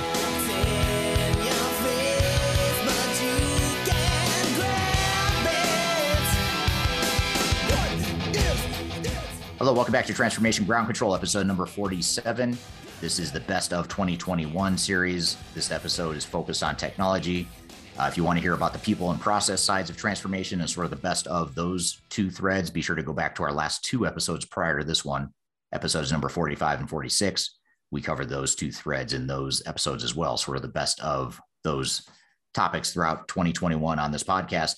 Hello, 9.61 9.73
welcome 9.73 9.91
back 9.91 10.07
to 10.07 10.13
Transformation 10.15 10.65
Ground 10.65 10.87
Control, 10.87 11.13
episode 11.13 11.45
number 11.45 11.67
47. 11.67 12.57
This 12.99 13.19
is 13.19 13.31
the 13.31 13.41
Best 13.41 13.73
of 13.73 13.87
2021 13.89 14.75
series. 14.75 15.37
This 15.53 15.69
episode 15.69 16.17
is 16.17 16.25
focused 16.25 16.63
on 16.63 16.75
technology. 16.75 17.47
Uh, 17.95 18.07
if 18.09 18.17
you 18.17 18.23
want 18.23 18.39
to 18.39 18.41
hear 18.41 18.55
about 18.55 18.73
the 18.73 18.79
people 18.79 19.11
and 19.11 19.21
process 19.21 19.61
sides 19.61 19.91
of 19.91 19.97
transformation 19.97 20.61
and 20.61 20.67
sort 20.67 20.85
of 20.85 20.89
the 20.89 20.95
best 20.95 21.27
of 21.27 21.53
those 21.53 22.01
two 22.09 22.31
threads, 22.31 22.71
be 22.71 22.81
sure 22.81 22.95
to 22.95 23.03
go 23.03 23.13
back 23.13 23.35
to 23.35 23.43
our 23.43 23.53
last 23.53 23.85
two 23.85 24.07
episodes 24.07 24.45
prior 24.45 24.79
to 24.79 24.83
this 24.83 25.05
one, 25.05 25.31
episodes 25.71 26.11
number 26.11 26.27
45 26.27 26.79
and 26.79 26.89
46. 26.89 27.59
We 27.91 28.01
covered 28.01 28.29
those 28.29 28.55
two 28.55 28.71
threads 28.71 29.13
in 29.13 29.27
those 29.27 29.61
episodes 29.67 30.03
as 30.03 30.15
well, 30.15 30.37
sort 30.37 30.57
of 30.57 30.63
the 30.63 30.69
best 30.69 30.99
of 31.01 31.39
those 31.63 32.09
topics 32.55 32.91
throughout 32.91 33.27
2021 33.27 33.99
on 33.99 34.11
this 34.11 34.23
podcast. 34.23 34.77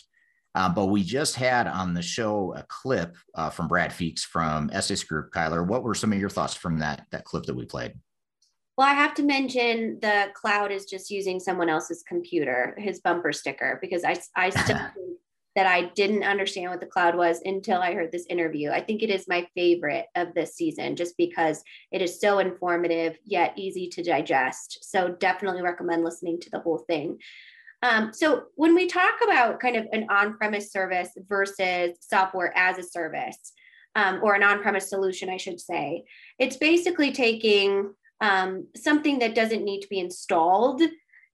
Um, 0.56 0.74
but 0.74 0.88
we 0.88 1.04
just 1.04 1.36
had 1.36 1.68
on 1.68 1.94
the 1.94 2.02
show 2.02 2.54
a 2.56 2.64
clip 2.64 3.18
uh, 3.36 3.50
from 3.50 3.68
Brad 3.68 3.92
Feeks 3.92 4.22
from 4.22 4.70
Estes 4.72 5.04
Group. 5.04 5.32
Kyler, 5.32 5.66
what 5.66 5.84
were 5.84 5.96
some 5.96 6.14
of 6.14 6.20
your 6.20 6.30
thoughts 6.30 6.54
from 6.54 6.80
that 6.80 7.08
that 7.12 7.26
clip 7.26 7.46
that 7.46 7.56
we 7.56 7.66
played? 7.66 7.94
Well, 8.78 8.88
I 8.88 8.94
have 8.94 9.14
to 9.16 9.24
mention 9.24 10.00
the 10.02 10.30
cloud 10.34 10.72
is 10.72 10.86
just 10.86 11.12
using 11.12 11.40
someone 11.40 11.70
else's 11.70 12.04
computer, 12.08 12.76
his 12.78 13.00
bumper 13.00 13.32
sticker, 13.32 13.78
because 13.82 14.04
I 14.04 14.18
I 14.36 14.50
still 14.52 14.78
think 14.78 15.20
that 15.56 15.68
I 15.68 15.92
didn't 15.96 16.24
understand 16.24 16.72
what 16.72 16.80
the 16.80 16.88
cloud 16.88 17.16
was 17.16 17.40
until 17.46 17.80
I 17.80 17.94
heard 17.94 18.12
this 18.12 18.26
interview. 18.28 18.72
I 18.72 18.82
think 18.82 19.04
it 19.04 19.12
is 19.12 19.28
my 19.28 19.48
favorite 19.56 20.08
of 20.16 20.34
this 20.34 20.56
season 20.56 20.96
just 20.96 21.16
because 21.16 21.64
it 21.92 22.02
is 22.02 22.20
so 22.20 22.40
informative 22.40 23.18
yet 23.24 23.54
easy 23.56 23.88
to 23.90 24.04
digest. 24.04 24.80
So 24.82 25.10
definitely 25.10 25.62
recommend 25.62 26.04
listening 26.04 26.40
to 26.42 26.50
the 26.50 26.60
whole 26.60 26.80
thing. 26.80 27.20
Um, 27.84 28.14
so 28.14 28.46
when 28.56 28.74
we 28.74 28.88
talk 28.88 29.16
about 29.24 29.60
kind 29.60 29.76
of 29.76 29.86
an 29.92 30.08
on-premise 30.10 30.72
service 30.72 31.10
versus 31.28 31.92
software 32.00 32.58
as 32.58 32.78
a 32.78 32.84
service, 32.84 33.52
um, 33.96 34.22
or 34.24 34.34
an 34.34 34.42
on-premise 34.42 34.90
solution, 34.90 35.30
I 35.30 35.38
should 35.38 35.60
say, 35.60 36.06
it's 36.40 36.58
basically 36.58 37.12
taking 37.12 37.94
um, 38.22 38.68
something 38.76 39.20
that 39.20 39.36
doesn't 39.36 39.66
need 39.66 39.82
to 39.82 39.88
be 39.90 40.00
installed 40.00 40.82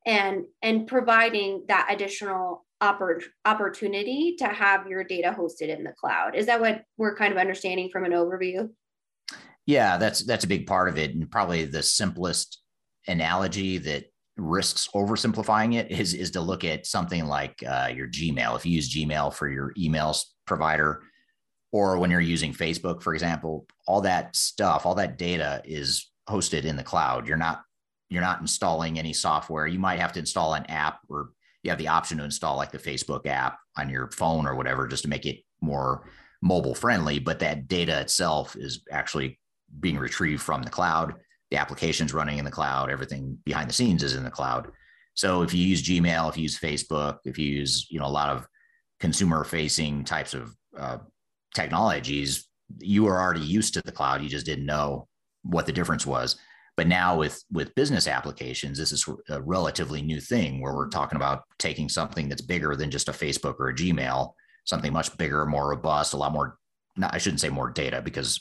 and 0.05 0.45
and 0.61 0.87
providing 0.87 1.65
that 1.67 1.87
additional 1.91 2.65
oppor- 2.81 3.23
opportunity 3.45 4.35
to 4.39 4.47
have 4.47 4.87
your 4.87 5.03
data 5.03 5.35
hosted 5.37 5.69
in 5.69 5.83
the 5.83 5.91
cloud. 5.91 6.35
Is 6.35 6.47
that 6.47 6.59
what 6.59 6.83
we're 6.97 7.15
kind 7.15 7.31
of 7.31 7.37
understanding 7.37 7.89
from 7.91 8.05
an 8.05 8.11
overview? 8.11 8.69
Yeah, 9.65 9.97
that's 9.97 10.23
that's 10.23 10.45
a 10.45 10.47
big 10.47 10.65
part 10.65 10.89
of 10.89 10.97
it, 10.97 11.13
and 11.13 11.29
probably 11.29 11.65
the 11.65 11.83
simplest 11.83 12.59
analogy 13.07 13.77
that 13.77 14.05
risks 14.39 14.89
oversimplifying 14.95 15.75
it 15.75 15.91
is 15.91 16.13
is 16.13 16.31
to 16.31 16.41
look 16.41 16.63
at 16.63 16.85
something 16.85 17.25
like 17.25 17.63
uh, 17.67 17.89
your 17.93 18.07
Gmail. 18.07 18.55
If 18.55 18.65
you 18.65 18.73
use 18.73 18.93
Gmail 18.93 19.33
for 19.33 19.47
your 19.47 19.73
emails 19.73 20.23
provider, 20.45 21.03
or 21.71 21.97
when 21.97 22.09
you're 22.09 22.21
using 22.21 22.53
Facebook, 22.53 23.01
for 23.03 23.13
example, 23.13 23.67
all 23.87 24.01
that 24.01 24.35
stuff, 24.35 24.85
all 24.85 24.95
that 24.95 25.17
data 25.17 25.61
is 25.65 26.09
hosted 26.27 26.65
in 26.65 26.75
the 26.75 26.83
cloud. 26.83 27.27
You're 27.27 27.37
not 27.37 27.63
you're 28.09 28.21
not 28.21 28.41
installing 28.41 28.97
any 28.97 29.13
software. 29.13 29.67
You 29.67 29.79
might 29.79 29.99
have 29.99 30.13
to 30.13 30.19
install 30.19 30.55
an 30.55 30.65
app, 30.65 30.99
or 31.09 31.31
you 31.63 31.69
have 31.69 31.77
the 31.77 31.89
option 31.89 32.17
to 32.17 32.23
install 32.23 32.57
like 32.57 32.71
the 32.71 32.79
Facebook 32.79 33.27
app 33.27 33.59
on 33.77 33.89
your 33.89 34.09
phone 34.11 34.47
or 34.47 34.55
whatever, 34.55 34.87
just 34.87 35.03
to 35.03 35.09
make 35.09 35.25
it 35.25 35.43
more 35.61 36.09
mobile 36.41 36.73
friendly. 36.73 37.19
But 37.19 37.39
that 37.39 37.67
data 37.67 37.99
itself 37.99 38.55
is 38.55 38.83
actually 38.91 39.39
being 39.79 39.97
retrieved 39.97 40.41
from 40.41 40.63
the 40.63 40.69
cloud 40.69 41.13
the 41.51 41.57
applications 41.57 42.13
running 42.13 42.37
in 42.37 42.45
the 42.45 42.51
cloud, 42.51 42.89
everything 42.89 43.37
behind 43.43 43.69
the 43.69 43.73
scenes 43.73 44.03
is 44.03 44.15
in 44.15 44.23
the 44.23 44.31
cloud. 44.31 44.71
So 45.15 45.41
if 45.41 45.53
you 45.53 45.65
use 45.65 45.83
Gmail, 45.83 46.29
if 46.29 46.37
you 46.37 46.43
use 46.43 46.59
Facebook, 46.59 47.17
if 47.25 47.37
you 47.37 47.47
use 47.47 47.87
you 47.89 47.99
know 47.99 48.05
a 48.05 48.07
lot 48.07 48.29
of 48.29 48.47
consumer 48.99 49.43
facing 49.43 50.03
types 50.03 50.33
of 50.33 50.53
uh, 50.77 50.97
technologies, 51.53 52.47
you 52.79 53.07
are 53.07 53.19
already 53.19 53.41
used 53.41 53.73
to 53.73 53.81
the 53.81 53.91
cloud. 53.91 54.21
You 54.21 54.29
just 54.29 54.45
didn't 54.45 54.65
know 54.65 55.07
what 55.43 55.65
the 55.65 55.71
difference 55.71 56.05
was. 56.05 56.37
But 56.77 56.87
now 56.87 57.17
with 57.17 57.43
with 57.51 57.75
business 57.75 58.07
applications, 58.07 58.77
this 58.77 58.91
is 58.91 59.05
a 59.29 59.41
relatively 59.41 60.01
new 60.01 60.21
thing 60.21 60.61
where 60.61 60.73
we're 60.73 60.87
talking 60.87 61.17
about 61.17 61.43
taking 61.57 61.89
something 61.89 62.29
that's 62.29 62.41
bigger 62.41 62.75
than 62.75 62.91
just 62.91 63.09
a 63.09 63.11
Facebook 63.11 63.55
or 63.59 63.69
a 63.69 63.75
Gmail, 63.75 64.33
something 64.63 64.93
much 64.93 65.17
bigger, 65.17 65.45
more 65.45 65.69
robust, 65.69 66.13
a 66.13 66.17
lot 66.17 66.31
more. 66.31 66.57
Not, 66.95 67.13
I 67.13 67.17
shouldn't 67.17 67.41
say 67.41 67.49
more 67.49 67.69
data 67.69 68.01
because 68.01 68.39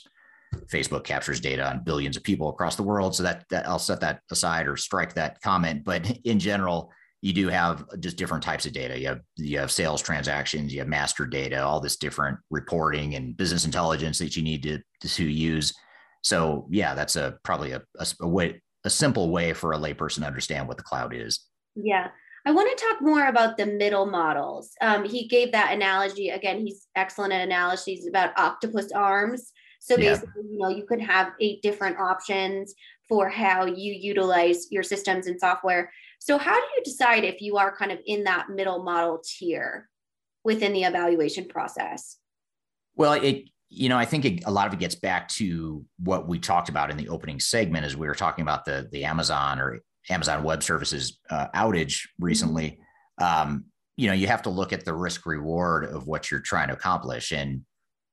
Facebook 0.67 1.03
captures 1.03 1.39
data 1.39 1.67
on 1.69 1.83
billions 1.83 2.17
of 2.17 2.23
people 2.23 2.49
across 2.49 2.75
the 2.75 2.83
world. 2.83 3.15
So 3.15 3.23
that, 3.23 3.45
that 3.49 3.67
I'll 3.67 3.79
set 3.79 3.99
that 4.01 4.21
aside 4.31 4.67
or 4.67 4.77
strike 4.77 5.13
that 5.15 5.41
comment. 5.41 5.83
But 5.83 6.09
in 6.23 6.39
general, 6.39 6.91
you 7.21 7.33
do 7.33 7.49
have 7.49 7.85
just 7.99 8.17
different 8.17 8.43
types 8.43 8.65
of 8.65 8.71
data. 8.71 8.97
You 8.97 9.07
have 9.07 9.21
you 9.35 9.59
have 9.59 9.71
sales 9.71 10.01
transactions, 10.01 10.73
you 10.73 10.79
have 10.79 10.87
master 10.87 11.25
data, 11.25 11.61
all 11.61 11.81
this 11.81 11.97
different 11.97 12.37
reporting 12.49 13.15
and 13.15 13.35
business 13.35 13.65
intelligence 13.65 14.19
that 14.19 14.37
you 14.37 14.43
need 14.43 14.63
to 14.63 14.79
to 15.01 15.23
use. 15.25 15.73
So 16.21 16.65
yeah, 16.69 16.95
that's 16.95 17.15
a 17.17 17.37
probably 17.43 17.73
a, 17.73 17.81
a, 17.99 18.07
a 18.21 18.27
way 18.27 18.61
a 18.85 18.89
simple 18.89 19.29
way 19.29 19.53
for 19.53 19.73
a 19.73 19.77
layperson 19.77 20.19
to 20.19 20.27
understand 20.27 20.67
what 20.67 20.77
the 20.77 20.83
cloud 20.83 21.13
is. 21.13 21.41
Yeah. 21.75 22.07
I 22.45 22.51
want 22.51 22.75
to 22.75 22.85
talk 22.85 23.01
more 23.01 23.27
about 23.27 23.57
the 23.57 23.65
middle 23.65 24.05
models. 24.05 24.71
Um, 24.81 25.03
he 25.03 25.27
gave 25.27 25.51
that 25.51 25.73
analogy 25.73 26.29
again. 26.29 26.65
He's 26.65 26.87
excellent 26.95 27.33
at 27.33 27.41
analogies 27.41 28.07
about 28.07 28.37
octopus 28.39 28.93
arms. 28.93 29.51
So 29.89 29.97
basically, 29.97 30.43
yeah. 30.43 30.51
you 30.51 30.59
know, 30.59 30.69
you 30.69 30.85
could 30.85 31.01
have 31.01 31.31
eight 31.41 31.63
different 31.63 31.99
options 31.99 32.75
for 33.07 33.27
how 33.27 33.65
you 33.65 33.91
utilize 33.91 34.67
your 34.71 34.83
systems 34.83 35.25
and 35.25 35.39
software. 35.39 35.91
So 36.19 36.37
how 36.37 36.53
do 36.53 36.65
you 36.77 36.83
decide 36.83 37.23
if 37.23 37.41
you 37.41 37.57
are 37.57 37.75
kind 37.75 37.91
of 37.91 37.97
in 38.05 38.25
that 38.25 38.49
middle 38.51 38.83
model 38.83 39.19
tier 39.25 39.89
within 40.43 40.73
the 40.73 40.83
evaluation 40.83 41.47
process? 41.47 42.17
Well, 42.95 43.13
it 43.13 43.49
you 43.71 43.87
know, 43.87 43.97
I 43.97 44.05
think 44.05 44.25
it, 44.25 44.43
a 44.45 44.51
lot 44.51 44.67
of 44.67 44.73
it 44.73 44.79
gets 44.79 44.95
back 44.95 45.27
to 45.29 45.85
what 45.99 46.27
we 46.27 46.39
talked 46.39 46.69
about 46.69 46.89
in 46.89 46.97
the 46.97 47.09
opening 47.09 47.39
segment 47.39 47.85
as 47.85 47.95
we 47.95 48.07
were 48.07 48.15
talking 48.15 48.43
about 48.43 48.65
the 48.65 48.87
the 48.91 49.05
Amazon 49.05 49.59
or 49.59 49.79
Amazon 50.09 50.43
Web 50.43 50.61
Services 50.61 51.19
uh, 51.31 51.47
outage 51.55 52.07
recently. 52.19 52.79
Mm-hmm. 53.19 53.51
Um, 53.51 53.65
you 53.97 54.07
know, 54.07 54.13
you 54.13 54.27
have 54.27 54.43
to 54.43 54.49
look 54.49 54.71
at 54.71 54.85
the 54.85 54.93
risk 54.93 55.25
reward 55.25 55.85
of 55.85 56.05
what 56.07 56.29
you're 56.29 56.39
trying 56.39 56.67
to 56.67 56.73
accomplish, 56.75 57.31
and 57.31 57.61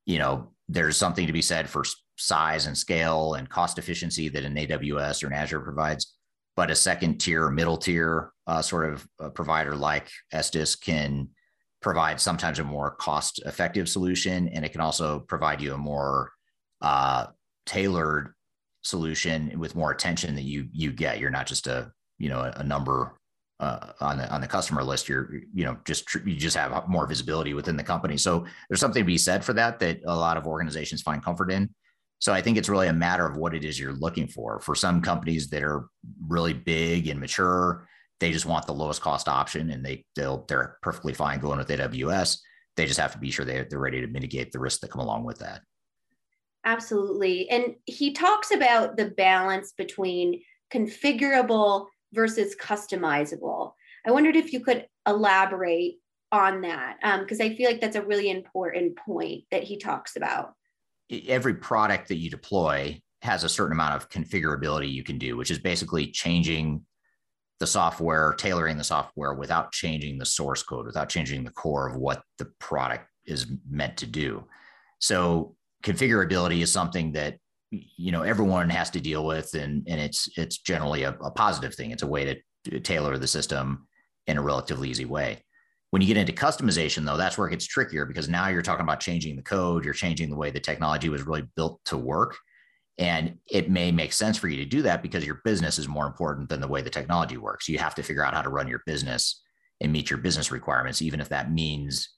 you 0.06 0.18
know, 0.18 0.52
there's 0.68 0.96
something 0.96 1.26
to 1.26 1.32
be 1.32 1.42
said 1.42 1.68
for 1.68 1.84
size 2.16 2.66
and 2.66 2.76
scale 2.76 3.34
and 3.34 3.48
cost 3.48 3.78
efficiency 3.78 4.28
that 4.28 4.44
an 4.44 4.54
AWS 4.54 5.22
or 5.22 5.28
an 5.28 5.32
Azure 5.32 5.60
provides. 5.60 6.14
But 6.56 6.70
a 6.70 6.74
second 6.74 7.18
tier, 7.18 7.50
middle 7.50 7.76
tier 7.76 8.32
uh, 8.46 8.62
sort 8.62 8.92
of 8.92 9.06
uh, 9.20 9.28
provider 9.30 9.76
like 9.76 10.10
Estes 10.32 10.74
can 10.74 11.28
provide 11.82 12.20
sometimes 12.20 12.58
a 12.58 12.64
more 12.64 12.92
cost 12.92 13.40
effective 13.44 13.88
solution. 13.88 14.48
And 14.48 14.64
it 14.64 14.72
can 14.72 14.80
also 14.80 15.20
provide 15.20 15.60
you 15.60 15.74
a 15.74 15.78
more 15.78 16.32
uh, 16.80 17.26
tailored 17.66 18.32
solution 18.82 19.58
with 19.58 19.74
more 19.74 19.90
attention 19.90 20.34
that 20.36 20.42
you 20.42 20.68
you 20.72 20.92
get. 20.92 21.18
You're 21.18 21.30
not 21.30 21.46
just 21.46 21.66
a 21.66 21.92
you 22.18 22.28
know 22.28 22.40
a 22.40 22.62
number 22.62 23.18
uh, 23.58 23.92
on 24.00 24.18
the 24.18 24.32
on 24.32 24.40
the 24.40 24.46
customer 24.46 24.82
list, 24.82 25.08
you're 25.08 25.30
you 25.54 25.64
know 25.64 25.78
just 25.84 26.12
you 26.14 26.36
just 26.36 26.56
have 26.56 26.88
more 26.88 27.06
visibility 27.06 27.54
within 27.54 27.76
the 27.76 27.82
company. 27.82 28.16
So 28.16 28.44
there's 28.68 28.80
something 28.80 29.02
to 29.02 29.06
be 29.06 29.18
said 29.18 29.44
for 29.44 29.54
that 29.54 29.78
that 29.80 30.00
a 30.06 30.14
lot 30.14 30.36
of 30.36 30.46
organizations 30.46 31.02
find 31.02 31.24
comfort 31.24 31.50
in. 31.50 31.70
So 32.18 32.32
I 32.32 32.40
think 32.40 32.56
it's 32.56 32.68
really 32.68 32.88
a 32.88 32.92
matter 32.92 33.26
of 33.26 33.36
what 33.36 33.54
it 33.54 33.64
is 33.64 33.78
you're 33.78 33.92
looking 33.92 34.26
for. 34.26 34.60
For 34.60 34.74
some 34.74 35.02
companies 35.02 35.48
that 35.50 35.62
are 35.62 35.88
really 36.26 36.52
big 36.52 37.08
and 37.08 37.20
mature, 37.20 37.86
they 38.20 38.32
just 38.32 38.46
want 38.46 38.66
the 38.66 38.74
lowest 38.74 39.00
cost 39.00 39.28
option, 39.28 39.70
and 39.70 39.84
they 39.84 40.04
they'll 40.14 40.44
they're 40.48 40.76
perfectly 40.82 41.14
fine 41.14 41.40
going 41.40 41.58
with 41.58 41.68
AWS. 41.68 42.38
They 42.76 42.86
just 42.86 43.00
have 43.00 43.12
to 43.12 43.18
be 43.18 43.30
sure 43.30 43.46
they, 43.46 43.64
they're 43.68 43.78
ready 43.78 44.02
to 44.02 44.06
mitigate 44.06 44.52
the 44.52 44.58
risks 44.58 44.80
that 44.80 44.90
come 44.90 45.00
along 45.00 45.24
with 45.24 45.38
that. 45.38 45.62
Absolutely, 46.64 47.48
and 47.48 47.76
he 47.86 48.12
talks 48.12 48.50
about 48.50 48.98
the 48.98 49.10
balance 49.10 49.72
between 49.72 50.42
configurable 50.72 51.86
versus 52.12 52.54
customizable. 52.60 53.72
I 54.06 54.10
wondered 54.10 54.36
if 54.36 54.52
you 54.52 54.60
could 54.60 54.86
elaborate 55.06 55.96
on 56.32 56.62
that 56.62 56.96
because 57.20 57.40
um, 57.40 57.46
I 57.46 57.54
feel 57.54 57.70
like 57.70 57.80
that's 57.80 57.96
a 57.96 58.02
really 58.02 58.30
important 58.30 58.96
point 58.96 59.44
that 59.50 59.64
he 59.64 59.78
talks 59.78 60.16
about. 60.16 60.54
Every 61.28 61.54
product 61.54 62.08
that 62.08 62.16
you 62.16 62.30
deploy 62.30 63.00
has 63.22 63.44
a 63.44 63.48
certain 63.48 63.72
amount 63.72 63.94
of 63.94 64.08
configurability 64.08 64.90
you 64.90 65.02
can 65.02 65.18
do, 65.18 65.36
which 65.36 65.50
is 65.50 65.58
basically 65.58 66.10
changing 66.10 66.84
the 67.58 67.66
software, 67.66 68.34
tailoring 68.34 68.76
the 68.76 68.84
software 68.84 69.34
without 69.34 69.72
changing 69.72 70.18
the 70.18 70.26
source 70.26 70.62
code, 70.62 70.86
without 70.86 71.08
changing 71.08 71.42
the 71.42 71.50
core 71.50 71.88
of 71.88 71.96
what 71.96 72.22
the 72.38 72.46
product 72.58 73.08
is 73.24 73.46
meant 73.68 73.96
to 73.96 74.06
do. 74.06 74.44
So 74.98 75.56
configurability 75.82 76.60
is 76.62 76.70
something 76.70 77.12
that 77.12 77.38
you 77.70 78.12
know 78.12 78.22
everyone 78.22 78.70
has 78.70 78.90
to 78.90 79.00
deal 79.00 79.26
with 79.26 79.54
and 79.54 79.86
and 79.88 80.00
it's 80.00 80.28
it's 80.36 80.58
generally 80.58 81.02
a, 81.02 81.10
a 81.22 81.30
positive 81.30 81.74
thing. 81.74 81.90
It's 81.90 82.02
a 82.02 82.06
way 82.06 82.24
to, 82.24 82.36
tailor 82.80 83.16
the 83.16 83.28
system 83.28 83.86
in 84.26 84.38
a 84.38 84.42
relatively 84.42 84.90
easy 84.90 85.04
way. 85.04 85.40
When 85.90 86.02
you 86.02 86.08
get 86.08 86.16
into 86.16 86.32
customization 86.32 87.06
though 87.06 87.16
that's 87.16 87.38
where 87.38 87.46
it 87.46 87.52
gets 87.52 87.64
trickier 87.64 88.04
because 88.04 88.28
now 88.28 88.48
you're 88.48 88.60
talking 88.60 88.82
about 88.82 88.98
changing 88.98 89.36
the 89.36 89.42
code 89.42 89.84
you're 89.84 89.94
changing 89.94 90.30
the 90.30 90.36
way 90.36 90.50
the 90.50 90.58
technology 90.58 91.08
was 91.08 91.24
really 91.24 91.44
built 91.54 91.80
to 91.84 91.96
work. 91.96 92.36
And 92.98 93.38
it 93.48 93.70
may 93.70 93.92
make 93.92 94.12
sense 94.12 94.36
for 94.36 94.48
you 94.48 94.56
to 94.56 94.64
do 94.64 94.82
that 94.82 95.00
because 95.00 95.24
your 95.24 95.42
business 95.44 95.78
is 95.78 95.86
more 95.86 96.08
important 96.08 96.48
than 96.48 96.60
the 96.60 96.66
way 96.66 96.82
the 96.82 96.90
technology 96.90 97.36
works. 97.36 97.68
You 97.68 97.78
have 97.78 97.94
to 97.96 98.02
figure 98.02 98.24
out 98.24 98.34
how 98.34 98.42
to 98.42 98.48
run 98.48 98.66
your 98.66 98.82
business 98.84 99.42
and 99.80 99.92
meet 99.92 100.10
your 100.10 100.18
business 100.18 100.50
requirements 100.50 101.02
even 101.02 101.20
if 101.20 101.28
that 101.28 101.52
means 101.52 102.08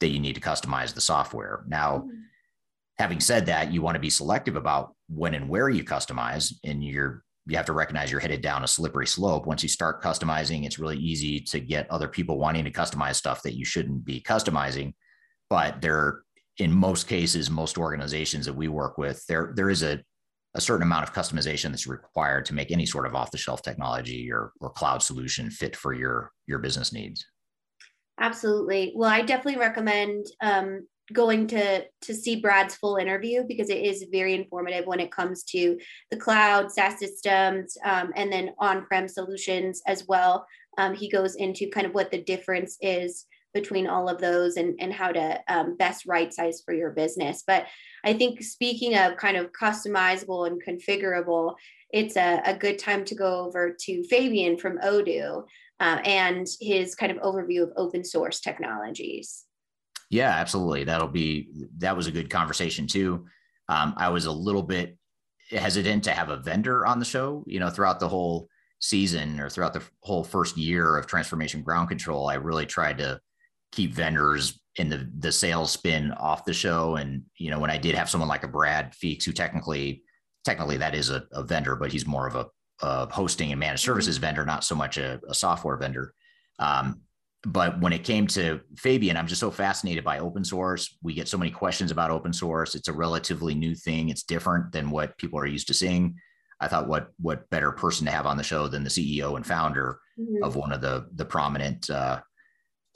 that 0.00 0.08
you 0.08 0.20
need 0.20 0.34
to 0.34 0.40
customize 0.42 0.92
the 0.92 1.00
software. 1.00 1.64
Now 1.66 2.00
mm-hmm. 2.00 2.10
having 2.98 3.20
said 3.20 3.46
that, 3.46 3.72
you 3.72 3.80
want 3.80 3.94
to 3.94 4.00
be 4.00 4.10
selective 4.10 4.56
about 4.56 4.93
when 5.14 5.34
and 5.34 5.48
where 5.48 5.68
you 5.68 5.84
customize, 5.84 6.52
and 6.64 6.82
you're 6.82 7.22
you 7.46 7.56
have 7.56 7.66
to 7.66 7.72
recognize 7.72 8.10
you're 8.10 8.20
headed 8.20 8.40
down 8.40 8.64
a 8.64 8.66
slippery 8.66 9.06
slope. 9.06 9.46
Once 9.46 9.62
you 9.62 9.68
start 9.68 10.02
customizing, 10.02 10.64
it's 10.64 10.78
really 10.78 10.96
easy 10.96 11.40
to 11.40 11.60
get 11.60 11.90
other 11.90 12.08
people 12.08 12.38
wanting 12.38 12.64
to 12.64 12.70
customize 12.70 13.16
stuff 13.16 13.42
that 13.42 13.54
you 13.54 13.66
shouldn't 13.66 14.02
be 14.04 14.20
customizing. 14.20 14.94
But 15.50 15.82
there, 15.82 16.22
in 16.56 16.72
most 16.72 17.06
cases, 17.06 17.50
most 17.50 17.76
organizations 17.76 18.46
that 18.46 18.56
we 18.56 18.68
work 18.68 18.96
with, 18.96 19.24
there 19.26 19.52
there 19.56 19.70
is 19.70 19.82
a 19.82 20.02
a 20.56 20.60
certain 20.60 20.84
amount 20.84 21.02
of 21.02 21.12
customization 21.12 21.70
that's 21.70 21.86
required 21.86 22.44
to 22.46 22.54
make 22.54 22.70
any 22.70 22.86
sort 22.86 23.06
of 23.06 23.14
off-the-shelf 23.16 23.60
technology 23.60 24.30
or, 24.30 24.52
or 24.60 24.70
cloud 24.70 25.02
solution 25.02 25.50
fit 25.50 25.74
for 25.74 25.92
your 25.92 26.30
your 26.46 26.60
business 26.60 26.92
needs. 26.92 27.26
Absolutely. 28.20 28.92
Well, 28.94 29.10
I 29.10 29.22
definitely 29.22 29.60
recommend 29.60 30.26
um, 30.40 30.86
going 31.12 31.46
to 31.48 31.84
to 32.02 32.14
see 32.14 32.40
Brad's 32.40 32.74
full 32.74 32.96
interview 32.96 33.44
because 33.46 33.68
it 33.68 33.82
is 33.82 34.06
very 34.10 34.34
informative 34.34 34.86
when 34.86 35.00
it 35.00 35.12
comes 35.12 35.44
to 35.44 35.78
the 36.10 36.16
cloud 36.16 36.72
SaaS 36.72 36.98
systems 36.98 37.76
um, 37.84 38.12
and 38.16 38.32
then 38.32 38.50
on-prem 38.58 39.08
solutions 39.08 39.82
as 39.86 40.06
well. 40.08 40.46
Um, 40.78 40.94
he 40.94 41.10
goes 41.10 41.36
into 41.36 41.68
kind 41.68 41.86
of 41.86 41.94
what 41.94 42.10
the 42.10 42.22
difference 42.22 42.78
is 42.80 43.26
between 43.52 43.86
all 43.86 44.08
of 44.08 44.20
those 44.20 44.56
and, 44.56 44.76
and 44.80 44.92
how 44.92 45.12
to 45.12 45.40
um, 45.48 45.76
best 45.76 46.06
right 46.06 46.34
size 46.34 46.62
for 46.64 46.74
your 46.74 46.90
business. 46.90 47.44
But 47.46 47.66
I 48.04 48.12
think 48.12 48.42
speaking 48.42 48.96
of 48.96 49.16
kind 49.16 49.36
of 49.36 49.52
customizable 49.52 50.48
and 50.48 50.60
configurable, 50.62 51.54
it's 51.90 52.16
a, 52.16 52.42
a 52.44 52.56
good 52.56 52.78
time 52.78 53.04
to 53.04 53.14
go 53.14 53.44
over 53.44 53.76
to 53.78 54.04
Fabien 54.10 54.58
from 54.58 54.78
Odoo 54.78 55.44
uh, 55.78 55.98
and 56.04 56.46
his 56.60 56.96
kind 56.96 57.12
of 57.12 57.18
overview 57.18 57.62
of 57.62 57.72
open 57.76 58.04
source 58.04 58.40
technologies. 58.40 59.43
Yeah, 60.14 60.30
absolutely. 60.30 60.84
That'll 60.84 61.08
be 61.08 61.48
that 61.78 61.96
was 61.96 62.06
a 62.06 62.12
good 62.12 62.30
conversation 62.30 62.86
too. 62.86 63.26
Um, 63.68 63.94
I 63.96 64.10
was 64.10 64.26
a 64.26 64.32
little 64.32 64.62
bit 64.62 64.96
hesitant 65.50 66.04
to 66.04 66.12
have 66.12 66.28
a 66.28 66.36
vendor 66.36 66.86
on 66.86 67.00
the 67.00 67.04
show. 67.04 67.42
You 67.48 67.58
know, 67.58 67.68
throughout 67.68 67.98
the 67.98 68.08
whole 68.08 68.48
season 68.78 69.40
or 69.40 69.50
throughout 69.50 69.72
the 69.72 69.82
whole 70.02 70.22
first 70.22 70.56
year 70.56 70.96
of 70.96 71.08
transformation 71.08 71.62
ground 71.62 71.88
control, 71.88 72.28
I 72.28 72.34
really 72.34 72.64
tried 72.64 72.98
to 72.98 73.20
keep 73.72 73.92
vendors 73.92 74.60
in 74.76 74.88
the 74.88 75.10
the 75.18 75.32
sales 75.32 75.72
spin 75.72 76.12
off 76.12 76.44
the 76.44 76.54
show. 76.54 76.94
And 76.94 77.24
you 77.36 77.50
know, 77.50 77.58
when 77.58 77.72
I 77.72 77.76
did 77.76 77.96
have 77.96 78.08
someone 78.08 78.28
like 78.28 78.44
a 78.44 78.48
Brad 78.48 78.92
Feeks, 78.92 79.24
who 79.24 79.32
technically 79.32 80.04
technically 80.44 80.76
that 80.76 80.94
is 80.94 81.10
a, 81.10 81.26
a 81.32 81.42
vendor, 81.42 81.74
but 81.74 81.90
he's 81.90 82.06
more 82.06 82.28
of 82.28 82.36
a, 82.36 82.46
a 82.82 83.12
hosting 83.12 83.50
and 83.50 83.58
managed 83.58 83.82
mm-hmm. 83.82 83.90
services 83.94 84.18
vendor, 84.18 84.44
not 84.44 84.62
so 84.62 84.76
much 84.76 84.96
a, 84.96 85.20
a 85.28 85.34
software 85.34 85.76
vendor. 85.76 86.14
Um, 86.60 87.00
but 87.46 87.80
when 87.80 87.92
it 87.92 88.04
came 88.04 88.26
to 88.28 88.60
Fabien, 88.76 89.16
I'm 89.16 89.26
just 89.26 89.40
so 89.40 89.50
fascinated 89.50 90.04
by 90.04 90.18
open 90.18 90.44
source. 90.44 90.96
We 91.02 91.14
get 91.14 91.28
so 91.28 91.36
many 91.36 91.50
questions 91.50 91.90
about 91.90 92.10
open 92.10 92.32
source. 92.32 92.74
It's 92.74 92.88
a 92.88 92.92
relatively 92.92 93.54
new 93.54 93.74
thing. 93.74 94.08
It's 94.08 94.22
different 94.22 94.72
than 94.72 94.90
what 94.90 95.18
people 95.18 95.38
are 95.38 95.46
used 95.46 95.68
to 95.68 95.74
seeing. 95.74 96.16
I 96.60 96.68
thought 96.68 96.88
what 96.88 97.08
what 97.18 97.50
better 97.50 97.72
person 97.72 98.06
to 98.06 98.12
have 98.12 98.26
on 98.26 98.36
the 98.36 98.42
show 98.42 98.68
than 98.68 98.84
the 98.84 98.90
CEO 98.90 99.36
and 99.36 99.46
founder 99.46 99.98
mm-hmm. 100.18 100.42
of 100.42 100.56
one 100.56 100.72
of 100.72 100.80
the 100.80 101.06
the 101.14 101.24
prominent 101.24 101.90
uh, 101.90 102.20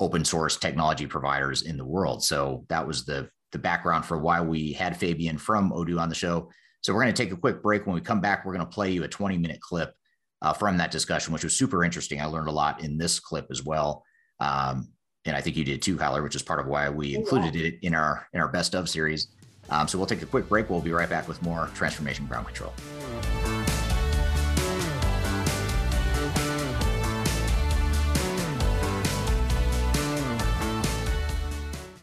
open 0.00 0.24
source 0.24 0.56
technology 0.56 1.06
providers 1.06 1.62
in 1.62 1.76
the 1.76 1.84
world. 1.84 2.24
So 2.24 2.64
that 2.68 2.86
was 2.86 3.04
the 3.04 3.28
the 3.52 3.58
background 3.58 4.06
for 4.06 4.18
why 4.18 4.40
we 4.40 4.72
had 4.72 4.96
Fabien 4.96 5.38
from 5.38 5.72
Odoo 5.72 6.00
on 6.00 6.08
the 6.08 6.14
show. 6.14 6.50
So 6.82 6.94
we're 6.94 7.02
going 7.02 7.14
to 7.14 7.22
take 7.22 7.32
a 7.32 7.36
quick 7.36 7.62
break. 7.62 7.86
When 7.86 7.94
we 7.94 8.00
come 8.00 8.20
back, 8.20 8.44
we're 8.44 8.54
going 8.54 8.66
to 8.66 8.72
play 8.72 8.90
you 8.90 9.04
a 9.04 9.08
20 9.08 9.36
minute 9.36 9.60
clip 9.60 9.92
uh, 10.40 10.52
from 10.52 10.78
that 10.78 10.90
discussion, 10.90 11.32
which 11.32 11.44
was 11.44 11.56
super 11.56 11.84
interesting. 11.84 12.20
I 12.20 12.26
learned 12.26 12.48
a 12.48 12.52
lot 12.52 12.82
in 12.82 12.96
this 12.96 13.18
clip 13.18 13.48
as 13.50 13.64
well. 13.64 14.04
Um, 14.40 14.88
and 15.24 15.36
I 15.36 15.40
think 15.40 15.56
you 15.56 15.64
did 15.64 15.82
too, 15.82 15.96
Kyler, 15.96 16.22
which 16.22 16.34
is 16.34 16.42
part 16.42 16.60
of 16.60 16.66
why 16.66 16.88
we 16.88 17.14
included 17.14 17.54
yeah. 17.54 17.68
it 17.68 17.78
in 17.82 17.94
our 17.94 18.28
in 18.32 18.40
our 18.40 18.48
best 18.48 18.74
of 18.74 18.88
series. 18.88 19.28
Um, 19.70 19.86
so 19.86 19.98
we'll 19.98 20.06
take 20.06 20.22
a 20.22 20.26
quick 20.26 20.48
break. 20.48 20.70
We'll 20.70 20.80
be 20.80 20.92
right 20.92 21.08
back 21.08 21.28
with 21.28 21.42
more 21.42 21.68
transformation 21.74 22.26
ground 22.26 22.46
control. 22.46 22.72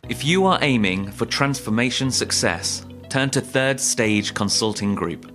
If 0.08 0.24
you 0.24 0.46
are 0.46 0.60
aiming 0.62 1.12
for 1.12 1.26
transformation 1.26 2.12
success, 2.12 2.86
turn 3.10 3.32
to 3.32 3.42
Third 3.42 3.80
Stage 3.80 4.36
Consulting 4.36 4.94
Group. 4.94 5.35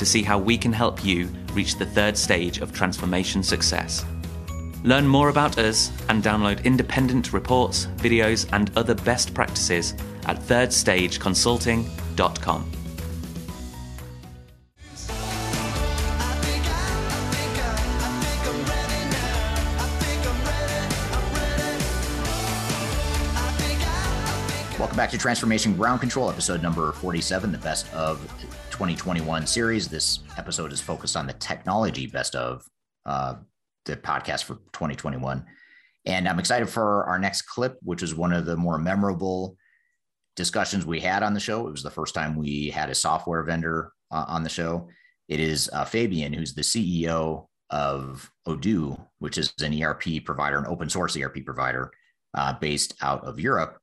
to 0.00 0.06
see 0.06 0.22
how 0.22 0.38
we 0.38 0.56
can 0.56 0.72
help 0.72 1.04
you 1.04 1.28
reach 1.52 1.76
the 1.76 1.84
third 1.84 2.16
stage 2.16 2.60
of 2.60 2.72
transformation 2.72 3.42
success. 3.42 4.06
Learn 4.82 5.06
more 5.06 5.28
about 5.28 5.58
us 5.58 5.92
and 6.08 6.22
download 6.22 6.64
independent 6.64 7.34
reports, 7.34 7.84
videos, 7.98 8.48
and 8.54 8.74
other 8.78 8.94
best 8.94 9.34
practices 9.34 9.92
at 10.24 10.38
thirdstageconsulting.com. 10.38 12.72
Welcome 24.78 24.96
back 24.96 25.10
to 25.10 25.18
Transformation 25.18 25.76
Ground 25.76 26.00
Control, 26.00 26.30
episode 26.30 26.62
number 26.62 26.92
47, 26.92 27.52
the 27.52 27.58
best 27.58 27.92
of 27.92 28.18
2021 28.80 29.46
series. 29.46 29.88
This 29.88 30.20
episode 30.38 30.72
is 30.72 30.80
focused 30.80 31.14
on 31.14 31.26
the 31.26 31.34
technology 31.34 32.06
best 32.06 32.34
of 32.34 32.64
uh, 33.04 33.34
the 33.84 33.94
podcast 33.94 34.44
for 34.44 34.54
2021. 34.72 35.44
And 36.06 36.26
I'm 36.26 36.38
excited 36.38 36.66
for 36.66 37.04
our 37.04 37.18
next 37.18 37.42
clip, 37.42 37.76
which 37.82 38.02
is 38.02 38.14
one 38.14 38.32
of 38.32 38.46
the 38.46 38.56
more 38.56 38.78
memorable 38.78 39.58
discussions 40.34 40.86
we 40.86 40.98
had 40.98 41.22
on 41.22 41.34
the 41.34 41.40
show. 41.40 41.68
It 41.68 41.72
was 41.72 41.82
the 41.82 41.90
first 41.90 42.14
time 42.14 42.36
we 42.36 42.70
had 42.70 42.88
a 42.88 42.94
software 42.94 43.42
vendor 43.42 43.92
uh, 44.10 44.24
on 44.26 44.44
the 44.44 44.48
show. 44.48 44.88
It 45.28 45.40
is 45.40 45.68
uh, 45.74 45.84
Fabien, 45.84 46.32
who's 46.32 46.54
the 46.54 46.62
CEO 46.62 47.48
of 47.68 48.30
Odoo, 48.48 48.98
which 49.18 49.36
is 49.36 49.52
an 49.60 49.78
ERP 49.82 50.24
provider, 50.24 50.58
an 50.58 50.64
open 50.66 50.88
source 50.88 51.18
ERP 51.18 51.44
provider 51.44 51.92
uh, 52.32 52.54
based 52.54 52.94
out 53.02 53.22
of 53.26 53.38
Europe. 53.38 53.78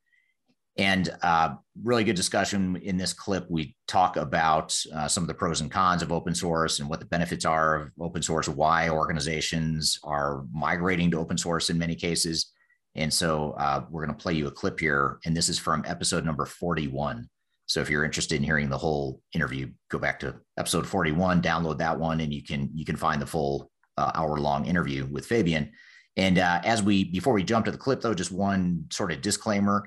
And 0.78 1.10
uh, 1.22 1.56
really 1.82 2.04
good 2.04 2.14
discussion 2.14 2.76
in 2.76 2.96
this 2.96 3.12
clip. 3.12 3.46
We 3.50 3.74
talk 3.88 4.16
about 4.16 4.78
uh, 4.94 5.08
some 5.08 5.24
of 5.24 5.28
the 5.28 5.34
pros 5.34 5.60
and 5.60 5.70
cons 5.70 6.02
of 6.02 6.12
open 6.12 6.36
source 6.36 6.78
and 6.78 6.88
what 6.88 7.00
the 7.00 7.06
benefits 7.06 7.44
are 7.44 7.74
of 7.74 7.90
open 8.00 8.22
source, 8.22 8.48
why 8.48 8.88
organizations 8.88 9.98
are 10.04 10.44
migrating 10.52 11.10
to 11.10 11.18
open 11.18 11.36
source 11.36 11.68
in 11.68 11.78
many 11.78 11.96
cases. 11.96 12.52
And 12.94 13.12
so 13.12 13.56
uh, 13.58 13.84
we're 13.90 14.06
going 14.06 14.16
to 14.16 14.22
play 14.22 14.34
you 14.34 14.46
a 14.46 14.52
clip 14.52 14.78
here. 14.78 15.18
And 15.26 15.36
this 15.36 15.48
is 15.48 15.58
from 15.58 15.84
episode 15.84 16.24
number 16.24 16.46
41. 16.46 17.28
So 17.66 17.80
if 17.80 17.90
you're 17.90 18.04
interested 18.04 18.36
in 18.36 18.44
hearing 18.44 18.70
the 18.70 18.78
whole 18.78 19.20
interview, 19.34 19.70
go 19.90 19.98
back 19.98 20.20
to 20.20 20.36
episode 20.56 20.86
41, 20.86 21.42
download 21.42 21.78
that 21.78 21.98
one, 21.98 22.20
and 22.20 22.32
you 22.32 22.42
can 22.42 22.70
you 22.72 22.86
can 22.86 22.96
find 22.96 23.20
the 23.20 23.26
full 23.26 23.70
uh, 23.98 24.10
hour 24.14 24.38
long 24.38 24.64
interview 24.64 25.06
with 25.06 25.26
Fabien. 25.26 25.70
And 26.16 26.38
uh, 26.38 26.60
as 26.64 26.82
we 26.82 27.04
before 27.04 27.34
we 27.34 27.44
jump 27.44 27.66
to 27.66 27.70
the 27.70 27.76
clip, 27.76 28.00
though, 28.00 28.14
just 28.14 28.32
one 28.32 28.86
sort 28.90 29.12
of 29.12 29.20
disclaimer 29.20 29.84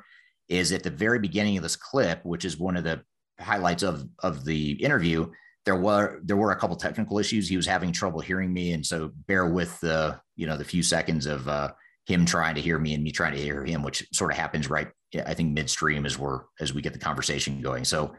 is 0.51 0.71
at 0.71 0.83
the 0.83 0.89
very 0.89 1.17
beginning 1.17 1.57
of 1.57 1.63
this 1.63 1.75
clip, 1.75 2.23
which 2.23 2.45
is 2.45 2.57
one 2.57 2.75
of 2.75 2.83
the 2.83 3.01
highlights 3.39 3.83
of 3.83 4.07
of 4.19 4.45
the 4.45 4.71
interview. 4.73 5.31
There 5.65 5.77
were 5.77 6.19
there 6.23 6.37
were 6.37 6.51
a 6.51 6.59
couple 6.59 6.75
technical 6.75 7.19
issues. 7.19 7.47
He 7.47 7.57
was 7.57 7.65
having 7.65 7.91
trouble 7.91 8.19
hearing 8.19 8.53
me, 8.53 8.73
and 8.73 8.85
so 8.85 9.11
bear 9.27 9.47
with 9.47 9.79
the 9.79 10.19
you 10.35 10.45
know 10.45 10.57
the 10.57 10.65
few 10.65 10.83
seconds 10.83 11.25
of 11.25 11.47
uh, 11.47 11.71
him 12.05 12.25
trying 12.25 12.55
to 12.55 12.61
hear 12.61 12.77
me 12.77 12.93
and 12.93 13.03
me 13.03 13.11
trying 13.11 13.33
to 13.33 13.41
hear 13.41 13.63
him, 13.63 13.81
which 13.81 14.05
sort 14.11 14.31
of 14.31 14.37
happens 14.37 14.69
right 14.69 14.89
I 15.25 15.33
think 15.33 15.53
midstream 15.53 16.05
as 16.05 16.17
we're 16.17 16.41
as 16.59 16.73
we 16.73 16.81
get 16.81 16.93
the 16.93 16.99
conversation 16.99 17.61
going. 17.61 17.85
So 17.85 18.13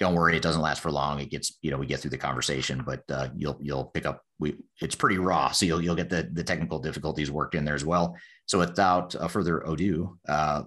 don't 0.00 0.14
worry, 0.14 0.36
it 0.36 0.42
doesn't 0.42 0.62
last 0.62 0.80
for 0.80 0.92
long. 0.92 1.18
It 1.20 1.30
gets, 1.30 1.58
you 1.60 1.72
know, 1.72 1.76
we 1.76 1.86
get 1.86 1.98
through 1.98 2.12
the 2.12 2.18
conversation, 2.18 2.84
but 2.86 3.02
uh, 3.10 3.28
you'll 3.36 3.58
you'll 3.60 3.86
pick 3.86 4.06
up. 4.06 4.22
We 4.38 4.56
it's 4.80 4.94
pretty 4.94 5.18
raw, 5.18 5.50
so 5.50 5.66
you'll 5.66 5.82
you'll 5.82 5.96
get 5.96 6.08
the 6.08 6.28
the 6.32 6.44
technical 6.44 6.78
difficulties 6.78 7.30
worked 7.30 7.54
in 7.54 7.64
there 7.64 7.74
as 7.74 7.84
well. 7.84 8.16
So 8.46 8.58
without 8.58 9.14
uh, 9.16 9.28
further 9.28 9.60
ado, 9.60 10.16
uh, 10.28 10.62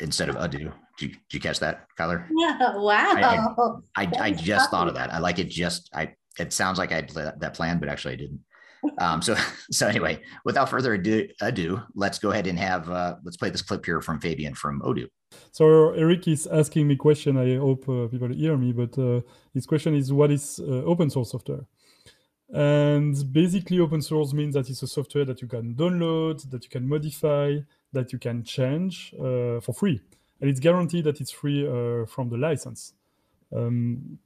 instead 0.00 0.28
of 0.28 0.36
ado, 0.36 0.72
did 0.98 1.00
you, 1.00 1.08
did 1.08 1.34
you 1.34 1.40
catch 1.40 1.58
that, 1.60 1.86
Kyler? 1.98 2.26
Yeah, 2.36 2.58
wow. 2.76 3.82
I, 3.96 4.04
I, 4.04 4.04
I, 4.04 4.10
I 4.20 4.30
just 4.30 4.70
thought 4.70 4.88
of 4.88 4.94
that. 4.94 5.12
I 5.12 5.18
like 5.18 5.38
it. 5.38 5.48
Just 5.48 5.90
I. 5.94 6.14
It 6.38 6.52
sounds 6.52 6.78
like 6.78 6.92
I 6.92 6.96
had 6.96 7.10
that 7.10 7.54
plan, 7.54 7.78
but 7.80 7.88
actually 7.88 8.14
I 8.14 8.16
didn't. 8.16 8.40
Um, 8.98 9.20
so 9.22 9.34
so 9.70 9.86
anyway, 9.88 10.20
without 10.44 10.68
further 10.68 10.94
ado, 10.94 11.28
ado 11.40 11.82
let's 11.94 12.18
go 12.18 12.30
ahead 12.30 12.46
and 12.46 12.58
have 12.58 12.88
uh, 12.90 13.16
let's 13.24 13.36
play 13.36 13.50
this 13.50 13.62
clip 13.62 13.84
here 13.84 14.00
from 14.00 14.20
Fabien 14.20 14.54
from 14.54 14.80
Odoo. 14.82 15.08
So 15.52 15.92
Eric 15.92 16.28
is 16.28 16.46
asking 16.46 16.88
me 16.88 16.94
a 16.94 16.96
question. 16.96 17.36
I 17.36 17.56
hope 17.56 17.88
uh, 17.88 18.08
people 18.08 18.28
hear 18.28 18.56
me, 18.56 18.72
but 18.72 18.96
uh, 18.98 19.20
his 19.54 19.66
question 19.66 19.94
is, 19.94 20.12
what 20.12 20.30
is 20.30 20.60
uh, 20.60 20.82
open 20.84 21.10
source 21.10 21.30
software? 21.30 21.66
And 22.52 23.14
basically, 23.32 23.78
open 23.78 24.02
source 24.02 24.32
means 24.32 24.54
that 24.54 24.68
it's 24.68 24.82
a 24.82 24.88
software 24.88 25.24
that 25.24 25.40
you 25.40 25.46
can 25.46 25.74
download, 25.74 26.50
that 26.50 26.64
you 26.64 26.70
can 26.70 26.88
modify, 26.88 27.58
that 27.92 28.12
you 28.12 28.18
can 28.18 28.44
change 28.44 29.14
uh, 29.18 29.60
for 29.60 29.72
free, 29.74 30.00
and 30.40 30.50
it's 30.50 30.60
guaranteed 30.60 31.04
that 31.04 31.20
it's 31.20 31.30
free 31.32 31.66
uh, 31.66 32.06
from 32.06 32.28
the 32.28 32.36
license. 32.36 32.94
Um, 33.52 34.18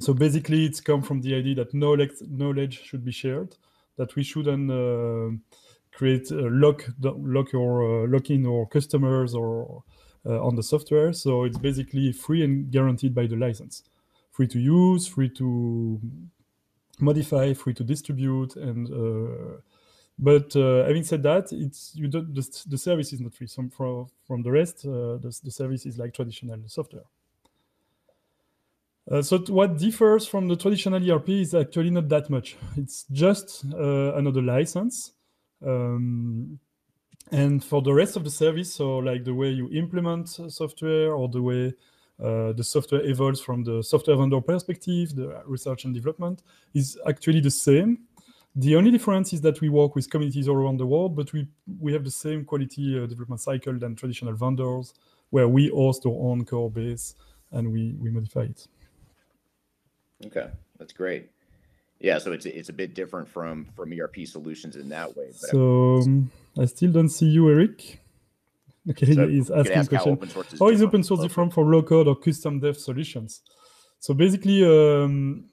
so 0.00 0.12
basically, 0.12 0.64
it's 0.64 0.80
come 0.80 1.02
from 1.02 1.20
the 1.20 1.34
idea 1.34 1.54
that 1.56 1.72
knowledge 1.72 2.12
knowledge 2.28 2.82
should 2.84 3.04
be 3.04 3.12
shared, 3.12 3.56
that 3.96 4.14
we 4.16 4.22
shouldn't 4.22 4.70
uh, 4.70 5.36
create 5.92 6.30
lock 6.30 6.84
lock 7.00 7.52
your 7.52 8.08
lock 8.08 8.30
in 8.30 8.46
our 8.46 8.66
customers 8.66 9.34
or 9.34 9.82
uh, 10.26 10.44
on 10.44 10.56
the 10.56 10.62
software. 10.62 11.12
So 11.12 11.44
it's 11.44 11.58
basically 11.58 12.12
free 12.12 12.42
and 12.42 12.70
guaranteed 12.70 13.14
by 13.14 13.26
the 13.26 13.36
license. 13.36 13.84
Free 14.32 14.48
to 14.48 14.58
use, 14.58 15.06
free 15.06 15.30
to 15.30 16.00
modify, 16.98 17.54
free 17.54 17.74
to 17.74 17.84
distribute, 17.84 18.56
and 18.56 18.90
uh, 18.90 19.60
but 20.18 20.54
uh, 20.56 20.84
having 20.84 21.04
said 21.04 21.22
that, 21.24 21.52
it's 21.52 21.92
you 21.94 22.08
don't 22.08 22.34
the, 22.34 22.64
the 22.68 22.78
service 22.78 23.12
is 23.12 23.20
not 23.20 23.34
free. 23.34 23.46
Some 23.46 23.68
from 23.68 24.06
from 24.26 24.42
the 24.42 24.50
rest, 24.50 24.86
uh, 24.86 25.18
the, 25.18 25.38
the 25.44 25.50
service 25.50 25.84
is 25.86 25.98
like 25.98 26.14
traditional 26.14 26.58
software. 26.66 27.04
Uh, 29.10 29.22
so 29.22 29.38
what 29.48 29.78
differs 29.78 30.26
from 30.26 30.48
the 30.48 30.56
traditional 30.56 31.10
ERP 31.10 31.28
is 31.28 31.54
actually 31.54 31.90
not 31.90 32.08
that 32.08 32.28
much. 32.28 32.56
It's 32.76 33.04
just 33.12 33.64
uh, 33.72 34.14
another 34.14 34.42
license. 34.42 35.12
Um, 35.64 36.58
and 37.30 37.62
for 37.62 37.82
the 37.82 37.92
rest 37.92 38.16
of 38.16 38.24
the 38.24 38.30
service, 38.30 38.74
so 38.74 38.98
like 38.98 39.24
the 39.24 39.34
way 39.34 39.50
you 39.50 39.68
implement 39.70 40.28
software 40.28 41.12
or 41.12 41.28
the 41.28 41.42
way 41.42 41.74
uh, 42.22 42.52
the 42.52 42.64
software 42.64 43.04
evolves 43.04 43.40
from 43.40 43.62
the 43.62 43.82
software 43.82 44.16
vendor 44.16 44.40
perspective, 44.40 45.14
the 45.14 45.42
research 45.46 45.84
and 45.84 45.94
development 45.94 46.42
is 46.74 46.98
actually 47.06 47.40
the 47.40 47.50
same. 47.50 47.98
The 48.58 48.74
only 48.74 48.90
difference 48.90 49.34
is 49.34 49.42
that 49.42 49.60
we 49.60 49.68
work 49.68 49.94
with 49.94 50.08
communities 50.08 50.48
all 50.48 50.56
around 50.56 50.78
the 50.78 50.86
world, 50.86 51.14
but 51.14 51.30
we, 51.34 51.46
we 51.78 51.92
have 51.92 52.04
the 52.04 52.10
same 52.10 52.42
quality 52.42 52.98
uh, 52.98 53.06
development 53.06 53.42
cycle 53.42 53.78
than 53.78 53.94
traditional 53.94 54.32
vendors, 54.32 54.94
where 55.28 55.46
we 55.46 55.68
host 55.68 56.06
our 56.06 56.12
own 56.12 56.44
core 56.46 56.70
base 56.70 57.14
and 57.52 57.70
we, 57.70 57.94
we 58.00 58.10
modify 58.10 58.40
it. 58.40 58.66
Okay, 60.24 60.48
that's 60.78 60.94
great. 60.94 61.30
Yeah, 62.00 62.18
so 62.18 62.32
it's 62.32 62.44
it's 62.44 62.68
a 62.68 62.72
bit 62.74 62.94
different 62.94 63.26
from 63.26 63.66
from 63.74 63.92
ERP 63.92 64.26
solutions 64.26 64.76
in 64.76 64.88
that 64.90 65.16
way. 65.16 65.30
so 65.32 65.96
um, 65.96 66.30
I 66.58 66.66
still 66.66 66.92
don't 66.92 67.08
see 67.08 67.26
you, 67.26 67.48
Eric. 67.50 68.00
Okay, 68.88 69.14
so 69.14 69.26
he's 69.26 69.50
asking 69.50 69.78
a 69.78 69.86
question. 69.86 70.18
How, 70.34 70.42
how 70.58 70.68
is 70.68 70.82
open 70.82 71.02
source 71.02 71.20
different 71.20 71.52
from 71.52 71.70
low 71.70 71.82
code 71.82 72.06
or 72.06 72.14
custom 72.14 72.60
dev 72.60 72.76
solutions? 72.76 73.40
So 73.98 74.14
basically, 74.14 74.62
um, 74.64 75.46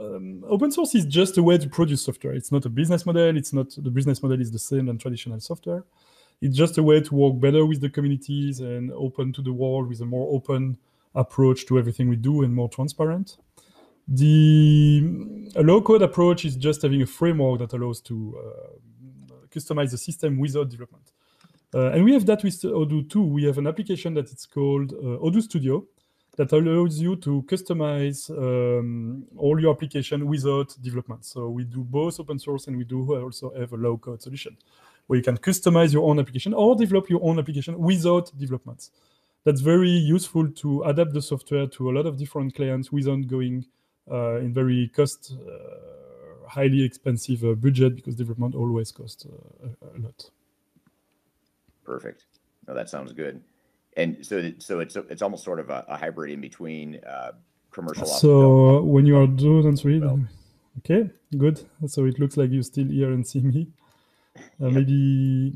um, 0.00 0.44
open 0.48 0.72
source 0.72 0.94
is 0.94 1.04
just 1.04 1.36
a 1.36 1.42
way 1.42 1.58
to 1.58 1.68
produce 1.68 2.04
software. 2.04 2.32
It's 2.32 2.50
not 2.50 2.64
a 2.64 2.68
business 2.68 3.04
model. 3.04 3.36
It's 3.36 3.52
not 3.52 3.70
the 3.76 3.90
business 3.90 4.22
model 4.22 4.40
is 4.40 4.50
the 4.50 4.58
same 4.58 4.86
than 4.86 4.98
traditional 4.98 5.38
software. 5.40 5.84
It's 6.40 6.56
just 6.56 6.78
a 6.78 6.82
way 6.82 7.00
to 7.00 7.14
work 7.14 7.38
better 7.38 7.66
with 7.66 7.80
the 7.80 7.90
communities 7.90 8.60
and 8.60 8.90
open 8.92 9.32
to 9.34 9.42
the 9.42 9.52
world 9.52 9.88
with 9.88 10.00
a 10.00 10.06
more 10.06 10.34
open 10.34 10.78
approach 11.14 11.66
to 11.66 11.78
everything 11.78 12.08
we 12.08 12.16
do 12.16 12.42
and 12.42 12.54
more 12.54 12.68
transparent. 12.68 13.36
The 14.08 15.02
low 15.56 15.82
code 15.82 16.02
approach 16.02 16.44
is 16.44 16.56
just 16.56 16.82
having 16.82 17.02
a 17.02 17.06
framework 17.06 17.58
that 17.60 17.72
allows 17.74 18.00
to 18.02 18.40
uh, 18.42 19.36
customize 19.50 19.90
the 19.90 19.98
system 19.98 20.38
without 20.38 20.70
development. 20.70 21.12
Uh, 21.72 21.90
and 21.92 22.04
we 22.04 22.12
have 22.14 22.26
that 22.26 22.42
with 22.42 22.60
Odoo 22.62 23.08
too. 23.08 23.22
We 23.22 23.44
have 23.44 23.58
an 23.58 23.66
application 23.66 24.14
that 24.14 24.32
it's 24.32 24.46
called 24.46 24.92
uh, 24.92 25.24
Odoo 25.24 25.42
Studio 25.42 25.84
that 26.40 26.52
allows 26.52 26.98
you 26.98 27.16
to 27.16 27.42
customize 27.42 28.30
um, 28.30 29.24
all 29.36 29.60
your 29.60 29.74
application 29.74 30.26
without 30.26 30.74
development. 30.80 31.22
So 31.26 31.50
we 31.50 31.64
do 31.64 31.84
both 31.84 32.18
open 32.18 32.38
source 32.38 32.66
and 32.66 32.78
we 32.78 32.84
do 32.84 33.14
also 33.22 33.52
have 33.58 33.74
a 33.74 33.76
low 33.76 33.98
code 33.98 34.22
solution 34.22 34.56
where 35.06 35.18
you 35.18 35.22
can 35.22 35.36
customize 35.36 35.92
your 35.92 36.08
own 36.08 36.18
application 36.18 36.54
or 36.54 36.74
develop 36.76 37.10
your 37.10 37.22
own 37.22 37.38
application 37.38 37.78
without 37.78 38.32
development. 38.38 38.88
That's 39.44 39.60
very 39.60 39.90
useful 39.90 40.50
to 40.62 40.82
adapt 40.84 41.12
the 41.12 41.20
software 41.20 41.66
to 41.66 41.90
a 41.90 41.92
lot 41.92 42.06
of 42.06 42.16
different 42.16 42.54
clients 42.54 42.90
without 42.90 43.26
going 43.26 43.66
uh, 44.10 44.36
in 44.36 44.54
very 44.54 44.88
cost 44.96 45.34
uh, 45.34 46.48
highly 46.48 46.82
expensive 46.82 47.44
uh, 47.44 47.52
budget 47.52 47.96
because 47.96 48.16
development 48.16 48.54
always 48.54 48.90
costs 48.90 49.26
a, 49.26 49.98
a, 49.98 49.98
lot. 49.98 50.30
Perfect. 51.84 52.24
That 52.66 52.88
sounds 52.88 53.12
good. 53.12 53.42
And 53.96 54.24
so, 54.24 54.52
so 54.58 54.80
it's 54.80 54.96
it's 54.96 55.22
almost 55.22 55.44
sort 55.44 55.60
of 55.60 55.70
a, 55.70 55.84
a 55.88 55.96
hybrid 55.96 56.32
in 56.32 56.40
between 56.40 57.00
commercial. 57.70 58.06
So 58.06 58.82
when 58.82 59.06
you 59.06 59.16
are 59.18 59.26
doing 59.26 59.66
and 59.66 59.84
read, 59.84 60.02
well. 60.02 60.20
okay, 60.78 61.10
good. 61.36 61.64
So 61.86 62.04
it 62.04 62.18
looks 62.18 62.36
like 62.36 62.50
you 62.50 62.62
still 62.62 62.86
here 62.86 63.12
and 63.12 63.26
see 63.26 63.40
me. 63.40 63.68
Uh, 64.36 64.66
yeah. 64.66 64.68
Maybe. 64.70 65.52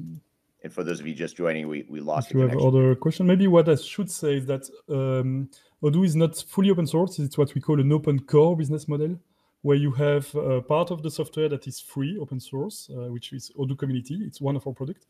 And 0.62 0.72
for 0.72 0.82
those 0.82 1.00
of 1.00 1.06
you 1.06 1.14
just 1.14 1.36
joining, 1.36 1.68
we 1.68 1.84
we 1.88 2.00
lost. 2.00 2.30
If 2.30 2.36
you 2.36 2.40
have 2.40 2.58
other 2.58 2.94
question, 2.94 3.26
maybe 3.26 3.46
what 3.46 3.68
I 3.68 3.76
should 3.76 4.10
say 4.10 4.36
is 4.38 4.46
that 4.46 4.68
um, 4.88 5.50
Odoo 5.82 6.04
is 6.04 6.16
not 6.16 6.36
fully 6.36 6.70
open 6.70 6.86
source. 6.86 7.18
It's 7.18 7.36
what 7.36 7.54
we 7.54 7.60
call 7.60 7.80
an 7.80 7.92
open 7.92 8.20
core 8.20 8.56
business 8.56 8.88
model, 8.88 9.18
where 9.60 9.76
you 9.76 9.92
have 9.92 10.34
uh, 10.34 10.62
part 10.62 10.90
of 10.90 11.02
the 11.02 11.10
software 11.10 11.50
that 11.50 11.66
is 11.66 11.80
free, 11.80 12.16
open 12.18 12.40
source, 12.40 12.88
uh, 12.90 13.10
which 13.12 13.32
is 13.34 13.52
Odoo 13.58 13.76
Community. 13.76 14.20
It's 14.22 14.40
one 14.40 14.56
of 14.56 14.66
our 14.66 14.72
products. 14.72 15.06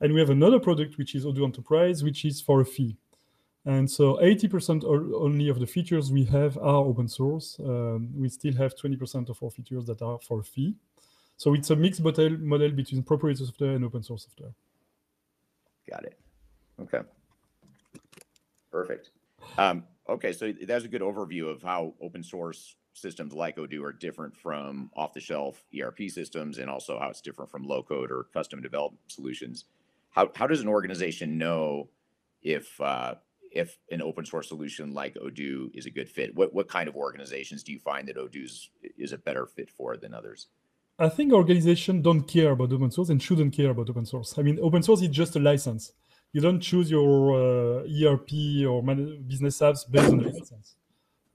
And 0.00 0.12
we 0.12 0.20
have 0.20 0.30
another 0.30 0.60
product, 0.60 0.98
which 0.98 1.14
is 1.14 1.24
Odoo 1.24 1.44
Enterprise, 1.44 2.04
which 2.04 2.24
is 2.24 2.40
for 2.40 2.60
a 2.60 2.64
fee. 2.64 2.96
And 3.64 3.90
so 3.90 4.16
80% 4.16 4.84
only 4.84 5.48
of 5.48 5.58
the 5.58 5.66
features 5.66 6.12
we 6.12 6.24
have 6.24 6.56
are 6.58 6.84
open 6.84 7.08
source. 7.08 7.56
Um, 7.58 8.10
we 8.14 8.28
still 8.28 8.54
have 8.54 8.76
20% 8.76 9.28
of 9.28 9.42
our 9.42 9.50
features 9.50 9.86
that 9.86 10.02
are 10.02 10.18
for 10.20 10.40
a 10.40 10.44
fee. 10.44 10.76
So 11.36 11.54
it's 11.54 11.70
a 11.70 11.76
mixed 11.76 12.00
model, 12.02 12.70
between 12.70 13.02
proprietary 13.02 13.46
software 13.46 13.74
and 13.74 13.84
open 13.84 14.02
source 14.02 14.24
software. 14.24 14.54
Got 15.90 16.04
it. 16.04 16.18
Okay. 16.80 17.00
Perfect. 18.70 19.10
Um, 19.58 19.84
Okay, 20.08 20.32
so 20.32 20.52
that's 20.66 20.84
a 20.84 20.88
good 20.88 21.02
overview 21.02 21.50
of 21.50 21.62
how 21.62 21.94
open 22.00 22.22
source 22.22 22.76
systems 22.94 23.34
like 23.34 23.56
Odoo 23.56 23.82
are 23.82 23.92
different 23.92 24.36
from 24.36 24.90
off 24.96 25.12
the 25.12 25.20
shelf 25.20 25.64
ERP 25.78 26.08
systems 26.08 26.58
and 26.58 26.70
also 26.70 26.98
how 26.98 27.10
it's 27.10 27.20
different 27.20 27.50
from 27.50 27.64
low 27.64 27.82
code 27.82 28.10
or 28.12 28.26
custom 28.32 28.62
developed 28.62 28.96
solutions. 29.08 29.64
How, 30.16 30.30
how 30.34 30.46
does 30.46 30.60
an 30.60 30.68
organization 30.68 31.38
know 31.38 31.90
if 32.42 32.80
uh, 32.80 33.14
if 33.52 33.78
an 33.90 34.02
open 34.02 34.24
source 34.26 34.48
solution 34.48 34.92
like 34.92 35.14
Odoo 35.14 35.68
is 35.74 35.86
a 35.86 35.90
good 35.90 36.08
fit? 36.08 36.34
What 36.34 36.52
what 36.52 36.68
kind 36.68 36.88
of 36.88 36.96
organizations 36.96 37.62
do 37.62 37.72
you 37.72 37.78
find 37.78 38.08
that 38.08 38.16
Odoo 38.16 38.46
is 38.98 39.12
a 39.12 39.18
better 39.18 39.46
fit 39.46 39.70
for 39.70 39.96
than 39.96 40.14
others? 40.14 40.48
I 40.98 41.10
think 41.10 41.32
organizations 41.32 42.02
don't 42.02 42.22
care 42.22 42.52
about 42.52 42.72
open 42.72 42.90
source 42.90 43.10
and 43.10 43.22
shouldn't 43.22 43.54
care 43.54 43.70
about 43.70 43.90
open 43.90 44.06
source. 44.06 44.38
I 44.38 44.42
mean, 44.42 44.58
open 44.62 44.82
source 44.82 45.02
is 45.02 45.08
just 45.08 45.36
a 45.36 45.38
license 45.38 45.92
you 46.36 46.42
don't 46.42 46.60
choose 46.60 46.90
your 46.90 47.32
uh, 47.32 47.86
ERP 47.88 48.30
or 48.68 48.82
business 49.26 49.58
apps 49.60 49.90
based 49.90 50.12
on 50.12 50.18
the 50.18 50.28
license. 50.28 50.76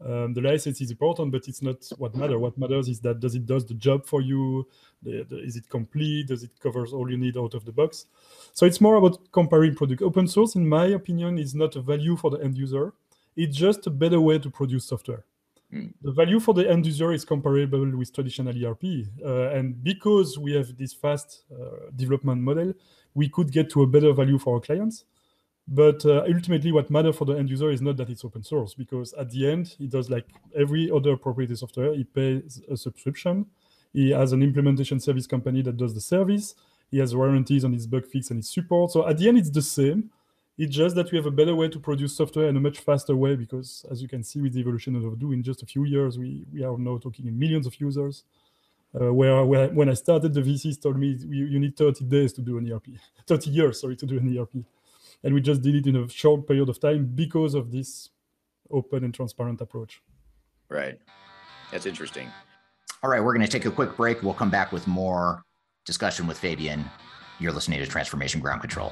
Um, 0.04 0.34
the 0.34 0.42
license 0.42 0.82
is 0.82 0.90
important, 0.90 1.32
but 1.32 1.48
it's 1.48 1.62
not 1.62 1.78
what 1.98 2.16
matters. 2.16 2.38
What 2.38 2.58
matters 2.58 2.90
is 2.90 3.00
that 3.02 3.20
does 3.20 3.36
it 3.36 3.46
does 3.46 3.66
the 3.66 3.76
job 3.76 4.06
for 4.06 4.22
you? 4.22 4.68
The, 5.04 5.26
the, 5.30 5.38
is 5.38 5.56
it 5.56 5.70
complete? 5.70 6.28
Does 6.28 6.44
it 6.44 6.52
covers 6.60 6.92
all 6.94 7.10
you 7.10 7.18
need 7.18 7.38
out 7.38 7.54
of 7.54 7.66
the 7.66 7.72
box? 7.72 8.08
So 8.54 8.66
it's 8.66 8.82
more 8.82 8.96
about 8.96 9.32
comparing 9.32 9.76
product. 9.76 10.02
Open 10.02 10.28
source, 10.28 10.56
in 10.56 10.68
my 10.68 10.88
opinion, 10.88 11.38
is 11.38 11.54
not 11.54 11.76
a 11.76 11.82
value 11.82 12.16
for 12.18 12.32
the 12.32 12.38
end 12.38 12.58
user. 12.58 12.94
It's 13.36 13.56
just 13.56 13.88
a 13.88 13.90
better 13.92 14.20
way 14.20 14.40
to 14.40 14.50
produce 14.50 14.86
software. 14.86 15.24
Mm. 15.74 15.94
The 16.02 16.12
value 16.12 16.40
for 16.40 16.54
the 16.54 16.70
end 16.70 16.86
user 16.86 17.14
is 17.14 17.24
comparable 17.24 17.96
with 17.96 18.14
traditional 18.14 18.54
ERP. 18.66 18.84
Uh, 19.24 19.50
and 19.52 19.82
because 19.84 20.38
we 20.38 20.54
have 20.54 20.76
this 20.78 20.94
fast 20.94 21.44
uh, 21.52 21.90
development 21.96 22.42
model, 22.42 22.74
we 23.14 23.30
could 23.30 23.52
get 23.52 23.70
to 23.72 23.84
a 23.84 23.88
better 23.88 24.14
value 24.14 24.38
for 24.38 24.56
our 24.56 24.62
clients. 24.62 25.06
But 25.68 26.06
uh, 26.06 26.24
ultimately, 26.28 26.72
what 26.72 26.90
matters 26.90 27.16
for 27.16 27.26
the 27.26 27.34
end 27.34 27.50
user 27.50 27.70
is 27.70 27.82
not 27.82 27.98
that 27.98 28.10
it's 28.10 28.26
open 28.26 28.44
source, 28.44 28.74
because 28.74 29.14
at 29.14 29.30
the 29.30 29.50
end, 29.50 29.76
he 29.78 29.88
does 29.88 30.10
like 30.10 30.28
every 30.56 30.92
other 30.92 31.16
proprietary 31.16 31.58
software. 31.58 31.94
He 31.94 32.04
pays 32.04 32.62
a 32.70 32.76
subscription. 32.76 33.46
He 33.94 34.12
has 34.12 34.32
an 34.34 34.42
implementation 34.42 35.00
service 35.00 35.28
company 35.28 35.62
that 35.64 35.78
does 35.78 35.94
the 35.94 36.02
service. 36.02 36.56
He 36.90 36.98
has 36.98 37.16
warranties 37.16 37.64
on 37.64 37.74
his 37.74 37.88
bug 37.88 38.06
fix 38.06 38.30
and 38.32 38.40
his 38.40 38.50
support. 38.50 38.92
So 38.92 39.08
at 39.08 39.18
the 39.18 39.28
end, 39.28 39.38
it's 39.38 39.50
the 39.50 39.62
same. 39.62 40.10
It's 40.58 40.76
just 40.76 40.96
that 40.96 41.12
we 41.12 41.18
have 41.18 41.26
a 41.26 41.32
better 41.32 41.56
way 41.56 41.70
to 41.70 41.80
produce 41.80 42.16
software 42.16 42.50
in 42.50 42.58
a 42.58 42.60
much 42.60 42.80
faster 42.80 43.16
way 43.16 43.36
because, 43.36 43.86
as 43.90 44.02
you 44.02 44.08
can 44.08 44.24
see 44.24 44.42
with 44.42 44.54
the 44.54 44.60
evolution 44.60 44.96
of 44.96 45.04
Odoo, 45.04 45.34
in 45.34 45.42
just 45.42 45.64
a 45.64 45.66
few 45.66 45.86
years, 45.86 46.20
we, 46.20 46.46
we 46.54 46.64
are 46.64 46.78
now 46.78 46.98
talking 46.98 47.28
in 47.28 47.40
millions 47.40 47.66
of 47.66 47.80
users. 47.80 48.24
Uh, 48.94 49.14
where, 49.14 49.46
where, 49.46 49.70
when 49.70 49.90
I 49.90 49.94
started, 49.94 50.34
the 50.34 50.42
VCs 50.42 50.82
told 50.82 51.00
me 51.00 51.18
you, 51.30 51.46
you 51.46 51.60
need 51.60 51.78
30 51.78 52.04
days 52.06 52.34
to 52.34 52.42
do 52.42 52.58
an 52.58 52.70
ERP, 52.70 52.88
30 53.26 53.50
years, 53.50 53.80
sorry, 53.80 53.96
to 53.96 54.06
do 54.06 54.18
an 54.18 54.38
ERP. 54.38 54.66
And 55.24 55.34
we 55.34 55.42
just 55.42 55.62
did 55.62 55.76
it 55.76 55.88
in 55.88 55.96
a 55.96 56.10
short 56.10 56.48
period 56.48 56.70
of 56.70 56.80
time 56.80 57.12
because 57.14 57.54
of 57.54 57.72
this 57.72 58.10
open 58.72 59.04
and 59.04 59.14
transparent 59.14 59.62
approach. 59.62 60.02
Right. 60.70 61.00
That's 61.72 61.86
interesting. 61.86 62.30
All 63.04 63.10
right, 63.10 63.24
we're 63.24 63.34
going 63.34 63.46
to 63.46 63.52
take 63.52 63.66
a 63.66 63.72
quick 63.72 63.96
break. 63.96 64.22
We'll 64.22 64.34
come 64.34 64.50
back 64.50 64.72
with 64.72 64.88
more 64.88 65.44
discussion 65.86 66.28
with 66.28 66.38
Fabien. 66.38 66.86
You're 67.40 67.52
listening 67.52 67.80
to 67.80 67.88
Transformation 67.88 68.42
Ground 68.42 68.62
Control. 68.62 68.92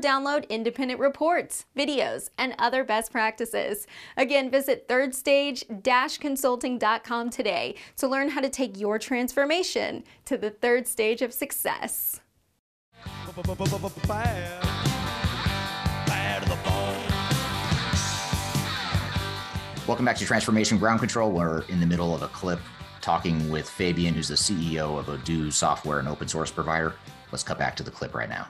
download 0.00 0.48
independent 0.48 0.98
reports, 0.98 1.66
videos, 1.76 2.30
and 2.38 2.54
other 2.58 2.82
best 2.84 3.12
practices. 3.12 3.86
Again, 4.16 4.50
visit 4.50 4.88
thirdstage-consulting.com 4.88 7.30
today 7.30 7.74
to 7.96 8.08
learn 8.08 8.30
how 8.30 8.40
to 8.40 8.48
take 8.48 8.78
your 8.78 8.98
transformation 8.98 10.02
to 10.24 10.36
the 10.36 10.50
third 10.50 10.88
stage 10.88 11.22
of 11.22 11.32
success. 11.32 12.20
Welcome 19.86 20.04
back 20.04 20.16
to 20.18 20.24
Transformation 20.24 20.78
Ground 20.78 21.00
Control. 21.00 21.32
We're 21.32 21.62
in 21.62 21.80
the 21.80 21.86
middle 21.86 22.14
of 22.14 22.22
a 22.22 22.28
clip 22.28 22.60
talking 23.00 23.50
with 23.50 23.68
Fabien, 23.68 24.14
who's 24.14 24.28
the 24.28 24.34
CEO 24.34 24.98
of 24.98 25.06
Odoo 25.06 25.52
software 25.52 25.98
and 25.98 26.06
open 26.06 26.28
source 26.28 26.50
provider. 26.50 26.94
Let's 27.32 27.42
cut 27.42 27.58
back 27.58 27.74
to 27.76 27.82
the 27.82 27.90
clip 27.90 28.14
right 28.14 28.28
now. 28.28 28.48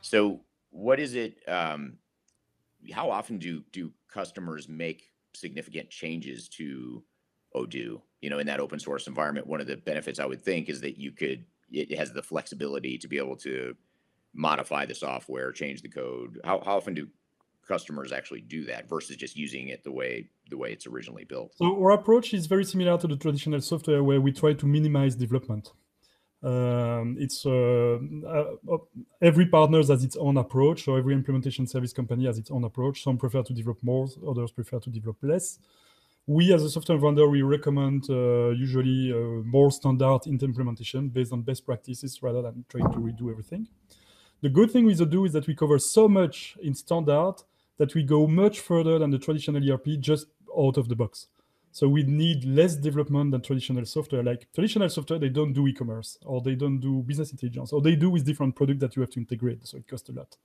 So 0.00 0.40
what 0.76 1.00
is 1.00 1.14
it? 1.14 1.38
Um, 1.48 1.94
how 2.92 3.10
often 3.10 3.38
do 3.38 3.62
do 3.72 3.92
customers 4.12 4.68
make 4.68 5.10
significant 5.34 5.90
changes 5.90 6.48
to 6.50 7.02
Odoo? 7.54 8.00
You 8.20 8.30
know, 8.30 8.38
in 8.38 8.46
that 8.46 8.60
open 8.60 8.78
source 8.78 9.06
environment, 9.06 9.46
one 9.46 9.60
of 9.60 9.66
the 9.66 9.76
benefits 9.76 10.18
I 10.18 10.26
would 10.26 10.42
think 10.42 10.68
is 10.68 10.80
that 10.82 10.98
you 10.98 11.12
could 11.12 11.44
it 11.70 11.98
has 11.98 12.12
the 12.12 12.22
flexibility 12.22 12.96
to 12.98 13.08
be 13.08 13.18
able 13.18 13.36
to 13.36 13.74
modify 14.32 14.86
the 14.86 14.94
software, 14.94 15.50
change 15.50 15.82
the 15.82 15.88
code. 15.88 16.38
How 16.44 16.62
how 16.64 16.76
often 16.76 16.94
do 16.94 17.08
customers 17.66 18.12
actually 18.12 18.42
do 18.42 18.64
that 18.66 18.88
versus 18.88 19.16
just 19.16 19.36
using 19.36 19.68
it 19.68 19.82
the 19.82 19.90
way 19.90 20.28
the 20.50 20.58
way 20.58 20.72
it's 20.72 20.86
originally 20.86 21.24
built? 21.24 21.54
So 21.56 21.64
our 21.82 21.92
approach 21.92 22.34
is 22.34 22.46
very 22.46 22.64
similar 22.64 22.98
to 22.98 23.06
the 23.08 23.16
traditional 23.16 23.60
software 23.60 24.04
where 24.04 24.20
we 24.20 24.30
try 24.32 24.52
to 24.52 24.66
minimize 24.66 25.16
development. 25.16 25.72
Um, 26.46 27.16
it's 27.18 27.44
uh, 27.44 27.98
uh, 28.24 28.76
every 29.20 29.46
partner 29.46 29.78
has 29.78 30.04
its 30.04 30.16
own 30.16 30.36
approach. 30.36 30.84
So 30.84 30.94
every 30.94 31.12
implementation 31.12 31.66
service 31.66 31.92
company 31.92 32.26
has 32.26 32.38
its 32.38 32.52
own 32.52 32.62
approach. 32.62 33.02
Some 33.02 33.18
prefer 33.18 33.42
to 33.42 33.52
develop 33.52 33.82
more, 33.82 34.06
others 34.28 34.52
prefer 34.52 34.78
to 34.78 34.90
develop 34.90 35.16
less. 35.22 35.58
We, 36.28 36.52
as 36.52 36.62
a 36.62 36.70
software 36.70 36.98
vendor, 36.98 37.28
we 37.28 37.42
recommend 37.42 38.08
uh, 38.08 38.50
usually 38.50 39.12
uh, 39.12 39.42
more 39.44 39.72
standard 39.72 40.26
implementation 40.26 41.08
based 41.08 41.32
on 41.32 41.42
best 41.42 41.66
practices 41.66 42.22
rather 42.22 42.42
than 42.42 42.64
trying 42.68 42.92
to 42.92 42.98
redo 42.98 43.30
everything. 43.30 43.66
The 44.40 44.48
good 44.48 44.70
thing 44.70 44.86
with 44.86 45.00
Odoo 45.00 45.26
is 45.26 45.32
that 45.32 45.48
we 45.48 45.54
cover 45.54 45.78
so 45.80 46.08
much 46.08 46.56
in 46.62 46.74
standard 46.74 47.34
that 47.78 47.94
we 47.94 48.04
go 48.04 48.26
much 48.28 48.60
further 48.60 48.98
than 49.00 49.10
the 49.10 49.18
traditional 49.18 49.68
ERP 49.68 49.98
just 49.98 50.26
out 50.56 50.76
of 50.76 50.88
the 50.88 50.96
box. 50.96 51.26
So 51.76 51.86
we 51.88 52.04
need 52.04 52.42
less 52.46 52.74
development 52.74 53.32
than 53.32 53.42
traditional 53.42 53.84
software. 53.84 54.22
Like 54.22 54.50
traditional 54.54 54.88
software, 54.88 55.18
they 55.18 55.28
don't 55.28 55.52
do 55.52 55.66
e-commerce 55.66 56.16
or 56.24 56.40
they 56.40 56.54
don't 56.54 56.80
do 56.80 57.02
business 57.02 57.32
intelligence 57.32 57.70
or 57.70 57.82
they 57.82 57.94
do 57.94 58.08
with 58.08 58.24
different 58.24 58.56
products 58.56 58.80
that 58.80 58.96
you 58.96 59.02
have 59.02 59.10
to 59.10 59.20
integrate. 59.20 59.66
So 59.66 59.76
it 59.76 59.86
costs 59.86 60.08
a 60.08 60.12
lot. 60.12 60.38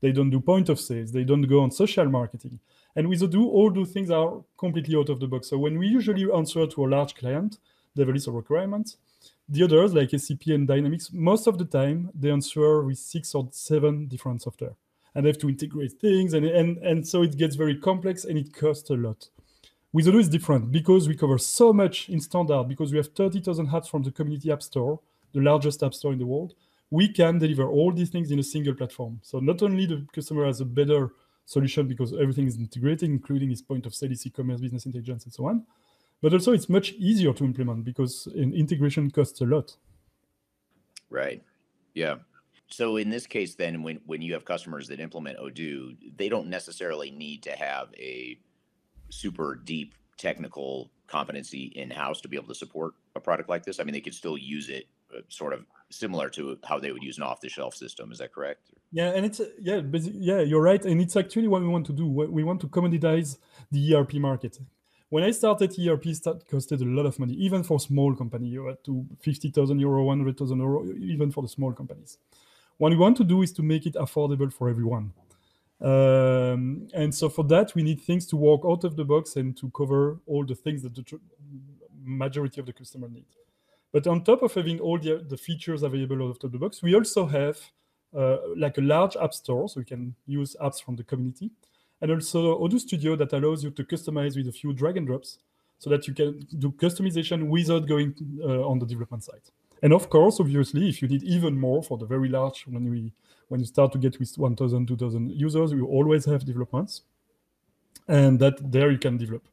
They 0.00 0.12
don't 0.12 0.30
do 0.30 0.38
point 0.38 0.68
of 0.68 0.78
sales. 0.78 1.10
They 1.10 1.24
don't 1.24 1.42
go 1.42 1.58
on 1.64 1.72
social 1.72 2.08
marketing. 2.08 2.60
And 2.94 3.08
with 3.08 3.20
Odoo, 3.22 3.46
all 3.46 3.72
those 3.72 3.90
things 3.90 4.12
are 4.12 4.44
completely 4.56 4.94
out 4.94 5.08
of 5.08 5.18
the 5.18 5.26
box. 5.26 5.48
So 5.48 5.58
when 5.58 5.76
we 5.76 5.88
usually 5.88 6.30
answer 6.32 6.64
to 6.68 6.84
a 6.84 6.86
large 6.86 7.16
client, 7.16 7.58
they 7.96 8.02
have 8.02 8.10
a 8.10 8.12
list 8.12 8.28
of 8.28 8.34
requirements. 8.34 8.96
The 9.48 9.64
others, 9.64 9.92
like 9.92 10.10
SAP 10.10 10.46
and 10.46 10.68
Dynamics, 10.68 11.10
most 11.12 11.48
of 11.48 11.58
the 11.58 11.64
time 11.64 12.10
they 12.14 12.30
answer 12.30 12.84
with 12.84 12.98
six 12.98 13.34
or 13.34 13.48
seven 13.50 14.06
different 14.06 14.42
software. 14.42 14.76
And 15.16 15.24
they 15.24 15.30
have 15.30 15.38
to 15.38 15.48
integrate 15.48 15.94
things. 15.94 16.32
And, 16.32 16.46
and, 16.46 16.78
and 16.78 17.08
so 17.08 17.22
it 17.22 17.36
gets 17.36 17.56
very 17.56 17.76
complex 17.76 18.24
and 18.24 18.38
it 18.38 18.54
costs 18.54 18.88
a 18.90 18.94
lot. 18.94 19.30
With 19.96 20.08
Odoo, 20.08 20.20
it's 20.20 20.28
different 20.28 20.70
because 20.70 21.08
we 21.08 21.14
cover 21.16 21.38
so 21.38 21.72
much 21.72 22.10
in 22.10 22.20
standard, 22.20 22.64
because 22.68 22.92
we 22.92 22.98
have 22.98 23.06
30,000 23.06 23.66
apps 23.68 23.88
from 23.88 24.02
the 24.02 24.10
community 24.10 24.52
app 24.52 24.62
store, 24.62 25.00
the 25.32 25.40
largest 25.40 25.82
app 25.82 25.94
store 25.94 26.12
in 26.12 26.18
the 26.18 26.26
world. 26.26 26.52
We 26.90 27.08
can 27.08 27.38
deliver 27.38 27.66
all 27.66 27.90
these 27.94 28.10
things 28.10 28.30
in 28.30 28.38
a 28.38 28.42
single 28.42 28.74
platform. 28.74 29.20
So 29.22 29.38
not 29.38 29.62
only 29.62 29.86
the 29.86 30.06
customer 30.12 30.44
has 30.44 30.60
a 30.60 30.66
better 30.66 31.12
solution 31.46 31.88
because 31.88 32.12
everything 32.12 32.46
is 32.46 32.58
integrated, 32.58 33.08
including 33.08 33.48
his 33.48 33.62
point 33.62 33.86
of 33.86 33.94
sale, 33.94 34.12
e-commerce, 34.12 34.60
business 34.60 34.84
intelligence, 34.84 35.24
and 35.24 35.32
so 35.32 35.46
on, 35.46 35.64
but 36.20 36.34
also 36.34 36.52
it's 36.52 36.68
much 36.68 36.92
easier 36.98 37.32
to 37.32 37.44
implement 37.44 37.82
because 37.82 38.28
an 38.34 38.52
integration 38.52 39.10
costs 39.10 39.40
a 39.40 39.46
lot. 39.46 39.74
Right. 41.08 41.42
Yeah. 41.94 42.16
So 42.68 42.98
in 42.98 43.08
this 43.08 43.26
case, 43.26 43.54
then, 43.54 43.82
when 43.82 44.00
when 44.04 44.20
you 44.20 44.34
have 44.34 44.44
customers 44.44 44.88
that 44.88 45.00
implement 45.00 45.38
Odoo, 45.38 45.96
they 46.18 46.28
don't 46.28 46.48
necessarily 46.48 47.10
need 47.10 47.42
to 47.44 47.52
have 47.52 47.94
a 47.96 48.38
super 49.10 49.60
deep 49.64 49.94
technical 50.18 50.90
competency 51.06 51.72
in 51.76 51.90
house 51.90 52.20
to 52.20 52.28
be 52.28 52.36
able 52.36 52.48
to 52.48 52.54
support 52.54 52.94
a 53.14 53.20
product 53.20 53.48
like 53.48 53.64
this? 53.64 53.80
I 53.80 53.84
mean, 53.84 53.92
they 53.92 54.00
could 54.00 54.14
still 54.14 54.38
use 54.38 54.68
it 54.68 54.86
uh, 55.14 55.20
sort 55.28 55.52
of 55.52 55.64
similar 55.90 56.28
to 56.30 56.58
how 56.64 56.78
they 56.78 56.92
would 56.92 57.02
use 57.02 57.16
an 57.18 57.22
off 57.22 57.40
the 57.40 57.48
shelf 57.48 57.74
system. 57.74 58.12
Is 58.12 58.18
that 58.18 58.32
correct? 58.32 58.70
Yeah, 58.92 59.10
and 59.10 59.26
it's 59.26 59.40
yeah, 59.60 59.80
yeah, 59.82 60.40
you're 60.40 60.62
right, 60.62 60.84
and 60.84 61.00
it's 61.00 61.16
actually 61.16 61.48
what 61.48 61.62
we 61.62 61.68
want 61.68 61.86
to 61.86 61.92
do. 61.92 62.06
We 62.06 62.44
want 62.44 62.60
to 62.62 62.68
commoditize 62.68 63.38
the 63.70 63.94
ERP 63.94 64.14
market. 64.14 64.58
When 65.08 65.22
I 65.22 65.30
started, 65.30 65.78
ERP 65.78 66.06
start, 66.14 66.48
costed 66.48 66.82
a 66.82 66.84
lot 66.84 67.06
of 67.06 67.18
money, 67.18 67.34
even 67.34 67.62
for 67.62 67.78
small 67.78 68.14
company. 68.14 68.48
You 68.48 68.66
had 68.66 68.82
to 68.84 69.06
fifty 69.20 69.50
thousand 69.50 69.78
euro, 69.80 70.04
one 70.04 70.18
hundred 70.18 70.38
thousand 70.38 70.58
euro, 70.58 70.84
even 70.98 71.30
for 71.30 71.42
the 71.42 71.48
small 71.48 71.72
companies. 71.72 72.18
What 72.78 72.90
we 72.90 72.96
want 72.96 73.16
to 73.18 73.24
do 73.24 73.42
is 73.42 73.52
to 73.52 73.62
make 73.62 73.86
it 73.86 73.94
affordable 73.94 74.52
for 74.52 74.68
everyone. 74.68 75.12
Um, 75.80 76.88
and 76.94 77.14
so 77.14 77.28
for 77.28 77.44
that, 77.44 77.74
we 77.74 77.82
need 77.82 78.00
things 78.00 78.26
to 78.26 78.36
work 78.36 78.62
out 78.64 78.84
of 78.84 78.96
the 78.96 79.04
box 79.04 79.36
and 79.36 79.56
to 79.58 79.70
cover 79.70 80.18
all 80.26 80.44
the 80.44 80.54
things 80.54 80.82
that 80.82 80.94
the 80.94 81.04
majority 82.02 82.60
of 82.60 82.66
the 82.66 82.72
customer 82.72 83.08
need. 83.08 83.26
But 83.92 84.06
on 84.06 84.24
top 84.24 84.42
of 84.42 84.54
having 84.54 84.80
all 84.80 84.98
the, 84.98 85.24
the 85.28 85.36
features 85.36 85.82
available 85.82 86.28
out 86.28 86.44
of 86.44 86.52
the 86.52 86.58
box, 86.58 86.82
we 86.82 86.94
also 86.94 87.26
have 87.26 87.58
uh, 88.16 88.38
like 88.56 88.78
a 88.78 88.80
large 88.80 89.16
app 89.16 89.34
store, 89.34 89.68
so 89.68 89.80
we 89.80 89.84
can 89.84 90.14
use 90.26 90.56
apps 90.62 90.82
from 90.82 90.96
the 90.96 91.04
community, 91.04 91.50
and 92.00 92.10
also 92.10 92.58
Odoo 92.58 92.80
Studio 92.80 93.16
that 93.16 93.32
allows 93.32 93.62
you 93.64 93.70
to 93.70 93.84
customize 93.84 94.36
with 94.36 94.48
a 94.48 94.52
few 94.52 94.72
drag 94.72 94.96
and 94.96 95.06
drops, 95.06 95.38
so 95.78 95.90
that 95.90 96.06
you 96.08 96.14
can 96.14 96.46
do 96.58 96.70
customization 96.72 97.48
without 97.48 97.86
going 97.86 98.14
uh, 98.42 98.66
on 98.66 98.78
the 98.78 98.86
development 98.86 99.24
side. 99.24 99.42
And 99.82 99.92
of 99.92 100.08
course, 100.08 100.40
obviously, 100.40 100.88
if 100.88 101.02
you 101.02 101.08
need 101.08 101.22
even 101.22 101.58
more 101.58 101.82
for 101.82 101.98
the 101.98 102.06
very 102.06 102.28
large, 102.28 102.66
when 102.66 102.90
we 102.90 103.12
when 103.48 103.60
you 103.60 103.66
start 103.66 103.92
to 103.92 103.98
get 103.98 104.18
with 104.18 104.36
1,000, 104.36 104.88
2,000 104.88 105.30
users, 105.30 105.70
you 105.70 105.86
always 105.86 106.24
have 106.24 106.44
developments, 106.44 107.02
and 108.08 108.40
that 108.40 108.72
there 108.72 108.90
you 108.90 108.98
can 108.98 109.16
develop. 109.16 109.46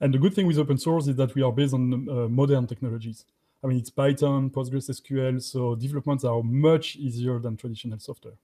And 0.00 0.14
the 0.14 0.18
good 0.18 0.32
thing 0.32 0.46
with 0.46 0.58
open 0.58 0.78
source 0.78 1.08
is 1.08 1.16
that 1.16 1.34
we 1.34 1.42
are 1.42 1.52
based 1.52 1.74
on 1.74 2.08
uh, 2.08 2.28
modern 2.28 2.66
technologies. 2.66 3.26
I 3.62 3.66
mean, 3.66 3.78
it's 3.78 3.90
Python, 3.90 4.50
PostgreSQL, 4.50 5.42
so 5.42 5.74
developments 5.74 6.24
are 6.24 6.42
much 6.42 6.96
easier 6.96 7.38
than 7.38 7.56
traditional 7.56 7.98
software. 7.98 8.38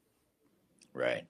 Right. 0.93 1.25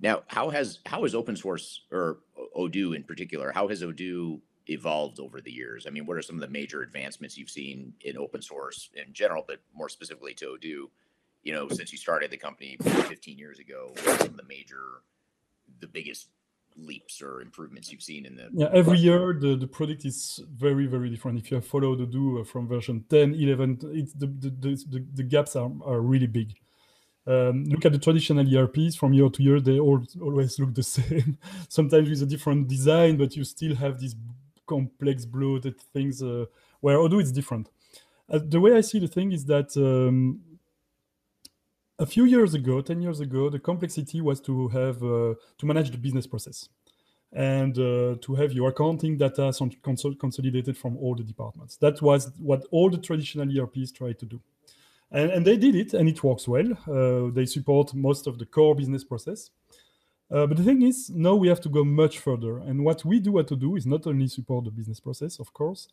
Now, 0.00 0.22
how 0.28 0.48
has 0.50 0.78
how 0.86 1.02
has 1.02 1.14
open 1.14 1.36
source 1.36 1.82
or 1.90 2.18
Odoo 2.56 2.96
in 2.96 3.02
particular? 3.02 3.52
How 3.52 3.68
has 3.68 3.82
Odoo 3.82 4.40
evolved 4.70 5.20
over 5.20 5.40
the 5.40 5.52
years? 5.52 5.86
I 5.86 5.90
mean, 5.90 6.06
what 6.06 6.16
are 6.16 6.22
some 6.22 6.36
of 6.36 6.40
the 6.40 6.48
major 6.48 6.82
advancements 6.82 7.36
you've 7.36 7.50
seen 7.50 7.92
in 8.02 8.16
open 8.16 8.42
source 8.42 8.90
in 8.94 9.12
general, 9.12 9.44
but 9.46 9.60
more 9.74 9.88
specifically 9.88 10.34
to 10.34 10.56
Odoo? 10.56 10.88
You 11.42 11.52
know, 11.54 11.68
since 11.68 11.90
you 11.92 11.98
started 11.98 12.30
the 12.30 12.36
company 12.36 12.76
15 12.80 13.38
years 13.38 13.58
ago, 13.58 13.92
what 13.94 14.06
are 14.06 14.18
some 14.18 14.28
of 14.28 14.36
the 14.36 14.44
major, 14.48 15.02
the 15.80 15.86
biggest 15.86 16.28
leaps 16.76 17.20
or 17.20 17.42
improvements 17.42 17.90
you've 17.90 18.02
seen 18.02 18.24
in 18.24 18.36
the 18.36 18.48
yeah 18.52 18.68
every 18.72 18.96
year 18.96 19.36
the, 19.38 19.56
the 19.56 19.66
product 19.66 20.04
is 20.04 20.40
very 20.54 20.86
very 20.86 21.10
different 21.10 21.36
if 21.36 21.50
you 21.50 21.56
have 21.56 21.66
followed 21.66 21.98
Odoo 21.98 22.46
from 22.46 22.68
version 22.68 23.04
10 23.10 23.34
11 23.34 23.78
it's 23.92 24.12
the 24.12 24.26
the, 24.26 24.50
the, 24.88 25.04
the 25.14 25.22
gaps 25.24 25.56
are, 25.56 25.70
are 25.84 26.00
really 26.00 26.28
big 26.28 26.54
um, 27.26 27.64
look 27.64 27.84
at 27.84 27.92
the 27.92 27.98
traditional 27.98 28.46
ERPs 28.46 28.96
from 28.96 29.12
year 29.12 29.28
to 29.28 29.42
year; 29.42 29.60
they 29.60 29.78
all 29.78 30.02
always 30.20 30.58
look 30.58 30.74
the 30.74 30.82
same. 30.96 31.38
Sometimes 31.68 32.08
with 32.08 32.22
a 32.22 32.26
different 32.26 32.66
design, 32.66 33.18
but 33.18 33.36
you 33.36 33.44
still 33.44 33.74
have 33.76 34.00
these 34.00 34.16
complex, 34.74 35.16
bloated 35.24 35.76
things. 35.94 36.22
Uh, 36.22 36.46
where 36.80 36.96
Odoo 36.96 37.20
is 37.20 37.32
different. 37.32 37.66
Uh, 38.32 38.40
the 38.54 38.60
way 38.64 38.72
I 38.74 38.80
see 38.80 38.98
the 38.98 39.12
thing 39.16 39.32
is 39.32 39.44
that 39.46 39.70
um, 39.76 40.40
a 41.98 42.06
few 42.06 42.24
years 42.24 42.54
ago, 42.54 42.80
ten 42.80 43.00
years 43.02 43.20
ago, 43.20 43.50
the 43.50 43.58
complexity 43.58 44.20
was 44.20 44.40
to 44.48 44.54
have 44.68 44.96
uh, 45.02 45.34
to 45.58 45.64
manage 45.70 45.90
the 45.90 45.98
business 45.98 46.26
process 46.26 46.68
and 47.32 47.78
uh, 47.78 48.16
to 48.24 48.34
have 48.40 48.52
your 48.52 48.68
accounting 48.70 49.16
data 49.16 49.52
consolidated 50.20 50.76
from 50.76 50.96
all 50.96 51.14
the 51.14 51.22
departments. 51.22 51.76
That 51.76 52.00
was 52.02 52.32
what 52.38 52.60
all 52.70 52.88
the 52.90 52.98
traditional 52.98 53.48
ERPs 53.56 53.92
tried 53.92 54.18
to 54.20 54.26
do 54.26 54.40
and, 55.12 55.30
and 55.30 55.46
they 55.46 55.56
did 55.56 55.74
it 55.74 55.94
and 55.94 56.08
it 56.08 56.22
works 56.22 56.46
well 56.46 56.70
uh, 56.88 57.32
they 57.32 57.46
support 57.46 57.94
most 57.94 58.26
of 58.26 58.38
the 58.38 58.46
core 58.46 58.74
business 58.74 59.04
process 59.04 59.50
uh, 60.30 60.46
but 60.46 60.56
the 60.56 60.62
thing 60.62 60.82
is 60.82 61.10
now 61.10 61.34
we 61.34 61.48
have 61.48 61.60
to 61.60 61.68
go 61.68 61.84
much 61.84 62.18
further 62.18 62.58
and 62.58 62.84
what 62.84 63.04
we 63.04 63.20
do 63.20 63.38
at 63.38 63.48
Odoo 63.48 63.76
is 63.76 63.86
not 63.86 64.06
only 64.06 64.28
support 64.28 64.64
the 64.64 64.70
business 64.70 65.00
process 65.00 65.38
of 65.38 65.52
course 65.52 65.88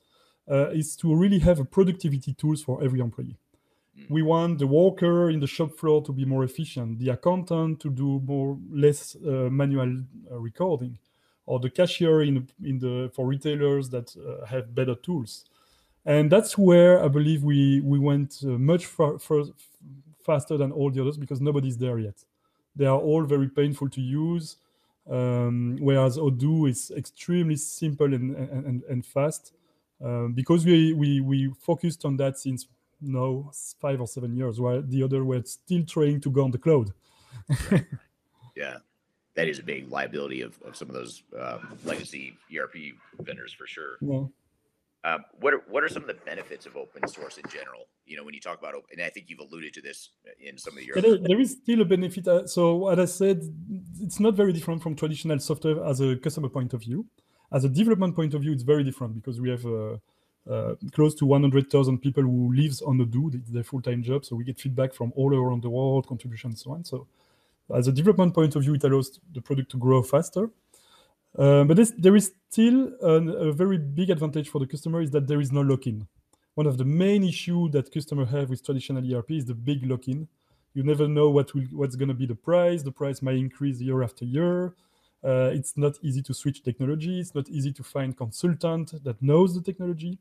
uh, 0.49 0.69
is 0.69 0.95
to 0.95 1.13
really 1.15 1.39
have 1.39 1.59
a 1.59 1.65
productivity 1.65 2.33
tools 2.33 2.61
for 2.61 2.83
every 2.83 2.99
employee 2.99 3.37
mm. 3.97 4.09
we 4.09 4.21
want 4.21 4.59
the 4.59 4.67
worker 4.67 5.29
in 5.29 5.39
the 5.39 5.47
shop 5.47 5.71
floor 5.71 6.01
to 6.03 6.11
be 6.11 6.25
more 6.25 6.43
efficient 6.43 6.99
the 6.99 7.09
accountant 7.09 7.79
to 7.79 7.89
do 7.89 8.21
more 8.25 8.57
less 8.71 9.15
uh, 9.25 9.49
manual 9.49 10.03
uh, 10.31 10.37
recording 10.37 10.97
or 11.45 11.59
the 11.59 11.69
cashier 11.69 12.23
in, 12.23 12.47
in 12.63 12.77
the 12.79 13.09
for 13.13 13.25
retailers 13.25 13.89
that 13.89 14.15
uh, 14.17 14.45
have 14.45 14.73
better 14.75 14.95
tools 14.95 15.45
and 16.07 16.31
that's 16.31 16.57
where 16.57 17.03
I 17.03 17.09
believe 17.09 17.43
we 17.43 17.81
we 17.81 17.99
went 17.99 18.39
uh, 18.43 18.57
much 18.71 18.85
far, 18.85 19.19
far, 19.19 19.43
faster 20.25 20.57
than 20.57 20.71
all 20.71 20.89
the 20.89 21.01
others 21.01 21.17
because 21.17 21.41
nobody's 21.41 21.77
there 21.77 21.99
yet. 21.99 22.15
They 22.77 22.85
are 22.85 22.99
all 22.99 23.23
very 23.23 23.49
painful 23.49 23.89
to 23.89 24.01
use, 24.01 24.57
um, 25.09 25.77
whereas 25.79 26.17
Odoo 26.17 26.69
is 26.69 26.91
extremely 26.95 27.55
simple 27.55 28.13
and 28.13 28.35
and, 28.35 28.83
and 28.83 29.05
fast. 29.05 29.53
Um, 30.03 30.33
because 30.33 30.63
we, 30.63 30.93
we 30.93 31.21
we 31.21 31.51
focused 31.59 32.05
on 32.05 32.17
that 32.17 32.37
since 32.37 32.67
now 33.01 33.51
five 33.79 33.99
or 33.99 34.07
seven 34.07 34.35
years, 34.35 34.59
while 34.59 34.81
the 34.81 35.03
other 35.03 35.23
were 35.23 35.41
still 35.43 35.83
trying 35.83 36.21
to 36.21 36.29
go 36.29 36.43
on 36.43 36.51
the 36.51 36.57
cloud. 36.57 36.93
yeah, 38.55 38.77
that 39.33 39.47
is 39.47 39.59
a 39.59 39.63
big 39.63 39.89
liability 39.89 40.41
of, 40.41 40.59
of 40.63 40.75
some 40.75 40.89
of 40.89 40.95
those 40.95 41.23
um, 41.39 41.77
legacy 41.83 42.37
ERP 42.55 42.75
vendors 43.21 43.53
for 43.53 43.65
sure. 43.67 43.97
Yeah. 44.01 44.25
Um, 45.03 45.23
what 45.39 45.53
are 45.53 45.61
what 45.69 45.83
are 45.83 45.89
some 45.89 46.01
of 46.01 46.07
the 46.07 46.15
benefits 46.25 46.65
of 46.65 46.75
open 46.75 47.07
source 47.07 47.37
in 47.37 47.43
general? 47.49 47.87
You 48.05 48.17
know, 48.17 48.23
when 48.23 48.33
you 48.33 48.41
talk 48.41 48.59
about 48.59 48.73
open, 48.73 48.89
and 48.93 49.01
I 49.01 49.09
think 49.09 49.29
you've 49.29 49.39
alluded 49.39 49.73
to 49.75 49.81
this 49.81 50.09
in 50.39 50.57
some 50.57 50.77
of 50.77 50.83
your. 50.83 50.99
There, 50.99 51.17
there 51.17 51.39
is 51.39 51.51
still 51.51 51.81
a 51.81 51.85
benefit. 51.85 52.27
Uh, 52.27 52.47
so, 52.47 52.75
what 52.75 52.99
I 52.99 53.05
said, 53.05 53.41
it's 54.01 54.19
not 54.19 54.33
very 54.33 54.53
different 54.53 54.81
from 54.81 54.95
traditional 54.95 55.39
software 55.39 55.85
as 55.85 56.01
a 56.01 56.15
customer 56.17 56.49
point 56.49 56.73
of 56.73 56.81
view. 56.81 57.05
As 57.51 57.63
a 57.63 57.69
development 57.69 58.15
point 58.15 58.33
of 58.33 58.41
view, 58.41 58.51
it's 58.51 58.63
very 58.63 58.83
different 58.83 59.15
because 59.15 59.39
we 59.39 59.49
have 59.49 59.65
uh, 59.65 59.97
uh, 60.49 60.75
close 60.91 61.13
to 61.15 61.25
100,000 61.25 61.99
people 61.99 62.23
who 62.23 62.53
lives 62.53 62.81
on 62.81 62.97
Odoo. 62.97 63.33
It's 63.33 63.49
their 63.49 63.63
full-time 63.63 64.03
job, 64.03 64.25
so 64.25 64.35
we 64.35 64.43
get 64.43 64.59
feedback 64.59 64.93
from 64.93 65.13
all 65.15 65.33
around 65.33 65.61
the 65.61 65.69
world, 65.69 66.07
contributions, 66.07 66.53
and 66.53 66.59
so 66.59 66.71
on. 66.71 66.83
So, 66.83 67.07
as 67.73 67.87
a 67.87 67.91
development 67.91 68.33
point 68.33 68.55
of 68.55 68.63
view, 68.63 68.73
it 68.73 68.83
allows 68.83 69.19
the 69.33 69.41
product 69.41 69.71
to 69.71 69.77
grow 69.77 70.01
faster. 70.01 70.49
Uh, 71.37 71.63
but 71.63 71.77
this, 71.77 71.93
there 71.97 72.15
is 72.15 72.31
still 72.49 72.91
an, 73.01 73.29
a 73.29 73.51
very 73.51 73.77
big 73.77 74.09
advantage 74.09 74.49
for 74.49 74.59
the 74.59 74.67
customer 74.67 75.01
is 75.01 75.11
that 75.11 75.27
there 75.27 75.39
is 75.39 75.51
no 75.51 75.61
lock-in. 75.61 76.07
One 76.55 76.67
of 76.67 76.77
the 76.77 76.85
main 76.85 77.23
issues 77.23 77.71
that 77.71 77.91
customers 77.91 78.29
have 78.29 78.49
with 78.49 78.65
traditional 78.65 79.03
ERP 79.15 79.31
is 79.31 79.45
the 79.45 79.53
big 79.53 79.85
lock-in. 79.89 80.27
You 80.73 80.83
never 80.83 81.07
know 81.07 81.29
what 81.29 81.53
will, 81.53 81.65
what's 81.71 81.95
going 81.95 82.09
to 82.09 82.13
be 82.13 82.25
the 82.25 82.35
price. 82.35 82.83
The 82.83 82.91
price 82.91 83.21
might 83.21 83.35
increase 83.35 83.79
year 83.79 84.03
after 84.03 84.25
year. 84.25 84.73
Uh, 85.23 85.49
it's 85.53 85.75
not 85.77 85.93
easy 86.01 86.21
to 86.21 86.33
switch 86.33 86.63
technology. 86.63 87.19
It's 87.19 87.33
not 87.33 87.49
easy 87.49 87.71
to 87.73 87.83
find 87.83 88.15
consultant 88.15 89.03
that 89.03 89.21
knows 89.21 89.55
the 89.55 89.61
technology. 89.61 90.19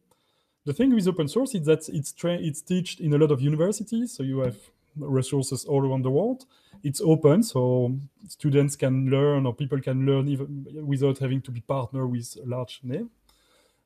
The 0.65 0.73
thing 0.73 0.95
with 0.95 1.07
open 1.07 1.29
source 1.29 1.55
is 1.55 1.65
that 1.67 1.89
it's 1.89 2.13
tra- 2.13 2.41
it's 2.41 2.61
taught 2.61 3.01
in 3.01 3.15
a 3.15 3.19
lot 3.19 3.31
of 3.31 3.41
universities. 3.41 4.13
So 4.13 4.23
you 4.23 4.41
have 4.41 4.57
resources 4.97 5.65
all 5.65 5.87
around 5.87 6.03
the 6.03 6.11
world. 6.11 6.47
It's 6.83 7.01
open, 7.01 7.43
so 7.43 7.97
students 8.29 8.77
can 8.77 9.11
learn 9.11 9.47
or 9.47 9.55
people 9.55 9.81
can 9.81 10.07
learn 10.07 10.29
even 10.29 10.67
without 10.85 11.19
having 11.19 11.41
to 11.43 11.51
be 11.51 11.61
partner 11.61 12.07
with 12.07 12.37
a 12.43 12.47
large 12.47 12.81
name. 12.83 13.11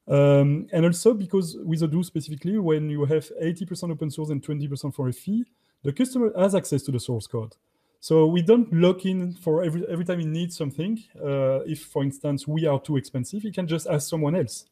Um, 0.09 0.67
and 0.73 0.85
also 0.85 1.15
because 1.15 1.57
with 1.63 1.83
Odoo 1.83 2.05
specifically, 2.05 2.59
when 2.59 2.91
you 2.91 3.05
have 3.05 3.31
80% 3.41 3.93
open 3.93 4.11
source 4.11 4.31
and 4.31 4.43
20% 4.43 4.95
for 4.95 5.09
a 5.09 5.13
fee, 5.13 5.45
the 5.83 5.93
customer 5.93 6.33
has 6.37 6.55
access 6.55 6.83
to 6.83 6.93
the 6.93 7.01
source 7.01 7.27
code. 7.27 7.55
So 8.01 8.27
we 8.27 8.43
don't 8.43 8.73
lock 8.73 9.05
in 9.05 9.35
for 9.35 9.63
every 9.63 9.87
every 9.87 10.07
time 10.07 10.21
he 10.21 10.27
needs 10.27 10.57
something. 10.57 11.03
Uh, 11.17 11.61
if, 11.67 11.85
for 11.85 12.03
instance, 12.03 12.49
we 12.49 12.67
are 12.67 12.81
too 12.81 12.97
expensive, 12.97 13.43
he 13.43 13.53
can 13.53 13.67
just 13.67 13.87
ask 13.87 14.09
someone 14.09 14.35
else. 14.35 14.65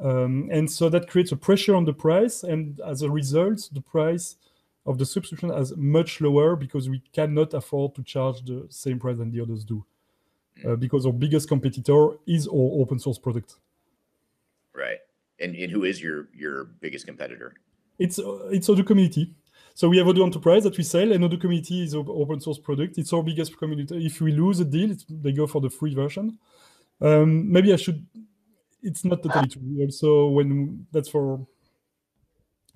Um, 0.00 0.48
and 0.52 0.70
so 0.70 0.88
that 0.88 1.08
creates 1.08 1.32
a 1.32 1.36
pressure 1.36 1.74
on 1.74 1.84
the 1.84 1.92
price, 1.92 2.42
and 2.42 2.80
as 2.80 3.02
a 3.02 3.10
result, 3.10 3.70
the 3.72 3.80
price 3.80 4.36
of 4.86 4.98
the 4.98 5.06
subscription 5.06 5.50
as 5.50 5.76
much 5.76 6.20
lower 6.20 6.56
because 6.56 6.88
we 6.88 7.02
cannot 7.12 7.52
afford 7.54 7.94
to 7.96 8.02
charge 8.02 8.42
the 8.44 8.66
same 8.70 8.98
price 8.98 9.18
than 9.18 9.30
the 9.30 9.40
others 9.40 9.64
do. 9.64 9.84
Uh, 10.64 10.68
mm. 10.68 10.80
because 10.80 11.04
our 11.04 11.12
biggest 11.12 11.48
competitor 11.48 12.12
is 12.26 12.46
our 12.48 12.80
open 12.80 12.98
source 12.98 13.18
product. 13.18 13.56
Right. 14.74 14.98
And, 15.38 15.54
and 15.54 15.70
who 15.70 15.84
is 15.84 16.00
your 16.00 16.28
your 16.34 16.64
biggest 16.80 17.06
competitor? 17.06 17.54
It's 17.98 18.18
uh, 18.18 18.48
it's 18.50 18.68
Odoo 18.68 18.86
Community. 18.86 19.34
So 19.74 19.90
we 19.90 19.98
have 19.98 20.06
Odoo 20.06 20.24
Enterprise 20.24 20.64
that 20.64 20.78
we 20.78 20.84
sell, 20.84 21.12
and 21.12 21.22
Odoo 21.22 21.38
Community 21.38 21.82
is 21.84 21.94
open 21.94 22.40
source 22.40 22.58
product. 22.58 22.96
It's 22.96 23.12
our 23.12 23.22
biggest 23.22 23.58
community. 23.58 24.06
If 24.06 24.20
we 24.22 24.32
lose 24.32 24.60
a 24.60 24.64
deal, 24.64 24.96
they 25.10 25.32
go 25.32 25.46
for 25.46 25.60
the 25.60 25.68
free 25.68 25.94
version. 25.94 26.38
Um, 27.00 27.52
maybe 27.52 27.72
I 27.72 27.76
should. 27.76 28.06
It's 28.82 29.04
not 29.04 29.22
totally 29.22 29.48
true. 29.48 29.62
Also, 29.80 30.28
when 30.28 30.86
that's 30.92 31.10
for 31.10 31.46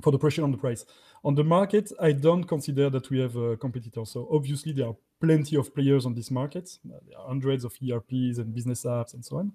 for 0.02 0.10
the 0.10 0.18
pressure 0.18 0.42
on 0.42 0.50
the 0.50 0.58
price. 0.58 0.84
On 1.22 1.34
the 1.34 1.44
market, 1.44 1.92
I 2.00 2.12
don't 2.12 2.44
consider 2.44 2.88
that 2.90 3.10
we 3.10 3.20
have 3.20 3.36
a 3.36 3.56
competitor. 3.56 4.04
So 4.06 4.28
obviously, 4.32 4.72
there 4.72 4.86
are 4.86 4.96
plenty 5.20 5.56
of 5.56 5.74
players 5.74 6.06
on 6.06 6.14
this 6.14 6.30
market. 6.30 6.78
Uh, 6.86 6.98
there 7.06 7.18
are 7.18 7.28
hundreds 7.28 7.64
of 7.64 7.76
ERPs 7.82 8.38
and 8.38 8.54
business 8.54 8.84
apps 8.84 9.12
and 9.12 9.24
so 9.24 9.36
on. 9.36 9.52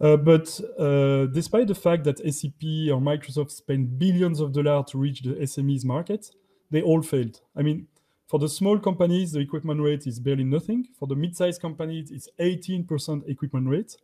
Uh, 0.00 0.16
but 0.16 0.60
uh, 0.78 1.26
despite 1.26 1.66
the 1.66 1.74
fact 1.74 2.04
that 2.04 2.18
SAP 2.18 2.62
or 2.92 3.00
Microsoft 3.00 3.50
spend 3.50 3.98
billions 3.98 4.40
of 4.40 4.52
dollars 4.52 4.90
to 4.90 4.98
reach 4.98 5.22
the 5.22 5.34
SMEs 5.34 5.84
market, 5.84 6.30
they 6.70 6.82
all 6.82 7.02
failed. 7.02 7.40
I 7.56 7.62
mean, 7.62 7.88
for 8.28 8.38
the 8.38 8.48
small 8.48 8.78
companies, 8.78 9.32
the 9.32 9.40
equipment 9.40 9.80
rate 9.80 10.06
is 10.06 10.20
barely 10.20 10.44
nothing. 10.44 10.86
For 10.98 11.08
the 11.08 11.16
mid-sized 11.16 11.62
companies, 11.62 12.10
it's 12.10 12.28
18% 12.38 13.28
equipment 13.28 13.68
rate, 13.68 13.96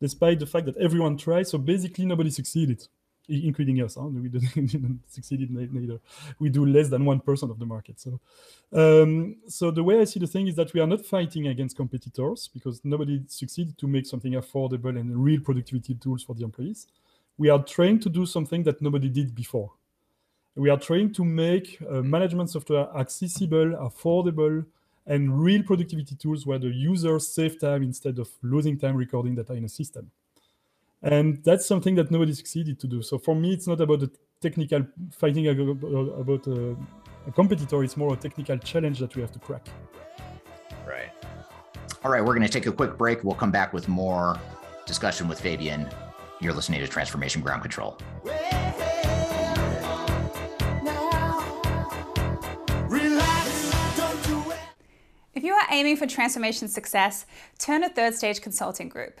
despite 0.00 0.38
the 0.38 0.46
fact 0.46 0.66
that 0.66 0.76
everyone 0.76 1.16
tries. 1.18 1.50
So 1.50 1.58
basically, 1.58 2.06
nobody 2.06 2.30
succeeded 2.30 2.86
including 3.28 3.80
us. 3.82 3.94
Huh? 3.94 4.06
We 4.06 4.28
didn't, 4.28 5.00
succeed 5.08 5.50
neither. 5.50 6.00
We 6.38 6.48
do 6.48 6.66
less 6.66 6.88
than 6.88 7.04
one 7.04 7.20
percent 7.20 7.50
of 7.50 7.58
the 7.58 7.66
market. 7.66 8.00
So, 8.00 8.20
um, 8.72 9.36
so 9.48 9.70
the 9.70 9.82
way 9.82 10.00
I 10.00 10.04
see 10.04 10.20
the 10.20 10.26
thing 10.26 10.48
is 10.48 10.56
that 10.56 10.72
we 10.72 10.80
are 10.80 10.86
not 10.86 11.04
fighting 11.04 11.48
against 11.48 11.76
competitors 11.76 12.48
because 12.52 12.80
nobody 12.84 13.22
succeeded 13.28 13.78
to 13.78 13.86
make 13.86 14.06
something 14.06 14.32
affordable 14.32 14.98
and 14.98 15.16
real 15.16 15.40
productivity 15.40 15.94
tools 15.94 16.22
for 16.22 16.34
the 16.34 16.44
employees. 16.44 16.86
We 17.38 17.48
are 17.48 17.62
trying 17.62 18.00
to 18.00 18.10
do 18.10 18.26
something 18.26 18.62
that 18.64 18.82
nobody 18.82 19.08
did 19.08 19.34
before. 19.34 19.72
We 20.54 20.68
are 20.68 20.78
trying 20.78 21.14
to 21.14 21.24
make 21.24 21.78
uh, 21.88 22.02
management 22.02 22.50
software 22.50 22.88
accessible, 22.94 23.72
affordable, 23.80 24.66
and 25.06 25.42
real 25.42 25.62
productivity 25.62 26.14
tools 26.14 26.46
where 26.46 26.58
the 26.58 26.68
users 26.68 27.28
save 27.28 27.58
time 27.58 27.82
instead 27.82 28.18
of 28.18 28.28
losing 28.42 28.78
time 28.78 28.96
recording 28.96 29.34
data 29.34 29.54
in 29.54 29.64
a 29.64 29.68
system. 29.68 30.10
And 31.02 31.42
that's 31.42 31.66
something 31.66 31.94
that 31.96 32.10
nobody 32.10 32.32
succeeded 32.32 32.78
to 32.80 32.86
do. 32.86 33.02
So 33.02 33.18
for 33.18 33.34
me, 33.34 33.52
it's 33.52 33.66
not 33.66 33.80
about 33.80 34.00
the 34.00 34.10
technical 34.40 34.86
fighting 35.10 35.48
about 35.48 36.46
a, 36.46 36.76
a 37.26 37.32
competitor. 37.32 37.82
It's 37.82 37.96
more 37.96 38.12
a 38.14 38.16
technical 38.16 38.56
challenge 38.58 38.98
that 39.00 39.14
we 39.16 39.22
have 39.22 39.32
to 39.32 39.38
crack. 39.38 39.66
Right. 40.86 41.10
All 42.04 42.10
right, 42.10 42.24
we're 42.24 42.34
going 42.34 42.46
to 42.46 42.52
take 42.52 42.66
a 42.66 42.72
quick 42.72 42.96
break. 42.96 43.24
We'll 43.24 43.34
come 43.34 43.50
back 43.50 43.72
with 43.72 43.88
more 43.88 44.38
discussion 44.86 45.28
with 45.28 45.40
Fabien. 45.40 45.88
You're 46.40 46.52
listening 46.52 46.80
to 46.80 46.88
Transformation 46.88 47.42
Ground 47.42 47.62
Control. 47.62 47.98
If 55.34 55.42
you 55.44 55.54
are 55.54 55.66
aiming 55.70 55.96
for 55.96 56.06
transformation 56.06 56.68
success, 56.68 57.26
turn 57.58 57.82
to 57.82 57.88
Third 57.88 58.14
Stage 58.14 58.40
Consulting 58.40 58.88
Group. 58.88 59.20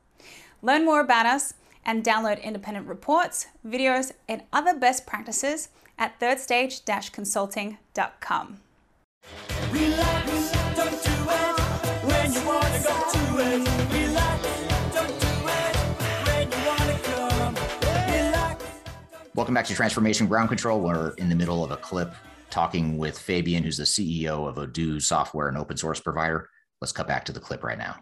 Learn 0.63 0.85
more 0.85 0.99
about 0.99 1.25
us 1.25 1.55
and 1.83 2.03
download 2.03 2.39
independent 2.43 2.87
reports, 2.87 3.47
videos, 3.65 4.11
and 4.29 4.43
other 4.53 4.77
best 4.77 5.07
practices 5.07 5.69
at 5.97 6.19
thirdstage-consulting.com. 6.19 8.57
Relax, 9.71 10.51
don't 10.75 11.03
do 11.03 11.09
it 11.09 11.59
when 12.05 12.31
you 12.31 12.45
want 12.45 12.63
to 12.65 12.83
go 12.83 13.11
to 13.11 13.39
it. 13.39 13.67
Relax, 13.91 14.47
don't 14.93 15.07
do 15.07 15.47
it 15.47 15.75
when 16.27 16.51
you 16.51 16.57
want 16.67 16.81
to 16.81 16.97
come. 17.09 17.55
Relax. 18.13 18.63
Welcome 19.33 19.55
back 19.55 19.65
to 19.65 19.73
Transformation 19.73 20.27
Ground 20.27 20.49
Control. 20.49 20.79
We're 20.79 21.15
in 21.15 21.29
the 21.29 21.35
middle 21.35 21.63
of 21.63 21.71
a 21.71 21.77
clip 21.77 22.13
talking 22.51 22.99
with 22.99 23.17
Fabien, 23.17 23.63
who's 23.63 23.77
the 23.77 23.83
CEO 23.83 24.47
of 24.47 24.57
Odoo 24.57 25.01
Software, 25.01 25.49
an 25.49 25.57
open 25.57 25.77
source 25.77 25.99
provider. 25.99 26.47
Let's 26.81 26.91
cut 26.91 27.07
back 27.07 27.25
to 27.25 27.31
the 27.31 27.39
clip 27.39 27.63
right 27.63 27.79
now. 27.79 27.95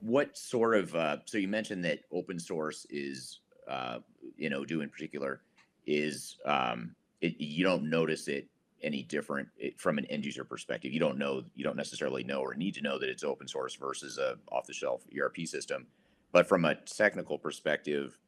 What 0.00 0.36
sort 0.36 0.76
of, 0.76 0.94
uh, 0.94 1.18
so 1.24 1.38
you 1.38 1.48
mentioned 1.48 1.84
that 1.84 2.00
open 2.12 2.38
source 2.38 2.86
is, 2.90 3.40
uh, 3.68 3.98
in 4.38 4.52
Odoo 4.52 4.82
in 4.82 4.88
particular, 4.88 5.42
is 5.86 6.36
um, 6.44 6.94
it, 7.20 7.34
you 7.38 7.64
don't 7.64 7.88
notice 7.88 8.28
it 8.28 8.48
any 8.82 9.02
different 9.02 9.48
from 9.76 9.98
an 9.98 10.04
end 10.06 10.24
user 10.24 10.44
perspective. 10.44 10.92
You 10.92 11.00
don't 11.00 11.18
know, 11.18 11.42
you 11.56 11.64
don't 11.64 11.76
necessarily 11.76 12.22
know 12.22 12.40
or 12.40 12.54
need 12.54 12.74
to 12.74 12.80
know 12.80 12.98
that 12.98 13.08
it's 13.08 13.24
open 13.24 13.48
source 13.48 13.74
versus 13.74 14.18
a 14.18 14.36
off 14.52 14.66
the 14.66 14.72
shelf 14.72 15.02
ERP 15.18 15.38
system. 15.46 15.86
But 16.30 16.46
from 16.46 16.64
a 16.64 16.74
technical 16.74 17.38
perspective, 17.38 18.18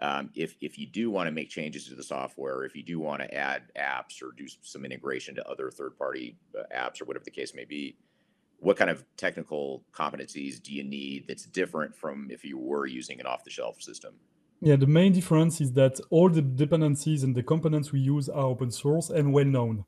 um, 0.00 0.30
if 0.34 0.56
if 0.60 0.78
you 0.78 0.86
do 0.86 1.10
want 1.10 1.28
to 1.28 1.30
make 1.30 1.48
changes 1.48 1.86
to 1.86 1.94
the 1.94 2.02
software, 2.02 2.64
if 2.64 2.74
you 2.74 2.82
do 2.82 2.98
want 2.98 3.22
to 3.22 3.32
add 3.32 3.62
apps 3.78 4.20
or 4.20 4.32
do 4.36 4.46
some 4.62 4.84
integration 4.84 5.34
to 5.36 5.48
other 5.48 5.70
third 5.70 5.96
party 5.96 6.36
uh, 6.58 6.64
apps 6.76 7.00
or 7.00 7.04
whatever 7.04 7.24
the 7.24 7.30
case 7.30 7.54
may 7.54 7.64
be, 7.64 7.96
what 8.62 8.76
kind 8.76 8.90
of 8.90 9.04
technical 9.16 9.82
competencies 9.92 10.62
do 10.62 10.72
you 10.72 10.84
need 10.84 11.26
that's 11.26 11.44
different 11.46 11.96
from 11.96 12.28
if 12.30 12.44
you 12.44 12.56
were 12.56 12.86
using 12.86 13.20
an 13.20 13.26
off 13.26 13.42
the 13.44 13.50
shelf 13.50 13.82
system? 13.82 14.14
Yeah, 14.60 14.76
the 14.76 14.86
main 14.86 15.12
difference 15.12 15.60
is 15.60 15.72
that 15.72 16.00
all 16.10 16.28
the 16.28 16.42
dependencies 16.42 17.24
and 17.24 17.34
the 17.34 17.42
components 17.42 17.90
we 17.90 17.98
use 17.98 18.28
are 18.28 18.46
open 18.46 18.70
source 18.70 19.10
and 19.10 19.32
well 19.32 19.44
known. 19.44 19.84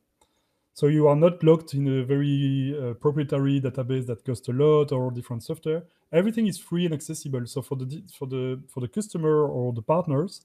So 0.73 0.89
you 0.89 1.07
are 1.07 1.15
not 1.15 1.45
locked 1.45 1.75
in 1.75 1.87
a 1.87 2.05
very 2.05 2.77
uh, 2.77 2.95
proprietary 2.95 3.61
database 3.61 4.07
that 4.07 4.25
costs 4.25 4.49
a 4.49 4.53
lot 4.53 4.91
or 4.91 5.13
different 5.13 5.45
software. 5.45 5.85
Everything 6.13 6.49
is 6.49 6.59
free 6.59 6.85
and 6.85 6.93
accessible. 6.93 7.47
So 7.47 7.63
for 7.63 7.77
the 7.77 8.03
for 8.19 8.27
the 8.27 8.61
for 8.69 8.81
the 8.81 8.89
customer 8.89 9.47
or 9.47 9.73
the 9.73 9.83
partners, 9.83 10.41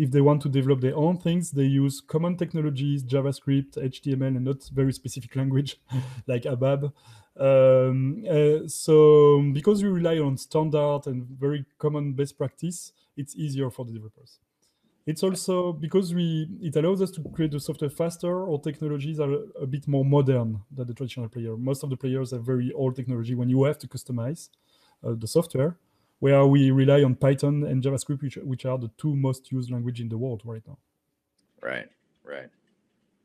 if 0.00 0.10
they 0.10 0.22
want 0.22 0.40
to 0.40 0.48
develop 0.48 0.80
their 0.80 0.96
own 0.96 1.18
things, 1.18 1.50
they 1.50 1.64
use 1.64 2.00
common 2.00 2.34
technologies, 2.34 3.04
JavaScript, 3.04 3.72
HTML, 3.76 4.34
and 4.36 4.44
not 4.46 4.64
very 4.72 4.94
specific 4.94 5.36
language 5.40 5.78
like 6.26 6.44
ABAP. 6.44 6.90
Um, 7.38 8.24
uh, 8.28 8.66
so 8.66 9.42
because 9.52 9.82
we 9.82 9.90
rely 9.90 10.18
on 10.18 10.38
standard 10.38 11.02
and 11.06 11.26
very 11.38 11.66
common 11.78 12.14
best 12.14 12.38
practice, 12.38 12.92
it's 13.14 13.36
easier 13.36 13.68
for 13.70 13.84
the 13.84 13.92
developers. 13.92 14.40
It's 15.06 15.22
also 15.22 15.72
because 15.72 16.14
we 16.14 16.48
it 16.62 16.76
allows 16.76 17.02
us 17.02 17.10
to 17.12 17.20
create 17.34 17.50
the 17.50 17.60
software 17.60 17.90
faster. 17.90 18.32
Our 18.50 18.58
technologies 18.58 19.20
are 19.20 19.34
a 19.60 19.66
bit 19.66 19.86
more 19.86 20.04
modern 20.04 20.62
than 20.74 20.86
the 20.86 20.94
traditional 20.94 21.28
player. 21.28 21.56
Most 21.58 21.82
of 21.82 21.90
the 21.90 21.96
players 21.96 22.30
have 22.30 22.42
very 22.44 22.72
old 22.72 22.96
technology 22.96 23.34
when 23.34 23.50
you 23.50 23.64
have 23.64 23.78
to 23.78 23.88
customize 23.88 24.48
uh, 25.04 25.14
the 25.18 25.26
software, 25.26 25.76
where 26.20 26.46
we 26.46 26.70
rely 26.70 27.02
on 27.02 27.14
Python 27.16 27.64
and 27.64 27.82
JavaScript, 27.82 28.22
which, 28.22 28.36
which 28.36 28.64
are 28.64 28.78
the 28.78 28.90
two 28.96 29.16
most 29.16 29.50
used 29.50 29.70
language 29.70 30.00
in 30.00 30.08
the 30.08 30.16
world 30.16 30.42
right 30.44 30.62
now. 30.66 30.78
Right, 31.62 31.88
right. 32.24 32.48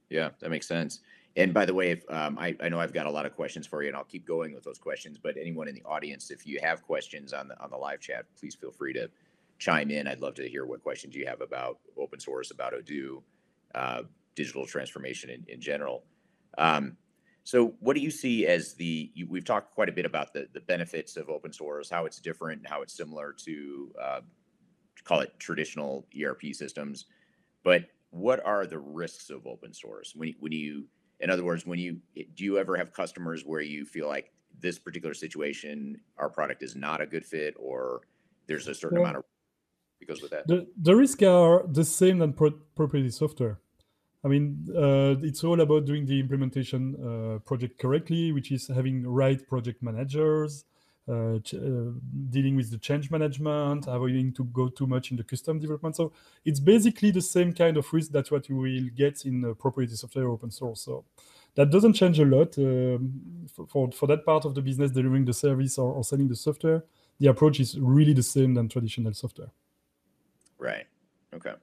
Yeah, 0.10 0.30
that 0.40 0.50
makes 0.50 0.68
sense. 0.68 1.02
And 1.38 1.54
by 1.54 1.66
the 1.66 1.74
way, 1.74 1.92
if 1.92 2.10
um, 2.10 2.38
I, 2.40 2.56
I 2.62 2.70
know 2.70 2.80
I've 2.80 2.94
got 2.94 3.06
a 3.06 3.12
lot 3.12 3.26
of 3.26 3.36
questions 3.36 3.68
for 3.68 3.82
you, 3.82 3.90
and 3.90 3.98
I'll 3.98 4.06
keep 4.06 4.26
going 4.26 4.54
with 4.54 4.64
those 4.64 4.78
questions. 4.78 5.18
But 5.22 5.36
anyone 5.38 5.68
in 5.68 5.76
the 5.76 5.84
audience, 5.84 6.32
if 6.32 6.48
you 6.48 6.60
have 6.64 6.82
questions 6.82 7.34
on 7.34 7.50
the 7.50 7.62
on 7.62 7.70
the 7.70 7.78
live 7.78 8.00
chat, 8.00 8.26
please 8.40 8.56
feel 8.56 8.72
free 8.72 8.94
to 8.94 9.10
chime 9.60 9.92
in. 9.92 10.08
I'd 10.08 10.22
love 10.22 10.36
to 10.36 10.48
hear 10.48 10.66
what 10.66 10.82
questions 10.82 11.16
you 11.16 11.26
have 11.28 11.42
about 11.42 11.80
open 11.98 12.20
source, 12.20 12.52
about 12.52 12.74
Odoo, 12.74 13.22
uh, 13.74 14.04
digital 14.36 14.66
transformation 14.66 15.30
in, 15.30 15.44
in 15.50 15.60
general. 15.60 16.04
Um, 16.58 16.96
so, 17.46 17.76
what 17.80 17.94
do 17.94 18.02
you 18.02 18.10
see 18.10 18.48
as 18.48 18.74
the? 18.74 19.12
You, 19.14 19.28
we've 19.30 19.46
talked 19.46 19.76
quite 19.76 19.88
a 19.88 19.92
bit 19.92 20.04
about 20.04 20.34
the 20.34 20.48
the 20.52 20.62
benefits 20.62 21.16
of 21.16 21.30
open 21.30 21.54
source, 21.54 21.92
how 21.92 22.08
it's 22.08 22.20
different, 22.20 22.62
and 22.62 22.68
how 22.68 22.82
it's 22.82 22.98
similar 22.98 23.34
to 23.46 23.94
uh, 24.02 24.22
call 25.04 25.20
it 25.20 25.32
traditional 25.38 26.08
ERP 26.20 26.42
systems. 26.54 27.06
But 27.64 27.86
what 28.10 28.44
are 28.44 28.66
the 28.66 28.80
risks 28.80 29.30
of 29.30 29.46
open 29.46 29.74
source? 29.74 30.14
When 30.16 30.34
when 30.40 30.54
you, 30.54 30.86
in 31.20 31.30
other 31.30 31.44
words, 31.44 31.68
when 31.68 31.78
you 31.78 32.00
do 32.36 32.44
you 32.44 32.58
ever 32.58 32.76
have 32.78 32.92
customers 32.92 33.44
where 33.46 33.62
you 33.62 33.86
feel 33.86 34.08
like 34.08 34.32
this 34.60 34.80
particular 34.80 35.14
situation, 35.14 36.02
our 36.18 36.32
product 36.32 36.64
is 36.64 36.76
not 36.76 37.00
a 37.00 37.06
good 37.06 37.28
fit, 37.28 37.54
or 37.60 38.02
there's 38.48 38.68
a 38.68 38.74
certain 38.74 38.98
amount 38.98 39.18
of 39.18 39.24
because 40.00 40.20
with 40.20 40.32
that. 40.32 40.48
The, 40.48 40.66
the 40.82 40.96
risks 40.96 41.22
are 41.22 41.64
the 41.68 41.86
same 41.86 42.18
than 42.18 42.34
pro- 42.34 42.60
proprietary 42.76 43.12
software. 43.12 43.60
I 44.26 44.28
mean, 44.28 44.68
uh, 44.76 45.16
it's 45.22 45.44
all 45.44 45.62
about 45.62 45.86
doing 45.86 46.08
the 46.08 46.20
implementation 46.20 46.96
uh, 46.96 47.40
project 47.40 47.78
correctly, 47.78 48.32
which 48.32 48.52
is 48.52 48.68
having 48.68 49.08
right 49.08 49.48
project 49.48 49.84
managers, 49.84 50.66
uh, 51.08 51.38
ch- 51.44 51.54
uh, 51.54 51.92
dealing 52.32 52.56
with 52.56 52.72
the 52.72 52.80
change 52.80 53.12
management, 53.12 53.86
avoiding 53.88 54.34
to 54.34 54.46
go 54.46 54.68
too 54.68 54.88
much 54.88 55.12
in 55.12 55.18
the 55.18 55.24
custom 55.24 55.60
development. 55.60 55.96
So 55.96 56.12
it's 56.44 56.60
basically 56.60 57.12
the 57.12 57.22
same 57.22 57.54
kind 57.54 57.78
of 57.78 57.94
risk 57.94 58.12
that's 58.12 58.32
what 58.32 58.50
you 58.50 58.58
will 58.58 58.90
get 58.96 59.24
in 59.26 59.54
proprietary 59.54 59.96
software 59.96 60.28
open 60.28 60.50
source. 60.50 60.82
So 60.82 61.06
that 61.54 61.70
doesn't 61.70 61.94
change 61.94 62.20
a 62.20 62.26
lot 62.26 62.58
um, 62.58 63.48
for, 63.68 63.92
for 63.92 64.08
that 64.08 64.26
part 64.26 64.46
of 64.46 64.56
the 64.56 64.62
business, 64.62 64.90
delivering 64.90 65.26
the 65.26 65.34
service 65.34 65.78
or, 65.78 65.94
or 65.94 66.04
selling 66.04 66.28
the 66.28 66.36
software. 66.36 66.84
The 67.20 67.28
approach 67.28 67.60
is 67.60 67.80
really 67.80 68.14
the 68.14 68.24
same 68.24 68.56
than 68.56 68.70
traditional 68.70 69.14
software. 69.14 69.52
Right. 70.58 70.88
Okay. 71.32 71.54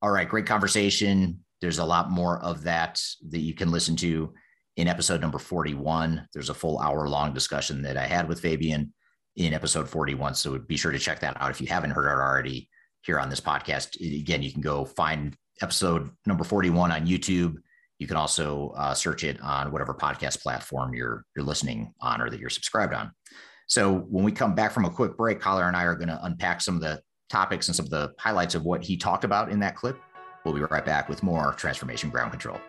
All 0.00 0.10
right. 0.10 0.28
Great 0.28 0.46
conversation. 0.46 1.43
There's 1.60 1.78
a 1.78 1.84
lot 1.84 2.10
more 2.10 2.38
of 2.40 2.62
that 2.64 3.00
that 3.30 3.40
you 3.40 3.54
can 3.54 3.70
listen 3.70 3.96
to 3.96 4.34
in 4.76 4.88
episode 4.88 5.20
number 5.20 5.38
41. 5.38 6.28
There's 6.32 6.50
a 6.50 6.54
full 6.54 6.78
hour 6.78 7.08
long 7.08 7.32
discussion 7.32 7.82
that 7.82 7.96
I 7.96 8.06
had 8.06 8.28
with 8.28 8.40
Fabien 8.40 8.92
in 9.36 9.54
episode 9.54 9.88
41. 9.88 10.34
So 10.34 10.58
be 10.58 10.76
sure 10.76 10.92
to 10.92 10.98
check 10.98 11.20
that 11.20 11.40
out 11.40 11.50
if 11.50 11.60
you 11.60 11.66
haven't 11.66 11.90
heard 11.90 12.06
it 12.06 12.20
already 12.20 12.68
here 13.02 13.18
on 13.18 13.28
this 13.28 13.40
podcast. 13.40 13.96
Again, 14.00 14.42
you 14.42 14.52
can 14.52 14.62
go 14.62 14.84
find 14.84 15.36
episode 15.62 16.10
number 16.26 16.44
41 16.44 16.92
on 16.92 17.06
YouTube. 17.06 17.56
You 17.98 18.06
can 18.06 18.16
also 18.16 18.72
uh, 18.76 18.94
search 18.94 19.24
it 19.24 19.40
on 19.40 19.70
whatever 19.70 19.94
podcast 19.94 20.42
platform 20.42 20.94
you're 20.94 21.24
you're 21.34 21.44
listening 21.44 21.94
on 22.00 22.20
or 22.20 22.28
that 22.28 22.40
you're 22.40 22.50
subscribed 22.50 22.92
on. 22.92 23.12
So 23.66 23.94
when 23.94 24.24
we 24.24 24.32
come 24.32 24.54
back 24.54 24.72
from 24.72 24.84
a 24.84 24.90
quick 24.90 25.16
break, 25.16 25.40
Kyler 25.40 25.66
and 25.68 25.76
I 25.76 25.84
are 25.84 25.94
going 25.94 26.08
to 26.08 26.22
unpack 26.24 26.60
some 26.60 26.74
of 26.74 26.80
the 26.80 27.00
topics 27.30 27.68
and 27.68 27.76
some 27.76 27.86
of 27.86 27.90
the 27.90 28.12
highlights 28.18 28.54
of 28.54 28.64
what 28.64 28.84
he 28.84 28.96
talked 28.96 29.24
about 29.24 29.50
in 29.50 29.60
that 29.60 29.76
clip. 29.76 29.98
We'll 30.44 30.52
be 30.52 30.60
right 30.60 30.84
back 30.84 31.08
with 31.08 31.22
more 31.22 31.54
Transformation 31.54 32.10
Ground 32.10 32.32
Control. 32.32 32.60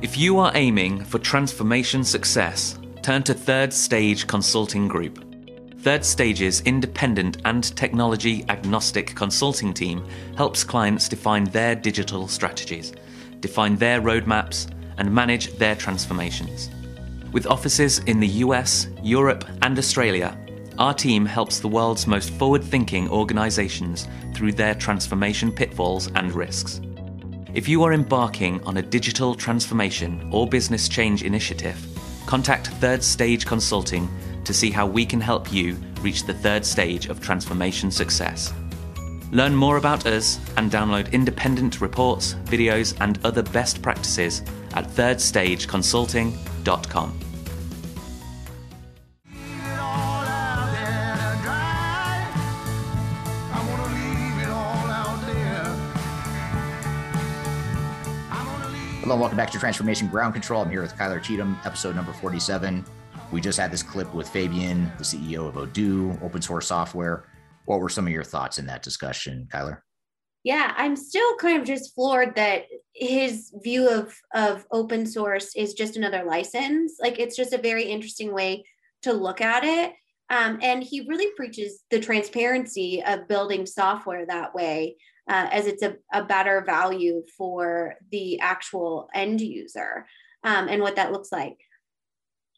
If 0.00 0.16
you 0.16 0.38
are 0.38 0.52
aiming 0.54 1.04
for 1.04 1.18
transformation 1.18 2.02
success, 2.02 2.78
turn 3.02 3.22
to 3.24 3.34
Third 3.34 3.72
Stage 3.74 4.26
Consulting 4.26 4.88
Group. 4.88 5.22
Third 5.80 6.02
Stage's 6.04 6.62
independent 6.62 7.38
and 7.44 7.76
technology 7.76 8.44
agnostic 8.48 9.14
consulting 9.14 9.74
team 9.74 10.04
helps 10.36 10.64
clients 10.64 11.08
define 11.08 11.44
their 11.44 11.74
digital 11.74 12.26
strategies, 12.26 12.92
define 13.40 13.76
their 13.76 14.00
roadmaps, 14.00 14.72
and 14.96 15.14
manage 15.14 15.52
their 15.58 15.76
transformations. 15.76 16.70
With 17.32 17.46
offices 17.46 17.98
in 18.00 18.20
the 18.20 18.28
US, 18.44 18.88
Europe, 19.02 19.44
and 19.62 19.78
Australia, 19.78 20.38
our 20.78 20.94
team 20.94 21.26
helps 21.26 21.60
the 21.60 21.68
world's 21.68 22.06
most 22.06 22.30
forward 22.30 22.64
thinking 22.64 23.08
organizations 23.10 24.08
through 24.32 24.52
their 24.52 24.74
transformation 24.74 25.52
pitfalls 25.52 26.10
and 26.14 26.32
risks. 26.32 26.80
If 27.52 27.68
you 27.68 27.82
are 27.82 27.92
embarking 27.92 28.62
on 28.64 28.78
a 28.78 28.82
digital 28.82 29.34
transformation 29.34 30.28
or 30.32 30.46
business 30.46 30.88
change 30.88 31.22
initiative, 31.22 31.76
contact 32.26 32.68
Third 32.68 33.02
Stage 33.02 33.44
Consulting 33.44 34.08
to 34.44 34.54
see 34.54 34.70
how 34.70 34.86
we 34.86 35.04
can 35.04 35.20
help 35.20 35.52
you 35.52 35.76
reach 36.00 36.24
the 36.24 36.34
third 36.34 36.64
stage 36.64 37.06
of 37.06 37.20
transformation 37.20 37.90
success. 37.90 38.54
Learn 39.32 39.54
more 39.54 39.76
about 39.76 40.06
us 40.06 40.40
and 40.56 40.70
download 40.70 41.12
independent 41.12 41.82
reports, 41.82 42.34
videos, 42.44 42.96
and 43.00 43.18
other 43.24 43.42
best 43.42 43.82
practices 43.82 44.40
at 44.72 44.86
thirdstageconsulting.com. 44.86 46.47
Hello, 59.00 59.16
welcome 59.16 59.38
back 59.38 59.50
to 59.52 59.58
Transformation 59.58 60.08
Ground 60.08 60.34
Control. 60.34 60.60
I'm 60.60 60.70
here 60.70 60.82
with 60.82 60.94
Kyler 60.94 61.22
Cheatham, 61.22 61.56
episode 61.64 61.96
number 61.96 62.12
47. 62.12 62.84
We 63.32 63.40
just 63.40 63.58
had 63.58 63.70
this 63.70 63.82
clip 63.82 64.12
with 64.12 64.28
Fabien, 64.28 64.92
the 64.98 65.04
CEO 65.04 65.48
of 65.48 65.54
Odoo, 65.54 66.22
open 66.22 66.42
source 66.42 66.66
software. 66.66 67.24
What 67.64 67.80
were 67.80 67.88
some 67.88 68.06
of 68.06 68.12
your 68.12 68.24
thoughts 68.24 68.58
in 68.58 68.66
that 68.66 68.82
discussion, 68.82 69.48
Kyler? 69.50 69.78
Yeah, 70.44 70.72
I'm 70.76 70.96
still 70.96 71.36
kind 71.36 71.58
of 71.58 71.66
just 71.66 71.94
floored 71.94 72.36
that 72.36 72.64
his 72.94 73.52
view 73.62 73.88
of 73.88 74.14
of 74.34 74.66
open 74.70 75.06
source 75.06 75.54
is 75.56 75.74
just 75.74 75.96
another 75.96 76.24
license. 76.24 76.96
Like 77.00 77.18
it's 77.18 77.36
just 77.36 77.52
a 77.52 77.58
very 77.58 77.84
interesting 77.84 78.32
way 78.32 78.64
to 79.02 79.12
look 79.12 79.40
at 79.40 79.64
it. 79.64 79.94
Um, 80.30 80.58
and 80.62 80.82
he 80.82 81.06
really 81.08 81.32
preaches 81.36 81.82
the 81.90 82.00
transparency 82.00 83.02
of 83.02 83.28
building 83.28 83.64
software 83.64 84.26
that 84.26 84.54
way, 84.54 84.96
uh, 85.28 85.48
as 85.50 85.66
it's 85.66 85.82
a, 85.82 85.96
a 86.12 86.22
better 86.24 86.62
value 86.66 87.22
for 87.36 87.94
the 88.10 88.38
actual 88.40 89.08
end 89.14 89.40
user 89.40 90.06
um, 90.44 90.68
and 90.68 90.82
what 90.82 90.96
that 90.96 91.12
looks 91.12 91.32
like 91.32 91.58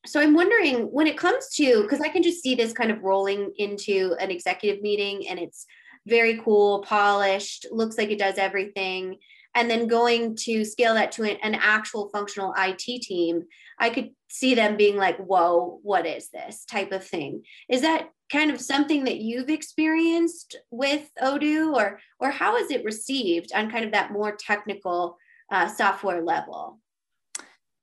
so 0.07 0.21
I'm 0.21 0.35
wondering 0.35 0.85
when 0.85 1.07
it 1.07 1.19
comes 1.19 1.49
to 1.57 1.83
because 1.83 2.01
I 2.01 2.09
can 2.09 2.23
just 2.23 2.43
see 2.43 2.55
this 2.55 2.73
kind 2.73 2.91
of 2.91 3.03
rolling 3.03 3.53
into 3.59 4.17
an 4.19 4.31
executive 4.31 4.83
meeting 4.83 5.29
and 5.29 5.39
it's 5.39 5.67
very 6.07 6.39
cool, 6.39 6.83
polished, 6.83 7.67
looks 7.71 7.99
like 7.99 8.11
it 8.11 8.19
does 8.19 8.39
everything. 8.39 9.17
And 9.55 9.69
then 9.69 9.89
going 9.89 10.37
to 10.43 10.65
scale 10.65 10.95
that 10.95 11.13
to 11.13 11.25
an, 11.25 11.55
actual 11.57 12.09
functional 12.11 12.55
IT 12.57 13.03
team, 13.03 13.43
I 13.79 13.91
could 13.91 14.11
see 14.29 14.55
them 14.55 14.77
being 14.77 14.97
like, 14.97 15.17
whoa, 15.17 15.81
what 15.83 16.07
is 16.07 16.31
this 16.31 16.65
type 16.65 16.93
of 16.93 17.05
thing? 17.05 17.43
Is 17.69 17.81
that 17.83 18.11
kind 18.31 18.51
of 18.51 18.61
something 18.61 19.05
that 19.05 19.17
you've 19.17 19.51
experienced 19.51 20.57
with 20.71 21.11
Odoo 21.21 21.75
or 21.75 21.99
or 22.21 22.31
how 22.31 22.57
is 22.57 22.71
it 22.71 22.85
received 22.85 23.51
on 23.53 23.71
kind 23.71 23.85
of 23.85 23.93
that 23.93 24.13
more 24.13 24.37
technical 24.37 25.19
uh, 25.51 25.67
software 25.67 26.23
level? 26.23 26.79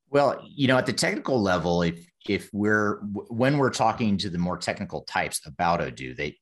Well, 0.09 0.41
you 0.47 0.67
know, 0.67 0.77
at 0.77 0.85
the 0.85 0.93
technical 0.93 1.41
level, 1.41 1.81
if 1.81 2.07
if 2.29 2.49
we're 2.53 2.99
when 3.29 3.57
we're 3.57 3.69
talking 3.69 4.17
to 4.17 4.29
the 4.29 4.37
more 4.37 4.57
technical 4.57 5.01
types 5.01 5.41
about 5.45 5.81
Odoo, 5.81 6.15
they 6.15 6.37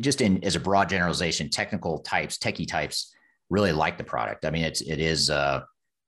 just 0.00 0.20
in 0.20 0.42
as 0.44 0.56
a 0.56 0.60
broad 0.60 0.88
generalization, 0.88 1.50
technical 1.50 1.98
types, 2.00 2.38
techie 2.38 2.68
types 2.68 3.14
really 3.50 3.72
like 3.72 3.98
the 3.98 4.04
product. 4.04 4.44
I 4.44 4.50
mean, 4.50 4.64
it's 4.64 4.80
it 4.80 5.00
is 5.00 5.30
uh 5.30 5.60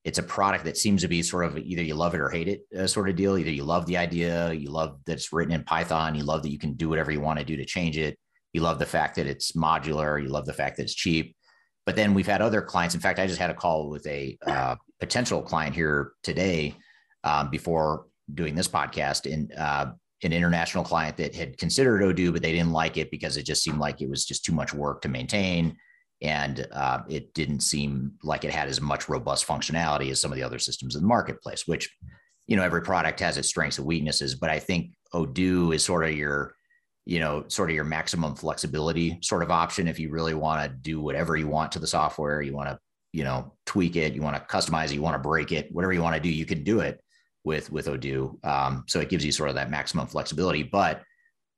it's 0.05 0.19
a 0.19 0.23
product 0.23 0.65
that 0.65 0.77
seems 0.77 1.03
to 1.03 1.09
be 1.09 1.20
sort 1.20 1.44
of 1.44 1.59
either 1.59 1.82
you 1.82 1.94
love 1.94 2.15
it 2.15 2.20
or 2.20 2.28
hate 2.28 2.47
it 2.47 2.61
uh, 2.78 2.86
sort 2.86 3.09
of 3.09 3.16
deal. 3.16 3.36
Either 3.36 3.51
you 3.51 3.65
love 3.65 3.86
the 3.86 3.97
idea, 3.97 4.53
you 4.53 4.70
love 4.70 5.01
that 5.07 5.15
it's 5.15 5.32
written 5.32 5.53
in 5.53 5.65
Python, 5.65 6.15
you 6.15 6.23
love 6.23 6.43
that 6.44 6.53
you 6.53 6.61
can 6.61 6.74
do 6.74 6.89
whatever 6.89 7.11
you 7.11 7.20
want 7.20 7.40
to 7.40 7.44
do 7.44 7.57
to 7.57 7.65
change 7.65 7.98
it. 7.98 8.16
You 8.53 8.61
love 8.61 8.78
the 8.78 8.86
fact 8.86 9.16
that 9.16 9.27
it's 9.27 9.53
modular, 9.53 10.23
you 10.23 10.28
love 10.28 10.47
the 10.47 10.53
fact 10.53 10.77
that 10.77 10.85
it's 10.85 10.94
cheap. 10.94 11.35
But 11.86 11.97
then 11.97 12.15
we've 12.15 12.27
had 12.27 12.40
other 12.40 12.62
clients. 12.62 12.94
In 12.94 13.01
fact, 13.01 13.19
I 13.19 13.27
just 13.27 13.40
had 13.40 13.51
a 13.51 13.55
call 13.55 13.90
with 13.90 14.07
a 14.07 14.39
uh, 14.47 14.77
potential 15.01 15.43
client 15.43 15.74
here 15.74 16.12
today 16.23 16.77
um, 17.24 17.51
before 17.51 18.07
doing 18.32 18.55
this 18.55 18.69
podcast 18.69 19.31
and 19.31 19.53
uh, 19.53 19.93
an 20.23 20.33
international 20.33 20.85
client 20.85 21.17
that 21.19 21.35
had 21.35 21.59
considered 21.59 22.03
Odoo, 22.03 22.33
but 22.33 22.43
they 22.43 22.53
didn't 22.53 22.73
like 22.73 22.97
it 22.97 23.11
because 23.11 23.37
it 23.37 23.45
just 23.45 23.63
seemed 23.63 23.79
like 23.79 24.01
it 24.01 24.09
was 24.09 24.25
just 24.25 24.45
too 24.45 24.53
much 24.53 24.73
work 24.73 25.03
to 25.03 25.09
maintain. 25.09 25.77
And 26.23 26.67
uh, 26.73 27.01
it 27.09 27.35
didn't 27.35 27.61
seem 27.61 28.13
like 28.23 28.45
it 28.45 28.51
had 28.51 28.69
as 28.69 28.81
much 28.81 29.09
robust 29.09 29.47
functionality 29.47 30.11
as 30.11 30.21
some 30.21 30.33
of 30.33 30.37
the 30.37 30.43
other 30.43 30.59
systems 30.59 30.97
in 30.97 31.03
the 31.03 31.09
marketplace, 31.09 31.65
which, 31.67 31.95
you 32.47 32.57
know, 32.57 32.63
every 32.63 32.81
product 32.81 33.21
has 33.21 33.37
its 33.37 33.49
strengths 33.49 33.77
and 33.77 33.87
weaknesses. 33.87 34.35
But 34.35 34.49
I 34.49 34.59
think 34.59 34.93
Odoo 35.13 35.75
is 35.75 35.85
sort 35.85 36.07
of 36.07 36.15
your, 36.15 36.55
you 37.05 37.21
know, 37.21 37.45
sort 37.49 37.69
of 37.69 37.77
your 37.77 37.85
maximum 37.85 38.35
flexibility 38.35 39.19
sort 39.23 39.43
of 39.43 39.51
option. 39.51 39.87
If 39.87 40.01
you 40.01 40.11
really 40.11 40.35
want 40.35 40.63
to 40.63 40.75
do 40.75 41.03
whatever 41.03 41.37
you 41.37 41.49
want 41.49 41.73
to 41.73 41.79
the 41.79 41.87
software, 41.87 42.41
you 42.41 42.55
want 42.55 42.71
to, 42.71 42.79
you 43.13 43.23
know, 43.23 43.53
tweak 43.67 43.97
it, 43.97 44.15
you 44.15 44.23
want 44.23 44.37
to 44.37 44.43
customize 44.57 44.87
it, 44.87 44.95
you 44.95 45.03
want 45.03 45.23
to 45.23 45.29
break 45.29 45.53
it, 45.53 45.71
whatever 45.71 45.93
you 45.93 46.03
want 46.03 46.15
to 46.15 46.21
do, 46.21 46.31
you 46.31 46.47
can 46.47 46.65
do 46.65 46.81
it 46.81 46.99
with 47.47 47.70
with 47.73 47.86
Odoo. 47.86 48.44
Um, 48.44 48.85
so 48.89 49.01
it 49.01 49.09
gives 49.09 49.24
you 49.24 49.32
sort 49.32 49.48
of 49.48 49.55
that 49.55 49.70
maximum 49.70 50.06
flexibility, 50.06 50.64
but 50.64 51.02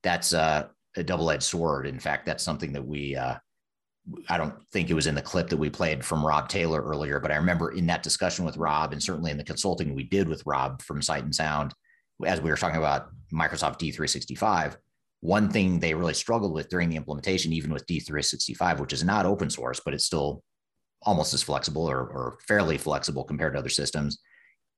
that's 0.05 0.33
uh, 0.33 0.69
a 0.97 1.03
double-edged 1.03 1.43
sword. 1.43 1.87
In 1.87 1.99
fact, 1.99 2.27
that's 2.27 2.45
something 2.45 2.73
that 2.75 2.87
we 2.87 3.17
uh, 3.17 3.35
I 4.29 4.37
don't 4.37 4.55
think 4.69 4.91
it 4.91 4.95
was 4.95 5.07
in 5.07 5.15
the 5.15 5.23
clip 5.23 5.49
that 5.49 5.57
we 5.57 5.71
played 5.71 6.05
from 6.05 6.25
Rob 6.25 6.49
Taylor 6.49 6.83
earlier, 6.83 7.19
but 7.19 7.33
I 7.33 7.37
remember 7.37 7.73
in 7.73 7.87
that 7.87 8.03
discussion 8.03 8.45
with 8.45 8.57
Rob, 8.57 8.93
and 8.93 9.03
certainly 9.03 9.31
in 9.31 9.39
the 9.39 9.45
consulting 9.45 9.95
we 9.95 10.05
did 10.05 10.29
with 10.29 10.43
Rob 10.47 10.83
from 10.83 11.03
Sight 11.03 11.25
and 11.25 11.35
Sound, 11.35 11.75
as 12.25 12.41
we 12.41 12.51
were 12.51 12.57
talking 12.57 12.79
about 12.79 13.09
Microsoft 13.33 13.81
D365. 13.81 14.77
One 15.21 15.51
thing 15.51 15.81
they 15.81 15.95
really 15.95 16.15
struggled 16.15 16.53
with 16.53 16.69
during 16.69 16.91
the 16.91 16.97
implementation, 16.97 17.53
even 17.53 17.73
with 17.73 17.87
D365, 17.87 18.79
which 18.79 18.93
is 18.93 19.03
not 19.03 19.27
open 19.27 19.51
source, 19.51 19.81
but 19.85 19.93
it's 19.93 20.05
still 20.05 20.43
almost 21.03 21.35
as 21.35 21.43
flexible 21.43 21.91
or, 21.91 22.01
or 22.01 22.39
fairly 22.47 22.79
flexible 22.79 23.25
compared 23.25 23.55
to 23.55 23.59
other 23.59 23.69
systems, 23.69 24.19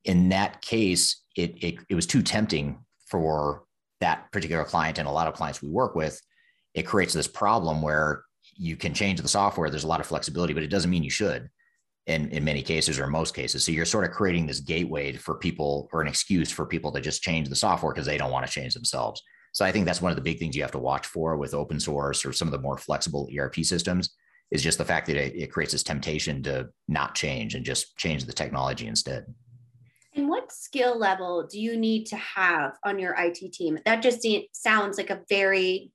in 0.05 0.31
that 0.31 0.63
case, 0.63 1.23
it, 1.37 1.63
it, 1.63 1.75
it 1.89 1.95
was 1.95 2.07
too 2.07 2.23
tempting 2.23 2.79
for 3.09 3.65
that 4.01 4.31
particular 4.33 4.65
client 4.65 4.99
and 4.99 5.07
a 5.07 5.13
lot 5.13 5.29
of 5.29 5.35
clients 5.35 5.63
we 5.63 5.69
work 5.69 5.95
with. 5.95 6.21
It 6.75 6.83
creates 6.83 7.13
this 7.13 7.27
problem 7.27 7.83
where 7.83 8.25
you 8.55 8.77
can 8.77 8.95
change 8.95 9.21
the 9.21 9.29
software. 9.29 9.71
There's 9.71 9.85
a 9.85 9.89
lot 9.89 10.01
of 10.01 10.07
flexibility, 10.07 10.55
but 10.55 10.63
it 10.63 10.71
doesn't 10.71 10.91
mean 10.91 11.03
you 11.03 11.11
should 11.11 11.49
in, 12.07 12.31
in 12.31 12.45
many 12.45 12.63
cases 12.63 12.99
or 12.99 13.07
most 13.07 13.35
cases. 13.35 13.65
So 13.65 13.73
you're 13.73 13.85
sort 13.85 14.05
of 14.05 14.13
creating 14.13 14.47
this 14.47 14.61
gateway 14.61 15.13
for 15.13 15.37
people 15.37 15.89
or 15.93 16.01
an 16.01 16.09
excuse 16.09 16.51
for 16.51 16.67
people 16.67 16.93
to 16.93 17.01
just 17.01 17.23
change 17.23 17.49
the 17.49 17.57
software 17.57 17.93
because 17.93 18.07
they 18.07 18.19
don't 18.19 18.31
want 18.31 18.47
to 18.47 18.53
change 18.53 18.75
themselves. 18.75 19.23
So 19.53 19.65
I 19.65 19.73
think 19.73 19.85
that's 19.85 20.01
one 20.01 20.13
of 20.13 20.17
the 20.17 20.23
big 20.23 20.39
things 20.39 20.55
you 20.55 20.63
have 20.63 20.73
to 20.73 20.79
watch 20.79 21.07
for 21.07 21.37
with 21.37 21.55
open 21.55 21.81
source 21.81 22.25
or 22.25 22.33
some 22.33 22.49
of 22.49 22.53
the 22.53 22.59
more 22.59 22.79
flexible 22.79 23.29
ERP 23.37 23.57
systems 23.57 24.15
is 24.51 24.63
just 24.63 24.79
the 24.79 24.85
fact 24.85 25.07
that 25.07 25.17
it, 25.17 25.35
it 25.37 25.53
creates 25.53 25.73
this 25.73 25.83
temptation 25.83 26.43
to 26.43 26.69
not 26.89 27.15
change 27.15 27.55
and 27.55 27.65
just 27.65 27.97
change 27.97 28.25
the 28.25 28.33
technology 28.33 28.87
instead. 28.87 29.25
And 30.15 30.29
what 30.29 30.53
skill 30.53 30.99
level 30.99 31.47
do 31.47 31.61
you 31.61 31.77
need 31.77 32.07
to 32.07 32.17
have 32.17 32.77
on 32.85 32.99
your 32.99 33.15
IT 33.17 33.53
team? 33.53 33.79
That 33.85 34.03
just 34.03 34.27
sounds 34.53 34.99
like 34.99 35.11
a 35.11 35.21
very 35.29 35.93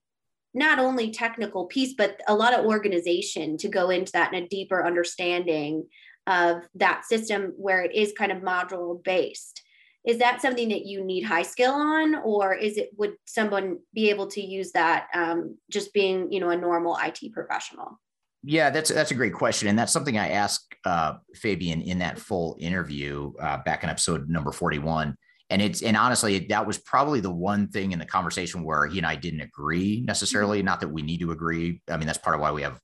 not 0.54 0.80
only 0.80 1.12
technical 1.12 1.66
piece, 1.66 1.94
but 1.94 2.22
a 2.28 2.34
lot 2.34 2.54
of 2.54 2.66
organization 2.66 3.58
to 3.58 3.68
go 3.68 3.90
into 3.90 4.14
that 4.14 4.34
and 4.34 4.46
a 4.46 4.48
deeper 4.48 4.86
understanding 4.86 5.86
of 6.28 6.64
that 6.76 7.06
system 7.06 7.54
where 7.58 7.84
it 7.84 7.94
is 7.94 8.14
kind 8.18 8.32
of 8.32 8.40
module 8.40 9.04
based. 9.04 9.62
Is 10.06 10.20
that 10.20 10.42
something 10.42 10.70
that 10.70 10.86
you 10.86 11.04
need 11.04 11.24
high 11.24 11.44
skill 11.44 11.74
on, 11.74 12.16
or 12.24 12.54
is 12.54 12.78
it 12.78 12.92
would 12.96 13.16
someone 13.26 13.80
be 13.94 14.10
able 14.12 14.28
to 14.28 14.42
use 14.42 14.72
that 14.72 15.08
um, 15.14 15.58
just 15.70 15.94
being 15.94 16.32
you 16.32 16.40
know 16.40 16.50
a 16.50 16.58
normal 16.58 16.98
IT 17.04 17.34
professional? 17.34 18.00
Yeah, 18.48 18.70
that's 18.70 18.92
that's 18.92 19.10
a 19.10 19.16
great 19.16 19.34
question, 19.34 19.68
and 19.70 19.78
that's 19.78 19.92
something 19.92 20.20
I 20.20 20.30
asked 20.30 20.76
uh, 20.86 21.16
Fabien 21.36 21.82
in 21.82 22.00
that 22.00 22.20
full 22.20 22.58
interview 22.60 23.34
uh, 23.40 23.58
back 23.66 23.84
in 23.84 23.90
episode 23.90 24.30
number 24.30 24.52
forty-one. 24.52 25.16
And 25.50 25.62
it's 25.62 25.82
and 25.82 25.98
honestly, 25.98 26.46
that 26.50 26.68
was 26.68 26.78
probably 26.78 27.22
the 27.22 27.32
one 27.32 27.68
thing 27.70 27.92
in 27.92 27.98
the 27.98 28.06
conversation 28.06 28.64
where 28.64 28.86
he 28.86 29.00
and 29.00 29.08
I 29.08 29.16
didn't 29.16 29.42
agree 29.42 30.04
necessarily. 30.06 30.62
Not 30.62 30.80
that 30.82 30.90
we 30.90 31.02
need 31.02 31.22
to 31.22 31.32
agree. 31.32 31.82
I 31.90 31.98
mean, 31.98 32.06
that's 32.06 32.20
part 32.20 32.36
of 32.36 32.42
why 32.42 32.52
we 32.52 32.62
have 32.62 32.80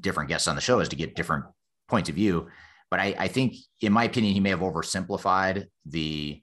different 0.00 0.28
guests 0.28 0.48
on 0.48 0.56
the 0.56 0.60
show 0.60 0.80
is 0.80 0.88
to 0.88 0.96
get 0.96 1.14
different 1.14 1.44
points 1.88 2.08
of 2.08 2.16
view. 2.16 2.48
But 2.90 2.98
I, 2.98 3.14
I 3.16 3.28
think, 3.28 3.54
in 3.80 3.92
my 3.92 4.04
opinion, 4.04 4.34
he 4.34 4.40
may 4.40 4.50
have 4.50 4.60
oversimplified 4.60 5.66
the 5.86 6.42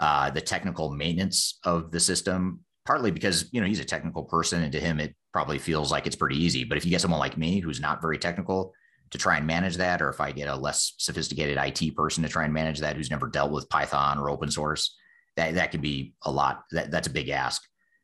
uh, 0.00 0.30
the 0.30 0.40
technical 0.40 0.90
maintenance 0.90 1.58
of 1.64 1.92
the 1.92 2.00
system 2.00 2.60
partly 2.84 3.10
because 3.10 3.48
you 3.52 3.60
know 3.60 3.66
he's 3.66 3.80
a 3.80 3.84
technical 3.84 4.24
person 4.24 4.62
and 4.62 4.72
to 4.72 4.80
him 4.80 4.98
it 4.98 5.14
probably 5.32 5.58
feels 5.58 5.92
like 5.92 6.06
it's 6.06 6.16
pretty 6.16 6.36
easy 6.36 6.64
but 6.64 6.78
if 6.78 6.84
you 6.84 6.90
get 6.90 7.00
someone 7.00 7.20
like 7.20 7.36
me 7.36 7.60
who's 7.60 7.80
not 7.80 8.00
very 8.00 8.18
technical 8.18 8.72
to 9.10 9.18
try 9.18 9.36
and 9.36 9.46
manage 9.46 9.76
that 9.76 10.02
or 10.02 10.08
if 10.08 10.20
i 10.20 10.32
get 10.32 10.48
a 10.48 10.56
less 10.56 10.94
sophisticated 10.98 11.56
it 11.56 11.96
person 11.96 12.22
to 12.22 12.28
try 12.28 12.44
and 12.44 12.52
manage 12.52 12.78
that 12.78 12.96
who's 12.96 13.10
never 13.10 13.28
dealt 13.28 13.52
with 13.52 13.68
python 13.68 14.18
or 14.18 14.30
open 14.30 14.50
source 14.50 14.96
that 15.38 15.54
that 15.54 15.70
can 15.70 15.80
be 15.80 16.12
a 16.24 16.30
lot 16.30 16.64
that, 16.72 16.90
that's 16.90 17.06
a 17.06 17.12
big 17.12 17.28
ask. 17.28 17.62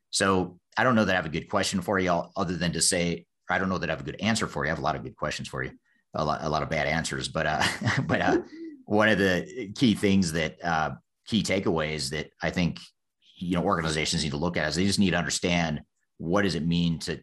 So 0.09 0.57
i 0.77 0.83
don't 0.83 0.95
know 0.95 1.05
that 1.05 1.13
i 1.13 1.15
have 1.15 1.25
a 1.25 1.29
good 1.29 1.49
question 1.49 1.81
for 1.81 1.99
you 1.99 2.23
other 2.35 2.55
than 2.55 2.71
to 2.73 2.81
say 2.81 3.25
i 3.49 3.59
don't 3.59 3.69
know 3.69 3.77
that 3.77 3.89
i 3.89 3.93
have 3.93 4.01
a 4.01 4.05
good 4.05 4.21
answer 4.21 4.47
for 4.47 4.63
you. 4.63 4.69
I 4.69 4.71
have 4.71 4.79
a 4.79 4.83
lot 4.83 4.95
of 4.95 5.03
good 5.03 5.15
questions 5.15 5.47
for 5.47 5.63
you 5.63 5.71
a 6.15 6.23
lot, 6.23 6.43
a 6.43 6.49
lot 6.49 6.63
of 6.63 6.69
bad 6.69 6.87
answers 6.87 7.27
but 7.27 7.45
uh 7.45 7.63
but 8.07 8.21
uh 8.21 8.37
one 8.85 9.09
of 9.09 9.17
the 9.17 9.71
key 9.75 9.93
things 9.93 10.31
that 10.31 10.63
uh 10.63 10.91
key 11.27 11.43
takeaways 11.43 12.09
that 12.11 12.29
i 12.41 12.49
think 12.49 12.79
you 13.37 13.55
know 13.55 13.63
organizations 13.63 14.23
need 14.23 14.29
to 14.29 14.37
look 14.37 14.57
at 14.57 14.67
is 14.67 14.75
they 14.75 14.85
just 14.85 14.99
need 14.99 15.11
to 15.11 15.17
understand 15.17 15.81
what 16.17 16.43
does 16.43 16.55
it 16.55 16.65
mean 16.65 16.99
to 16.99 17.21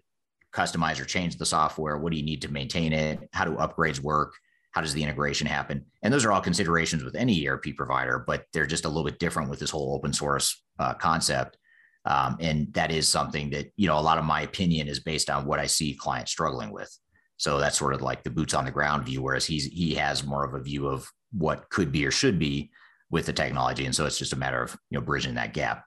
customize 0.52 1.00
or 1.00 1.04
change 1.04 1.36
the 1.36 1.46
software? 1.46 1.98
What 1.98 2.12
do 2.12 2.18
you 2.18 2.24
need 2.24 2.42
to 2.42 2.52
maintain 2.52 2.92
it? 2.92 3.28
How 3.32 3.44
do 3.44 3.52
upgrades 3.52 4.00
work? 4.00 4.34
How 4.72 4.80
does 4.80 4.94
the 4.94 5.02
integration 5.02 5.46
happen? 5.46 5.84
And 6.02 6.12
those 6.12 6.24
are 6.24 6.32
all 6.32 6.40
considerations 6.40 7.04
with 7.04 7.14
any 7.14 7.46
erp 7.46 7.64
provider 7.76 8.24
but 8.26 8.44
they're 8.52 8.66
just 8.66 8.84
a 8.84 8.88
little 8.88 9.04
bit 9.04 9.18
different 9.18 9.50
with 9.50 9.60
this 9.60 9.70
whole 9.70 9.94
open 9.94 10.12
source 10.12 10.62
uh, 10.78 10.94
concept. 10.94 11.56
Um, 12.04 12.36
and 12.40 12.72
that 12.74 12.90
is 12.90 13.08
something 13.08 13.50
that 13.50 13.72
you 13.76 13.86
know 13.86 13.98
a 13.98 14.00
lot 14.00 14.18
of 14.18 14.24
my 14.24 14.42
opinion 14.42 14.88
is 14.88 14.98
based 14.98 15.30
on 15.30 15.46
what 15.46 15.60
i 15.60 15.66
see 15.66 15.94
clients 15.94 16.32
struggling 16.32 16.72
with. 16.72 16.90
So 17.36 17.58
that's 17.58 17.78
sort 17.78 17.94
of 17.94 18.02
like 18.02 18.22
the 18.22 18.30
boots 18.30 18.54
on 18.54 18.64
the 18.64 18.70
ground 18.70 19.04
view, 19.04 19.22
whereas 19.22 19.46
he's 19.46 19.66
he 19.66 19.94
has 19.94 20.24
more 20.24 20.44
of 20.44 20.54
a 20.54 20.62
view 20.62 20.88
of 20.88 21.08
what 21.32 21.68
could 21.70 21.92
be 21.92 22.04
or 22.04 22.10
should 22.10 22.38
be 22.38 22.70
with 23.10 23.26
the 23.26 23.32
technology, 23.32 23.84
and 23.84 23.94
so 23.94 24.04
it's 24.06 24.18
just 24.18 24.32
a 24.32 24.38
matter 24.38 24.62
of 24.62 24.76
you 24.90 24.98
know 24.98 25.04
bridging 25.04 25.34
that 25.34 25.54
gap. 25.54 25.84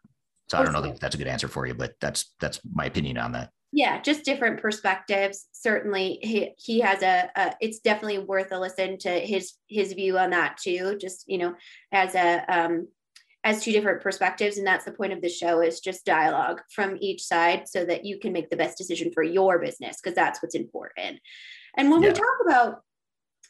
So 0.47 0.57
I 0.57 0.63
don't 0.63 0.73
know 0.73 0.83
if 0.83 0.99
that's 0.99 1.15
a 1.15 1.17
good 1.17 1.27
answer 1.27 1.47
for 1.47 1.65
you, 1.65 1.73
but 1.73 1.93
that's 1.99 2.33
that's 2.39 2.59
my 2.73 2.85
opinion 2.85 3.17
on 3.17 3.31
that. 3.31 3.49
Yeah, 3.71 3.99
just 3.99 4.23
different 4.23 4.61
perspectives. 4.61 5.47
Certainly, 5.51 6.19
he, 6.21 6.53
he 6.57 6.79
has 6.79 7.01
a, 7.03 7.29
a, 7.35 7.55
It's 7.59 7.79
definitely 7.79 8.19
worth 8.19 8.51
a 8.51 8.59
listen 8.59 8.97
to 8.99 9.09
his 9.09 9.53
his 9.67 9.93
view 9.93 10.17
on 10.17 10.29
that 10.29 10.57
too. 10.61 10.97
Just 10.99 11.25
you 11.27 11.37
know, 11.37 11.55
as 11.91 12.15
a 12.15 12.45
um, 12.47 12.87
as 13.43 13.63
two 13.63 13.71
different 13.71 14.01
perspectives, 14.01 14.57
and 14.57 14.65
that's 14.65 14.85
the 14.85 14.91
point 14.91 15.13
of 15.13 15.21
the 15.21 15.29
show 15.29 15.61
is 15.61 15.79
just 15.79 16.05
dialogue 16.05 16.61
from 16.73 16.97
each 17.01 17.23
side, 17.23 17.67
so 17.67 17.83
that 17.85 18.05
you 18.05 18.17
can 18.17 18.31
make 18.31 18.49
the 18.49 18.55
best 18.55 18.77
decision 18.77 19.11
for 19.13 19.23
your 19.23 19.59
business 19.59 19.97
because 20.01 20.15
that's 20.15 20.41
what's 20.41 20.55
important. 20.55 21.19
And 21.75 21.91
when 21.91 22.01
yeah. 22.01 22.09
we 22.09 22.13
talk 22.13 22.37
about 22.47 22.81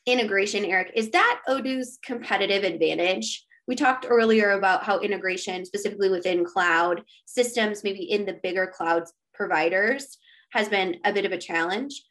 integration, 0.08 0.66
Eric, 0.66 0.92
is 0.96 1.12
that 1.12 1.42
Odoo's 1.48 2.00
competitive 2.04 2.64
advantage? 2.64 3.45
We 3.68 3.76
talked 3.76 4.06
earlier 4.08 4.52
about 4.52 4.84
how 4.84 5.00
integration, 5.00 5.66
specifically 5.66 6.10
within 6.10 6.46
cloud 6.46 7.04
systems, 7.26 7.84
maybe 7.84 8.04
in 8.04 8.26
the 8.26 8.40
bigger 8.44 8.68
cloud 8.68 9.04
providers, 9.34 10.18
has 10.52 10.70
been 10.70 10.98
a 11.04 11.12
bit 11.12 11.26
of 11.26 11.32
a 11.32 11.38
challenge. 11.38 12.04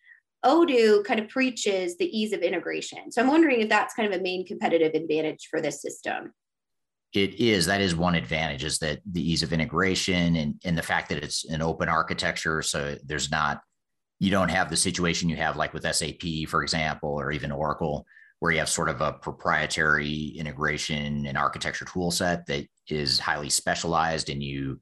Odoo 0.44 1.04
kind 1.04 1.20
of 1.20 1.28
preaches 1.28 1.96
the 1.96 2.06
ease 2.16 2.32
of 2.32 2.40
integration. 2.40 3.10
So 3.10 3.22
I'm 3.22 3.28
wondering 3.28 3.60
if 3.60 3.68
that's 3.68 3.94
kind 3.94 4.12
of 4.12 4.18
a 4.18 4.22
main 4.22 4.44
competitive 4.44 4.92
advantage 4.94 5.48
for 5.50 5.60
this 5.60 5.80
system. 5.80 6.32
It 7.14 7.40
is. 7.40 7.66
That 7.66 7.80
is 7.80 7.94
one 7.94 8.16
advantage 8.16 8.64
is 8.64 8.78
that 8.80 8.98
the 9.10 9.22
ease 9.22 9.42
of 9.42 9.52
integration 9.52 10.36
and, 10.36 10.60
and 10.64 10.76
the 10.76 10.82
fact 10.82 11.08
that 11.10 11.22
it's 11.22 11.44
an 11.44 11.62
open 11.62 11.88
architecture. 11.88 12.60
So 12.60 12.96
there's 13.04 13.30
not, 13.30 13.60
you 14.18 14.30
don't 14.30 14.50
have 14.50 14.68
the 14.68 14.76
situation 14.76 15.28
you 15.28 15.36
have 15.36 15.56
like 15.56 15.72
with 15.72 15.86
SAP, 15.94 16.48
for 16.48 16.62
example, 16.62 17.10
or 17.10 17.30
even 17.30 17.52
Oracle, 17.52 18.04
where 18.44 18.52
you 18.52 18.58
have 18.58 18.68
sort 18.68 18.90
of 18.90 19.00
a 19.00 19.10
proprietary 19.10 20.34
integration 20.36 21.24
and 21.24 21.38
architecture 21.38 21.86
tool 21.86 22.10
set 22.10 22.44
that 22.44 22.66
is 22.90 23.18
highly 23.18 23.48
specialized 23.48 24.28
and 24.28 24.42
you 24.42 24.78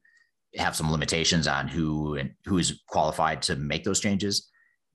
have 0.57 0.75
some 0.75 0.91
limitations 0.91 1.47
on 1.47 1.69
who 1.69 2.15
and 2.15 2.31
who 2.43 2.57
is 2.57 2.81
qualified 2.89 3.41
to 3.41 3.55
make 3.55 3.85
those 3.85 4.01
changes. 4.01 4.49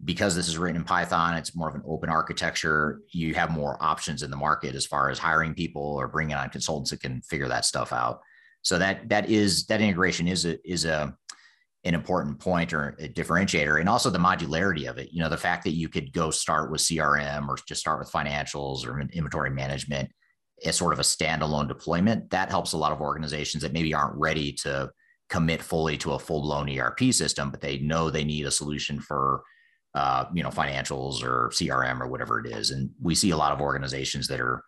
Because 0.05 0.37
this 0.37 0.49
is 0.49 0.59
written 0.59 0.77
in 0.77 0.85
python 0.85 1.35
it's 1.35 1.57
more 1.57 1.71
of 1.71 1.77
an 1.77 1.83
open 1.89 2.11
architecture 2.11 3.01
you 3.11 3.33
have 3.33 3.51
more 3.51 3.83
options 3.83 4.23
in 4.23 4.31
the 4.31 4.37
market 4.37 4.75
as 4.75 4.85
far 4.85 5.09
as 5.09 5.19
hiring 5.19 5.55
people 5.55 5.83
or 5.83 6.07
bringing 6.07 6.37
on 6.37 6.51
consultants 6.51 6.91
that 6.91 7.01
can 7.01 7.23
figure 7.23 7.49
that 7.49 7.65
stuff 7.65 7.91
out. 7.91 8.21
So 8.61 8.77
that 8.77 9.09
that 9.09 9.31
is 9.31 9.65
that 9.69 9.81
integration 9.81 10.29
is 10.29 10.45
a 10.45 10.59
is 10.71 10.85
a 10.85 11.17
an 11.85 11.95
important 11.95 12.39
point 12.41 12.73
or 12.73 12.97
a 12.99 13.09
differentiator 13.09 13.79
and 13.79 13.89
also 13.89 14.11
the 14.11 14.19
modularity 14.19 14.89
of 14.89 14.99
it. 14.99 15.13
You 15.13 15.23
know 15.23 15.29
the 15.29 15.37
fact 15.37 15.65
that 15.65 15.75
you 15.75 15.89
could 15.89 16.13
go 16.13 16.31
start 16.31 16.71
with 16.71 16.81
crm 16.81 17.49
or 17.49 17.57
just 17.67 17.81
start 17.81 17.99
with 17.99 18.11
financials 18.11 18.87
or 18.87 19.01
inventory 19.01 19.51
management 19.51 20.11
as 20.65 20.77
sort 20.77 20.93
of 20.93 20.99
a 20.99 21.03
standalone 21.03 21.69
deployment 21.69 22.31
that 22.31 22.51
helps 22.51 22.73
a 22.73 22.77
lot 22.77 22.93
of 22.93 23.01
organizations 23.01 23.63
that 23.63 23.73
maybe 23.73 23.95
aren't 23.95 24.19
ready 24.19 24.53
to 24.53 24.91
commit 25.31 25.63
fully 25.63 25.97
to 25.97 26.13
a 26.13 26.19
full-blown 26.19 26.69
erp 26.69 27.01
system 27.13 27.51
but 27.51 27.61
they 27.61 27.79
know 27.79 28.11
they 28.11 28.25
need 28.25 28.45
a 28.45 28.51
solution 28.51 28.99
for 28.99 29.43
uh, 29.95 30.27
you 30.35 30.43
know 30.43 30.51
financials 30.51 31.23
or 31.23 31.51
crm 31.53 32.01
or 32.01 32.09
whatever 32.09 32.39
it 32.39 32.47
is. 32.47 32.71
And 32.71 32.91
we 33.01 33.15
see 33.15 33.31
a 33.31 33.37
lot 33.37 33.53
of 33.53 33.61
organizations 33.61 34.29
that 34.29 34.41
are 34.41 34.63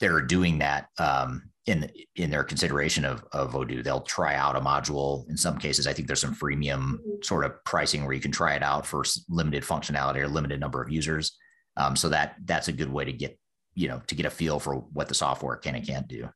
that 0.00 0.10
are 0.10 0.22
doing 0.22 0.58
that 0.58 0.86
um, 0.98 1.49
in 1.66 1.90
in 2.16 2.30
their 2.30 2.44
consideration 2.44 3.04
of 3.04 3.24
of 3.32 3.52
Odoo. 3.52 3.84
They'll 3.84 4.00
try 4.00 4.34
out 4.34 4.56
a 4.56 4.60
module. 4.60 5.28
In 5.28 5.36
some 5.36 5.58
cases, 5.58 5.86
I 5.86 5.92
think 5.92 6.08
there's 6.08 6.20
some 6.20 6.34
freemium 6.34 6.94
mm-hmm. 6.94 7.22
sort 7.22 7.44
of 7.44 7.52
pricing 7.64 8.04
where 8.04 8.14
you 8.14 8.20
can 8.20 8.32
try 8.32 8.54
it 8.54 8.62
out 8.62 8.86
for 8.86 9.04
limited 9.28 9.62
functionality 9.62 10.16
or 10.16 10.28
limited 10.28 10.60
number 10.60 10.82
of 10.82 10.90
users. 10.90 11.36
Um, 11.76 11.96
so 11.96 12.08
that 12.08 12.36
that's 12.44 12.68
a 12.68 12.72
good 12.72 12.92
way 12.92 13.04
to 13.04 13.12
get 13.12 13.38
you 13.74 13.88
know 13.88 14.00
to 14.06 14.14
get 14.14 14.26
a 14.26 14.30
feel 14.30 14.58
for 14.58 14.76
what 14.76 15.08
the 15.08 15.14
software 15.14 15.56
can 15.56 15.74
and 15.74 15.86
can't 15.86 16.08
do. 16.08 16.28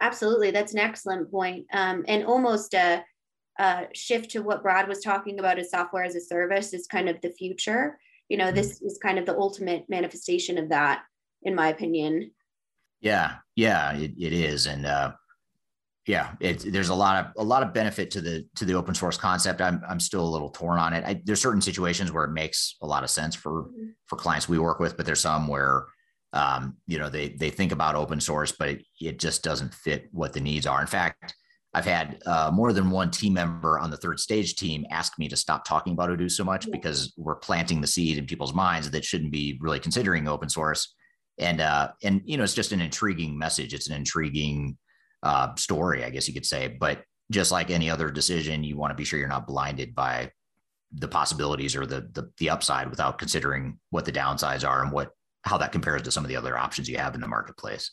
Absolutely, 0.00 0.50
that's 0.50 0.74
an 0.74 0.80
excellent 0.80 1.30
point. 1.30 1.66
Um, 1.72 2.04
and 2.08 2.24
almost 2.24 2.74
a, 2.74 3.02
a 3.58 3.86
shift 3.94 4.30
to 4.32 4.42
what 4.42 4.62
Brad 4.62 4.88
was 4.88 5.00
talking 5.00 5.38
about 5.38 5.58
as 5.58 5.70
software 5.70 6.04
as 6.04 6.14
a 6.14 6.20
service 6.20 6.74
is 6.74 6.86
kind 6.86 7.08
of 7.08 7.20
the 7.22 7.30
future. 7.30 7.98
You 8.28 8.36
know, 8.36 8.46
mm-hmm. 8.46 8.56
this 8.56 8.82
is 8.82 8.98
kind 9.02 9.18
of 9.18 9.26
the 9.26 9.36
ultimate 9.36 9.84
manifestation 9.88 10.58
of 10.58 10.68
that, 10.68 11.02
in 11.42 11.54
my 11.54 11.68
opinion. 11.68 12.32
Yeah, 13.04 13.34
yeah, 13.54 13.92
it, 13.92 14.12
it 14.18 14.32
is, 14.32 14.66
and 14.66 14.86
uh, 14.86 15.12
yeah, 16.06 16.32
it, 16.40 16.72
there's 16.72 16.88
a 16.88 16.94
lot 16.94 17.22
of 17.22 17.32
a 17.36 17.44
lot 17.44 17.62
of 17.62 17.74
benefit 17.74 18.10
to 18.12 18.22
the 18.22 18.46
to 18.56 18.64
the 18.64 18.72
open 18.72 18.94
source 18.94 19.18
concept. 19.18 19.60
I'm 19.60 19.82
I'm 19.86 20.00
still 20.00 20.26
a 20.26 20.28
little 20.28 20.48
torn 20.48 20.78
on 20.78 20.94
it. 20.94 21.04
I, 21.04 21.20
there's 21.22 21.40
certain 21.42 21.60
situations 21.60 22.12
where 22.12 22.24
it 22.24 22.32
makes 22.32 22.76
a 22.80 22.86
lot 22.86 23.04
of 23.04 23.10
sense 23.10 23.34
for 23.34 23.66
for 24.06 24.16
clients 24.16 24.48
we 24.48 24.58
work 24.58 24.80
with, 24.80 24.96
but 24.96 25.04
there's 25.04 25.20
some 25.20 25.48
where 25.48 25.84
um, 26.32 26.78
you 26.86 26.98
know 26.98 27.10
they 27.10 27.28
they 27.28 27.50
think 27.50 27.72
about 27.72 27.94
open 27.94 28.20
source, 28.20 28.52
but 28.52 28.70
it, 28.70 28.84
it 28.98 29.18
just 29.18 29.44
doesn't 29.44 29.74
fit 29.74 30.08
what 30.10 30.32
the 30.32 30.40
needs 30.40 30.66
are. 30.66 30.80
In 30.80 30.86
fact, 30.86 31.34
I've 31.74 31.84
had 31.84 32.22
uh, 32.24 32.50
more 32.54 32.72
than 32.72 32.88
one 32.88 33.10
team 33.10 33.34
member 33.34 33.78
on 33.78 33.90
the 33.90 33.98
third 33.98 34.18
stage 34.18 34.56
team 34.56 34.86
ask 34.90 35.18
me 35.18 35.28
to 35.28 35.36
stop 35.36 35.66
talking 35.66 35.92
about 35.92 36.08
Odoo 36.08 36.30
so 36.30 36.42
much 36.42 36.70
because 36.70 37.12
we're 37.18 37.36
planting 37.36 37.82
the 37.82 37.86
seed 37.86 38.16
in 38.16 38.24
people's 38.24 38.54
minds 38.54 38.90
that 38.90 39.04
shouldn't 39.04 39.30
be 39.30 39.58
really 39.60 39.78
considering 39.78 40.26
open 40.26 40.48
source 40.48 40.94
and 41.38 41.60
uh, 41.60 41.92
and 42.02 42.22
you 42.24 42.36
know 42.36 42.44
it's 42.44 42.54
just 42.54 42.72
an 42.72 42.80
intriguing 42.80 43.36
message. 43.36 43.74
It's 43.74 43.88
an 43.88 43.96
intriguing 43.96 44.78
uh, 45.22 45.54
story, 45.56 46.04
I 46.04 46.10
guess 46.10 46.28
you 46.28 46.34
could 46.34 46.46
say. 46.46 46.68
But 46.68 47.02
just 47.30 47.50
like 47.50 47.70
any 47.70 47.90
other 47.90 48.10
decision, 48.10 48.64
you 48.64 48.76
want 48.76 48.90
to 48.90 48.96
be 48.96 49.04
sure 49.04 49.18
you're 49.18 49.28
not 49.28 49.46
blinded 49.46 49.94
by 49.94 50.30
the 50.92 51.08
possibilities 51.08 51.74
or 51.74 51.86
the, 51.86 52.08
the 52.12 52.30
the 52.38 52.50
upside 52.50 52.88
without 52.90 53.18
considering 53.18 53.78
what 53.90 54.04
the 54.04 54.12
downsides 54.12 54.68
are 54.68 54.82
and 54.82 54.92
what 54.92 55.10
how 55.42 55.58
that 55.58 55.72
compares 55.72 56.02
to 56.02 56.10
some 56.10 56.24
of 56.24 56.28
the 56.28 56.36
other 56.36 56.56
options 56.56 56.88
you 56.88 56.96
have 56.96 57.14
in 57.14 57.20
the 57.20 57.28
marketplace. 57.28 57.90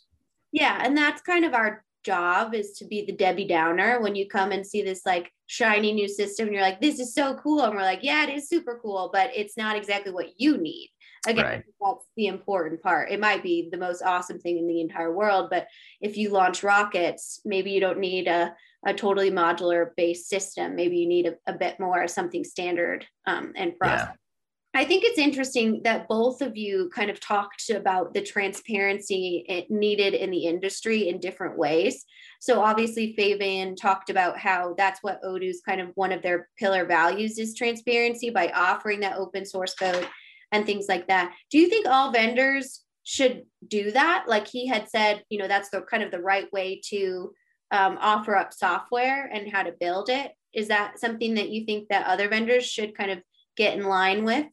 Yeah, 0.51 0.79
and 0.83 0.95
that's 0.97 1.21
kind 1.21 1.45
of 1.45 1.53
our 1.53 1.83
job 2.03 2.53
is 2.53 2.71
to 2.73 2.85
be 2.85 3.05
the 3.05 3.11
Debbie 3.11 3.47
Downer 3.47 4.01
when 4.01 4.15
you 4.15 4.27
come 4.27 4.51
and 4.51 4.65
see 4.65 4.81
this 4.81 5.05
like 5.05 5.31
shiny 5.45 5.91
new 5.91 6.07
system 6.07 6.47
and 6.47 6.55
you're 6.55 6.63
like, 6.63 6.81
this 6.81 6.99
is 6.99 7.13
so 7.13 7.35
cool. 7.35 7.61
And 7.61 7.75
we're 7.75 7.81
like, 7.81 7.99
yeah, 8.01 8.23
it 8.23 8.33
is 8.33 8.49
super 8.49 8.79
cool, 8.81 9.09
but 9.13 9.29
it's 9.35 9.57
not 9.57 9.75
exactly 9.75 10.11
what 10.11 10.39
you 10.39 10.57
need. 10.57 10.89
Again, 11.27 11.45
right. 11.45 11.63
that's 11.79 12.05
the 12.17 12.27
important 12.27 12.81
part. 12.81 13.11
It 13.11 13.19
might 13.19 13.43
be 13.43 13.69
the 13.71 13.77
most 13.77 14.01
awesome 14.01 14.39
thing 14.39 14.57
in 14.57 14.67
the 14.67 14.81
entire 14.81 15.13
world, 15.13 15.49
but 15.51 15.67
if 15.99 16.17
you 16.17 16.29
launch 16.29 16.63
rockets, 16.63 17.41
maybe 17.45 17.71
you 17.71 17.79
don't 17.79 17.99
need 17.99 18.27
a, 18.27 18.55
a 18.87 18.93
totally 18.93 19.29
modular 19.29 19.89
based 19.95 20.29
system. 20.29 20.75
Maybe 20.75 20.97
you 20.97 21.07
need 21.07 21.27
a, 21.27 21.35
a 21.45 21.53
bit 21.53 21.79
more 21.79 22.07
something 22.07 22.43
standard 22.43 23.05
um, 23.27 23.53
and 23.55 23.77
process. 23.77 24.07
Yeah. 24.09 24.15
I 24.73 24.85
think 24.85 25.03
it's 25.03 25.19
interesting 25.19 25.81
that 25.83 26.07
both 26.07 26.41
of 26.41 26.55
you 26.55 26.89
kind 26.95 27.11
of 27.11 27.19
talked 27.19 27.69
about 27.69 28.13
the 28.13 28.21
transparency 28.21 29.65
needed 29.69 30.13
in 30.13 30.31
the 30.31 30.45
industry 30.45 31.09
in 31.09 31.19
different 31.19 31.57
ways. 31.57 32.05
So 32.39 32.61
obviously 32.61 33.13
Fabien 33.17 33.75
talked 33.75 34.09
about 34.09 34.39
how 34.39 34.73
that's 34.77 35.03
what 35.03 35.21
Odoo's 35.23 35.61
kind 35.61 35.81
of 35.81 35.89
one 35.95 36.13
of 36.13 36.21
their 36.21 36.47
pillar 36.57 36.85
values 36.85 37.37
is 37.37 37.53
transparency 37.53 38.29
by 38.29 38.47
offering 38.55 39.01
that 39.01 39.17
open 39.17 39.45
source 39.45 39.73
code 39.73 40.07
and 40.51 40.65
things 40.65 40.87
like 40.87 41.07
that. 41.07 41.33
Do 41.49 41.57
you 41.57 41.69
think 41.69 41.87
all 41.87 42.11
vendors 42.11 42.81
should 43.03 43.43
do 43.67 43.91
that? 43.91 44.25
Like 44.27 44.47
he 44.47 44.67
had 44.67 44.89
said, 44.89 45.23
you 45.29 45.39
know, 45.39 45.47
that's 45.47 45.69
the 45.69 45.81
kind 45.81 46.03
of 46.03 46.11
the 46.11 46.21
right 46.21 46.51
way 46.51 46.81
to 46.89 47.33
um, 47.71 47.97
offer 48.01 48.35
up 48.35 48.53
software 48.53 49.29
and 49.31 49.51
how 49.51 49.63
to 49.63 49.73
build 49.79 50.09
it. 50.09 50.31
Is 50.53 50.67
that 50.67 50.99
something 50.99 51.35
that 51.35 51.49
you 51.49 51.65
think 51.65 51.87
that 51.89 52.07
other 52.07 52.27
vendors 52.27 52.65
should 52.65 52.95
kind 52.95 53.11
of 53.11 53.19
get 53.55 53.77
in 53.77 53.85
line 53.85 54.23
with? 54.23 54.45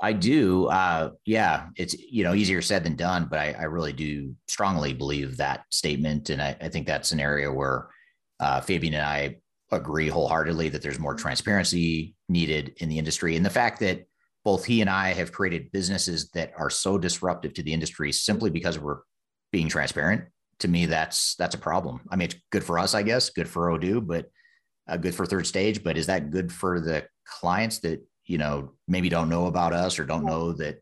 I 0.00 0.12
do. 0.12 0.66
Uh, 0.66 1.10
yeah, 1.24 1.68
it's 1.76 1.94
you 1.94 2.22
know 2.22 2.34
easier 2.34 2.60
said 2.60 2.84
than 2.84 2.96
done, 2.96 3.28
but 3.30 3.38
I, 3.38 3.52
I 3.52 3.62
really 3.64 3.92
do 3.92 4.34
strongly 4.46 4.92
believe 4.92 5.38
that 5.38 5.64
statement, 5.70 6.28
and 6.28 6.42
I, 6.42 6.56
I 6.60 6.68
think 6.68 6.86
that's 6.86 7.12
an 7.12 7.20
area 7.20 7.50
where 7.50 7.88
uh, 8.38 8.60
Fabien 8.60 8.94
and 8.94 9.02
I 9.02 9.36
agree 9.72 10.08
wholeheartedly 10.08 10.68
that 10.70 10.82
there's 10.82 10.98
more 10.98 11.14
transparency 11.14 12.14
needed 12.28 12.74
in 12.78 12.90
the 12.90 12.98
industry, 12.98 13.36
and 13.36 13.46
the 13.46 13.50
fact 13.50 13.80
that 13.80 14.06
both 14.46 14.64
he 14.64 14.80
and 14.80 14.88
I 14.88 15.12
have 15.12 15.32
created 15.32 15.72
businesses 15.72 16.30
that 16.30 16.52
are 16.56 16.70
so 16.70 16.98
disruptive 16.98 17.52
to 17.54 17.64
the 17.64 17.72
industry 17.72 18.12
simply 18.12 18.48
because 18.48 18.78
we're 18.78 19.00
being 19.50 19.68
transparent. 19.68 20.22
To 20.60 20.68
me, 20.68 20.86
that's 20.86 21.34
that's 21.34 21.56
a 21.56 21.58
problem. 21.58 22.02
I 22.12 22.14
mean, 22.14 22.26
it's 22.26 22.40
good 22.52 22.62
for 22.62 22.78
us, 22.78 22.94
I 22.94 23.02
guess, 23.02 23.28
good 23.30 23.48
for 23.48 23.72
Odoo, 23.72 24.06
but 24.06 24.30
uh, 24.88 24.98
good 24.98 25.16
for 25.16 25.26
third 25.26 25.48
stage. 25.48 25.82
But 25.82 25.98
is 25.98 26.06
that 26.06 26.30
good 26.30 26.52
for 26.52 26.80
the 26.80 27.08
clients 27.26 27.80
that 27.80 28.06
you 28.24 28.38
know 28.38 28.70
maybe 28.86 29.08
don't 29.08 29.28
know 29.28 29.46
about 29.46 29.72
us 29.72 29.98
or 29.98 30.04
don't 30.04 30.24
know 30.24 30.52
that 30.52 30.80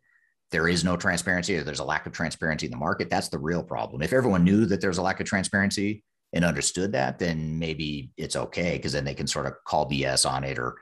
there 0.50 0.68
is 0.68 0.84
no 0.84 0.98
transparency 0.98 1.56
or 1.56 1.64
there's 1.64 1.80
a 1.80 1.84
lack 1.84 2.04
of 2.04 2.12
transparency 2.12 2.66
in 2.66 2.70
the 2.70 2.76
market? 2.76 3.08
That's 3.08 3.30
the 3.30 3.38
real 3.38 3.62
problem. 3.62 4.02
If 4.02 4.12
everyone 4.12 4.44
knew 4.44 4.66
that 4.66 4.82
there's 4.82 4.98
a 4.98 5.02
lack 5.02 5.20
of 5.20 5.26
transparency 5.26 6.04
and 6.34 6.44
understood 6.44 6.92
that, 6.92 7.18
then 7.18 7.58
maybe 7.58 8.10
it's 8.18 8.36
okay 8.36 8.76
because 8.76 8.92
then 8.92 9.06
they 9.06 9.14
can 9.14 9.26
sort 9.26 9.46
of 9.46 9.54
call 9.66 9.88
BS 9.88 10.30
on 10.30 10.44
it 10.44 10.58
or 10.58 10.76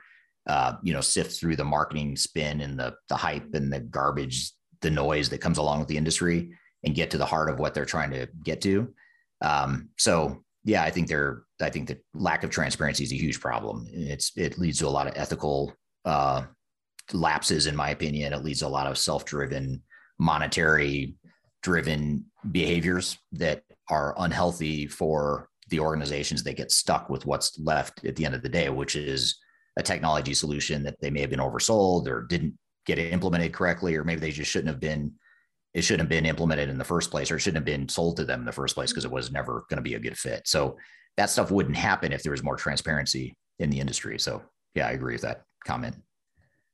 uh, 0.47 0.73
you 0.83 0.93
know, 0.93 1.01
sift 1.01 1.39
through 1.39 1.55
the 1.55 1.63
marketing 1.63 2.15
spin 2.15 2.61
and 2.61 2.77
the 2.77 2.93
the 3.09 3.15
hype 3.15 3.53
and 3.53 3.71
the 3.71 3.79
garbage, 3.79 4.51
the 4.81 4.91
noise 4.91 5.29
that 5.29 5.41
comes 5.41 5.57
along 5.57 5.79
with 5.79 5.87
the 5.87 5.97
industry, 5.97 6.53
and 6.83 6.95
get 6.95 7.11
to 7.11 7.17
the 7.17 7.25
heart 7.25 7.49
of 7.49 7.59
what 7.59 7.73
they're 7.73 7.85
trying 7.85 8.11
to 8.11 8.27
get 8.43 8.61
to. 8.61 8.93
Um, 9.41 9.89
so 9.97 10.43
yeah, 10.63 10.83
I 10.83 10.89
think 10.89 11.07
they're 11.07 11.43
I 11.61 11.69
think 11.69 11.87
the 11.87 11.99
lack 12.13 12.43
of 12.43 12.49
transparency 12.49 13.03
is 13.03 13.11
a 13.11 13.17
huge 13.17 13.39
problem. 13.39 13.87
It's 13.91 14.31
it 14.35 14.57
leads 14.57 14.79
to 14.79 14.87
a 14.87 14.89
lot 14.89 15.07
of 15.07 15.13
ethical 15.15 15.73
uh, 16.05 16.43
lapses, 17.13 17.67
in 17.67 17.75
my 17.75 17.89
opinion. 17.89 18.33
It 18.33 18.43
leads 18.43 18.59
to 18.59 18.67
a 18.67 18.69
lot 18.69 18.87
of 18.87 18.97
self-driven, 18.97 19.81
monetary 20.19 21.15
driven 21.61 22.25
behaviors 22.51 23.17
that 23.31 23.63
are 23.89 24.13
unhealthy 24.17 24.87
for 24.87 25.49
the 25.69 25.79
organizations 25.79 26.43
that 26.43 26.57
get 26.57 26.71
stuck 26.71 27.09
with 27.09 27.25
what's 27.25 27.57
left 27.59 28.03
at 28.05 28.15
the 28.17 28.25
end 28.25 28.35
of 28.35 28.41
the 28.41 28.49
day, 28.49 28.69
which 28.69 28.95
is 28.95 29.39
a 29.77 29.83
technology 29.83 30.33
solution 30.33 30.83
that 30.83 30.99
they 31.01 31.09
may 31.09 31.21
have 31.21 31.29
been 31.29 31.39
oversold 31.39 32.07
or 32.07 32.23
didn't 32.23 32.57
get 32.85 32.99
it 32.99 33.13
implemented 33.13 33.53
correctly, 33.53 33.95
or 33.95 34.03
maybe 34.03 34.19
they 34.19 34.31
just 34.31 34.51
shouldn't 34.51 34.69
have 34.69 34.79
been, 34.79 35.11
it 35.73 35.81
shouldn't 35.83 36.01
have 36.01 36.09
been 36.09 36.25
implemented 36.25 36.69
in 36.69 36.77
the 36.77 36.83
first 36.83 37.09
place, 37.11 37.31
or 37.31 37.37
it 37.37 37.39
shouldn't 37.39 37.57
have 37.57 37.65
been 37.65 37.87
sold 37.89 38.17
to 38.17 38.25
them 38.25 38.41
in 38.41 38.45
the 38.45 38.51
first 38.51 38.75
place 38.75 38.91
because 38.91 39.05
it 39.05 39.11
was 39.11 39.31
never 39.31 39.65
going 39.69 39.77
to 39.77 39.81
be 39.81 39.95
a 39.95 39.99
good 39.99 40.17
fit. 40.17 40.47
So 40.47 40.77
that 41.17 41.29
stuff 41.29 41.51
wouldn't 41.51 41.75
happen 41.75 42.11
if 42.11 42.23
there 42.23 42.31
was 42.31 42.43
more 42.43 42.55
transparency 42.55 43.35
in 43.59 43.69
the 43.69 43.79
industry. 43.79 44.19
So 44.19 44.41
yeah, 44.75 44.87
I 44.87 44.91
agree 44.91 45.13
with 45.13 45.21
that 45.21 45.43
comment. 45.65 45.95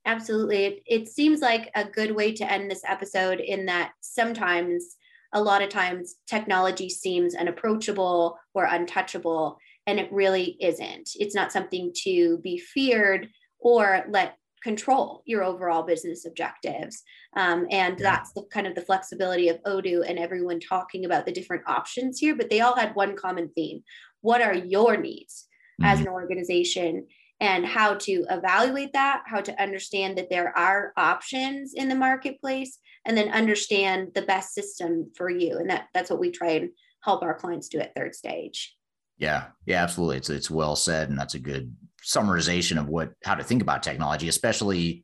Absolutely. 0.05 0.65
It, 0.65 0.83
it 0.85 1.09
seems 1.09 1.41
like 1.41 1.69
a 1.75 1.83
good 1.83 2.11
way 2.11 2.33
to 2.33 2.51
end 2.51 2.71
this 2.71 2.81
episode 2.87 3.39
in 3.39 3.65
that 3.67 3.91
sometimes, 4.01 4.95
a 5.33 5.41
lot 5.43 5.61
of 5.61 5.69
times, 5.69 6.15
technology 6.25 6.89
seems 6.89 7.35
unapproachable 7.35 8.39
or 8.55 8.63
untouchable, 8.63 9.59
and 9.89 9.99
it 9.99 10.11
really 10.11 10.55
isn't. 10.61 11.09
It's 11.15 11.33
not 11.33 11.51
something 11.51 11.91
to 12.03 12.37
be 12.43 12.59
feared 12.59 13.27
or 13.57 14.05
let 14.07 14.35
control 14.61 15.23
your 15.25 15.43
overall 15.43 15.81
business 15.81 16.25
objectives. 16.25 17.01
Um, 17.35 17.65
and 17.71 17.97
yeah. 17.97 18.11
that's 18.11 18.31
the 18.33 18.43
kind 18.51 18.67
of 18.67 18.75
the 18.75 18.83
flexibility 18.83 19.49
of 19.49 19.63
Odoo 19.63 20.07
and 20.07 20.19
everyone 20.19 20.59
talking 20.59 21.05
about 21.05 21.25
the 21.25 21.31
different 21.31 21.63
options 21.65 22.19
here, 22.19 22.35
but 22.35 22.51
they 22.51 22.61
all 22.61 22.75
had 22.75 22.93
one 22.93 23.15
common 23.15 23.49
theme. 23.55 23.81
What 24.21 24.43
are 24.43 24.53
your 24.53 24.95
needs 24.95 25.47
mm-hmm. 25.81 25.91
as 25.91 26.01
an 26.01 26.07
organization? 26.07 27.07
And 27.41 27.65
how 27.65 27.93
to 27.93 28.25
evaluate 28.29 28.91
that, 28.93 29.23
how 29.25 29.39
to 29.39 29.61
understand 29.61 30.17
that 30.17 30.29
there 30.29 30.55
are 30.57 30.91
options 30.97 31.73
in 31.73 31.87
the 31.87 31.95
marketplace, 31.95 32.77
and 33.05 33.17
then 33.17 33.29
understand 33.29 34.09
the 34.13 34.23
best 34.23 34.53
system 34.53 35.09
for 35.15 35.29
you. 35.29 35.57
And 35.57 35.69
that 35.69 35.87
that's 35.93 36.09
what 36.09 36.19
we 36.19 36.31
try 36.31 36.49
and 36.49 36.71
help 37.01 37.23
our 37.23 37.33
clients 37.33 37.69
do 37.69 37.79
at 37.79 37.95
third 37.95 38.13
stage. 38.13 38.75
Yeah, 39.19 39.47
yeah, 39.65 39.83
absolutely. 39.83 40.17
It's 40.17 40.29
it's 40.29 40.49
well 40.49 40.75
said, 40.75 41.09
and 41.09 41.19
that's 41.19 41.35
a 41.35 41.39
good 41.39 41.75
summarization 42.03 42.79
of 42.79 42.87
what 42.87 43.11
how 43.23 43.35
to 43.35 43.43
think 43.43 43.61
about 43.61 43.83
technology, 43.83 44.29
especially 44.29 45.03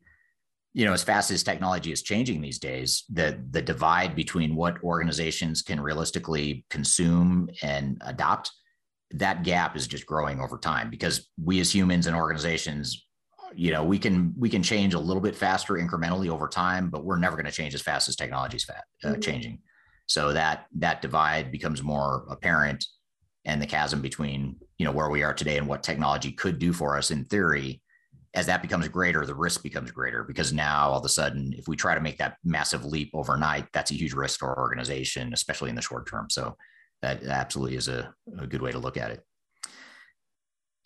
you 0.72 0.84
know 0.86 0.94
as 0.94 1.04
fast 1.04 1.30
as 1.30 1.42
technology 1.42 1.92
is 1.92 2.02
changing 2.02 2.40
these 2.40 2.58
days. 2.58 3.04
The 3.12 3.38
the 3.50 3.62
divide 3.62 4.16
between 4.16 4.56
what 4.56 4.82
organizations 4.82 5.62
can 5.62 5.80
realistically 5.80 6.64
consume 6.70 7.50
and 7.62 8.00
adopt, 8.06 8.50
that 9.10 9.44
gap 9.44 9.76
is 9.76 9.86
just 9.86 10.06
growing 10.06 10.40
over 10.40 10.58
time 10.58 10.88
because 10.88 11.28
we 11.40 11.60
as 11.60 11.72
humans 11.72 12.06
and 12.06 12.16
organizations 12.16 13.06
you 13.54 13.70
know 13.70 13.84
we 13.84 13.98
can 13.98 14.34
we 14.36 14.48
can 14.48 14.62
change 14.62 14.94
a 14.94 14.98
little 14.98 15.20
bit 15.20 15.36
faster 15.36 15.74
incrementally 15.74 16.28
over 16.28 16.48
time 16.48 16.90
but 16.90 17.04
we're 17.04 17.18
never 17.18 17.36
going 17.36 17.46
to 17.46 17.52
change 17.52 17.74
as 17.74 17.80
fast 17.80 18.08
as 18.08 18.16
technology 18.16 18.56
is 18.56 18.66
uh, 18.68 19.08
mm-hmm. 19.08 19.20
changing 19.20 19.60
so 20.06 20.32
that 20.32 20.66
that 20.74 21.00
divide 21.00 21.52
becomes 21.52 21.80
more 21.80 22.26
apparent 22.28 22.84
and 23.46 23.62
the 23.62 23.66
chasm 23.66 24.02
between 24.02 24.56
you 24.76 24.84
know 24.84 24.92
where 24.92 25.08
we 25.08 25.22
are 25.22 25.32
today 25.32 25.56
and 25.56 25.66
what 25.66 25.82
technology 25.82 26.32
could 26.32 26.58
do 26.58 26.72
for 26.72 26.98
us 26.98 27.10
in 27.10 27.24
theory 27.24 27.80
as 28.34 28.44
that 28.44 28.60
becomes 28.60 28.86
greater 28.88 29.24
the 29.24 29.34
risk 29.34 29.62
becomes 29.62 29.90
greater 29.90 30.24
because 30.24 30.52
now 30.52 30.90
all 30.90 30.98
of 30.98 31.04
a 31.04 31.08
sudden 31.08 31.54
if 31.56 31.66
we 31.66 31.76
try 31.76 31.94
to 31.94 32.00
make 32.00 32.18
that 32.18 32.36
massive 32.44 32.84
leap 32.84 33.10
overnight 33.14 33.66
that's 33.72 33.90
a 33.90 33.94
huge 33.94 34.12
risk 34.12 34.40
to 34.40 34.46
our 34.46 34.58
organization 34.58 35.32
especially 35.32 35.70
in 35.70 35.76
the 35.76 35.82
short 35.82 36.06
term. 36.06 36.26
So 36.28 36.56
that 37.02 37.22
absolutely 37.24 37.76
is 37.76 37.88
a, 37.88 38.12
a 38.38 38.46
good 38.46 38.62
way 38.62 38.72
to 38.72 38.78
look 38.78 38.96
at 38.96 39.10
it 39.10 39.25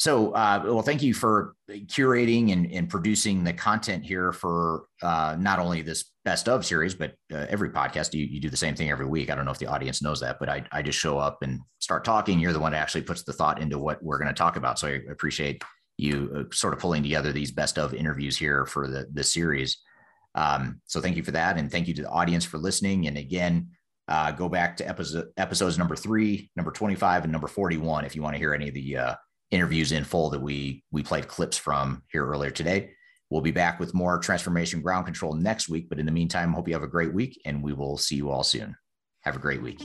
so, 0.00 0.32
uh, 0.32 0.62
well, 0.64 0.80
thank 0.80 1.02
you 1.02 1.12
for 1.12 1.54
curating 1.70 2.54
and, 2.54 2.72
and 2.72 2.88
producing 2.88 3.44
the 3.44 3.52
content 3.52 4.02
here 4.02 4.32
for 4.32 4.86
uh, 5.02 5.36
not 5.38 5.58
only 5.58 5.82
this 5.82 6.12
best 6.24 6.48
of 6.48 6.64
series, 6.64 6.94
but 6.94 7.12
uh, 7.30 7.44
every 7.50 7.68
podcast. 7.68 8.14
You, 8.14 8.24
you 8.24 8.40
do 8.40 8.48
the 8.48 8.56
same 8.56 8.74
thing 8.74 8.90
every 8.90 9.04
week. 9.04 9.28
I 9.28 9.34
don't 9.34 9.44
know 9.44 9.50
if 9.50 9.58
the 9.58 9.66
audience 9.66 10.00
knows 10.00 10.18
that, 10.20 10.38
but 10.40 10.48
I, 10.48 10.64
I 10.72 10.80
just 10.80 10.98
show 10.98 11.18
up 11.18 11.42
and 11.42 11.60
start 11.80 12.02
talking. 12.02 12.40
You're 12.40 12.54
the 12.54 12.60
one 12.60 12.72
that 12.72 12.80
actually 12.80 13.02
puts 13.02 13.24
the 13.24 13.34
thought 13.34 13.60
into 13.60 13.78
what 13.78 14.02
we're 14.02 14.16
going 14.16 14.28
to 14.28 14.38
talk 14.38 14.56
about. 14.56 14.78
So 14.78 14.88
I 14.88 15.02
appreciate 15.10 15.62
you 15.98 16.32
uh, 16.34 16.54
sort 16.54 16.72
of 16.72 16.80
pulling 16.80 17.02
together 17.02 17.30
these 17.30 17.52
best 17.52 17.78
of 17.78 17.92
interviews 17.92 18.38
here 18.38 18.64
for 18.64 18.88
the, 18.88 19.06
the 19.12 19.22
series. 19.22 19.82
Um, 20.34 20.80
so 20.86 21.02
thank 21.02 21.18
you 21.18 21.22
for 21.22 21.32
that. 21.32 21.58
And 21.58 21.70
thank 21.70 21.88
you 21.88 21.92
to 21.92 22.02
the 22.02 22.08
audience 22.08 22.46
for 22.46 22.56
listening. 22.56 23.06
And 23.06 23.18
again, 23.18 23.68
uh, 24.08 24.32
go 24.32 24.48
back 24.48 24.78
to 24.78 24.88
episode, 24.88 25.28
episodes 25.36 25.76
number 25.76 25.94
three, 25.94 26.50
number 26.56 26.70
25, 26.70 27.24
and 27.24 27.32
number 27.32 27.48
41 27.48 28.06
if 28.06 28.16
you 28.16 28.22
want 28.22 28.34
to 28.34 28.38
hear 28.38 28.54
any 28.54 28.68
of 28.68 28.74
the 28.74 28.96
uh, 28.96 29.14
interviews 29.50 29.92
in 29.92 30.04
full 30.04 30.30
that 30.30 30.40
we 30.40 30.84
we 30.90 31.02
played 31.02 31.28
clips 31.28 31.56
from 31.56 32.02
here 32.10 32.26
earlier 32.26 32.50
today. 32.50 32.92
We'll 33.30 33.40
be 33.40 33.52
back 33.52 33.78
with 33.78 33.94
more 33.94 34.18
transformation 34.18 34.80
ground 34.80 35.06
control 35.06 35.34
next 35.34 35.68
week. 35.68 35.88
But 35.88 35.98
in 35.98 36.06
the 36.06 36.12
meantime, 36.12 36.52
hope 36.52 36.68
you 36.68 36.74
have 36.74 36.82
a 36.82 36.88
great 36.88 37.14
week 37.14 37.40
and 37.44 37.62
we 37.62 37.72
will 37.72 37.96
see 37.96 38.16
you 38.16 38.30
all 38.30 38.42
soon. 38.42 38.76
Have 39.20 39.36
a 39.36 39.38
great 39.38 39.62
week. 39.62 39.80